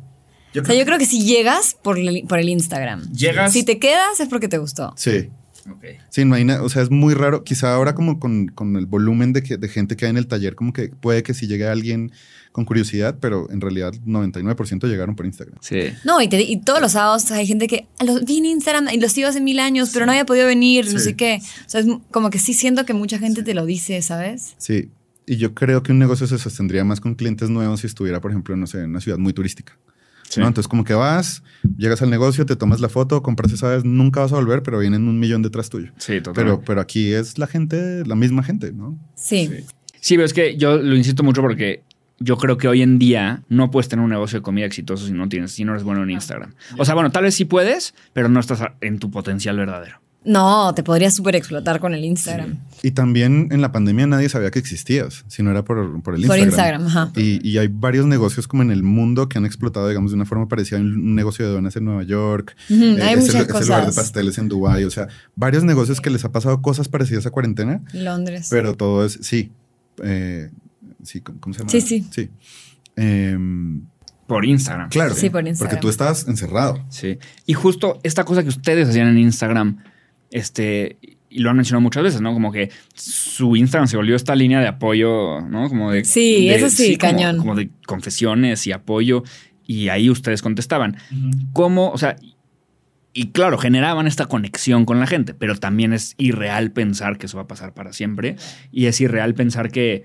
Yo 0.53 0.63
O 0.63 0.65
sea, 0.65 0.75
yo 0.75 0.85
creo 0.85 0.99
que 0.99 1.07
si 1.07 1.25
llegas 1.25 1.77
por 1.81 1.97
el, 1.97 2.25
por 2.29 2.41
el 2.41 2.49
Instagram. 2.49 3.03
Llegas. 3.13 3.53
Si 3.53 3.63
te 3.65 3.79
quedas 3.79 4.19
es 4.19 4.29
porque 4.29 4.49
te 4.49 4.59
gustó. 4.59 4.93
Sí. 4.97 5.31
Sí, 6.11 6.25
no 6.25 6.35
hay 6.35 6.45
nada, 6.45 6.63
o 6.63 6.69
sea, 6.69 6.83
es 6.83 6.91
muy 6.91 7.15
raro. 7.15 7.45
Quizá 7.45 7.75
ahora 7.75 7.95
como 7.95 8.19
con, 8.21 8.49
con 8.49 8.77
el 8.77 8.87
volumen 8.87 9.33
de, 9.33 9.43
que, 9.43 9.57
de 9.57 9.69
gente 9.69 9.97
que 9.97 10.05
hay 10.07 10.11
en 10.11 10.17
el 10.17 10.27
taller, 10.27 10.55
como 10.55 10.73
que 10.73 10.89
puede 10.89 11.23
que 11.23 11.35
si 11.35 11.47
llegue 11.47 11.67
alguien 11.67 12.13
con 12.53 12.65
curiosidad, 12.65 13.17
pero 13.21 13.51
en 13.51 13.61
realidad 13.61 13.93
99% 14.07 14.87
llegaron 14.87 15.17
por 15.17 15.27
Instagram. 15.27 15.59
Sí. 15.61 15.93
No, 16.05 16.21
y, 16.21 16.29
te- 16.29 16.43
y 16.43 16.59
todos 16.61 16.81
los 16.81 16.93
sábados 16.93 17.31
hay 17.33 17.47
gente 17.47 17.67
que 17.67 17.87
"Ah, 17.99 18.05
los 18.05 18.25
vi 18.25 18.39
en 18.39 18.47
Instagram 18.47 18.89
y 18.93 19.01
los 19.01 19.11
sigo 19.13 19.29
hace 19.29 19.41
mil 19.41 19.59
años, 19.59 19.91
pero 19.93 20.07
no 20.07 20.13
había 20.13 20.25
podido 20.27 20.47
venir, 20.47 20.93
no 20.93 20.99
sé 21.01 21.17
qué. 21.17 21.41
O 21.67 21.69
sea, 21.69 21.81
es 21.81 21.87
como 22.13 22.31
que 22.31 22.39
sí 22.39 22.55
siento 22.55 22.85
que 22.87 22.93
mucha 22.95 23.19
gente 23.19 23.43
te 23.43 23.55
lo 23.55 23.67
dice, 23.67 24.01
¿sabes? 24.03 24.55
Sí, 24.59 24.89
y 25.27 25.37
yo 25.37 25.55
creo 25.55 25.83
que 25.83 25.91
un 25.93 25.99
negocio 25.99 26.27
se 26.27 26.39
sostendría 26.39 26.85
más 26.85 27.01
con 27.01 27.15
clientes 27.15 27.49
nuevos 27.51 27.81
si 27.81 27.87
estuviera, 27.87 28.21
por 28.21 28.31
ejemplo, 28.31 28.55
no 28.57 28.67
sé, 28.67 28.81
en 28.83 28.91
una 28.91 29.01
ciudad 29.01 29.19
muy 29.19 29.33
turística. 29.33 29.77
Sí. 30.29 30.41
¿no? 30.41 30.49
Entonces, 30.49 30.69
como 30.69 30.85
que 30.85 30.95
vas, 30.95 31.43
llegas 31.77 32.03
al 32.03 32.11
negocio, 32.11 32.47
te 32.47 32.57
tomas 32.57 32.81
la 32.81 32.89
foto, 32.89 33.23
compras 33.23 33.53
esa 33.53 33.69
vez, 33.69 33.85
nunca 33.85 34.21
vas 34.21 34.33
a 34.33 34.37
volver, 34.37 34.63
pero 34.63 34.79
vienen 34.79 35.07
un 35.09 35.19
millón 35.19 35.43
detrás 35.43 35.71
tuyo. 35.71 35.93
Sí, 35.99 36.21
total. 36.21 36.35
Pero, 36.35 36.61
pero 36.61 36.81
aquí 36.81 37.13
es 37.13 37.39
la 37.39 37.47
gente, 37.47 38.05
la 38.07 38.15
misma 38.15 38.43
gente, 38.43 38.73
¿no? 38.73 38.99
Sí. 39.15 39.51
Sí, 40.01 40.17
pero 40.17 40.27
es 40.27 40.35
que 40.35 40.57
yo 40.57 40.77
lo 40.77 40.97
insisto 40.97 41.23
mucho 41.23 41.41
porque 41.41 41.83
yo 42.19 42.37
creo 42.37 42.57
que 42.57 42.69
hoy 42.69 42.83
en 42.83 42.99
día 42.99 43.43
no 43.49 43.71
puedes 43.71 43.89
tener 43.89 44.05
un 44.05 44.11
negocio 44.11 44.39
de 44.39 44.43
comida 44.43 44.67
exitoso 44.67 45.07
si 45.07 45.13
no 45.13 45.29
tienes, 45.29 45.53
si 45.53 45.65
no 45.65 45.73
eres 45.73 45.83
bueno 45.83 46.03
en 46.03 46.11
Instagram. 46.11 46.55
O 46.79 46.85
sea, 46.85 46.95
bueno, 46.95 47.11
tal 47.11 47.25
vez 47.25 47.35
sí 47.35 47.45
puedes, 47.45 47.95
pero 48.13 48.29
no 48.29 48.41
estás 48.41 48.61
en 48.81 48.99
tu 48.99 49.11
potencial 49.11 49.57
verdadero. 49.57 50.01
No, 50.25 50.75
te 50.75 50.83
podrías 50.83 51.15
súper 51.15 51.37
explotar 51.37 51.81
con 51.81 51.93
el 51.95 52.03
Instagram. 52.05 52.59
Y 52.83 52.93
también 52.93 53.49
en 53.51 53.61
la 53.61 53.73
pandemia 53.73 54.07
nadie 54.07 54.29
sabía 54.31 54.51
que 54.51 54.59
existías, 54.59 55.25
si 55.29 55.43
no 55.43 55.51
era 55.51 55.65
por, 55.65 56.03
por 56.03 56.15
el 56.15 56.27
Por 56.27 56.39
Instagram. 56.39 56.83
Instagram, 56.83 56.87
ajá. 56.87 57.13
Y, 57.17 57.47
y 57.47 57.59
hay 57.59 57.69
varios 57.69 58.07
negocios 58.07 58.49
como 58.49 58.63
en 58.63 58.71
el 58.71 58.83
mundo 58.83 59.29
que 59.29 59.37
han 59.39 59.45
explotado, 59.45 59.87
digamos, 59.89 60.11
de 60.13 60.17
una 60.17 60.25
forma 60.27 60.49
parecida. 60.49 60.79
Un 60.79 61.15
negocio 61.15 61.47
de 61.47 61.53
donas 61.53 61.77
en 61.77 61.85
Nueva 61.85 62.03
York. 62.05 62.57
Ujú, 62.71 62.83
eh, 62.83 63.03
hay 63.03 63.15
ese, 63.15 63.21
muchas 63.21 63.35
ese 63.49 63.61
lugar 63.65 63.81
de 63.81 63.87
cosas. 63.87 63.95
pasteles 63.97 64.39
en 64.39 64.49
Dubái. 64.49 64.85
O 64.85 64.91
sea, 64.91 65.09
varios 65.37 65.63
negocios 65.65 66.01
que 66.01 66.09
les 66.11 66.25
ha 66.25 66.33
pasado 66.33 66.63
cosas 66.63 66.89
parecidas 66.89 67.27
a 67.27 67.31
cuarentena, 67.31 67.83
Londres. 67.93 68.49
pero 68.51 68.75
todo 68.75 69.05
es, 69.05 69.19
sí. 69.23 69.53
eh, 70.03 70.51
sí, 71.03 71.21
¿cómo, 71.21 71.39
cómo 71.41 71.53
se 71.55 71.59
llama? 71.61 71.71
Sí, 71.71 71.81
sí. 71.83 72.07
Sí. 72.11 72.31
Em, 72.97 73.83
Por 74.27 74.45
Instagram. 74.45 74.89
claro. 74.89 75.15
Sí, 75.15 75.29
por 75.31 75.47
Instagram. 75.47 75.71
Porque 75.71 75.81
tú 75.83 75.89
estabas 75.89 76.27
encerrado. 76.29 76.83
Sí. 76.89 77.19
Y 77.47 77.53
justo 77.55 78.01
esta 78.03 78.25
cosa 78.25 78.43
que 78.43 78.49
ustedes 78.49 78.89
hacían 78.89 79.09
en 79.09 79.19
Instagram, 79.19 79.79
este, 80.35 80.99
y 81.31 81.39
lo 81.39 81.51
han 81.51 81.57
mencionado 81.57 81.81
muchas 81.81 82.03
veces, 82.03 82.21
¿no? 82.21 82.33
Como 82.33 82.51
que 82.53 82.71
su 82.95 83.55
Instagram 83.57 83.87
se 83.89 83.97
volvió 83.97 84.17
esta 84.17 84.35
línea 84.35 84.59
de 84.61 84.67
apoyo, 84.67 85.41
¿no? 85.41 85.69
Como 85.69 85.93
de. 85.93 86.05
Sí, 86.05 86.49
de- 86.49 86.57
eso 86.57 86.69
sí, 86.71 86.97
como- 86.99 87.13
cañón. 87.13 87.39
Como, 87.39 87.55
de 87.55 87.71
confesiones 87.87 88.67
y 88.67 88.73
apoyo. 88.73 89.23
Y 89.67 89.89
ahí 89.89 90.11
ustedes 90.11 90.43
contestaban. 90.43 90.97
¿Cómo? 91.53 91.91
O 91.91 91.99
sea. 91.99 92.17
Y 93.17 93.29
claro, 93.29 93.59
generaban 93.59 94.09
esta 94.09 94.27
conexión 94.27 94.85
con 94.85 94.99
la 94.99 95.07
gente, 95.07 95.35
pero 95.35 95.55
también 95.55 95.93
es 95.93 96.15
irreal 96.19 96.73
pensar 96.73 97.17
que 97.17 97.27
eso 97.27 97.37
va 97.37 97.45
a 97.45 97.47
pasar 97.47 97.73
para 97.73 97.93
siempre. 97.93 98.35
Y 98.73 98.87
es 98.87 99.01
irreal 99.01 99.35
pensar 99.35 99.71
que. 99.71 100.05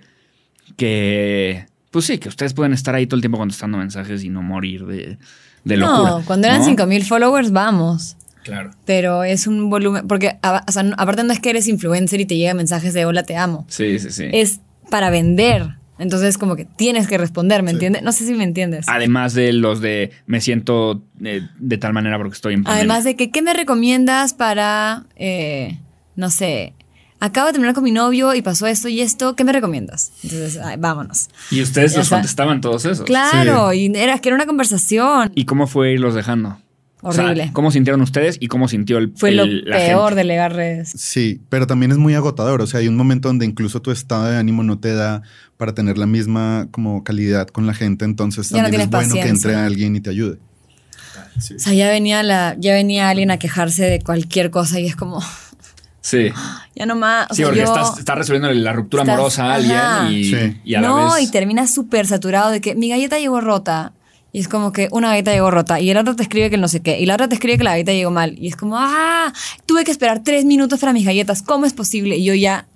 que 0.77 1.65
pues 1.91 2.06
sí, 2.06 2.19
que 2.19 2.30
ustedes 2.30 2.53
pueden 2.53 2.73
estar 2.73 2.93
ahí 2.93 3.07
todo 3.07 3.15
el 3.15 3.22
tiempo 3.22 3.39
contestando 3.39 3.77
mensajes 3.80 4.23
y 4.23 4.30
no 4.30 4.43
morir 4.43 4.85
de, 4.85 5.18
de 5.64 5.77
locura. 5.77 6.10
no, 6.11 6.22
cuando 6.26 6.45
eran 6.47 6.60
¿no? 6.60 6.65
5000 6.65 7.03
followers, 7.03 7.51
vamos. 7.51 8.15
Claro. 8.44 8.72
Pero 8.86 9.24
es 9.24 9.48
un 9.48 9.70
volumen. 9.70 10.07
Porque, 10.07 10.38
a- 10.41 10.64
o 10.68 10.72
sea, 10.72 10.84
aparte, 10.98 11.24
no 11.24 11.34
es 11.34 11.40
que 11.40 11.49
eres 11.49 11.68
influencer 11.68 12.22
y 12.22 12.26
te 12.26 12.38
llegan 12.38 12.57
mensajes 12.57 12.94
de 12.94 13.06
hola, 13.06 13.24
te 13.24 13.36
amo. 13.36 13.66
Sí, 13.70 13.99
sí, 13.99 14.11
sí. 14.11 14.26
Es 14.32 14.60
para 14.90 15.10
vender. 15.10 15.76
Entonces, 15.99 16.38
como 16.38 16.56
que 16.56 16.64
tienes 16.64 17.07
que 17.07 17.18
responder, 17.18 17.61
¿me 17.61 17.72
Sí. 17.72 17.76
entiendes? 17.76 18.03
No 18.03 18.14
sé 18.14 18.26
si 18.26 18.34
me 18.34 18.45
entiendes. 18.45 18.86
Además 18.88 19.34
de 19.34 19.52
los 19.52 19.82
de 19.82 20.11
me 20.28 20.40
siento 20.40 21.03
eh, 21.24 21.41
de 21.60 21.78
tal 21.78 21.91
manera 21.91 22.18
porque 22.18 22.34
estoy 22.36 22.53
en 22.53 22.64
pandemia. 22.64 22.80
Además 22.94 23.03
de 23.03 23.16
que, 23.18 23.32
¿qué 23.32 23.41
me 23.41 23.53
recomiendas 23.53 24.34
para, 24.34 25.03
eh, 25.18 25.78
no 26.16 26.30
sé, 26.30 26.74
acabo 27.20 27.48
de 27.48 27.52
terminar 27.52 27.76
con 27.76 27.84
mi 27.84 27.91
novio 27.91 28.34
y 28.34 28.41
pasó 28.41 28.66
esto 28.66 28.88
y 28.88 29.02
esto, 29.02 29.36
¿qué 29.36 29.44
me 29.44 29.52
recomiendas? 29.52 30.14
Entonces, 30.24 30.57
ay, 30.64 30.78
vámonos. 30.80 31.28
Y 31.52 31.61
ustedes 31.61 31.91
Ya 31.91 31.98
los 31.98 32.06
está. 32.07 32.16
contestaban 32.16 32.61
todos 32.61 32.86
esos. 32.86 33.06
Claro, 33.06 33.74
y 33.74 33.91
era 33.94 34.18
que 34.20 34.30
era 34.30 34.38
una 34.38 34.45
conversación. 34.45 35.34
¿Y 35.36 35.44
cómo 35.44 35.68
fue 35.68 35.91
irlos 35.91 36.16
dejando? 36.16 36.57
O 37.02 37.14
sea, 37.14 37.26
Horrible. 37.26 37.52
¿Cómo 37.54 37.72
sintieron 37.72 38.02
ustedes 38.02 38.38
y 38.40 38.48
cómo 38.48 38.68
sintió 38.68 38.98
el 38.98 39.14
Fue 39.16 39.32
lo 39.32 39.46
la 39.46 39.78
peor 39.78 40.10
gente? 40.10 40.16
de 40.16 40.24
legar 40.26 40.54
redes. 40.54 40.90
Sí, 40.96 41.42
pero 41.48 41.66
también 41.66 41.92
es 41.92 41.98
muy 41.98 42.14
agotador. 42.14 42.62
O 42.62 42.68
sea, 42.68 42.82
hay 42.82 42.88
un 42.90 42.98
momento 42.98 43.30
donde 43.30 43.46
incluso 43.46 43.82
tu 43.82 43.92
estado 43.92 44.26
de 44.26 44.38
ánimo 44.38 44.64
no 44.64 44.80
te 44.80 44.94
da 44.94 45.22
para 45.56 45.74
tener 45.74 45.98
la 45.98 46.06
misma 46.06 46.68
como 46.72 47.04
calidad 47.04 47.48
con 47.48 47.66
la 47.68 47.74
gente. 47.74 48.04
Entonces 48.04 48.50
Ya 48.50 48.58
no 48.58 48.64
también 48.64 48.82
es 48.82 48.90
bueno 48.90 49.14
que 49.14 49.28
entre 49.28 49.56
alguien 49.56 49.96
y 49.96 50.02
te 50.02 50.10
ayude. 50.10 50.40
Sí. 51.40 51.54
O 51.56 51.60
sea, 51.60 51.74
ya 51.74 51.90
venía, 51.90 52.22
la, 52.22 52.56
ya 52.60 52.74
venía 52.74 53.08
alguien 53.10 53.32
a 53.32 53.38
quejarse 53.38 53.86
de 53.86 54.02
cualquier 54.02 54.50
cosa 54.52 54.80
y 54.80 54.88
es 54.88 54.96
como, 54.98 55.22
Sí. 56.02 56.32
Ya 56.76 56.86
no 56.86 56.96
más. 56.96 57.28
sí, 57.32 57.44
porque 57.44 57.62
estás, 57.62 58.06
resolviendo 58.06 58.50
la 58.52 58.72
ruptura 58.72 59.04
amorosa 59.04 59.52
a 59.52 59.56
alguien 59.56 60.14
y, 60.14 60.62
y 60.72 60.76
a 60.76 60.80
no, 60.80 61.10
la 61.10 61.16
vez... 61.16 61.24
y 61.28 61.32
terminas 61.32 61.74
súper 61.74 62.08
saturado 62.08 62.52
de 62.52 62.62
que 62.62 62.74
mi 62.74 62.88
galleta 62.88 63.20
llegó 63.20 63.42
rota. 63.42 63.92
Y 64.31 64.39
es 64.39 64.47
como 64.47 64.72
que 64.72 64.88
una 64.91 65.10
galleta 65.10 65.31
llegó 65.31 65.49
rota 65.49 65.80
y 65.80 65.89
el 65.89 65.97
otro 65.97 66.15
te 66.15 66.23
escribe 66.23 66.49
que 66.49 66.57
no 66.57 66.68
sé 66.68 66.81
qué 66.81 66.99
y 66.99 67.06
la 67.06 67.15
otra 67.15 67.27
te 67.27 67.35
escribe 67.35 67.57
que 67.57 67.64
la 67.64 67.72
galleta 67.72 67.93
llegó 67.93 68.11
mal 68.11 68.38
y 68.38 68.47
es 68.47 68.56
como, 68.56 68.76
ah, 68.77 69.34
tuve 69.65 69.84
que 69.84 69.91
esperar 69.91 70.22
tres 70.23 70.45
minutos 70.45 70.80
para 70.80 70.93
mis 70.93 71.06
galletas, 71.06 71.41
¿cómo 71.41 71.65
es 71.65 71.73
posible? 71.73 72.18
Y 72.18 72.26
yo 72.26 72.35
ya, 72.35 72.68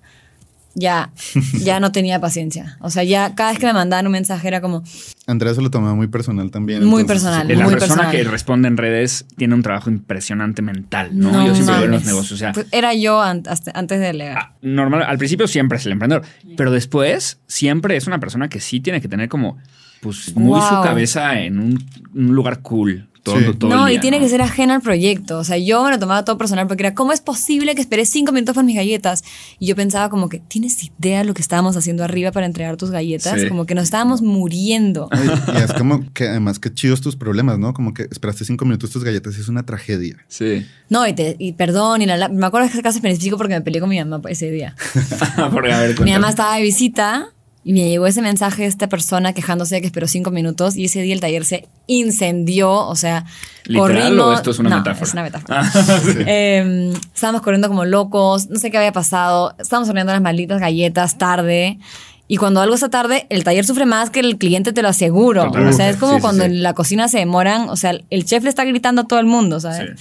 ya, 0.73 1.11
ya 1.59 1.79
no 1.79 1.91
tenía 1.91 2.19
paciencia. 2.19 2.77
O 2.81 2.89
sea, 2.89 3.03
ya 3.03 3.35
cada 3.35 3.51
vez 3.51 3.59
que 3.59 3.67
me 3.67 3.73
mandaban 3.73 4.07
un 4.07 4.13
mensaje 4.13 4.47
era 4.47 4.61
como... 4.61 4.83
Andrea 5.27 5.53
se 5.53 5.61
lo 5.61 5.69
tomaba 5.69 5.93
muy 5.93 6.07
personal 6.07 6.49
también. 6.49 6.83
Muy 6.85 7.03
personal. 7.03 7.47
La 7.47 7.63
muy 7.63 7.75
persona 7.75 7.95
personal. 7.95 8.11
que 8.11 8.23
responde 8.23 8.67
en 8.67 8.77
redes 8.77 9.25
tiene 9.37 9.53
un 9.53 9.61
trabajo 9.61 9.91
impresionante 9.91 10.63
mental, 10.63 11.11
¿no? 11.13 11.45
yo 11.45 11.53
siempre 11.53 11.75
veo 11.75 11.85
en 11.85 11.91
los 11.91 12.05
negocios. 12.05 12.33
O 12.33 12.37
sea, 12.37 12.51
pues 12.51 12.65
era 12.71 12.95
yo 12.95 13.21
antes 13.21 13.63
de 13.73 13.99
delegar. 13.99 14.37
Ah, 14.37 14.55
normal, 14.61 15.03
al 15.03 15.17
principio 15.19 15.47
siempre 15.47 15.77
es 15.77 15.85
el 15.85 15.91
emprendedor, 15.91 16.25
pero 16.57 16.71
después 16.71 17.39
siempre 17.47 17.95
es 17.95 18.07
una 18.07 18.19
persona 18.19 18.49
que 18.49 18.59
sí 18.59 18.79
tiene 18.79 19.01
que 19.01 19.07
tener 19.07 19.29
como 19.29 19.59
pues 20.03 20.35
muy 20.35 20.59
su 20.61 20.81
cabeza 20.83 21.39
en 21.39 21.59
un, 21.59 22.35
lugar 22.35 22.61
cool. 22.61 23.09
Todo, 23.23 23.53
todo 23.53 23.69
no, 23.73 23.85
día, 23.85 23.95
y 23.95 23.99
tiene 24.01 24.19
que 24.19 24.27
ser 24.27 24.41
ajena 24.41 24.75
al 24.75 24.81
proyecto. 24.81 25.37
O 25.37 25.45
sea, 25.45 25.57
yo 25.57 25.81
me 25.81 25.91
lo 25.91 25.97
tomaba 25.97 26.25
todo 26.25 26.37
personal 26.37 26.67
porque 26.67 26.83
era, 26.83 26.93
¿cómo 26.93 27.13
es 27.13 27.21
posible 27.21 27.73
que 27.73 27.79
esperé 27.79 28.05
cinco 28.05 28.33
minutos 28.33 28.53
por 28.53 28.65
mis 28.65 28.75
galletas? 28.75 29.23
Y 29.59 29.67
yo 29.67 29.77
pensaba 29.77 30.09
como 30.09 30.27
que, 30.27 30.39
¿tienes 30.39 30.83
idea 30.83 31.19
de 31.19 31.23
lo 31.23 31.33
que 31.33 31.41
estábamos 31.41 31.77
haciendo 31.77 32.03
arriba 32.03 32.33
para 32.33 32.45
entregar 32.45 32.75
tus 32.75 32.91
galletas? 32.91 33.45
Como 33.47 33.65
que 33.65 33.75
nos 33.75 33.85
estábamos 33.85 34.21
muriendo. 34.21 35.09
Y 35.53 35.57
es 35.57 35.71
como 35.71 36.11
que 36.13 36.27
además 36.27 36.59
que 36.59 36.73
chidos 36.73 36.99
tus 36.99 37.15
problemas, 37.15 37.59
¿no? 37.59 37.73
Como 37.73 37.93
que 37.93 38.03
esperaste 38.11 38.43
cinco 38.43 38.65
minutos 38.65 38.89
tus 38.89 39.05
galletas 39.05 39.37
y 39.37 39.41
es 39.41 39.47
una 39.47 39.63
tragedia. 39.63 40.17
Sí. 40.27 40.65
No, 40.89 41.07
y, 41.07 41.13
te, 41.13 41.37
y 41.39 41.53
perdón, 41.53 42.01
y 42.01 42.05
la, 42.05 42.27
me 42.27 42.45
acuerdo 42.45 42.67
de 42.67 42.73
ese 42.73 42.81
caso 42.81 42.97
específico 42.97 43.37
porque 43.37 43.53
me 43.53 43.61
peleé 43.61 43.79
con 43.79 43.89
mi 43.89 44.03
mamá 44.03 44.21
ese 44.27 44.51
día. 44.51 44.75
porque, 45.53 45.71
a 45.71 45.79
ver, 45.79 46.01
mi 46.01 46.11
mamá 46.11 46.29
estaba 46.29 46.55
de 46.57 46.61
visita 46.61 47.33
y 47.63 47.73
me 47.73 47.87
llegó 47.87 48.07
ese 48.07 48.21
mensaje 48.21 48.63
de 48.63 48.67
esta 48.67 48.89
persona 48.89 49.33
quejándose 49.33 49.75
de 49.75 49.81
que 49.81 49.87
esperó 49.87 50.07
cinco 50.07 50.31
minutos 50.31 50.75
y 50.75 50.85
ese 50.85 51.01
día 51.01 51.13
el 51.13 51.21
taller 51.21 51.45
se 51.45 51.67
incendió, 51.87 52.71
o 52.71 52.95
sea, 52.95 53.25
¿Literal 53.65 54.19
o 54.19 54.33
esto 54.33 54.51
es 54.51 54.59
una 54.59 54.69
no, 54.69 54.77
metáfora? 54.77 55.05
Es 55.05 55.13
una 55.13 55.23
metáfora. 55.23 55.71
eh, 56.27 56.93
estábamos 57.13 57.41
corriendo 57.41 57.69
como 57.69 57.85
locos, 57.85 58.49
no 58.49 58.59
sé 58.59 58.71
qué 58.71 58.77
había 58.77 58.91
pasado, 58.91 59.55
estábamos 59.59 59.89
horneando 59.89 60.13
las 60.13 60.21
malditas 60.21 60.59
galletas 60.59 61.17
tarde. 61.17 61.79
Y 62.27 62.37
cuando 62.37 62.61
algo 62.61 62.73
está 62.73 62.89
tarde, 62.89 63.27
el 63.29 63.43
taller 63.43 63.65
sufre 63.65 63.85
más 63.85 64.09
que 64.09 64.19
el 64.21 64.37
cliente, 64.37 64.73
te 64.73 64.81
lo 64.81 64.87
aseguro. 64.87 65.51
O 65.51 65.73
sea, 65.73 65.89
es 65.89 65.97
como 65.97 66.19
cuando 66.19 66.45
en 66.45 66.63
la 66.63 66.73
cocina 66.73 67.07
se 67.07 67.19
demoran. 67.19 67.69
O 67.69 67.75
sea, 67.75 67.95
el 68.09 68.25
chef 68.25 68.43
le 68.43 68.49
está 68.49 68.63
gritando 68.63 69.01
a 69.01 69.07
todo 69.07 69.19
el 69.19 69.25
mundo, 69.25 69.59
¿sabes? 69.59 69.99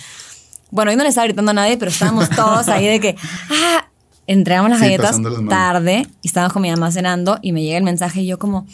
Bueno, 0.70 0.92
yo 0.92 0.96
no 0.96 1.02
le 1.02 1.10
estaba 1.10 1.26
gritando 1.26 1.50
a 1.50 1.54
nadie, 1.54 1.76
pero 1.76 1.90
estábamos 1.90 2.30
todos 2.30 2.68
ahí 2.68 2.86
de 2.86 3.00
que, 3.00 3.16
ah, 3.50 3.86
entregamos 4.26 4.70
las 4.70 4.80
galletas 4.80 5.20
tarde 5.48 6.06
y 6.22 6.28
estábamos 6.28 6.52
con 6.52 6.62
mi 6.62 6.70
mamá 6.70 6.90
cenando 6.92 7.38
y 7.42 7.52
me 7.52 7.62
llega 7.62 7.78
el 7.78 7.84
mensaje 7.84 8.22
y 8.22 8.26
yo 8.26 8.38
como, 8.38 8.66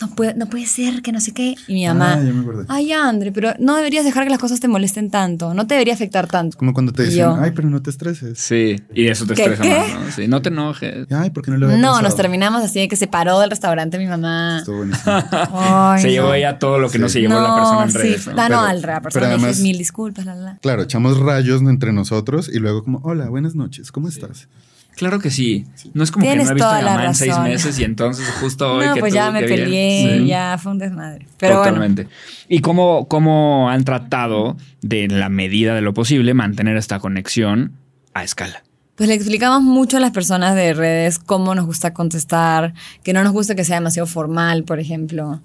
no 0.00 0.08
puede, 0.14 0.34
no 0.34 0.46
puede 0.46 0.66
ser, 0.66 1.02
que 1.02 1.12
no 1.12 1.20
sé 1.20 1.32
qué. 1.32 1.54
Y 1.68 1.74
mi 1.74 1.86
mamá, 1.86 2.14
ah, 2.14 2.22
ya 2.24 2.32
me 2.32 2.40
acordé. 2.40 2.64
ay, 2.68 2.92
Andre, 2.92 3.32
pero 3.32 3.52
no 3.58 3.76
deberías 3.76 4.04
dejar 4.04 4.24
que 4.24 4.30
las 4.30 4.38
cosas 4.38 4.58
te 4.60 4.66
molesten 4.68 5.10
tanto, 5.10 5.52
no 5.54 5.66
te 5.66 5.74
debería 5.74 5.94
afectar 5.94 6.26
tanto. 6.26 6.56
Como 6.56 6.72
cuando 6.72 6.92
te 6.92 7.04
dicen, 7.04 7.26
ay, 7.38 7.50
pero 7.54 7.68
no 7.68 7.82
te 7.82 7.90
estreses. 7.90 8.38
Sí, 8.38 8.80
y 8.94 9.06
eso 9.08 9.26
te 9.26 9.34
estresa 9.34 9.62
más, 9.64 9.88
¿no? 10.06 10.10
Sí, 10.12 10.26
no 10.28 10.40
te 10.42 10.48
enojes. 10.48 11.06
Ay, 11.12 11.30
¿por 11.30 11.42
qué 11.44 11.50
no 11.50 11.58
lo 11.58 11.66
No, 11.68 11.72
pensado? 11.74 12.02
nos 12.02 12.16
terminamos 12.16 12.62
así 12.64 12.80
de 12.80 12.88
que 12.88 12.96
se 12.96 13.06
paró 13.06 13.38
del 13.40 13.50
restaurante 13.50 13.98
mi 13.98 14.06
mamá. 14.06 14.58
Estuvo 14.60 14.78
buenísimo. 14.78 15.14
Ay, 15.52 16.00
se 16.02 16.06
no. 16.08 16.12
llevó 16.14 16.34
ella 16.34 16.58
todo 16.58 16.78
lo 16.78 16.90
que 16.90 16.98
no 16.98 17.08
se 17.08 17.20
llevó 17.20 17.34
no, 17.34 17.42
la 17.42 17.54
persona 17.56 17.82
en 17.84 17.90
sí, 17.92 17.98
redes. 17.98 18.26
¿no? 18.26 18.32
Ah, 18.32 18.48
no, 18.48 18.56
Pero- 18.56 18.60
al 18.60 18.80
la 18.82 19.00
persona 19.02 19.26
pero 19.26 19.36
además- 19.38 19.60
mil 19.60 19.76
disculpas, 19.78 20.24
la, 20.24 20.34
la. 20.34 20.56
Claro, 20.58 20.82
echamos 20.82 21.18
rayos 21.18 21.60
entre 21.62 21.92
nosotros 21.92 22.48
y 22.52 22.58
luego 22.58 22.82
como, 22.84 23.00
hola, 23.04 23.28
buenas 23.28 23.54
noches, 23.54 23.92
¿cómo 23.92 24.08
estás? 24.08 24.48
Claro 24.96 25.18
que 25.18 25.30
sí. 25.30 25.66
No 25.94 26.04
es 26.04 26.10
como 26.10 26.24
Tienes 26.24 26.48
que 26.48 26.48
no 26.48 26.50
he 26.50 26.54
visto 26.54 26.68
a 26.68 26.82
mamá 26.82 27.06
en 27.06 27.14
seis 27.14 27.38
meses 27.38 27.78
y 27.78 27.84
entonces 27.84 28.28
justo 28.40 28.74
hoy 28.74 28.86
No, 28.86 28.94
que 28.94 29.00
pues 29.00 29.14
ya 29.14 29.30
me 29.30 29.40
peleé, 29.42 30.18
Sí. 30.18 30.26
ya 30.26 30.58
fue 30.58 30.72
un 30.72 30.78
desmadre. 30.78 31.26
Pero 31.38 31.58
bueno. 31.58 31.72
Totalmente. 31.72 32.08
¿Y 32.48 32.60
cómo, 32.60 33.08
cómo 33.08 33.70
han 33.70 33.84
tratado 33.84 34.56
de, 34.82 35.04
en 35.04 35.18
la 35.20 35.28
medida 35.28 35.74
de 35.74 35.80
lo 35.80 35.94
posible, 35.94 36.34
mantener 36.34 36.76
esta 36.76 36.98
conexión 36.98 37.72
a 38.12 38.24
escala? 38.24 38.62
Pues 39.00 39.08
le 39.08 39.14
explicamos 39.14 39.62
mucho 39.62 39.96
a 39.96 40.00
las 40.00 40.10
personas 40.10 40.54
de 40.54 40.74
redes 40.74 41.18
cómo 41.18 41.54
nos 41.54 41.64
gusta 41.64 41.94
contestar, 41.94 42.74
que 43.02 43.14
no 43.14 43.24
nos 43.24 43.32
gusta 43.32 43.54
que 43.54 43.64
sea 43.64 43.76
demasiado 43.76 44.06
formal, 44.06 44.62
por 44.64 44.78
ejemplo. 44.78 45.40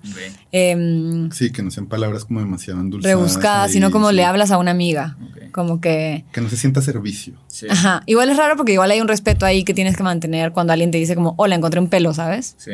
Em, 0.51 1.31
Sí, 1.31 1.53
que 1.53 1.63
no 1.63 1.71
sean 1.71 1.85
palabras 1.85 2.25
como 2.25 2.41
demasiado 2.41 2.81
endulzadas. 2.81 3.15
rebuscadas, 3.17 3.67
ahí, 3.67 3.71
sino 3.71 3.91
como 3.91 4.09
sí. 4.09 4.17
le 4.17 4.25
hablas 4.25 4.51
a 4.51 4.57
una 4.57 4.71
amiga. 4.71 5.15
Como 5.53 5.79
que... 5.79 6.25
Que 6.33 6.41
no 6.41 6.49
se 6.49 6.57
sienta 6.57 6.81
servicio. 6.81 7.35
Sí. 7.47 7.67
Ajá. 7.69 8.03
Igual 8.07 8.29
es 8.29 8.35
raro 8.35 8.57
porque 8.57 8.73
igual 8.73 8.91
hay 8.91 8.99
un 8.99 9.07
respeto 9.07 9.45
ahí 9.45 9.63
que 9.63 9.73
tienes 9.73 9.95
que 9.95 10.03
mantener 10.03 10.51
cuando 10.51 10.73
alguien 10.73 10.91
te 10.91 10.97
dice 10.97 11.15
como, 11.15 11.33
hola, 11.37 11.55
encontré 11.55 11.79
un 11.79 11.87
pelo, 11.87 12.13
¿sabes? 12.13 12.55
Sí. 12.57 12.71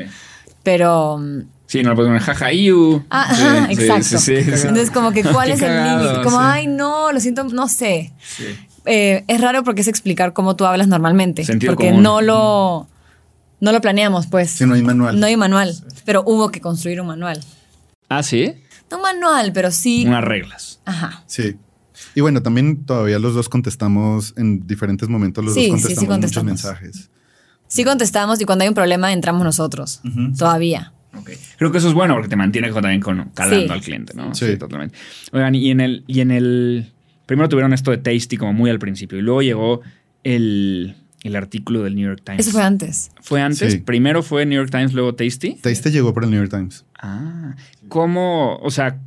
Pero... 0.64 1.20
Sí, 1.68 1.84
no 1.84 1.92
le 1.92 1.96
puedes 1.96 2.10
poner 2.10 2.22
jaja, 2.24 2.52
iu. 2.54 3.06
Ah, 3.12 3.32
Sí, 3.36 3.44
ajá, 3.44 3.68
sí, 3.68 3.74
exacto. 3.74 4.04
sí, 4.04 4.18
sí, 4.18 4.44
sí. 4.44 4.68
Entonces, 4.68 4.90
como 4.90 5.12
que, 5.12 5.24
¿cuál 5.32 5.52
es 5.52 5.62
el 5.62 5.84
límite? 5.84 6.24
Como, 6.24 6.40
sí. 6.40 6.44
ay, 6.46 6.66
no, 6.66 7.12
lo 7.12 7.20
siento, 7.20 7.44
no 7.44 7.68
sé. 7.68 8.12
Sí. 8.20 8.46
Eh, 8.86 9.24
es 9.28 9.42
raro 9.42 9.64
porque 9.64 9.82
es 9.82 9.88
explicar 9.88 10.34
cómo 10.34 10.56
tú 10.56 10.66
hablas 10.66 10.88
normalmente. 10.88 11.44
Sentido 11.46 11.74
porque 11.74 11.90
común. 11.90 12.04
no 12.04 12.22
lo, 12.22 12.88
no 13.60 13.72
lo 13.72 13.82
planeamos, 13.82 14.28
pues. 14.28 14.52
Si 14.52 14.66
no 14.66 14.74
hay 14.74 14.82
manual. 14.84 15.20
No 15.20 15.26
hay 15.28 15.38
manual. 15.38 15.76
Pero 16.06 16.24
hubo 16.26 16.50
que 16.50 16.62
construir 16.62 17.00
un 17.02 17.08
manual. 17.08 17.40
Ah, 18.10 18.24
sí. 18.24 18.54
No 18.90 18.98
un 18.98 19.04
manual, 19.04 19.52
pero 19.54 19.72
sí. 19.72 20.06
Unas 20.08 20.24
reglas. 20.24 20.80
Ajá. 20.86 21.24
Sí. 21.28 21.56
Y 22.16 22.22
bueno, 22.22 22.42
también 22.42 22.84
todavía 22.86 23.20
los 23.20 23.36
dos 23.36 23.48
contestamos 23.48 24.34
en 24.36 24.66
diferentes 24.68 25.08
momentos, 25.08 25.46
los 25.46 25.54
Sí, 25.54 25.68
dos 25.70 25.82
sí, 25.82 25.96
sí 25.96 26.06
contestamos, 26.08 26.18
muchos 26.20 26.36
contestamos. 26.44 26.82
mensajes. 26.82 27.10
Sí 27.68 27.84
contestamos 27.86 28.42
y 28.42 28.46
cuando 28.46 28.64
hay 28.64 28.70
un 28.70 28.74
problema 28.76 29.14
entramos 29.14 29.44
nosotros. 29.46 30.02
Todavía. 30.38 30.92
Ok. 31.18 31.30
Creo 31.58 31.72
que 31.72 31.78
eso 31.78 31.88
es 31.88 31.94
bueno 31.94 32.16
porque 32.16 32.28
te 32.28 32.36
mantiene 32.36 32.70
también 32.74 33.00
con, 33.00 33.30
calando 33.34 33.68
Sí. 33.68 33.72
al 33.72 33.82
cliente, 33.82 34.14
¿no? 34.14 34.34
Sí. 34.36 34.58
totalmente. 34.58 34.98
Oigan, 35.32 35.56
y 35.56 35.70
en 35.72 35.80
el, 35.80 36.04
y 36.08 36.20
en 36.20 36.32
el. 36.32 36.92
Primero 37.32 37.48
tuvieron 37.48 37.72
esto 37.72 37.92
de 37.92 37.98
Tasty 37.98 38.36
como 38.36 38.52
muy 38.52 38.70
al 38.70 38.78
principio. 38.78 39.18
Y 39.18 39.22
luego 39.22 39.42
llegó 39.42 39.80
el, 40.26 40.98
el 41.24 41.36
artículo 41.38 41.82
del 41.82 41.96
New 41.96 42.06
York 42.10 42.22
Times. 42.26 42.42
Eso 42.42 42.52
fue 42.52 42.62
antes. 42.64 43.10
¿Fue 43.22 43.42
antes? 43.42 43.72
Sí. 43.72 43.78
Primero 43.80 44.22
fue 44.22 44.46
New 44.46 44.60
York 44.60 44.70
Times, 44.70 44.94
luego 44.94 45.16
Tasty. 45.16 45.54
Taste 45.62 45.92
llegó 45.92 46.14
por 46.14 46.26
el 46.26 46.30
New 46.32 46.40
York 46.40 46.52
Times. 46.52 46.86
Ah. 47.02 47.56
¿Cómo? 47.88 48.58
O 48.58 48.70
sea. 48.70 49.00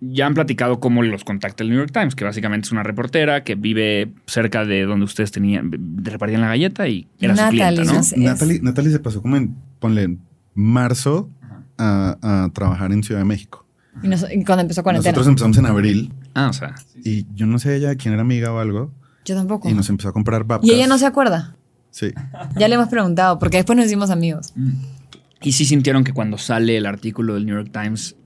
Ya 0.00 0.26
han 0.26 0.34
platicado 0.34 0.78
cómo 0.78 1.02
los 1.02 1.24
contacta 1.24 1.64
el 1.64 1.70
New 1.70 1.78
York 1.78 1.90
Times, 1.92 2.14
que 2.14 2.22
básicamente 2.24 2.66
es 2.66 2.72
una 2.72 2.82
reportera 2.84 3.42
que 3.42 3.56
vive 3.56 4.12
cerca 4.26 4.64
de 4.64 4.82
donde 4.84 5.04
ustedes 5.06 5.32
tenían, 5.32 5.72
repartían 6.04 6.40
la 6.42 6.48
galleta 6.48 6.86
y 6.86 7.08
era 7.18 7.34
su 7.34 7.40
Natalie, 7.42 7.60
clienta, 7.72 7.84
¿no? 7.84 7.98
no 7.98 8.02
sé. 8.04 8.14
Es- 8.14 8.20
Natalie, 8.22 8.60
Natalie 8.62 8.92
se 8.92 9.00
pasó 9.00 9.20
como 9.22 9.36
en, 9.38 9.56
ponle, 9.80 10.02
en 10.04 10.20
marzo 10.54 11.30
a, 11.78 12.16
a 12.44 12.48
trabajar 12.52 12.92
en 12.92 13.02
Ciudad 13.02 13.22
de 13.22 13.24
México. 13.24 13.66
Y, 14.02 14.08
nos- 14.08 14.26
y 14.30 14.44
cuando 14.44 14.62
empezó 14.62 14.82
cuarentena. 14.82 15.12
Nosotros 15.12 15.26
empezamos 15.28 15.58
en 15.58 15.66
abril 15.66 16.12
Ah, 16.34 16.48
o 16.48 16.52
sea. 16.52 16.74
y 17.04 17.26
yo 17.34 17.46
no 17.46 17.58
sé 17.58 17.76
ella 17.76 17.94
quién 17.96 18.12
era 18.14 18.22
amiga 18.22 18.52
o 18.52 18.58
algo 18.58 18.92
Yo 19.24 19.34
tampoco. 19.34 19.68
y 19.68 19.74
nos 19.74 19.88
empezó 19.88 20.08
a 20.08 20.12
comprar 20.12 20.44
babkas. 20.44 20.68
Y 20.68 20.74
ella 20.74 20.86
no 20.86 20.98
se 20.98 21.06
acuerda. 21.06 21.56
Sí. 21.90 22.12
Ya 22.56 22.68
le 22.68 22.74
hemos 22.74 22.88
preguntado, 22.88 23.38
porque 23.38 23.56
después 23.56 23.76
nos 23.76 23.86
hicimos 23.86 24.10
amigos. 24.10 24.52
¿Y 25.42 25.52
sí 25.52 25.64
sintieron 25.64 26.04
que 26.04 26.12
cuando 26.12 26.38
sale 26.38 26.76
el 26.76 26.86
artículo 26.86 27.34
del 27.34 27.46
New 27.46 27.56
York 27.56 27.70
Times 27.72 28.16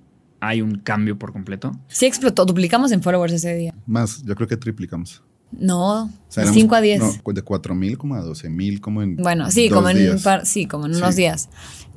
hay 0.40 0.60
un 0.62 0.76
cambio 0.76 1.18
por 1.18 1.32
completo? 1.32 1.72
Sí 1.88 2.06
explotó. 2.06 2.44
Duplicamos 2.44 2.90
en 2.92 3.02
followers 3.02 3.32
ese 3.32 3.54
día. 3.54 3.74
Más, 3.86 4.22
yo 4.24 4.34
creo 4.34 4.48
que 4.48 4.56
triplicamos. 4.56 5.22
No, 5.58 6.04
O 6.04 6.10
sea, 6.28 6.42
de 6.42 6.48
éramos- 6.50 6.54
5 6.54 6.74
a 6.74 6.80
10. 6.80 7.00
no, 7.00 7.32
de 7.32 7.42
4 7.42 7.74
mil 7.74 7.98
como 7.98 8.14
a 8.14 8.20
12 8.22 8.48
mil, 8.48 8.80
como 8.80 9.02
en. 9.02 9.16
Bueno, 9.16 9.50
sí, 9.50 9.68
dos 9.68 9.76
como 9.76 9.90
en, 9.90 9.96
un 9.98 10.02
días. 10.04 10.22
par- 10.22 10.46
sí, 10.46 10.66
como 10.66 10.86
en 10.86 10.94
Sí. 10.94 10.98
unos 11.00 11.16
días. 11.16 11.48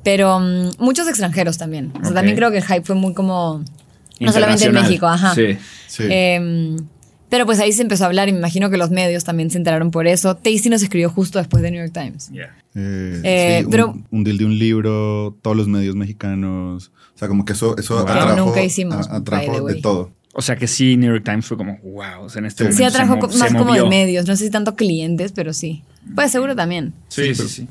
Pero 0.04 0.38
mm, 0.38 0.70
muchos 0.78 1.08
extranjeros 1.08 1.58
también. 1.58 1.92
O 2.00 2.04
sea, 2.04 2.14
también 2.14 2.36
creo 2.36 2.50
que 2.50 2.58
el 2.58 2.64
hype 2.64 2.82
fue 2.82 2.94
muy 2.94 3.12
como... 3.14 3.64
No 4.20 4.32
solamente 4.32 4.64
en. 4.66 4.72
México, 4.72 5.06
ajá. 5.06 5.34
Sí. 5.34 5.58
Sí. 5.88 6.04
Em, 6.08 6.76
pero 7.28 7.44
pues 7.44 7.58
ahí 7.60 7.72
se 7.72 7.82
empezó 7.82 8.04
a 8.04 8.06
hablar 8.06 8.28
y 8.28 8.32
me 8.32 8.38
imagino 8.38 8.70
que 8.70 8.76
los 8.76 8.90
medios 8.90 9.24
también 9.24 9.50
se 9.50 9.58
enteraron 9.58 9.90
por 9.90 10.06
eso. 10.06 10.36
Tasty 10.36 10.68
nos 10.70 10.82
escribió 10.82 11.10
justo 11.10 11.38
después 11.38 11.62
de 11.62 11.70
New 11.72 11.80
York 11.82 11.92
Times. 11.92 12.30
Eh, 12.32 13.20
Eh, 13.24 13.56
sí, 13.60 13.64
un- 13.64 13.70
pero- 13.70 13.94
un, 14.10 14.24
deal 14.24 14.38
de 14.38 14.44
un 14.44 14.58
libro, 14.58 15.36
todos 15.42 15.56
los 15.56 15.66
medios 15.68 15.96
mexicanos. 15.96 16.92
O 17.14 17.18
sea, 17.18 17.26
como 17.28 17.44
que 17.44 17.52
eso, 17.54 17.76
eso 17.78 17.94
Wow. 17.94 18.02
atrajo, 18.04 18.36
Nunca 18.36 18.62
hicimos, 18.62 19.08
a- 19.08 19.16
atrajo 19.16 19.52
de 19.52 19.60
way. 19.60 19.80
todo. 19.80 20.12
O 20.38 20.42
sea 20.42 20.56
que 20.56 20.66
sí, 20.66 20.98
New 20.98 21.10
York 21.12 21.24
Times 21.24 21.46
fue 21.46 21.56
como, 21.56 21.78
wow, 21.78 22.24
o 22.24 22.28
sea, 22.28 22.40
en 22.40 22.46
este 22.46 22.64
Sí. 22.64 22.64
momento 22.64 22.76
Sí 22.78 22.84
atrajo 22.84 23.26
se 23.30 23.38
se 23.38 23.44
más 23.44 23.54
como 23.54 23.72
de 23.72 23.84
medios. 23.88 24.26
No 24.26 24.36
sé 24.36 24.44
si 24.44 24.50
tanto 24.50 24.76
clientes, 24.76 25.32
pero 25.32 25.54
sí. 25.54 25.82
Pues 26.14 26.30
seguro 26.30 26.54
también. 26.54 26.92
Sí, 27.08 27.34
Sí, 27.34 27.48
sí. 27.48 27.68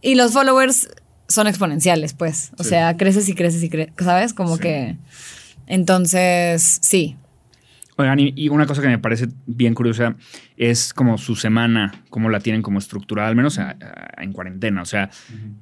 Y 0.00 0.14
los 0.14 0.32
followers 0.32 0.88
son 1.28 1.46
exponenciales, 1.46 2.14
pues. 2.14 2.52
O 2.56 2.62
Sí. 2.64 2.70
sea, 2.70 2.96
creces 2.96 3.28
y 3.28 3.34
creces 3.34 3.62
y 3.62 3.68
creces, 3.68 3.92
¿sabes? 3.98 4.32
Como 4.32 4.56
Sí. 4.56 4.62
que... 4.62 4.96
Entonces, 5.66 6.78
sí. 6.80 7.16
Oigan, 7.96 8.18
y, 8.20 8.48
una 8.48 8.64
cosa 8.66 8.80
que 8.80 8.86
me 8.88 8.98
parece 8.98 9.26
bien 9.46 9.74
curiosa 9.74 10.14
es 10.56 10.94
como 10.94 11.18
su 11.18 11.34
semana, 11.34 12.04
cómo 12.10 12.30
la 12.30 12.38
tienen 12.38 12.62
como 12.62 12.78
estructurada, 12.78 13.28
al 13.28 13.34
menos 13.34 13.58
en 14.16 14.32
cuarentena. 14.32 14.82
O 14.82 14.84
sea, 14.84 15.10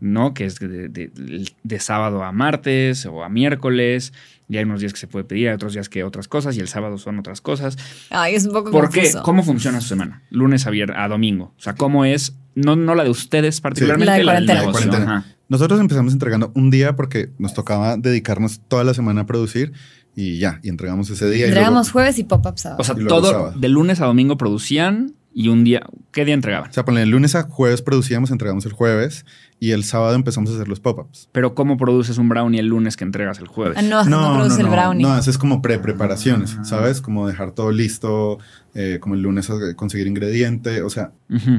¿no? 0.01 0.35
Que 0.35 0.45
es 0.45 0.59
de, 0.61 1.79
sábado 1.81 2.23
a 2.23 2.33
martes 2.33 3.07
o 3.07 3.25
a 3.25 3.29
miércoles. 3.31 4.13
Y 4.49 4.59
hay 4.59 4.65
unos 4.65 4.81
días 4.81 4.93
que 4.93 5.01
se 5.01 5.09
puede 5.09 5.25
pedir, 5.25 5.49
hay 5.49 5.55
otros 5.55 5.73
días 5.73 5.89
que 5.89 6.05
otras 6.05 6.29
cosas, 6.29 6.57
y 6.57 6.61
el 6.61 6.69
sábado 6.69 6.99
son 6.99 7.19
otras 7.19 7.41
cosas. 7.41 7.77
Ay, 8.11 8.35
es 8.35 8.47
un 8.47 8.53
poco 8.53 8.71
¿Por 8.71 8.91
qué? 8.91 9.11
¿Cómo 9.23 9.43
funciona 9.43 9.81
su 9.81 9.89
semana? 9.89 10.23
Lunes 10.31 10.67
a, 10.67 10.71
a 10.71 11.09
domingo. 11.09 11.53
O 11.59 11.61
sea, 11.61 11.75
¿cómo 11.75 12.05
es? 12.05 12.37
No, 12.55 12.77
no 12.77 12.95
la 12.95 13.05
de 13.05 13.11
ustedes 13.11 13.61
particularmente, 13.61 14.25
la, 14.25 14.41
de 14.41 14.71
cuarentena. 14.71 15.27
Nosotros 15.49 15.79
empezamos 15.81 16.13
entregando 16.13 16.53
un 16.55 16.71
día 16.71 16.97
porque 16.97 17.31
nos 17.39 17.55
tocaba 17.55 17.97
dedicarnos 17.97 18.61
toda 18.67 18.83
la 18.83 18.95
semana 18.95 19.23
a 19.23 19.27
producir 19.27 19.73
y 20.17 20.39
ya, 20.39 20.61
y 20.63 20.71
entregamos 20.71 21.11
ese 21.11 21.29
día. 21.31 21.47
Entregamos 21.47 21.91
jueves 21.91 22.19
y 22.19 22.25
pop-up 22.25 22.59
sábado. 22.59 22.81
O 22.81 22.85
sea, 22.85 22.95
todo 22.95 23.53
de 23.53 23.69
lunes 23.69 24.01
a 24.01 24.07
domingo 24.07 24.39
producían 24.39 25.15
y 25.39 25.49
un 25.49 25.65
día, 25.65 25.83
¿qué 26.13 26.25
día 26.25 26.33
entregaban? 26.33 26.71
O 26.71 26.73
sea, 26.73 26.87
ponle, 26.87 27.03
el 27.03 27.11
lunes 27.11 27.35
a 27.35 27.43
jueves 27.43 27.83
producíamos, 27.83 28.31
entregamos 28.31 28.65
el 28.65 28.73
jueves 28.73 29.27
y 29.61 29.73
el 29.73 29.85
sábado 29.85 30.15
empezamos 30.15 30.49
a 30.51 30.55
hacer 30.55 30.67
los 30.67 30.81
pop-ups. 30.81 31.29
Pero 31.31 31.55
¿cómo 31.55 31.77
produces 31.77 32.17
un 32.17 32.31
brownie 32.31 32.59
el 32.59 32.69
lunes 32.69 32.97
que 32.97 33.05
entregas 33.05 33.39
el 33.39 33.47
jueves? 33.47 33.77
Ah, 33.77 33.83
no, 33.83 34.03
no, 34.05 34.31
no, 34.31 34.35
produces 34.39 34.61
el 34.61 34.69
brownie. 34.69 35.03
No, 35.03 35.13
haces 35.13 35.37
como 35.37 35.61
pre-preparaciones, 35.61 36.57
¿sabes? 36.63 37.03
Como 37.03 37.29
dejar 37.29 37.51
todo 37.51 37.71
listo, 37.71 38.39
eh, 38.75 38.97
como 38.99 39.15
el 39.15 39.21
lunes 39.21 39.47
conseguir 39.77 40.07
ingrediente, 40.07 40.81
o 40.81 40.89
sea, 40.89 41.13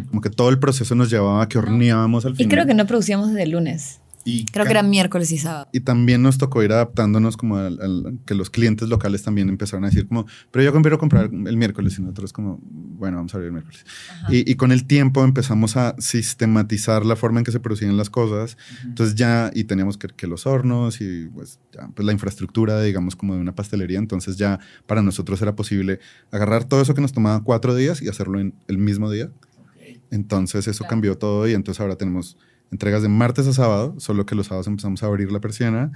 como 0.09 0.21
que 0.21 0.31
todo 0.31 0.49
el 0.49 0.57
proceso 0.57 0.95
nos 0.95 1.11
llevaba 1.11 1.43
a 1.43 1.47
que 1.47 1.59
horneábamos 1.59 2.25
al 2.25 2.35
final. 2.35 2.47
Y 2.47 2.49
creo 2.49 2.65
que 2.65 2.73
no 2.73 2.87
producíamos 2.87 3.27
desde 3.27 3.43
el 3.43 3.51
lunes. 3.51 4.01
Creo 4.51 4.65
que 4.65 4.71
era 4.71 4.83
miércoles 4.83 5.31
y 5.31 5.37
sábado. 5.37 5.67
Y 5.71 5.81
también 5.81 6.21
nos 6.21 6.37
tocó 6.37 6.63
ir 6.63 6.71
adaptándonos 6.71 7.37
como 7.37 7.57
al, 7.57 8.19
que 8.25 8.35
los 8.35 8.49
clientes 8.49 8.89
locales 8.89 9.23
también 9.23 9.49
empezaron 9.49 9.85
a 9.85 9.89
decir 9.89 10.07
como, 10.07 10.25
pero 10.51 10.63
yo 10.63 10.73
quiero 10.81 10.97
comprar 10.97 11.25
el 11.25 11.57
miércoles 11.57 11.97
y 11.99 12.01
nosotros 12.01 12.33
como, 12.33 12.59
bueno, 12.61 13.17
vamos 13.17 13.33
a 13.33 13.37
abrir 13.37 13.47
el 13.47 13.53
miércoles. 13.53 13.85
Y, 14.29 14.55
con 14.55 14.71
el 14.71 14.85
tiempo 14.85 15.23
empezamos 15.23 15.77
a 15.77 15.95
sistematizar 15.99 17.05
la 17.05 17.15
forma 17.15 17.39
en 17.39 17.45
que 17.45 17.51
se 17.51 17.59
producían 17.59 17.97
las 17.97 18.09
cosas. 18.09 18.57
Entonces 18.83 19.15
ya, 19.15 19.51
y 19.53 19.65
teníamos 19.65 19.97
que, 19.97 20.07
que, 20.07 20.27
los 20.27 20.45
hornos 20.45 21.01
y 21.01 21.27
pues, 21.27 21.59
ya, 21.73 21.89
pues 21.93 22.05
la 22.05 22.11
infraestructura, 22.11 22.81
digamos, 22.81 23.15
como 23.15 23.35
de 23.35 23.41
una 23.41 23.55
pastelería. 23.55 23.99
Entonces 23.99 24.37
ya 24.37 24.59
para 24.85 25.01
nosotros 25.01 25.41
era 25.41 25.55
posible 25.55 25.99
agarrar 26.31 26.63
todo 26.63 26.81
eso 26.81 26.93
que 26.93 27.01
nos 27.01 27.13
tomaba 27.13 27.43
cuatro 27.43 27.75
días 27.75 28.01
y 28.01 28.09
hacerlo 28.09 28.39
en 28.39 28.53
el 28.67 28.77
mismo 28.77 29.11
día. 29.11 29.29
Entonces 30.09 30.67
eso 30.67 30.85
cambió 30.87 31.17
todo 31.17 31.47
y 31.47 31.53
entonces 31.53 31.81
ahora 31.81 31.97
tenemos 31.97 32.37
entregas 32.71 33.01
de 33.01 33.09
martes 33.09 33.47
a 33.47 33.53
sábado, 33.53 33.95
solo 33.97 34.25
que 34.25 34.35
los 34.35 34.47
sábados 34.47 34.67
empezamos 34.67 35.03
a 35.03 35.07
abrir 35.07 35.31
la 35.31 35.39
persiana. 35.39 35.91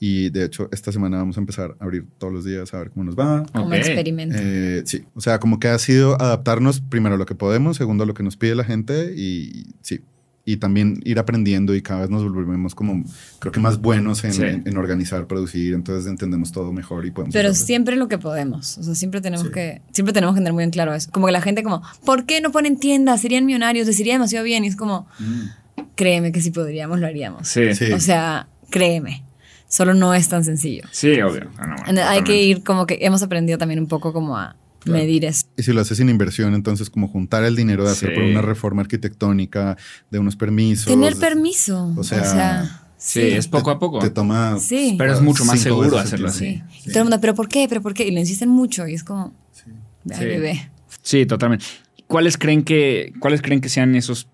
Y 0.00 0.30
de 0.30 0.44
hecho, 0.44 0.68
esta 0.70 0.92
semana 0.92 1.18
vamos 1.18 1.36
a 1.38 1.40
empezar 1.40 1.76
a 1.80 1.84
abrir 1.84 2.06
todos 2.18 2.32
los 2.32 2.44
días 2.44 2.72
a 2.72 2.78
ver 2.78 2.90
cómo 2.90 3.04
nos 3.04 3.18
va. 3.18 3.44
Como 3.52 3.74
experimento. 3.74 4.36
Eh, 4.38 4.82
sí, 4.84 5.04
o 5.14 5.20
sea, 5.20 5.40
como 5.40 5.58
que 5.58 5.68
ha 5.68 5.78
sido 5.78 6.20
adaptarnos 6.20 6.80
primero 6.80 7.16
a 7.16 7.18
lo 7.18 7.26
que 7.26 7.34
podemos, 7.34 7.76
segundo 7.76 8.04
a 8.04 8.06
lo 8.06 8.14
que 8.14 8.22
nos 8.22 8.36
pide 8.36 8.54
la 8.54 8.64
gente 8.64 9.12
y 9.16 9.66
sí. 9.80 10.00
Y 10.44 10.56
también 10.56 11.00
ir 11.04 11.18
aprendiendo 11.18 11.74
y 11.74 11.82
cada 11.82 12.00
vez 12.00 12.10
nos 12.10 12.22
volvemos 12.22 12.74
como, 12.74 13.04
creo 13.38 13.52
que 13.52 13.60
más 13.60 13.82
buenos 13.82 14.24
en, 14.24 14.78
organizar, 14.78 15.26
producir, 15.26 15.74
entonces 15.74 16.10
entendemos 16.10 16.52
todo 16.52 16.72
mejor 16.72 17.04
y 17.04 17.10
podemos... 17.10 17.34
Pero 17.34 17.52
siempre 17.52 17.96
lo 17.96 18.08
que 18.08 18.16
podemos, 18.16 18.78
o 18.78 18.82
sea, 18.82 18.94
siempre 18.94 19.20
tenemos 19.20 19.50
que, 19.50 19.82
siempre 19.92 20.14
tenemos 20.14 20.34
que 20.34 20.40
tener 20.40 20.54
muy 20.54 20.64
en 20.64 20.70
claro 20.70 20.94
eso. 20.94 21.10
Como 21.12 21.26
que 21.26 21.32
la 21.32 21.42
gente 21.42 21.62
como, 21.62 21.82
¿por 22.02 22.24
qué 22.24 22.40
no 22.40 22.50
ponen 22.50 22.78
tiendas? 22.78 23.20
Serían 23.20 23.44
millonarios, 23.44 23.86
les 23.86 24.00
iría 24.00 24.14
demasiado 24.14 24.42
bien 24.42 24.64
y 24.64 24.68
es 24.68 24.76
como... 24.76 25.06
Mm 25.18 25.67
créeme 25.94 26.32
que 26.32 26.40
si 26.40 26.50
podríamos, 26.50 27.00
lo 27.00 27.06
haríamos. 27.06 27.48
Sí. 27.48 27.62
O 27.92 28.00
sea, 28.00 28.48
créeme. 28.70 29.24
Solo 29.68 29.94
no 29.94 30.14
es 30.14 30.28
tan 30.28 30.44
sencillo. 30.44 30.84
Sí, 30.90 31.20
obvio. 31.20 31.50
Ah, 31.58 31.76
hay 32.08 32.22
que 32.22 32.42
ir 32.42 32.64
como 32.64 32.86
que 32.86 32.98
hemos 33.02 33.22
aprendido 33.22 33.58
también 33.58 33.80
un 33.80 33.86
poco 33.86 34.12
como 34.12 34.36
a 34.36 34.56
medir 34.86 35.24
eso. 35.24 35.46
Y 35.56 35.62
si 35.62 35.72
lo 35.72 35.82
haces 35.82 35.98
sin 35.98 36.08
inversión, 36.08 36.54
entonces 36.54 36.88
como 36.88 37.08
juntar 37.08 37.44
el 37.44 37.54
dinero 37.54 37.84
de 37.84 37.90
hacer 37.90 38.14
por 38.14 38.22
una 38.22 38.40
reforma 38.40 38.80
arquitectónica, 38.80 39.76
de 40.10 40.18
unos 40.18 40.36
permisos. 40.36 40.86
Tener 40.86 41.16
permiso. 41.16 41.92
O 41.96 42.02
sea, 42.02 42.82
Sí, 42.98 43.20
es 43.20 43.46
poco 43.46 43.70
a 43.70 43.78
poco. 43.78 44.00
Te, 44.00 44.10
toma. 44.10 44.58
Sí. 44.58 44.96
Pero 44.98 45.14
es 45.14 45.20
mucho 45.20 45.44
más 45.44 45.60
seguro 45.60 45.98
hacerlo 45.98 46.28
así. 46.28 46.62
Y 46.84 46.90
todo 46.90 46.98
el 46.98 47.04
mundo, 47.04 47.20
¿pero 47.20 47.34
por 47.34 47.48
qué? 47.48 47.66
¿Pero 47.68 47.80
por 47.80 47.94
qué? 47.94 48.06
Y 48.06 48.10
le 48.10 48.20
insisten 48.20 48.48
mucho 48.48 48.88
y 48.88 48.94
es 48.94 49.04
como. 49.04 49.32
Sí. 49.52 50.24
bebé. 50.24 50.70
Sí, 51.02 51.24
totalmente. 51.24 51.64
¿Cuáles 52.08 52.36
creen 52.36 52.64
que, 52.64 53.12
¿Cuáles 53.20 53.40
creen 53.40 53.60
que 53.60 53.68
sean 53.68 53.94
esos 53.94 54.28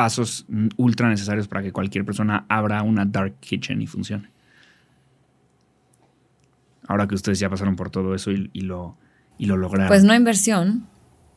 pasos 0.00 0.46
ultra 0.78 1.10
necesarios 1.10 1.46
para 1.46 1.62
que 1.62 1.72
cualquier 1.72 2.06
persona 2.06 2.46
abra 2.48 2.82
una 2.82 3.04
dark 3.04 3.34
kitchen 3.38 3.82
y 3.82 3.86
funcione. 3.86 4.30
Ahora 6.88 7.06
que 7.06 7.14
ustedes 7.14 7.38
ya 7.38 7.50
pasaron 7.50 7.76
por 7.76 7.90
todo 7.90 8.14
eso 8.14 8.30
y, 8.30 8.48
lo, 8.62 8.96
y 9.36 9.44
lo 9.44 9.58
lograron. 9.58 9.88
Pues 9.88 10.02
no 10.02 10.14
inversión. 10.14 10.86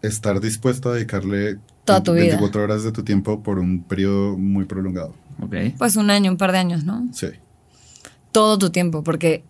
Estar 0.01 0.39
dispuesto 0.39 0.91
a 0.91 0.93
dedicarle 0.93 1.57
toda 1.83 2.03
tu 2.03 2.13
24 2.13 2.63
horas 2.63 2.85
de 2.85 2.93
tu 2.93 3.03
tiempo 3.03 3.43
por 3.43 3.59
un 3.59 3.83
periodo 3.83 4.37
muy 4.37 4.63
prolongado. 4.63 5.13
Okay. 5.41 5.71
Pues 5.77 5.97
un 5.97 6.09
año, 6.09 6.31
un 6.31 6.37
par 6.37 6.53
de 6.53 6.59
años, 6.59 6.85
¿no? 6.85 7.05
Sí. 7.11 7.31
Todo 8.31 8.57
tu 8.57 8.69
tiempo, 8.69 9.03
porque, 9.03 9.43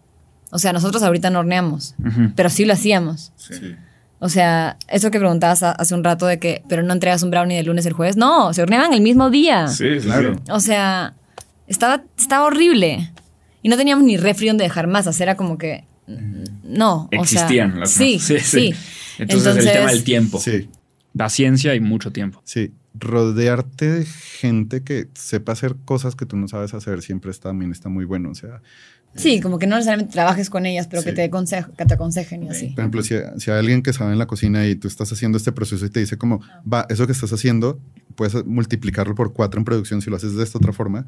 o 0.50 0.58
sea, 0.58 0.74
nosotros 0.74 1.04
ahorita 1.04 1.30
no 1.30 1.42
horneamos, 1.42 1.94
pero 2.36 2.50
sí 2.50 2.66
lo 2.66 2.74
hacíamos. 2.74 3.32
sí. 3.36 3.76
O 4.20 4.30
sea, 4.30 4.78
eso 4.88 5.12
que 5.12 5.20
preguntabas 5.20 5.64
hace 5.64 5.94
un 5.94 6.04
rato 6.04 6.26
de 6.26 6.40
que, 6.40 6.64
pero 6.70 6.82
no 6.82 6.94
entregas 6.94 7.24
un 7.24 7.32
brownie 7.32 7.58
del 7.58 7.66
lunes 7.66 7.86
el 7.86 7.94
jueves. 7.94 8.16
No, 8.16 8.54
se 8.54 8.62
horneaban 8.62 8.94
el 8.94 9.02
mismo 9.02 9.30
día. 9.30 9.68
Sí, 9.68 9.98
claro. 10.02 10.38
O 10.50 10.60
sea, 10.60 11.14
estaba, 11.68 12.04
estaba 12.18 12.46
horrible. 12.46 13.12
Y 13.62 13.70
no 13.70 13.78
teníamos 13.78 14.06
ni 14.06 14.18
refri 14.18 14.48
donde 14.48 14.64
dejar 14.64 14.88
más. 14.88 15.20
Era 15.20 15.36
como 15.36 15.58
que. 15.58 15.86
No. 16.64 17.08
Existían 17.12 17.80
las 17.80 17.92
sí, 17.92 18.20
sí, 18.20 18.40
sí, 18.40 18.74
Entonces, 19.18 19.58
el 19.58 19.72
tema 19.72 19.92
del 19.92 20.04
tiempo. 20.04 20.40
Sí. 20.40 20.70
Paciencia 21.18 21.74
y 21.76 21.80
mucho 21.80 22.12
tiempo. 22.12 22.42
Sí. 22.44 22.74
Rodearte 22.94 23.90
de 23.90 24.06
gente 24.06 24.84
que 24.84 25.08
sepa 25.16 25.54
hacer 25.54 25.76
cosas 25.86 26.16
que 26.16 26.26
tú 26.26 26.38
no 26.38 26.48
sabes 26.48 26.74
hacer 26.74 27.02
siempre 27.02 27.32
está, 27.32 27.50
también 27.50 27.72
está 27.72 27.90
muy 27.90 28.06
bueno. 28.06 28.30
O 28.30 28.36
sea, 28.36 28.62
Sí, 29.16 29.40
como 29.40 29.60
que 29.60 29.68
no 29.68 29.76
necesariamente 29.76 30.12
trabajes 30.12 30.50
con 30.50 30.66
ellas, 30.66 30.88
pero 30.88 31.04
que, 31.04 31.14
te 31.14 31.30
que 31.30 31.86
te 31.86 31.94
aconsejen 31.94 32.44
y 32.44 32.50
así. 32.50 32.68
Por 32.70 32.80
ejemplo, 32.80 33.04
si, 33.04 33.14
hay 33.16 33.58
alguien 33.58 33.84
que 33.84 33.94
sabe 33.94 34.14
en 34.14 34.18
la 34.18 34.26
cocina 34.26 34.66
y 34.68 34.76
tú 34.76 34.88
estás 34.88 35.12
haciendo 35.12 35.38
este 35.38 35.52
proceso 35.52 35.86
y 35.86 35.90
te 35.90 36.00
dice 36.00 36.18
como, 36.18 36.42
va, 36.72 36.86
eso 36.90 37.06
que 37.06 37.12
estás 37.12 37.32
haciendo, 37.32 37.80
puedes 38.16 38.46
multiplicarlo 38.46 39.14
por 39.14 39.34
cuatro 39.34 39.60
en 39.60 39.66
producción 39.66 40.02
si 40.02 40.10
lo 40.10 40.16
haces 40.16 40.36
de 40.36 40.44
esta 40.44 40.58
otra 40.58 40.74
forma 40.74 41.06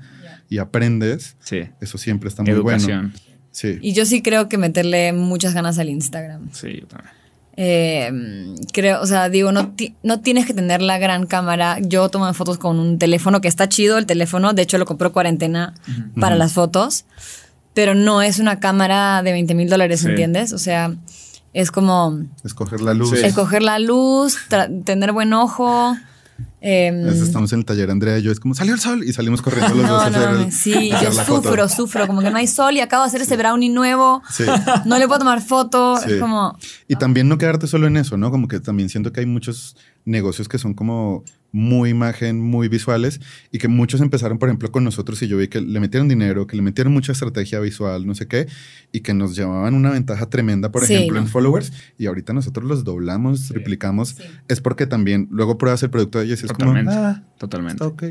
y 0.49 0.60
aprendes. 0.60 1.36
Sí. 1.40 1.61
Eso 1.82 1.98
siempre 1.98 2.30
está 2.30 2.44
muy 2.44 2.52
Educación. 2.52 3.11
bueno. 3.11 3.36
Sí. 3.52 3.80
Y 3.82 3.94
yo 3.94 4.06
sí 4.06 4.22
creo 4.22 4.49
que 4.49 4.57
meterle 4.57 5.14
muchas 5.14 5.53
ganas 5.53 5.80
al 5.80 5.90
Instagram. 5.90 6.49
Sí, 6.52 6.82
yo 6.82 6.88
también. 6.88 7.14
Eh, 7.57 8.11
creo, 8.73 9.02
o 9.02 9.06
sea, 9.07 9.30
digo, 9.30 9.53
no, 9.53 9.73
no 10.03 10.19
tienes 10.19 10.45
que 10.45 10.53
tener 10.53 10.82
la 10.82 10.98
gran 10.98 11.26
cámara. 11.26 11.80
Yo 11.80 12.10
tomo 12.10 12.32
fotos 12.34 12.57
con 12.57 12.80
un 12.80 12.99
teléfono 12.99 13.40
que 13.40 13.48
está 13.48 13.69
chido, 13.69 13.98
el 13.98 14.06
teléfono. 14.06 14.53
De 14.53 14.61
hecho, 14.61 14.77
lo 14.77 14.86
compró 14.86 15.14
cuarentena 15.14 15.73
para 16.19 16.36
las 16.36 16.52
fotos 16.52 17.06
pero 17.76 17.93
no 17.93 18.23
es 18.23 18.39
una 18.39 18.60
cámara 18.60 19.22
de 19.22 19.34
20 19.34 19.53
mil 19.53 19.69
dólares, 19.69 20.03
¿entiendes? 20.06 20.53
O 20.53 20.57
sea, 20.57 20.95
es 21.53 21.69
como... 21.69 22.22
Escoger 22.43 22.81
la 22.81 22.95
luz. 22.95 23.14
Escoger 23.14 23.61
la 23.61 23.77
luz, 23.77 24.38
tener 24.85 25.11
buen 25.11 25.34
ojo. 25.34 25.95
Eh, 26.61 26.91
estamos 27.22 27.53
en 27.53 27.60
el 27.60 27.65
taller, 27.65 27.91
Andrea 27.91 28.18
y 28.18 28.23
yo, 28.23 28.31
es 28.31 28.39
como, 28.39 28.56
salió 28.56 28.73
el 28.73 28.80
sol 28.80 29.03
y 29.03 29.14
salimos 29.14 29.41
corriendo 29.41 29.76
los 29.76 29.88
dos 29.88 30.02
a 30.02 30.07
hacer 30.07 30.52
Sí, 30.52 30.89
yo 30.89 31.11
sufro, 31.11 31.69
sufro, 31.69 32.07
como 32.07 32.22
que 32.22 32.31
no 32.31 32.38
hay 32.38 32.47
sol 32.47 32.76
y 32.76 32.80
acabo 32.80 33.03
de 33.03 33.10
hacer 33.10 33.22
ese 33.22 33.38
brownie 33.38 33.69
nuevo, 33.69 34.23
sí. 34.31 34.45
no 34.85 34.97
le 34.97 35.06
puedo 35.06 35.19
tomar 35.19 35.41
foto, 35.41 36.02
es 36.02 36.19
como... 36.19 36.57
Y 36.88 36.95
también 36.95 37.30
no 37.30 37.38
quedarte 37.38 37.68
solo 37.68 37.85
en 37.85 37.97
eso, 37.97 38.18
¿no? 38.18 38.31
Como 38.31 38.47
que 38.47 38.60
también 38.60 38.89
siento 38.89 39.14
que 39.14 39.19
hay 39.19 39.26
muchos 39.27 39.77
negocios 40.06 40.48
que 40.48 40.57
son 40.57 40.73
como 40.73 41.23
muy 41.56 41.90
imagen, 41.90 42.41
muy 42.41 42.68
visuales 42.68 43.22
y 43.49 43.60
que 43.60 43.69
muchos 43.69 44.02
empezaron, 44.02 44.38
por 44.40 44.49
ejemplo, 44.49 44.72
con 44.73 44.84
nosotros 44.84 45.22
y 45.22 45.27
yo 45.27 45.38
vi 45.38 45.48
que 45.48 45.61
le 45.61 45.80
metieron 45.80 46.10
dinero, 46.10 46.48
que 46.48 46.57
le 46.57 46.61
metieron 46.61 46.91
mucha 46.91 47.14
estrategia 47.14 47.61
visual, 47.61 48.06
no 48.06 48.14
sé 48.14 48.27
qué, 48.27 48.48
y 48.91 48.99
que 48.99 49.14
nos 49.14 49.38
llevaban 49.38 49.73
una 49.73 49.91
ventaja 49.91 50.30
tremenda, 50.30 50.69
por 50.69 50.84
ejemplo, 50.84 51.18
en 51.18 51.27
followers 51.27 51.72
y 51.98 52.07
ahorita 52.07 52.34
nosotros 52.34 52.65
los 52.65 52.84
doblamos, 52.84 53.49
replicamos, 53.49 54.18
es 54.49 54.60
porque 54.60 54.86
también 54.86 55.30
luego 55.32 55.57
pruebas 55.57 55.82
el 55.84 55.90
producto 55.90 56.19
de 56.19 56.26
ellos 56.26 56.44
y 56.44 56.45
es 56.45 56.52
como, 56.52 56.73
ah, 56.90 57.23
totalmente. 57.38 57.84
ok. 57.86 58.03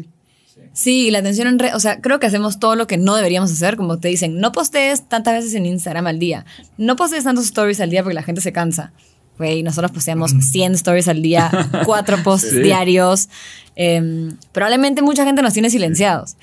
Sí, 0.73 1.11
la 1.11 1.19
atención 1.19 1.47
en 1.47 1.59
red, 1.59 1.75
o 1.75 1.81
sea, 1.81 2.01
creo 2.01 2.19
que 2.19 2.27
hacemos 2.27 2.59
todo 2.59 2.77
lo 2.77 2.87
que 2.87 2.97
no 2.97 3.15
deberíamos 3.15 3.53
hacer, 3.53 3.77
como 3.77 4.01
te 4.01 4.09
dicen, 4.09 4.41
no 4.41 4.53
postees 4.53 5.07
tantas 5.09 5.35
veces 5.35 5.55
en 5.55 5.67
Instagram 5.67 6.07
al 6.07 6.19
día, 6.19 6.47
no 6.79 6.97
postees 6.97 7.25
tantos 7.25 7.45
stories 7.45 7.81
al 7.81 7.91
día 7.91 8.03
porque 8.03 8.15
la 8.15 8.23
gente 8.23 8.41
se 8.41 8.53
cansa. 8.53 8.93
Güey, 9.39 9.63
nosotros 9.63 9.91
posteamos 9.91 10.33
100 10.33 10.75
stories 10.75 11.09
al 11.09 11.23
día, 11.23 11.51
cuatro 11.85 12.23
posts 12.23 12.55
diarios. 12.55 13.29
Em, 13.75 14.37
probablemente 14.53 15.03
mucha 15.03 15.25
gente 15.25 15.43
nos 15.43 15.53
tiene 15.53 15.71
silenciados. 15.71 16.37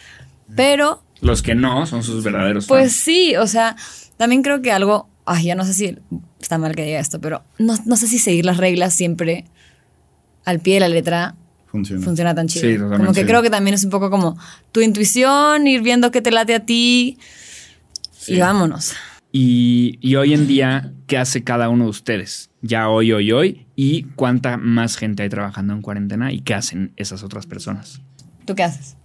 Pero. 0.55 1.01
Los 1.21 1.41
que 1.41 1.55
no 1.55 1.85
son 1.85 2.03
sus 2.03 2.23
verdaderos 2.23 2.65
Pues 2.65 2.93
sí, 2.93 3.35
o 3.35 3.47
sea, 3.47 3.75
también 4.17 4.41
creo 4.41 4.61
que 4.61 4.71
algo. 4.71 5.07
Ay, 5.25 5.45
ya 5.45 5.55
no 5.55 5.65
sé 5.65 5.73
si 5.73 5.97
está 6.41 6.57
mal 6.57 6.75
que 6.75 6.83
diga 6.83 6.99
esto, 6.99 7.21
pero 7.21 7.43
no, 7.59 7.75
no 7.85 7.95
sé 7.95 8.07
si 8.07 8.17
seguir 8.17 8.45
las 8.45 8.57
reglas 8.57 8.93
siempre 8.93 9.45
al 10.43 10.59
pie 10.59 10.75
de 10.75 10.79
la 10.81 10.89
letra 10.89 11.35
funciona, 11.67 12.03
funciona 12.03 12.35
tan 12.35 12.47
chido. 12.47 12.89
como 12.89 13.13
que 13.13 13.25
creo 13.25 13.43
que 13.43 13.51
también 13.51 13.75
es 13.75 13.83
un 13.83 13.91
poco 13.91 14.09
como 14.09 14.37
tu 14.71 14.81
intuición, 14.81 15.67
ir 15.67 15.81
viendo 15.81 16.09
qué 16.11 16.21
te 16.21 16.31
late 16.31 16.55
a 16.55 16.59
ti 16.65 17.19
y 18.27 18.39
vámonos. 18.39 18.93
Y, 19.31 19.97
y, 20.01 20.15
hoy 20.15 20.33
en 20.33 20.45
día, 20.47 20.93
¿qué 21.07 21.17
hace 21.17 21.43
cada 21.43 21.69
uno 21.69 21.85
de 21.85 21.89
ustedes? 21.89 22.49
Ya 22.61 22.89
hoy, 22.89 23.11
hoy, 23.13 23.31
hoy. 23.31 23.65
¿Y 23.75 24.03
cuánta 24.15 24.57
más 24.57 24.97
gente 24.97 25.23
hay 25.23 25.29
trabajando 25.29 25.73
en 25.73 25.81
cuarentena? 25.81 26.31
¿Y 26.33 26.41
qué 26.41 26.53
hacen 26.53 26.91
esas 26.97 27.23
otras 27.23 27.47
personas? 27.47 28.01
¿Tú 28.45 28.55
qué 28.55 28.63
haces? 28.63 28.97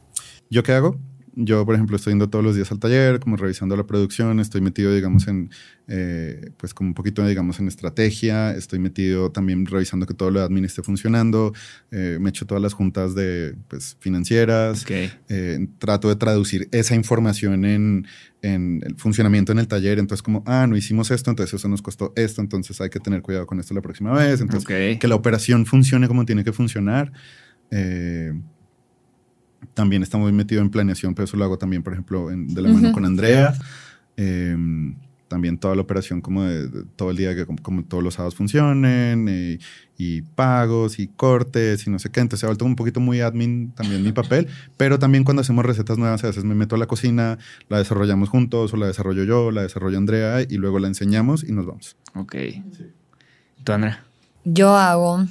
¿Yo 0.51 0.63
qué 0.63 0.73
hago? 0.73 0.99
Yo, 1.39 1.67
por 1.67 1.75
ejemplo, 1.75 1.97
estoy 1.97 2.13
yendo 2.13 2.31
todos 2.31 2.43
los 2.43 2.57
días 2.57 2.73
al 2.73 2.79
taller, 2.79 3.21
como 3.21 3.37
revisando 3.37 3.77
la 3.77 3.85
producción, 3.85 4.41
estoy 4.41 4.63
metido, 4.63 4.95
digamos, 4.95 5.29
en, 5.29 5.51
eh, 5.87 6.51
pues 6.57 6.73
como 6.73 6.89
un 6.89 6.95
poquito, 6.95 7.27
digamos, 7.27 7.61
en 7.61 7.69
estrategia, 7.69 8.53
estoy 8.53 8.79
metido 8.79 9.31
también 9.31 9.67
revisando 9.67 10.07
que 10.07 10.15
todo 10.15 10.31
lo 10.31 10.41
de 10.41 10.47
admin 10.47 10.65
esté 10.65 10.83
funcionando, 10.83 11.53
eh, 11.91 12.17
me 12.19 12.31
echo 12.31 12.47
todas 12.47 12.63
las 12.63 12.73
juntas 12.73 13.15
de, 13.15 13.55
pues, 13.69 13.99
financieras, 14.01 14.87
eh, 15.29 15.69
trato 15.79 16.09
de 16.09 16.17
traducir 16.17 16.71
esa 16.73 16.95
información 16.95 17.67
en, 17.67 18.07
en, 18.41 18.81
el 18.87 18.97
funcionamiento 18.97 19.53
en 19.53 19.59
el 19.59 19.69
taller, 19.69 19.99
entonces 19.99 20.23
como, 20.23 20.43
ah, 20.47 20.67
no 20.67 20.75
hicimos 20.75 21.11
esto, 21.11 21.29
entonces 21.29 21.53
eso 21.53 21.69
nos 21.69 21.83
costó 21.83 22.15
esto, 22.17 22.41
entonces 22.41 22.81
hay 22.81 22.89
que 22.89 22.99
tener 22.99 23.21
cuidado 23.21 23.47
con 23.47 23.61
esto 23.61 23.75
la 23.75 23.83
próxima 23.83 24.15
vez, 24.15 24.41
entonces 24.41 24.99
que 24.99 25.07
la 25.07 25.15
operación 25.15 25.67
funcione 25.67 26.09
como 26.09 26.25
tiene 26.25 26.45
que 26.45 26.55
funcionar. 26.55 27.13
Eh, 27.71 28.33
también 29.75 30.03
está 30.03 30.19
muy 30.19 30.33
metido 30.33 30.63
en 30.63 30.71
planeación, 30.71 31.15
pero 31.15 31.25
eso 31.25 31.37
lo 31.37 31.45
hago 31.45 31.59
también, 31.59 31.83
por 31.83 31.93
ejemplo, 31.93 32.29
de 32.29 32.63
la 32.63 32.69
mano 32.69 32.93
con 32.93 33.05
Andrea. 33.05 33.55
Em, 34.17 34.97
también 35.29 35.59
toda 35.59 35.75
la 35.75 35.83
operación 35.83 36.21
como 36.21 36.45
de, 36.45 36.85
todo 36.95 37.11
el 37.11 37.17
día, 37.17 37.35
que 37.35 37.47
como, 37.47 37.85
todos 37.85 38.03
los 38.03 38.15
sábados 38.15 38.35
funcionen, 38.35 39.27
eh, 39.29 39.59
y 39.99 40.23
pagos 40.23 40.99
y 40.99 41.09
cortes 41.09 41.87
y 41.87 41.91
no 41.91 41.99
sé 41.99 42.11
qué. 42.11 42.21
Entonces 42.21 42.41
se 42.41 42.47
ha 42.47 42.49
vuelto 42.49 42.65
un 42.65 42.77
poquito 42.77 43.01
muy 43.01 43.21
admin 43.21 43.73
también 43.73 44.03
mi 44.03 44.13
papel, 44.13 44.49
pero 44.77 44.99
también 44.99 45.25
cuando 45.25 45.41
hacemos 45.41 45.65
recetas 45.65 45.99
nuevas, 45.99 46.23
a 46.25 46.29
veces 46.29 46.45
me 46.45 46.55
meto 46.55 46.77
a 46.77 46.79
la 46.79 46.87
cocina, 46.87 47.39
la 47.69 47.79
desarrollamos 47.79 48.29
juntos 48.29 48.73
o 48.73 48.77
la 48.77 48.87
desarrollo 48.87 49.25
yo, 49.25 49.51
la 49.51 49.63
desarrollo 49.63 49.99
Andrea 49.99 50.43
y 50.43 50.57
luego 50.57 50.79
la 50.79 50.89
enseñamos 50.89 51.45
y 51.45 51.53
nos 51.53 51.67
vamos. 51.67 51.97
Ok. 52.15 52.37
¿Tú, 53.65 53.73
Andrea? 53.73 54.05
Yo 54.45 54.77
hago 54.77 55.25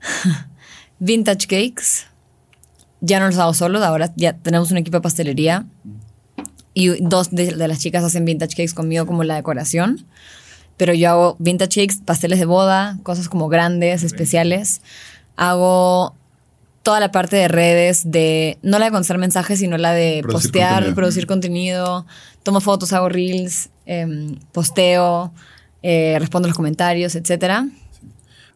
vintage 0.98 1.46
cakes 1.46 2.06
ya 3.00 3.20
no 3.20 3.26
los 3.26 3.38
hago 3.38 3.54
solo, 3.54 3.82
ahora 3.84 4.12
ya 4.16 4.34
tenemos 4.34 4.70
un 4.70 4.78
equipo 4.78 4.98
de 4.98 5.02
pastelería 5.02 5.66
y 6.74 6.88
dos 7.00 7.30
de, 7.30 7.52
las 7.56 7.78
chicas 7.78 8.04
hacen 8.04 8.26
vintage 8.26 8.54
cakes 8.54 8.74
conmigo 8.74 9.06
como 9.06 9.24
la 9.24 9.36
decoración. 9.36 10.04
Pero 10.76 10.92
yo 10.92 11.08
hago 11.08 11.36
vintage 11.38 11.80
cakes, 11.80 12.02
pasteles 12.04 12.38
de 12.38 12.44
boda, 12.44 12.98
cosas 13.02 13.30
como 13.30 13.48
grandes, 13.48 14.02
especiales. 14.02 14.82
Hago 15.36 16.14
toda 16.82 17.00
la 17.00 17.10
parte 17.10 17.36
de 17.36 17.48
redes, 17.48 18.10
de 18.10 18.58
no 18.60 18.78
la 18.78 18.84
de 18.84 18.90
contestar 18.90 19.16
mensajes, 19.16 19.58
sino 19.58 19.78
la 19.78 19.92
de 19.92 20.22
postear, 20.30 20.94
producir 20.94 21.26
contenido. 21.26 22.04
Tomo 22.42 22.60
fotos, 22.60 22.92
hago 22.92 23.08
reels, 23.08 23.70
em, 23.86 24.36
posteo, 24.52 25.32
eh, 25.82 26.16
respondo 26.18 26.46
los 26.46 26.56
comentarios, 26.56 27.14
etcétera. 27.14 27.66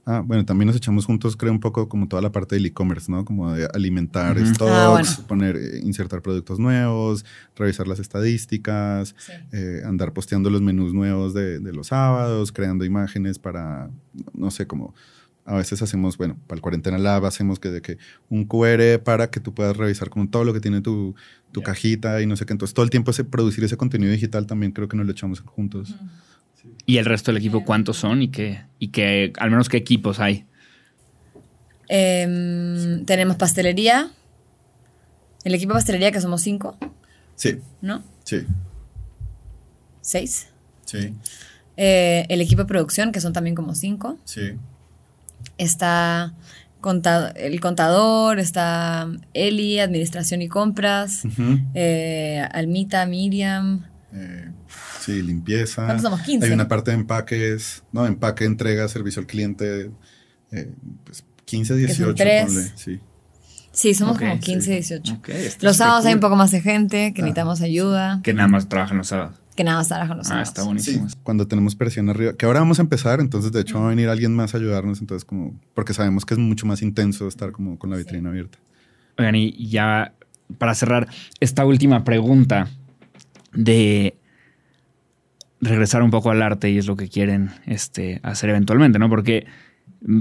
Ah, 0.06 0.22
bueno, 0.24 0.44
también 0.44 0.66
nos 0.66 0.76
echamos 0.76 1.04
juntos, 1.04 1.36
creo, 1.36 1.52
un 1.52 1.60
poco 1.60 1.88
como 1.88 2.08
toda 2.08 2.22
la 2.22 2.32
parte 2.32 2.54
del 2.54 2.66
e-commerce, 2.66 3.10
¿no? 3.10 3.24
Como 3.24 3.52
de 3.52 3.68
alimentar 3.74 4.38
stocks, 4.38 5.18
ah, 5.18 5.24
poner, 5.28 5.56
eh, 5.56 5.80
insertar 5.82 6.22
productos 6.22 6.58
nuevos, 6.58 7.24
revisar 7.54 7.86
las 7.86 7.98
estadísticas, 7.98 9.14
eh, 9.52 9.82
andar 9.84 10.12
posteando 10.12 10.48
los 10.48 10.62
menús 10.62 10.94
nuevos 10.94 11.34
de, 11.34 11.60
los 11.72 11.88
sábados, 11.88 12.50
creando 12.50 12.84
imágenes 12.84 13.38
para, 13.38 13.90
no 14.32 14.50
sé, 14.50 14.66
como 14.66 14.94
a 15.44 15.56
veces 15.56 15.82
hacemos, 15.82 16.16
bueno, 16.16 16.36
para 16.46 16.56
el 16.56 16.62
Cuarentena 16.62 16.98
Lab 16.98 17.26
hacemos 17.26 17.58
que 17.58 17.70
de 17.70 17.82
que 17.82 17.98
un 18.28 18.44
QR 18.44 19.02
para 19.02 19.30
que 19.30 19.40
tú 19.40 19.52
puedas 19.54 19.76
revisar 19.76 20.10
como 20.10 20.28
todo 20.28 20.44
lo 20.44 20.52
que 20.52 20.60
tiene 20.60 20.80
tu, 20.80 21.14
tu 21.52 21.62
cajita 21.62 22.20
y 22.22 22.26
no 22.26 22.36
sé 22.36 22.46
qué. 22.46 22.52
Entonces, 22.52 22.74
todo 22.74 22.84
el 22.84 22.90
tiempo 22.90 23.10
ese, 23.10 23.24
producir 23.24 23.64
ese 23.64 23.76
contenido 23.76 24.12
digital 24.12 24.46
también 24.46 24.72
creo 24.72 24.88
que 24.88 24.96
nos 24.96 25.06
lo 25.06 25.12
echamos 25.12 25.40
juntos. 25.40 25.94
¿Y 26.86 26.98
el 26.98 27.04
resto 27.04 27.30
del 27.30 27.38
equipo 27.38 27.64
cuántos 27.64 27.96
son 27.96 28.22
y 28.22 28.28
qué, 28.28 28.62
y 28.78 28.88
qué 28.88 29.32
al 29.38 29.50
menos 29.50 29.68
qué 29.68 29.76
equipos 29.76 30.20
hay? 30.20 30.46
Em, 31.88 33.04
tenemos 33.04 33.36
pastelería. 33.36 34.10
El 35.44 35.54
equipo 35.54 35.72
de 35.72 35.78
pastelería 35.78 36.12
que 36.12 36.20
somos 36.20 36.42
cinco. 36.42 36.76
Sí. 37.34 37.58
¿No? 37.80 38.02
Sí. 38.24 38.46
¿Seis? 40.00 40.48
Sí. 40.84 41.14
Eh, 41.76 42.26
el 42.28 42.40
equipo 42.40 42.62
de 42.62 42.68
producción, 42.68 43.12
que 43.12 43.20
son 43.20 43.32
también 43.32 43.54
como 43.54 43.74
cinco. 43.74 44.18
Sí. 44.24 44.52
Está 45.56 46.34
el 47.36 47.60
contador, 47.60 48.38
está 48.38 49.08
Eli, 49.34 49.80
administración 49.80 50.42
y 50.42 50.48
compras, 50.48 51.22
eh, 51.74 52.46
Almita, 52.52 53.04
Miriam. 53.06 53.86
Eh, 54.12 54.50
Sí, 55.10 55.22
limpieza. 55.22 55.84
¿Cuántos 55.84 56.02
somos? 56.02 56.22
15. 56.22 56.46
Hay 56.46 56.52
una 56.52 56.68
parte 56.68 56.90
de 56.90 56.98
empaques, 56.98 57.82
no, 57.92 58.06
empaque, 58.06 58.44
entrega, 58.44 58.88
servicio 58.88 59.20
al 59.20 59.26
cliente, 59.26 59.90
eh, 60.52 60.72
pues 61.04 61.24
15, 61.44 61.76
18. 61.76 62.24
sí. 62.76 63.00
Sí, 63.72 63.94
somos 63.94 64.18
como 64.18 64.38
15, 64.38 64.72
18. 64.72 65.20
los 65.60 65.76
sábados 65.76 66.04
hay 66.04 66.14
un 66.14 66.20
poco 66.20 66.34
más 66.34 66.50
de 66.50 66.60
gente 66.60 67.12
que 67.14 67.22
ah, 67.22 67.24
necesitamos 67.24 67.60
ayuda. 67.60 68.20
Que 68.22 68.34
nada 68.34 68.48
más 68.48 68.68
trabajan 68.68 68.98
los 68.98 69.08
sábados. 69.08 69.36
Que 69.54 69.62
nada 69.62 69.78
más 69.78 69.88
trabajan 69.88 70.18
los 70.18 70.26
ah, 70.26 70.30
sábados. 70.30 70.48
Ah, 70.48 70.50
está 70.50 70.64
buenísimo. 70.64 71.06
cuando 71.22 71.46
tenemos 71.46 71.76
presión 71.76 72.10
arriba, 72.10 72.32
que 72.32 72.46
ahora 72.46 72.60
vamos 72.60 72.80
a 72.80 72.82
empezar, 72.82 73.20
entonces 73.20 73.52
de 73.52 73.60
hecho 73.60 73.78
va 73.78 73.86
a 73.86 73.90
venir 73.90 74.08
alguien 74.08 74.34
más 74.34 74.54
a 74.54 74.58
ayudarnos, 74.58 75.00
entonces 75.00 75.24
como, 75.24 75.54
porque 75.74 75.94
sabemos 75.94 76.24
que 76.24 76.34
es 76.34 76.40
mucho 76.40 76.66
más 76.66 76.82
intenso 76.82 77.28
estar 77.28 77.52
como 77.52 77.78
con 77.78 77.90
la 77.90 77.96
vitrina 77.96 78.30
abierta. 78.30 78.58
Oigan, 79.18 79.36
y 79.36 79.68
ya 79.68 80.14
para 80.58 80.74
cerrar, 80.74 81.08
esta 81.38 81.64
última 81.64 82.04
pregunta 82.04 82.68
de 83.52 84.16
regresar 85.60 86.02
un 86.02 86.10
poco 86.10 86.30
al 86.30 86.42
arte 86.42 86.70
y 86.70 86.78
es 86.78 86.86
lo 86.86 86.96
que 86.96 87.08
quieren 87.08 87.50
este, 87.66 88.20
hacer 88.22 88.50
eventualmente, 88.50 88.98
¿no? 88.98 89.08
Porque, 89.08 89.46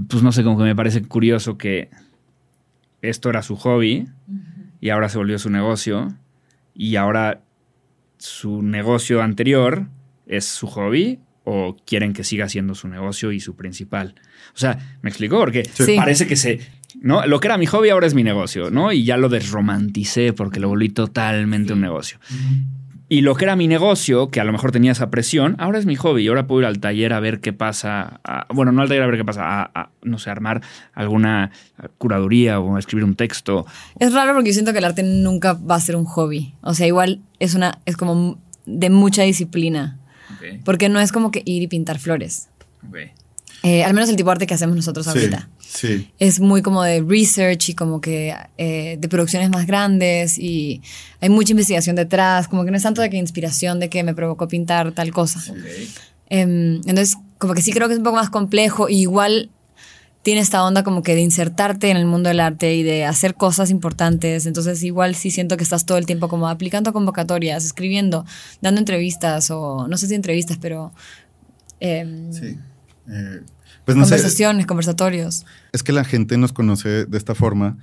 pues 0.08 0.24
no 0.24 0.32
sé, 0.32 0.44
como 0.44 0.58
que 0.58 0.64
me 0.64 0.76
parece 0.76 1.02
curioso 1.04 1.58
que 1.58 1.90
esto 3.02 3.30
era 3.30 3.42
su 3.42 3.56
hobby 3.56 4.08
y 4.82 4.90
ahora 4.90 5.10
se 5.10 5.18
volvió 5.18 5.40
su 5.40 5.50
negocio 5.50 6.14
y 6.74 6.96
ahora 6.96 7.42
su 8.18 8.62
negocio 8.62 9.22
anterior 9.22 9.88
es 10.28 10.46
su 10.46 10.68
hobby 10.68 11.20
o 11.46 11.78
quieren 11.86 12.14
que 12.14 12.24
siga 12.24 12.48
siendo 12.50 12.76
su 12.76 12.88
negocio 12.88 13.32
y 13.32 13.40
su 13.40 13.56
principal. 13.56 14.16
O 14.54 14.58
sea, 14.58 14.78
me 15.02 15.10
explicó 15.10 15.40
porque 15.40 15.68
parece 15.96 16.28
que 16.28 16.36
se, 16.36 16.60
¿no? 17.02 17.26
Lo 17.26 17.40
que 17.40 17.48
era 17.48 17.58
mi 17.58 17.66
hobby 17.66 17.90
ahora 17.90 18.06
es 18.06 18.14
mi 18.14 18.24
negocio, 18.24 18.70
¿no? 18.70 18.92
Y 18.92 19.04
ya 19.04 19.18
lo 19.18 19.30
desromanticé 19.30 20.34
porque 20.34 20.60
lo 20.60 20.68
volví 20.68 20.90
totalmente 20.90 21.74
un 21.74 21.82
negocio. 21.82 22.20
Y 23.12 23.22
lo 23.22 23.34
que 23.34 23.46
era 23.46 23.56
mi 23.56 23.68
negocio, 23.68 24.30
que 24.30 24.40
a 24.40 24.44
lo 24.44 24.52
mejor 24.52 24.72
tenía 24.72 24.92
esa 24.92 25.10
presión, 25.10 25.56
ahora 25.58 25.80
es 25.80 25.88
mi 25.88 25.96
hobby. 25.96 26.24
Y 26.24 26.28
ahora 26.28 26.46
puedo 26.46 26.62
ir 26.62 26.68
al 26.68 26.80
taller 26.80 27.12
a 27.12 27.20
ver 27.20 27.42
qué 27.42 27.54
pasa. 27.54 28.22
bueno, 28.54 28.72
no 28.72 28.84
al 28.84 28.88
taller 28.88 29.02
a 29.02 29.08
ver 29.08 29.18
qué 29.18 29.26
pasa, 29.26 29.72
a, 29.74 29.90
no 30.04 30.20
sé, 30.20 30.30
armar 30.30 30.62
alguna 30.94 31.50
curaduría 31.98 32.60
o 32.60 32.78
escribir 32.78 33.04
un 33.04 33.16
texto. 33.16 33.66
Es 33.98 34.14
raro 34.14 34.34
porque 34.34 34.50
yo 34.50 34.54
siento 34.54 34.74
que 34.74 34.78
el 34.78 34.86
arte 34.86 35.02
nunca 35.02 35.54
va 35.54 35.76
a 35.76 35.80
ser 35.80 35.96
un 35.96 36.06
hobby. 36.06 36.54
O 36.62 36.76
sea, 36.76 36.86
igual 36.86 37.22
es 37.40 37.56
una, 37.56 37.80
es 37.86 37.98
como 37.98 38.38
de 38.68 38.92
mucha 38.92 39.24
disciplina. 39.24 39.98
Porque 40.64 40.88
no 40.88 41.00
es 41.00 41.12
como 41.12 41.32
que 41.32 41.42
ir 41.44 41.64
y 41.64 41.68
pintar 41.68 41.98
flores. 41.98 42.50
Eh, 43.64 43.84
al 43.84 43.94
menos 43.94 44.10
el 44.10 44.16
tipo 44.16 44.30
de 44.30 44.34
arte 44.34 44.48
que 44.48 44.54
hacemos 44.54 44.76
nosotros 44.76 45.08
ahorita. 45.08 45.50
Sí. 45.60 46.10
Es 46.18 46.40
muy 46.40 46.62
como 46.62 46.82
de 46.84 47.02
research 47.02 47.70
y 47.70 47.74
como 47.76 48.00
que 48.02 48.34
eh, 48.58 48.98
de 49.00 49.10
producciones 49.10 49.50
más 49.50 49.68
grandes 49.68 50.38
y 50.40 50.82
hay 51.20 51.30
mucha 51.30 51.52
investigación 51.52 51.96
detrás, 51.96 52.48
como 52.48 52.64
que 52.64 52.72
no 52.72 52.78
es 52.78 52.84
tanto 52.84 53.02
de 53.02 53.10
que 53.10 53.18
inspiración 53.18 53.80
de 53.80 53.90
que 53.90 54.04
me 54.04 54.16
provocó 54.16 54.48
pintar 54.48 54.94
tal 54.94 55.12
cosa. 55.12 55.42
Em, 56.30 56.76
entonces, 56.86 57.18
como 57.38 57.54
que 57.54 57.62
sí 57.62 57.72
creo 57.72 57.88
que 57.88 57.94
es 57.94 57.98
un 57.98 58.04
poco 58.04 58.16
más 58.16 58.30
complejo 58.30 58.90
y 58.90 59.02
igual 59.02 59.50
tiene 60.22 60.42
esta 60.42 60.64
onda 60.66 60.84
como 60.84 61.02
que 61.02 61.16
de 61.16 61.22
insertarte 61.22 61.90
en 61.90 61.98
el 61.98 62.06
mundo 62.06 62.30
del 62.30 62.40
arte 62.40 62.76
y 62.76 62.84
de 62.84 63.06
hacer 63.06 63.36
cosas 63.36 63.70
importantes. 63.72 64.46
Entonces, 64.46 64.84
igual 64.84 65.16
sí 65.16 65.32
siento 65.32 65.58
que 65.58 65.64
estás 65.64 65.86
todo 65.86 65.98
el 65.98 66.06
tiempo 66.06 66.28
como 66.30 66.48
aplicando 66.48 66.94
convocatorias, 66.94 67.66
escribiendo, 67.66 68.26
dando 68.62 68.80
entrevistas 68.80 69.50
o 69.52 69.88
no 69.88 69.98
sé 69.98 70.08
si 70.08 70.16
entrevistas, 70.16 70.58
pero... 70.60 70.92
Em, 71.80 72.34
sí. 72.34 72.58
Eh, 73.10 73.42
pues 73.86 73.98
Conversaciones, 73.98 74.66
conversatorios. 74.66 75.46
Es 75.72 75.84
que 75.84 75.92
la 75.92 76.04
gente 76.04 76.38
nos 76.38 76.54
conoce 76.54 77.06
de 77.06 77.18
esta 77.18 77.36
forma 77.36 77.78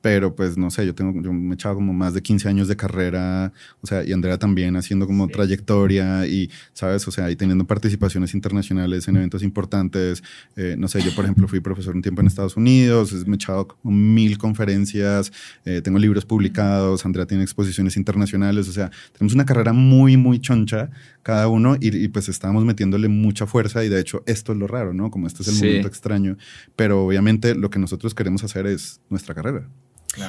pero 0.00 0.34
pues 0.34 0.56
no 0.56 0.70
sé, 0.70 0.86
yo 0.86 0.94
tengo, 0.94 1.20
yo 1.22 1.32
me 1.32 1.54
echaba 1.54 1.74
como 1.74 1.92
más 1.92 2.14
de 2.14 2.22
15 2.22 2.48
años 2.48 2.68
de 2.68 2.76
carrera, 2.76 3.52
o 3.82 3.86
sea, 3.86 4.04
y 4.04 4.12
Andrea 4.12 4.38
también 4.38 4.76
haciendo 4.76 5.06
como 5.06 5.28
trayectoria 5.28 6.26
y, 6.26 6.50
¿sabes? 6.72 7.06
O 7.06 7.10
sea, 7.10 7.30
y 7.30 7.36
teniendo 7.36 7.66
participaciones 7.66 8.34
internacionales 8.34 9.08
en 9.08 9.16
eventos 9.16 9.42
importantes, 9.42 10.22
eh, 10.56 10.74
no 10.78 10.88
sé, 10.88 11.02
yo 11.02 11.14
por 11.14 11.24
ejemplo 11.24 11.48
fui 11.48 11.60
profesor 11.60 11.94
un 11.94 12.02
tiempo 12.02 12.20
en 12.20 12.28
Estados 12.28 12.56
Unidos, 12.56 13.12
me 13.26 13.34
he 13.34 13.36
echado 13.36 13.68
como 13.68 13.94
mil 13.94 14.38
conferencias, 14.38 15.32
eh, 15.64 15.80
tengo 15.82 15.98
libros 15.98 16.24
publicados, 16.24 17.04
Andrea 17.04 17.26
tiene 17.26 17.42
exposiciones 17.42 17.96
internacionales, 17.96 18.68
o 18.68 18.72
sea, 18.72 18.90
tenemos 19.12 19.34
una 19.34 19.44
carrera 19.44 19.72
muy, 19.72 20.16
muy 20.16 20.40
choncha 20.40 20.90
cada 21.22 21.48
uno 21.48 21.76
y, 21.78 22.08
pues 22.08 22.28
estábamos 22.28 22.64
metiéndole 22.64 23.08
mucha 23.08 23.46
fuerza 23.46 23.84
y 23.84 23.88
de 23.88 24.00
hecho 24.00 24.22
esto 24.26 24.52
es 24.52 24.58
lo 24.58 24.66
raro, 24.66 24.94
¿no? 24.94 25.10
Como 25.10 25.26
este 25.26 25.42
es 25.42 25.48
el 25.48 25.54
momento 25.54 25.88
extraño, 25.88 26.36
pero 26.76 27.04
obviamente 27.04 27.54
lo 27.54 27.70
que 27.70 27.78
nosotros 27.78 28.14
queremos 28.14 28.42
hacer 28.44 28.66
es 28.66 29.00
nuestra 29.10 29.34
carrera. 29.34 29.68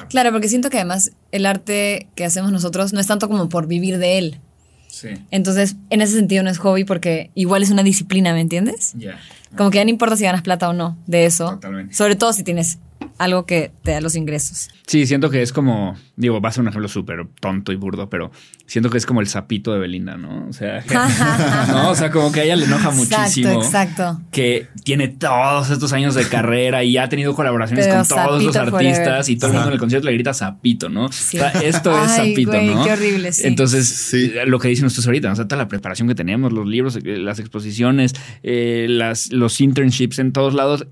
Claro. 0.08 0.30
porque 0.30 0.48
siento 0.48 0.70
que 0.70 0.76
además 0.76 1.12
el 1.32 1.44
arte 1.44 2.08
que 2.14 2.24
hacemos 2.24 2.52
nosotros 2.52 2.92
no 2.92 3.00
es 3.00 3.06
tanto 3.06 3.28
como 3.28 3.48
por 3.48 3.66
vivir 3.66 3.98
de 3.98 4.18
él. 4.18 4.40
Sí. 4.88 5.08
Entonces, 5.30 5.76
en 5.90 6.02
ese 6.02 6.14
sentido 6.14 6.42
no 6.42 6.50
es 6.50 6.58
hobby 6.58 6.84
porque 6.84 7.30
igual 7.34 7.62
es 7.62 7.70
una 7.70 7.82
disciplina, 7.82 8.34
¿me 8.34 8.42
entiendes? 8.42 8.92
Ya. 8.96 9.18
Como 9.56 9.70
que 9.70 9.78
ya 9.78 9.84
no 9.84 9.90
importa 9.90 10.16
si 10.16 10.24
ganas 10.24 10.42
plata 10.42 10.68
o 10.68 10.72
no 10.72 10.96
de 11.06 11.26
eso. 11.26 11.50
Totalmente. 11.50 11.94
Sobre 11.94 12.16
todo 12.16 12.32
si 12.32 12.42
tienes 12.42 12.78
algo 13.18 13.46
que 13.46 13.70
te 13.82 13.92
da 13.92 14.00
los 14.00 14.16
ingresos. 14.16 14.70
Sí, 14.86 15.06
siento 15.06 15.30
que 15.30 15.42
es 15.42 15.52
como, 15.52 15.96
digo, 16.16 16.40
va 16.40 16.48
a 16.48 16.52
ser 16.52 16.62
un 16.62 16.68
ejemplo 16.68 16.88
súper 16.88 17.26
tonto 17.40 17.72
y 17.72 17.76
burdo, 17.76 18.10
pero 18.10 18.30
siento 18.66 18.90
que 18.90 18.98
es 18.98 19.06
como 19.06 19.20
el 19.20 19.26
sapito 19.26 19.72
de 19.72 19.78
Belinda, 19.78 20.16
¿no? 20.16 20.46
O 20.48 20.52
sea, 20.52 20.84
¿no? 21.68 21.90
O 21.90 21.94
sea, 21.94 22.10
como 22.10 22.32
que 22.32 22.40
a 22.40 22.44
ella 22.44 22.56
le 22.56 22.64
enoja 22.64 22.90
muchísimo. 22.90 23.62
Exacto. 23.62 24.20
Que 24.30 24.68
tiene 24.84 25.08
todos 25.08 25.70
estos 25.70 25.92
años 25.92 26.14
de 26.14 26.26
carrera 26.28 26.82
y 26.84 26.96
ha 26.96 27.08
tenido 27.08 27.34
colaboraciones 27.34 27.86
con 27.86 28.06
todos 28.06 28.42
los 28.42 28.56
artistas 28.56 29.28
y 29.28 29.36
todo 29.36 29.48
el 29.48 29.52
mundo 29.54 29.68
en 29.68 29.74
el 29.74 29.78
concierto 29.78 30.06
le 30.06 30.14
grita 30.14 30.34
sapito, 30.34 30.88
¿no? 30.88 31.06
O 31.06 31.12
sea, 31.12 31.50
esto 31.50 32.02
es 32.04 32.10
sapito, 32.10 32.60
¿no? 32.60 32.84
Qué 32.84 32.92
horrible, 32.92 33.32
sí. 33.32 33.46
Entonces, 33.46 33.88
sí. 33.88 34.32
lo 34.46 34.58
que 34.58 34.68
dicen 34.68 34.86
ustedes 34.86 35.06
ahorita, 35.06 35.30
o 35.32 35.36
sea, 35.36 35.46
toda 35.46 35.58
la 35.58 35.68
preparación 35.68 36.08
que 36.08 36.14
tenemos, 36.14 36.52
los 36.52 36.66
libros, 36.66 36.96
eh, 36.96 37.18
las 37.18 37.38
exposiciones, 37.38 38.14
eh, 38.42 38.86
las, 38.88 39.32
los 39.42 39.60
internships 39.60 40.18
en 40.18 40.32
todos 40.32 40.54
lados 40.54 40.86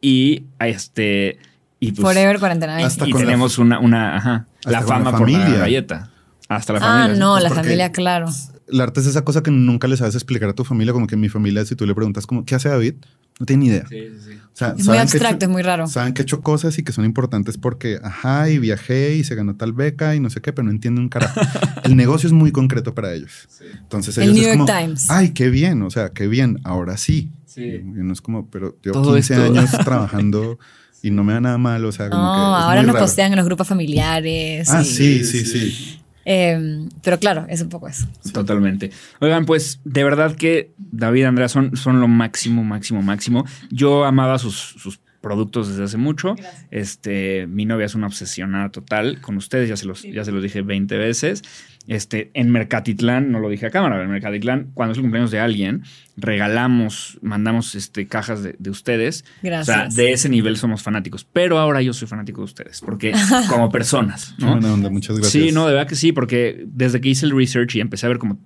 y 0.00 0.44
este 0.58 1.38
y 1.80 1.92
pues, 1.92 2.14
Forever 2.14 2.38
cuarentena. 2.38 2.80
y 2.80 3.12
tenemos 3.12 3.58
una, 3.58 3.80
una 3.80 4.16
ajá, 4.16 4.46
la 4.64 4.82
fama 4.82 5.16
por 5.18 5.28
la 5.28 5.58
galleta. 5.58 6.10
Hasta 6.48 6.74
la 6.74 6.78
ah, 6.78 6.82
familia. 6.82 7.14
Ah, 7.14 7.18
no, 7.18 7.40
la 7.40 7.50
familia, 7.50 7.92
claro. 7.92 8.28
El 8.68 8.80
arte 8.80 9.00
es 9.00 9.06
esa 9.06 9.24
cosa 9.24 9.42
que 9.42 9.50
nunca 9.50 9.88
le 9.88 9.96
sabes 9.96 10.14
explicar 10.14 10.48
a 10.48 10.52
tu 10.52 10.64
familia, 10.64 10.92
como 10.92 11.06
que 11.06 11.16
mi 11.16 11.28
familia, 11.28 11.64
si 11.64 11.74
tú 11.74 11.84
le 11.86 11.94
preguntas 11.94 12.26
como, 12.26 12.44
¿qué 12.44 12.54
hace 12.54 12.68
David? 12.68 12.94
No 13.40 13.46
tiene 13.46 13.64
ni 13.64 13.70
idea. 13.70 13.86
Sí, 13.88 13.96
sí, 14.12 14.30
sí. 14.30 14.38
O 14.40 14.56
sea, 14.56 14.74
es 14.78 14.86
muy 14.86 14.98
abstracto, 14.98 15.46
es 15.46 15.50
muy 15.50 15.62
raro. 15.62 15.86
Saben 15.88 16.14
que 16.14 16.22
he 16.22 16.24
hecho 16.24 16.40
cosas 16.40 16.78
y 16.78 16.84
que 16.84 16.92
son 16.92 17.04
importantes 17.04 17.58
porque, 17.58 17.98
ajá, 18.02 18.48
y 18.48 18.58
viajé 18.58 19.16
y 19.16 19.24
se 19.24 19.34
ganó 19.34 19.56
tal 19.56 19.72
beca 19.72 20.14
y 20.14 20.20
no 20.20 20.30
sé 20.30 20.40
qué, 20.40 20.52
pero 20.52 20.66
no 20.66 20.70
entienden 20.70 21.04
un 21.04 21.08
carajo. 21.08 21.40
el 21.84 21.96
negocio 21.96 22.28
es 22.28 22.32
muy 22.32 22.52
concreto 22.52 22.94
para 22.94 23.12
ellos. 23.12 23.48
Entonces 23.80 24.16
ellos 24.18 24.36
el 24.36 24.40
New 24.40 24.56
York 24.56 24.70
Times. 24.78 25.10
Ay, 25.10 25.30
qué 25.30 25.50
bien, 25.50 25.82
o 25.82 25.90
sea, 25.90 26.10
qué 26.10 26.28
bien, 26.28 26.60
ahora 26.62 26.96
sí. 26.96 27.32
Sí. 27.52 27.64
Y 27.64 27.82
no 27.82 28.12
es 28.12 28.20
como, 28.20 28.48
pero 28.48 28.76
llevo 28.82 29.02
15 29.14 29.34
años 29.34 29.70
trabajando 29.84 30.58
y 31.02 31.10
no 31.10 31.24
me 31.24 31.34
da 31.34 31.40
nada 31.40 31.58
mal, 31.58 31.84
o 31.84 31.92
sea, 31.92 32.08
como 32.08 32.22
no, 32.22 32.32
que 32.32 32.62
ahora 32.64 32.82
nos 32.82 32.96
postean 32.96 33.32
en 33.32 33.36
los 33.36 33.46
grupos 33.46 33.68
familiares. 33.68 34.70
Ah, 34.70 34.84
sí, 34.84 35.24
sí, 35.24 35.44
sí. 35.44 35.98
Em, 36.24 36.88
pero 37.02 37.18
claro, 37.18 37.46
es 37.48 37.60
un 37.60 37.68
poco 37.68 37.88
eso. 37.88 38.06
Totalmente. 38.32 38.90
Oigan, 39.20 39.44
pues 39.44 39.80
de 39.84 40.04
verdad 40.04 40.36
que 40.36 40.72
David 40.78 41.22
y 41.22 41.24
Andrea 41.24 41.48
son, 41.48 41.76
son 41.76 42.00
lo 42.00 42.08
máximo, 42.08 42.62
máximo, 42.62 43.02
máximo. 43.02 43.44
Yo 43.70 44.04
amaba 44.04 44.38
sus, 44.38 44.54
sus 44.54 45.00
productos 45.22 45.68
desde 45.68 45.84
hace 45.84 45.96
mucho. 45.96 46.34
Este, 46.70 47.46
mi 47.46 47.64
novia 47.64 47.86
es 47.86 47.94
una 47.94 48.08
obsesionada 48.08 48.70
total 48.70 49.22
con 49.22 49.38
ustedes, 49.38 49.68
ya 49.68 49.76
se 49.76 49.86
los, 49.86 50.02
ya 50.02 50.24
se 50.24 50.32
los 50.32 50.42
dije 50.42 50.60
20 50.60 50.98
veces. 50.98 51.42
Este, 51.86 52.30
en 52.34 52.50
Mercatitlán, 52.50 53.32
no 53.32 53.40
lo 53.40 53.48
dije 53.48 53.66
a 53.66 53.70
cámara, 53.70 54.00
en 54.02 54.10
Mercatitlán, 54.10 54.70
cuando 54.74 54.92
es 54.92 54.98
el 54.98 55.02
cumpleaños 55.02 55.30
de 55.30 55.40
alguien, 55.40 55.82
regalamos, 56.16 57.18
mandamos 57.22 57.74
este, 57.74 58.06
cajas 58.06 58.42
de, 58.42 58.70
ustedes. 58.70 59.24
Gracias. 59.42 59.76
O 59.76 59.90
sea, 59.90 60.04
de 60.04 60.12
ese 60.12 60.28
nivel 60.28 60.56
somos 60.56 60.82
fanáticos. 60.82 61.24
Pero 61.24 61.58
ahora 61.58 61.82
yo 61.82 61.92
soy 61.92 62.06
fanático 62.06 62.42
de 62.42 62.44
ustedes, 62.44 62.80
porque 62.80 63.12
como 63.48 63.70
personas, 63.70 64.34
¿no? 64.38 64.56
muchas 64.90 65.16
gracias. 65.16 65.32
Sí, 65.32 65.52
no, 65.52 65.66
de 65.66 65.72
verdad 65.72 65.88
que 65.88 65.96
sí, 65.96 66.12
porque 66.12 66.64
desde 66.66 67.00
que 67.00 67.08
hice 67.08 67.26
el 67.26 67.36
research 67.36 67.74
y 67.76 67.80
empecé 67.80 68.06
a 68.06 68.10
ver 68.10 68.18
como 68.18 68.38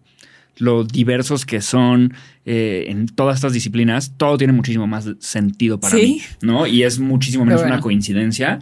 lo 0.56 0.84
diversos 0.84 1.44
que 1.44 1.60
son 1.60 2.14
eh, 2.44 2.86
en 2.88 3.06
todas 3.06 3.36
estas 3.36 3.52
disciplinas, 3.52 4.14
todo 4.16 4.38
tiene 4.38 4.52
muchísimo 4.52 4.86
más 4.86 5.08
sentido 5.18 5.78
para 5.78 5.96
mí, 5.96 6.22
¿no? 6.40 6.66
Y 6.66 6.82
es 6.82 6.98
muchísimo 6.98 7.44
menos 7.44 7.62
una 7.62 7.80
coincidencia, 7.80 8.58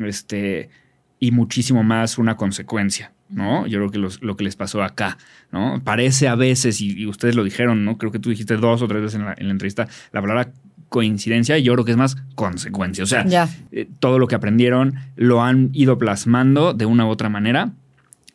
este, 0.00 0.70
y 1.18 1.30
muchísimo 1.32 1.82
más 1.82 2.18
una 2.18 2.36
consecuencia. 2.36 3.12
¿no? 3.30 3.66
Yo 3.66 3.78
creo 3.78 3.90
que 3.90 4.24
lo 4.24 4.36
que 4.36 4.44
les 4.44 4.54
pasó 4.54 4.82
acá, 4.82 5.18
¿no? 5.50 5.80
Parece 5.82 6.28
a 6.28 6.34
veces, 6.34 6.80
y, 6.80 7.06
ustedes 7.06 7.34
lo 7.34 7.42
dijeron, 7.42 7.84
¿no? 7.84 7.98
Creo 7.98 8.12
que 8.12 8.18
tú 8.18 8.30
dijiste 8.30 8.56
dos 8.56 8.82
o 8.82 8.86
tres 8.86 9.02
veces 9.02 9.18
en 9.18 9.24
la, 9.24 9.34
entrevista 9.38 9.88
la 10.12 10.20
palabra 10.20 10.52
coincidencia, 10.88 11.58
y 11.58 11.64
yo 11.64 11.72
creo 11.72 11.84
que 11.84 11.90
es 11.90 11.96
más 11.96 12.16
consecuencia. 12.34 13.02
O 13.02 13.06
sea, 13.06 13.26
eh, 13.72 13.88
todo 13.98 14.18
lo 14.18 14.28
que 14.28 14.36
aprendieron 14.36 14.94
lo 15.16 15.42
han 15.42 15.70
ido 15.72 15.98
plasmando 15.98 16.74
de 16.74 16.86
una 16.86 17.06
u 17.06 17.08
otra 17.08 17.28
manera 17.28 17.72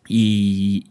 y, 0.08 0.88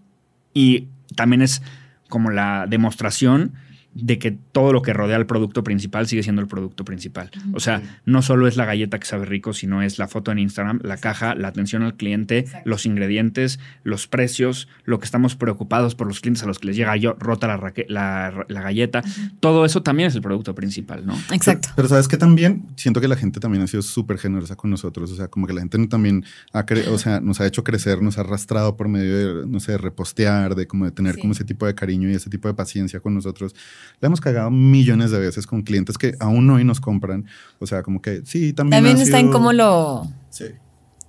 y 0.55 0.87
también 1.15 1.43
es 1.43 1.61
como 2.09 2.31
la 2.31 2.67
demostración 2.69 3.55
de 4.01 4.19
que 4.19 4.31
todo 4.31 4.73
lo 4.73 4.83
que 4.83 4.93
rodea 4.93 5.17
al 5.17 5.27
producto 5.27 5.65
principal 5.65 6.07
sigue 6.07 6.23
siendo 6.23 6.41
el 6.41 6.49
producto 6.49 6.85
principal. 6.85 7.31
O 7.53 7.61
sea, 7.61 7.83
no 8.05 8.23
solo 8.23 8.47
es 8.47 8.57
la 8.57 8.65
galleta 8.65 8.99
que 8.99 9.07
sabe 9.07 9.27
rico, 9.27 9.53
sino 9.53 9.83
es 9.83 9.99
la 9.99 10.09
foto 10.09 10.33
en 10.33 10.39
Instagram, 10.39 10.81
la 10.83 10.97
caja, 10.97 11.35
la 11.35 11.49
atención 11.49 11.83
al 11.83 11.97
cliente, 11.97 12.47
los 12.65 12.87
ingredientes, 12.87 13.59
los 13.83 14.07
precios, 14.07 14.69
lo 14.85 14.99
que 14.99 15.05
estamos 15.05 15.37
preocupados 15.37 15.95
por 15.95 16.07
los 16.07 16.21
clientes 16.21 16.43
a 16.43 16.47
los 16.47 16.59
que 16.59 16.69
les 16.69 16.77
llega 16.77 16.97
yo, 16.97 17.15
rota 17.19 17.47
la, 17.49 18.45
la, 18.49 18.63
galleta. 18.63 19.03
Todo 19.41 19.65
eso 19.65 19.83
también 19.83 20.09
es 20.09 20.15
el 20.15 20.23
producto 20.23 20.55
principal, 20.55 21.05
¿no? 21.05 21.19
Exacto. 21.33 21.71
Pero, 21.75 21.89
sabes 21.89 22.09
que 22.09 22.17
también 22.17 22.67
siento 22.77 23.01
que 23.01 23.09
la 23.09 23.17
gente 23.17 23.41
también 23.41 23.63
ha 23.65 23.67
sido 23.67 23.83
súper 23.83 24.19
generosa 24.19 24.57
con 24.57 24.71
nosotros. 24.71 25.11
O 25.11 25.17
sea, 25.17 25.29
como 25.29 25.47
que 25.47 25.53
la 25.53 25.61
gente 25.61 25.79
también 25.89 26.25
ha 26.53 26.65
o 26.91 26.99
sea, 26.99 27.21
nos 27.21 27.41
ha 27.41 27.47
hecho 27.47 27.65
crecer, 27.65 28.03
nos 28.03 28.19
ha 28.19 28.21
arrastrado 28.21 28.77
por 28.77 28.89
medio 28.89 29.41
de, 29.41 29.47
no 29.47 29.61
sé, 29.61 29.73
de 29.73 29.79
repostear, 29.79 30.55
de 30.55 30.67
como 30.67 30.85
de 30.85 30.93
tener 30.93 31.19
como 31.19 31.33
ese 31.33 31.45
tipo 31.45 31.67
de 31.67 31.75
cariño 31.75 32.11
y 32.11 32.15
ese 32.15 32.31
tipo 32.31 32.49
de 32.49 32.55
paciencia 32.55 33.01
con 33.01 33.15
nosotros. 33.15 33.55
La 34.01 34.07
hemos 34.07 34.21
cagado 34.21 34.51
millones 34.51 35.11
de 35.11 35.19
veces 35.19 35.47
con 35.47 35.63
clientes 35.63 35.99
que 35.99 36.15
aún 36.21 36.49
hoy 36.51 36.65
nos 36.65 36.81
compran. 36.81 37.27
O 37.59 37.67
sea, 37.67 37.83
como 37.83 38.01
que 38.03 38.23
sí, 38.25 38.53
también. 38.53 38.83
También 38.83 38.99
está 38.99 39.19
en 39.19 39.31
cómo 39.31 39.53
lo. 39.53 40.07
Sí. 40.31 40.47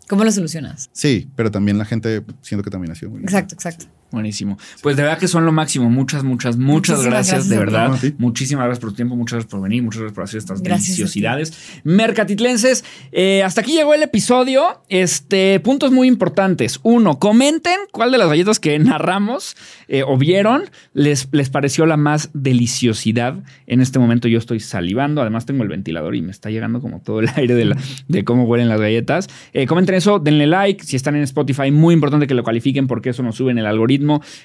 ¿Cómo 0.08 0.24
lo 0.24 0.32
solucionas? 0.32 0.90
Sí, 0.92 1.30
pero 1.36 1.52
también 1.52 1.78
la 1.78 1.86
gente 1.86 2.24
siento 2.42 2.64
que 2.64 2.72
también 2.72 2.92
ha 2.92 2.96
sido 2.96 3.12
muy 3.12 3.22
Exacto, 3.22 3.54
exacto. 3.54 3.86
Buenísimo. 4.12 4.58
Pues 4.82 4.98
de 4.98 5.04
verdad 5.04 5.20
que 5.20 5.28
son 5.28 5.46
lo 5.46 5.52
máximo. 5.52 5.88
Muchas, 5.90 6.24
muchas, 6.24 6.58
muchas 6.58 7.06
gracias, 7.06 7.48
de 7.48 7.60
verdad. 7.60 7.92
Muchísimas 8.18 8.66
gracias 8.66 8.80
por 8.80 8.90
tu 8.90 8.96
tiempo, 8.96 9.16
muchas 9.16 9.34
gracias 9.34 9.52
por 9.52 9.62
venir, 9.62 9.84
muchas 9.84 10.02
gracias 10.02 10.16
por 10.16 10.24
hacer 10.24 10.38
estas 10.40 10.64
deliciosidades. 10.64 11.54
Mercatitlenses, 11.84 12.84
eh, 13.12 13.44
hasta 13.44 13.62
aquí 13.62 13.74
llegó 13.74 13.94
el 13.94 14.02
episodio. 14.02 14.82
Este, 14.90 15.60
puntos 15.60 15.92
muy 15.92 16.08
importantes. 16.08 16.80
Uno, 16.82 17.20
comenten 17.20 17.76
cuál 17.92 18.12
de 18.12 18.18
las 18.18 18.30
galletas 18.30 18.60
que 18.60 18.80
narramos 18.80 19.56
eh, 19.88 20.02
o 20.02 20.18
vieron 20.18 20.64
les, 20.94 21.28
les 21.32 21.52
pareció 21.52 21.86
la 21.86 21.98
más 21.98 22.32
deliciosidad. 22.34 23.36
En 23.68 23.80
este 23.80 24.00
momento 24.00 24.28
yo 24.28 24.40
estoy 24.40 24.60
salivando. 24.60 25.22
Además, 25.22 25.46
tengo 25.46 25.62
el 25.62 25.70
ventilador 25.70 26.16
y 26.16 26.24
me 26.24 26.32
está 26.32 26.50
llegando 26.50 26.82
como 26.82 27.02
todo 27.02 27.20
el 27.20 27.30
aire 27.36 27.54
de, 27.54 27.66
la, 27.66 27.78
de 28.08 28.24
cómo 28.24 28.46
huelen 28.46 28.70
las 28.70 28.82
galletas. 28.82 29.30
Eh, 29.54 29.68
comenten 29.68 29.94
eso, 29.94 30.18
denle 30.18 30.48
like. 30.48 30.84
Si 30.84 30.96
están 30.96 31.16
en 31.16 31.22
Spotify, 31.22 31.70
muy 31.70 31.94
importante 31.94 32.26
que 32.26 32.34
lo 32.34 32.44
califiquen 32.44 32.88
porque 32.88 33.12
eso 33.12 33.22
nos 33.22 33.36
sube 33.36 33.52
en 33.52 33.60
el 33.60 33.68
algoritmo 33.68 33.99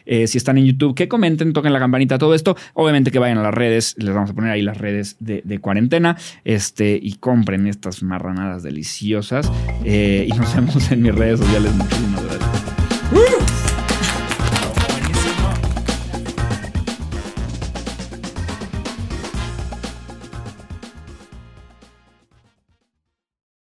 eh, 0.06 0.26
si 0.26 0.38
están 0.38 0.58
en 0.58 0.66
YouTube, 0.66 0.94
que 0.94 1.08
comenten, 1.08 1.52
toquen 1.52 1.72
la 1.72 1.78
campanita, 1.78 2.18
todo 2.18 2.34
esto. 2.34 2.56
Obviamente 2.74 3.10
que 3.10 3.18
vayan 3.18 3.38
a 3.38 3.42
las 3.42 3.54
redes, 3.54 3.94
les 3.98 4.14
vamos 4.14 4.30
a 4.30 4.34
poner 4.34 4.50
ahí 4.50 4.62
las 4.62 4.78
redes 4.78 5.16
de, 5.20 5.58
cuarentena 5.60 6.16
este, 6.44 6.98
y 7.00 7.14
compren 7.14 7.66
estas 7.66 8.02
marranadas 8.02 8.62
deliciosas. 8.62 9.50
Eh, 9.84 10.28
y 10.28 10.36
nos 10.36 10.54
vemos 10.54 10.90
en 10.90 11.02
mis 11.02 11.14
redes 11.14 11.40
sociales. 11.40 11.74
Muchísimas 11.74 12.24
gracias. 12.24 12.63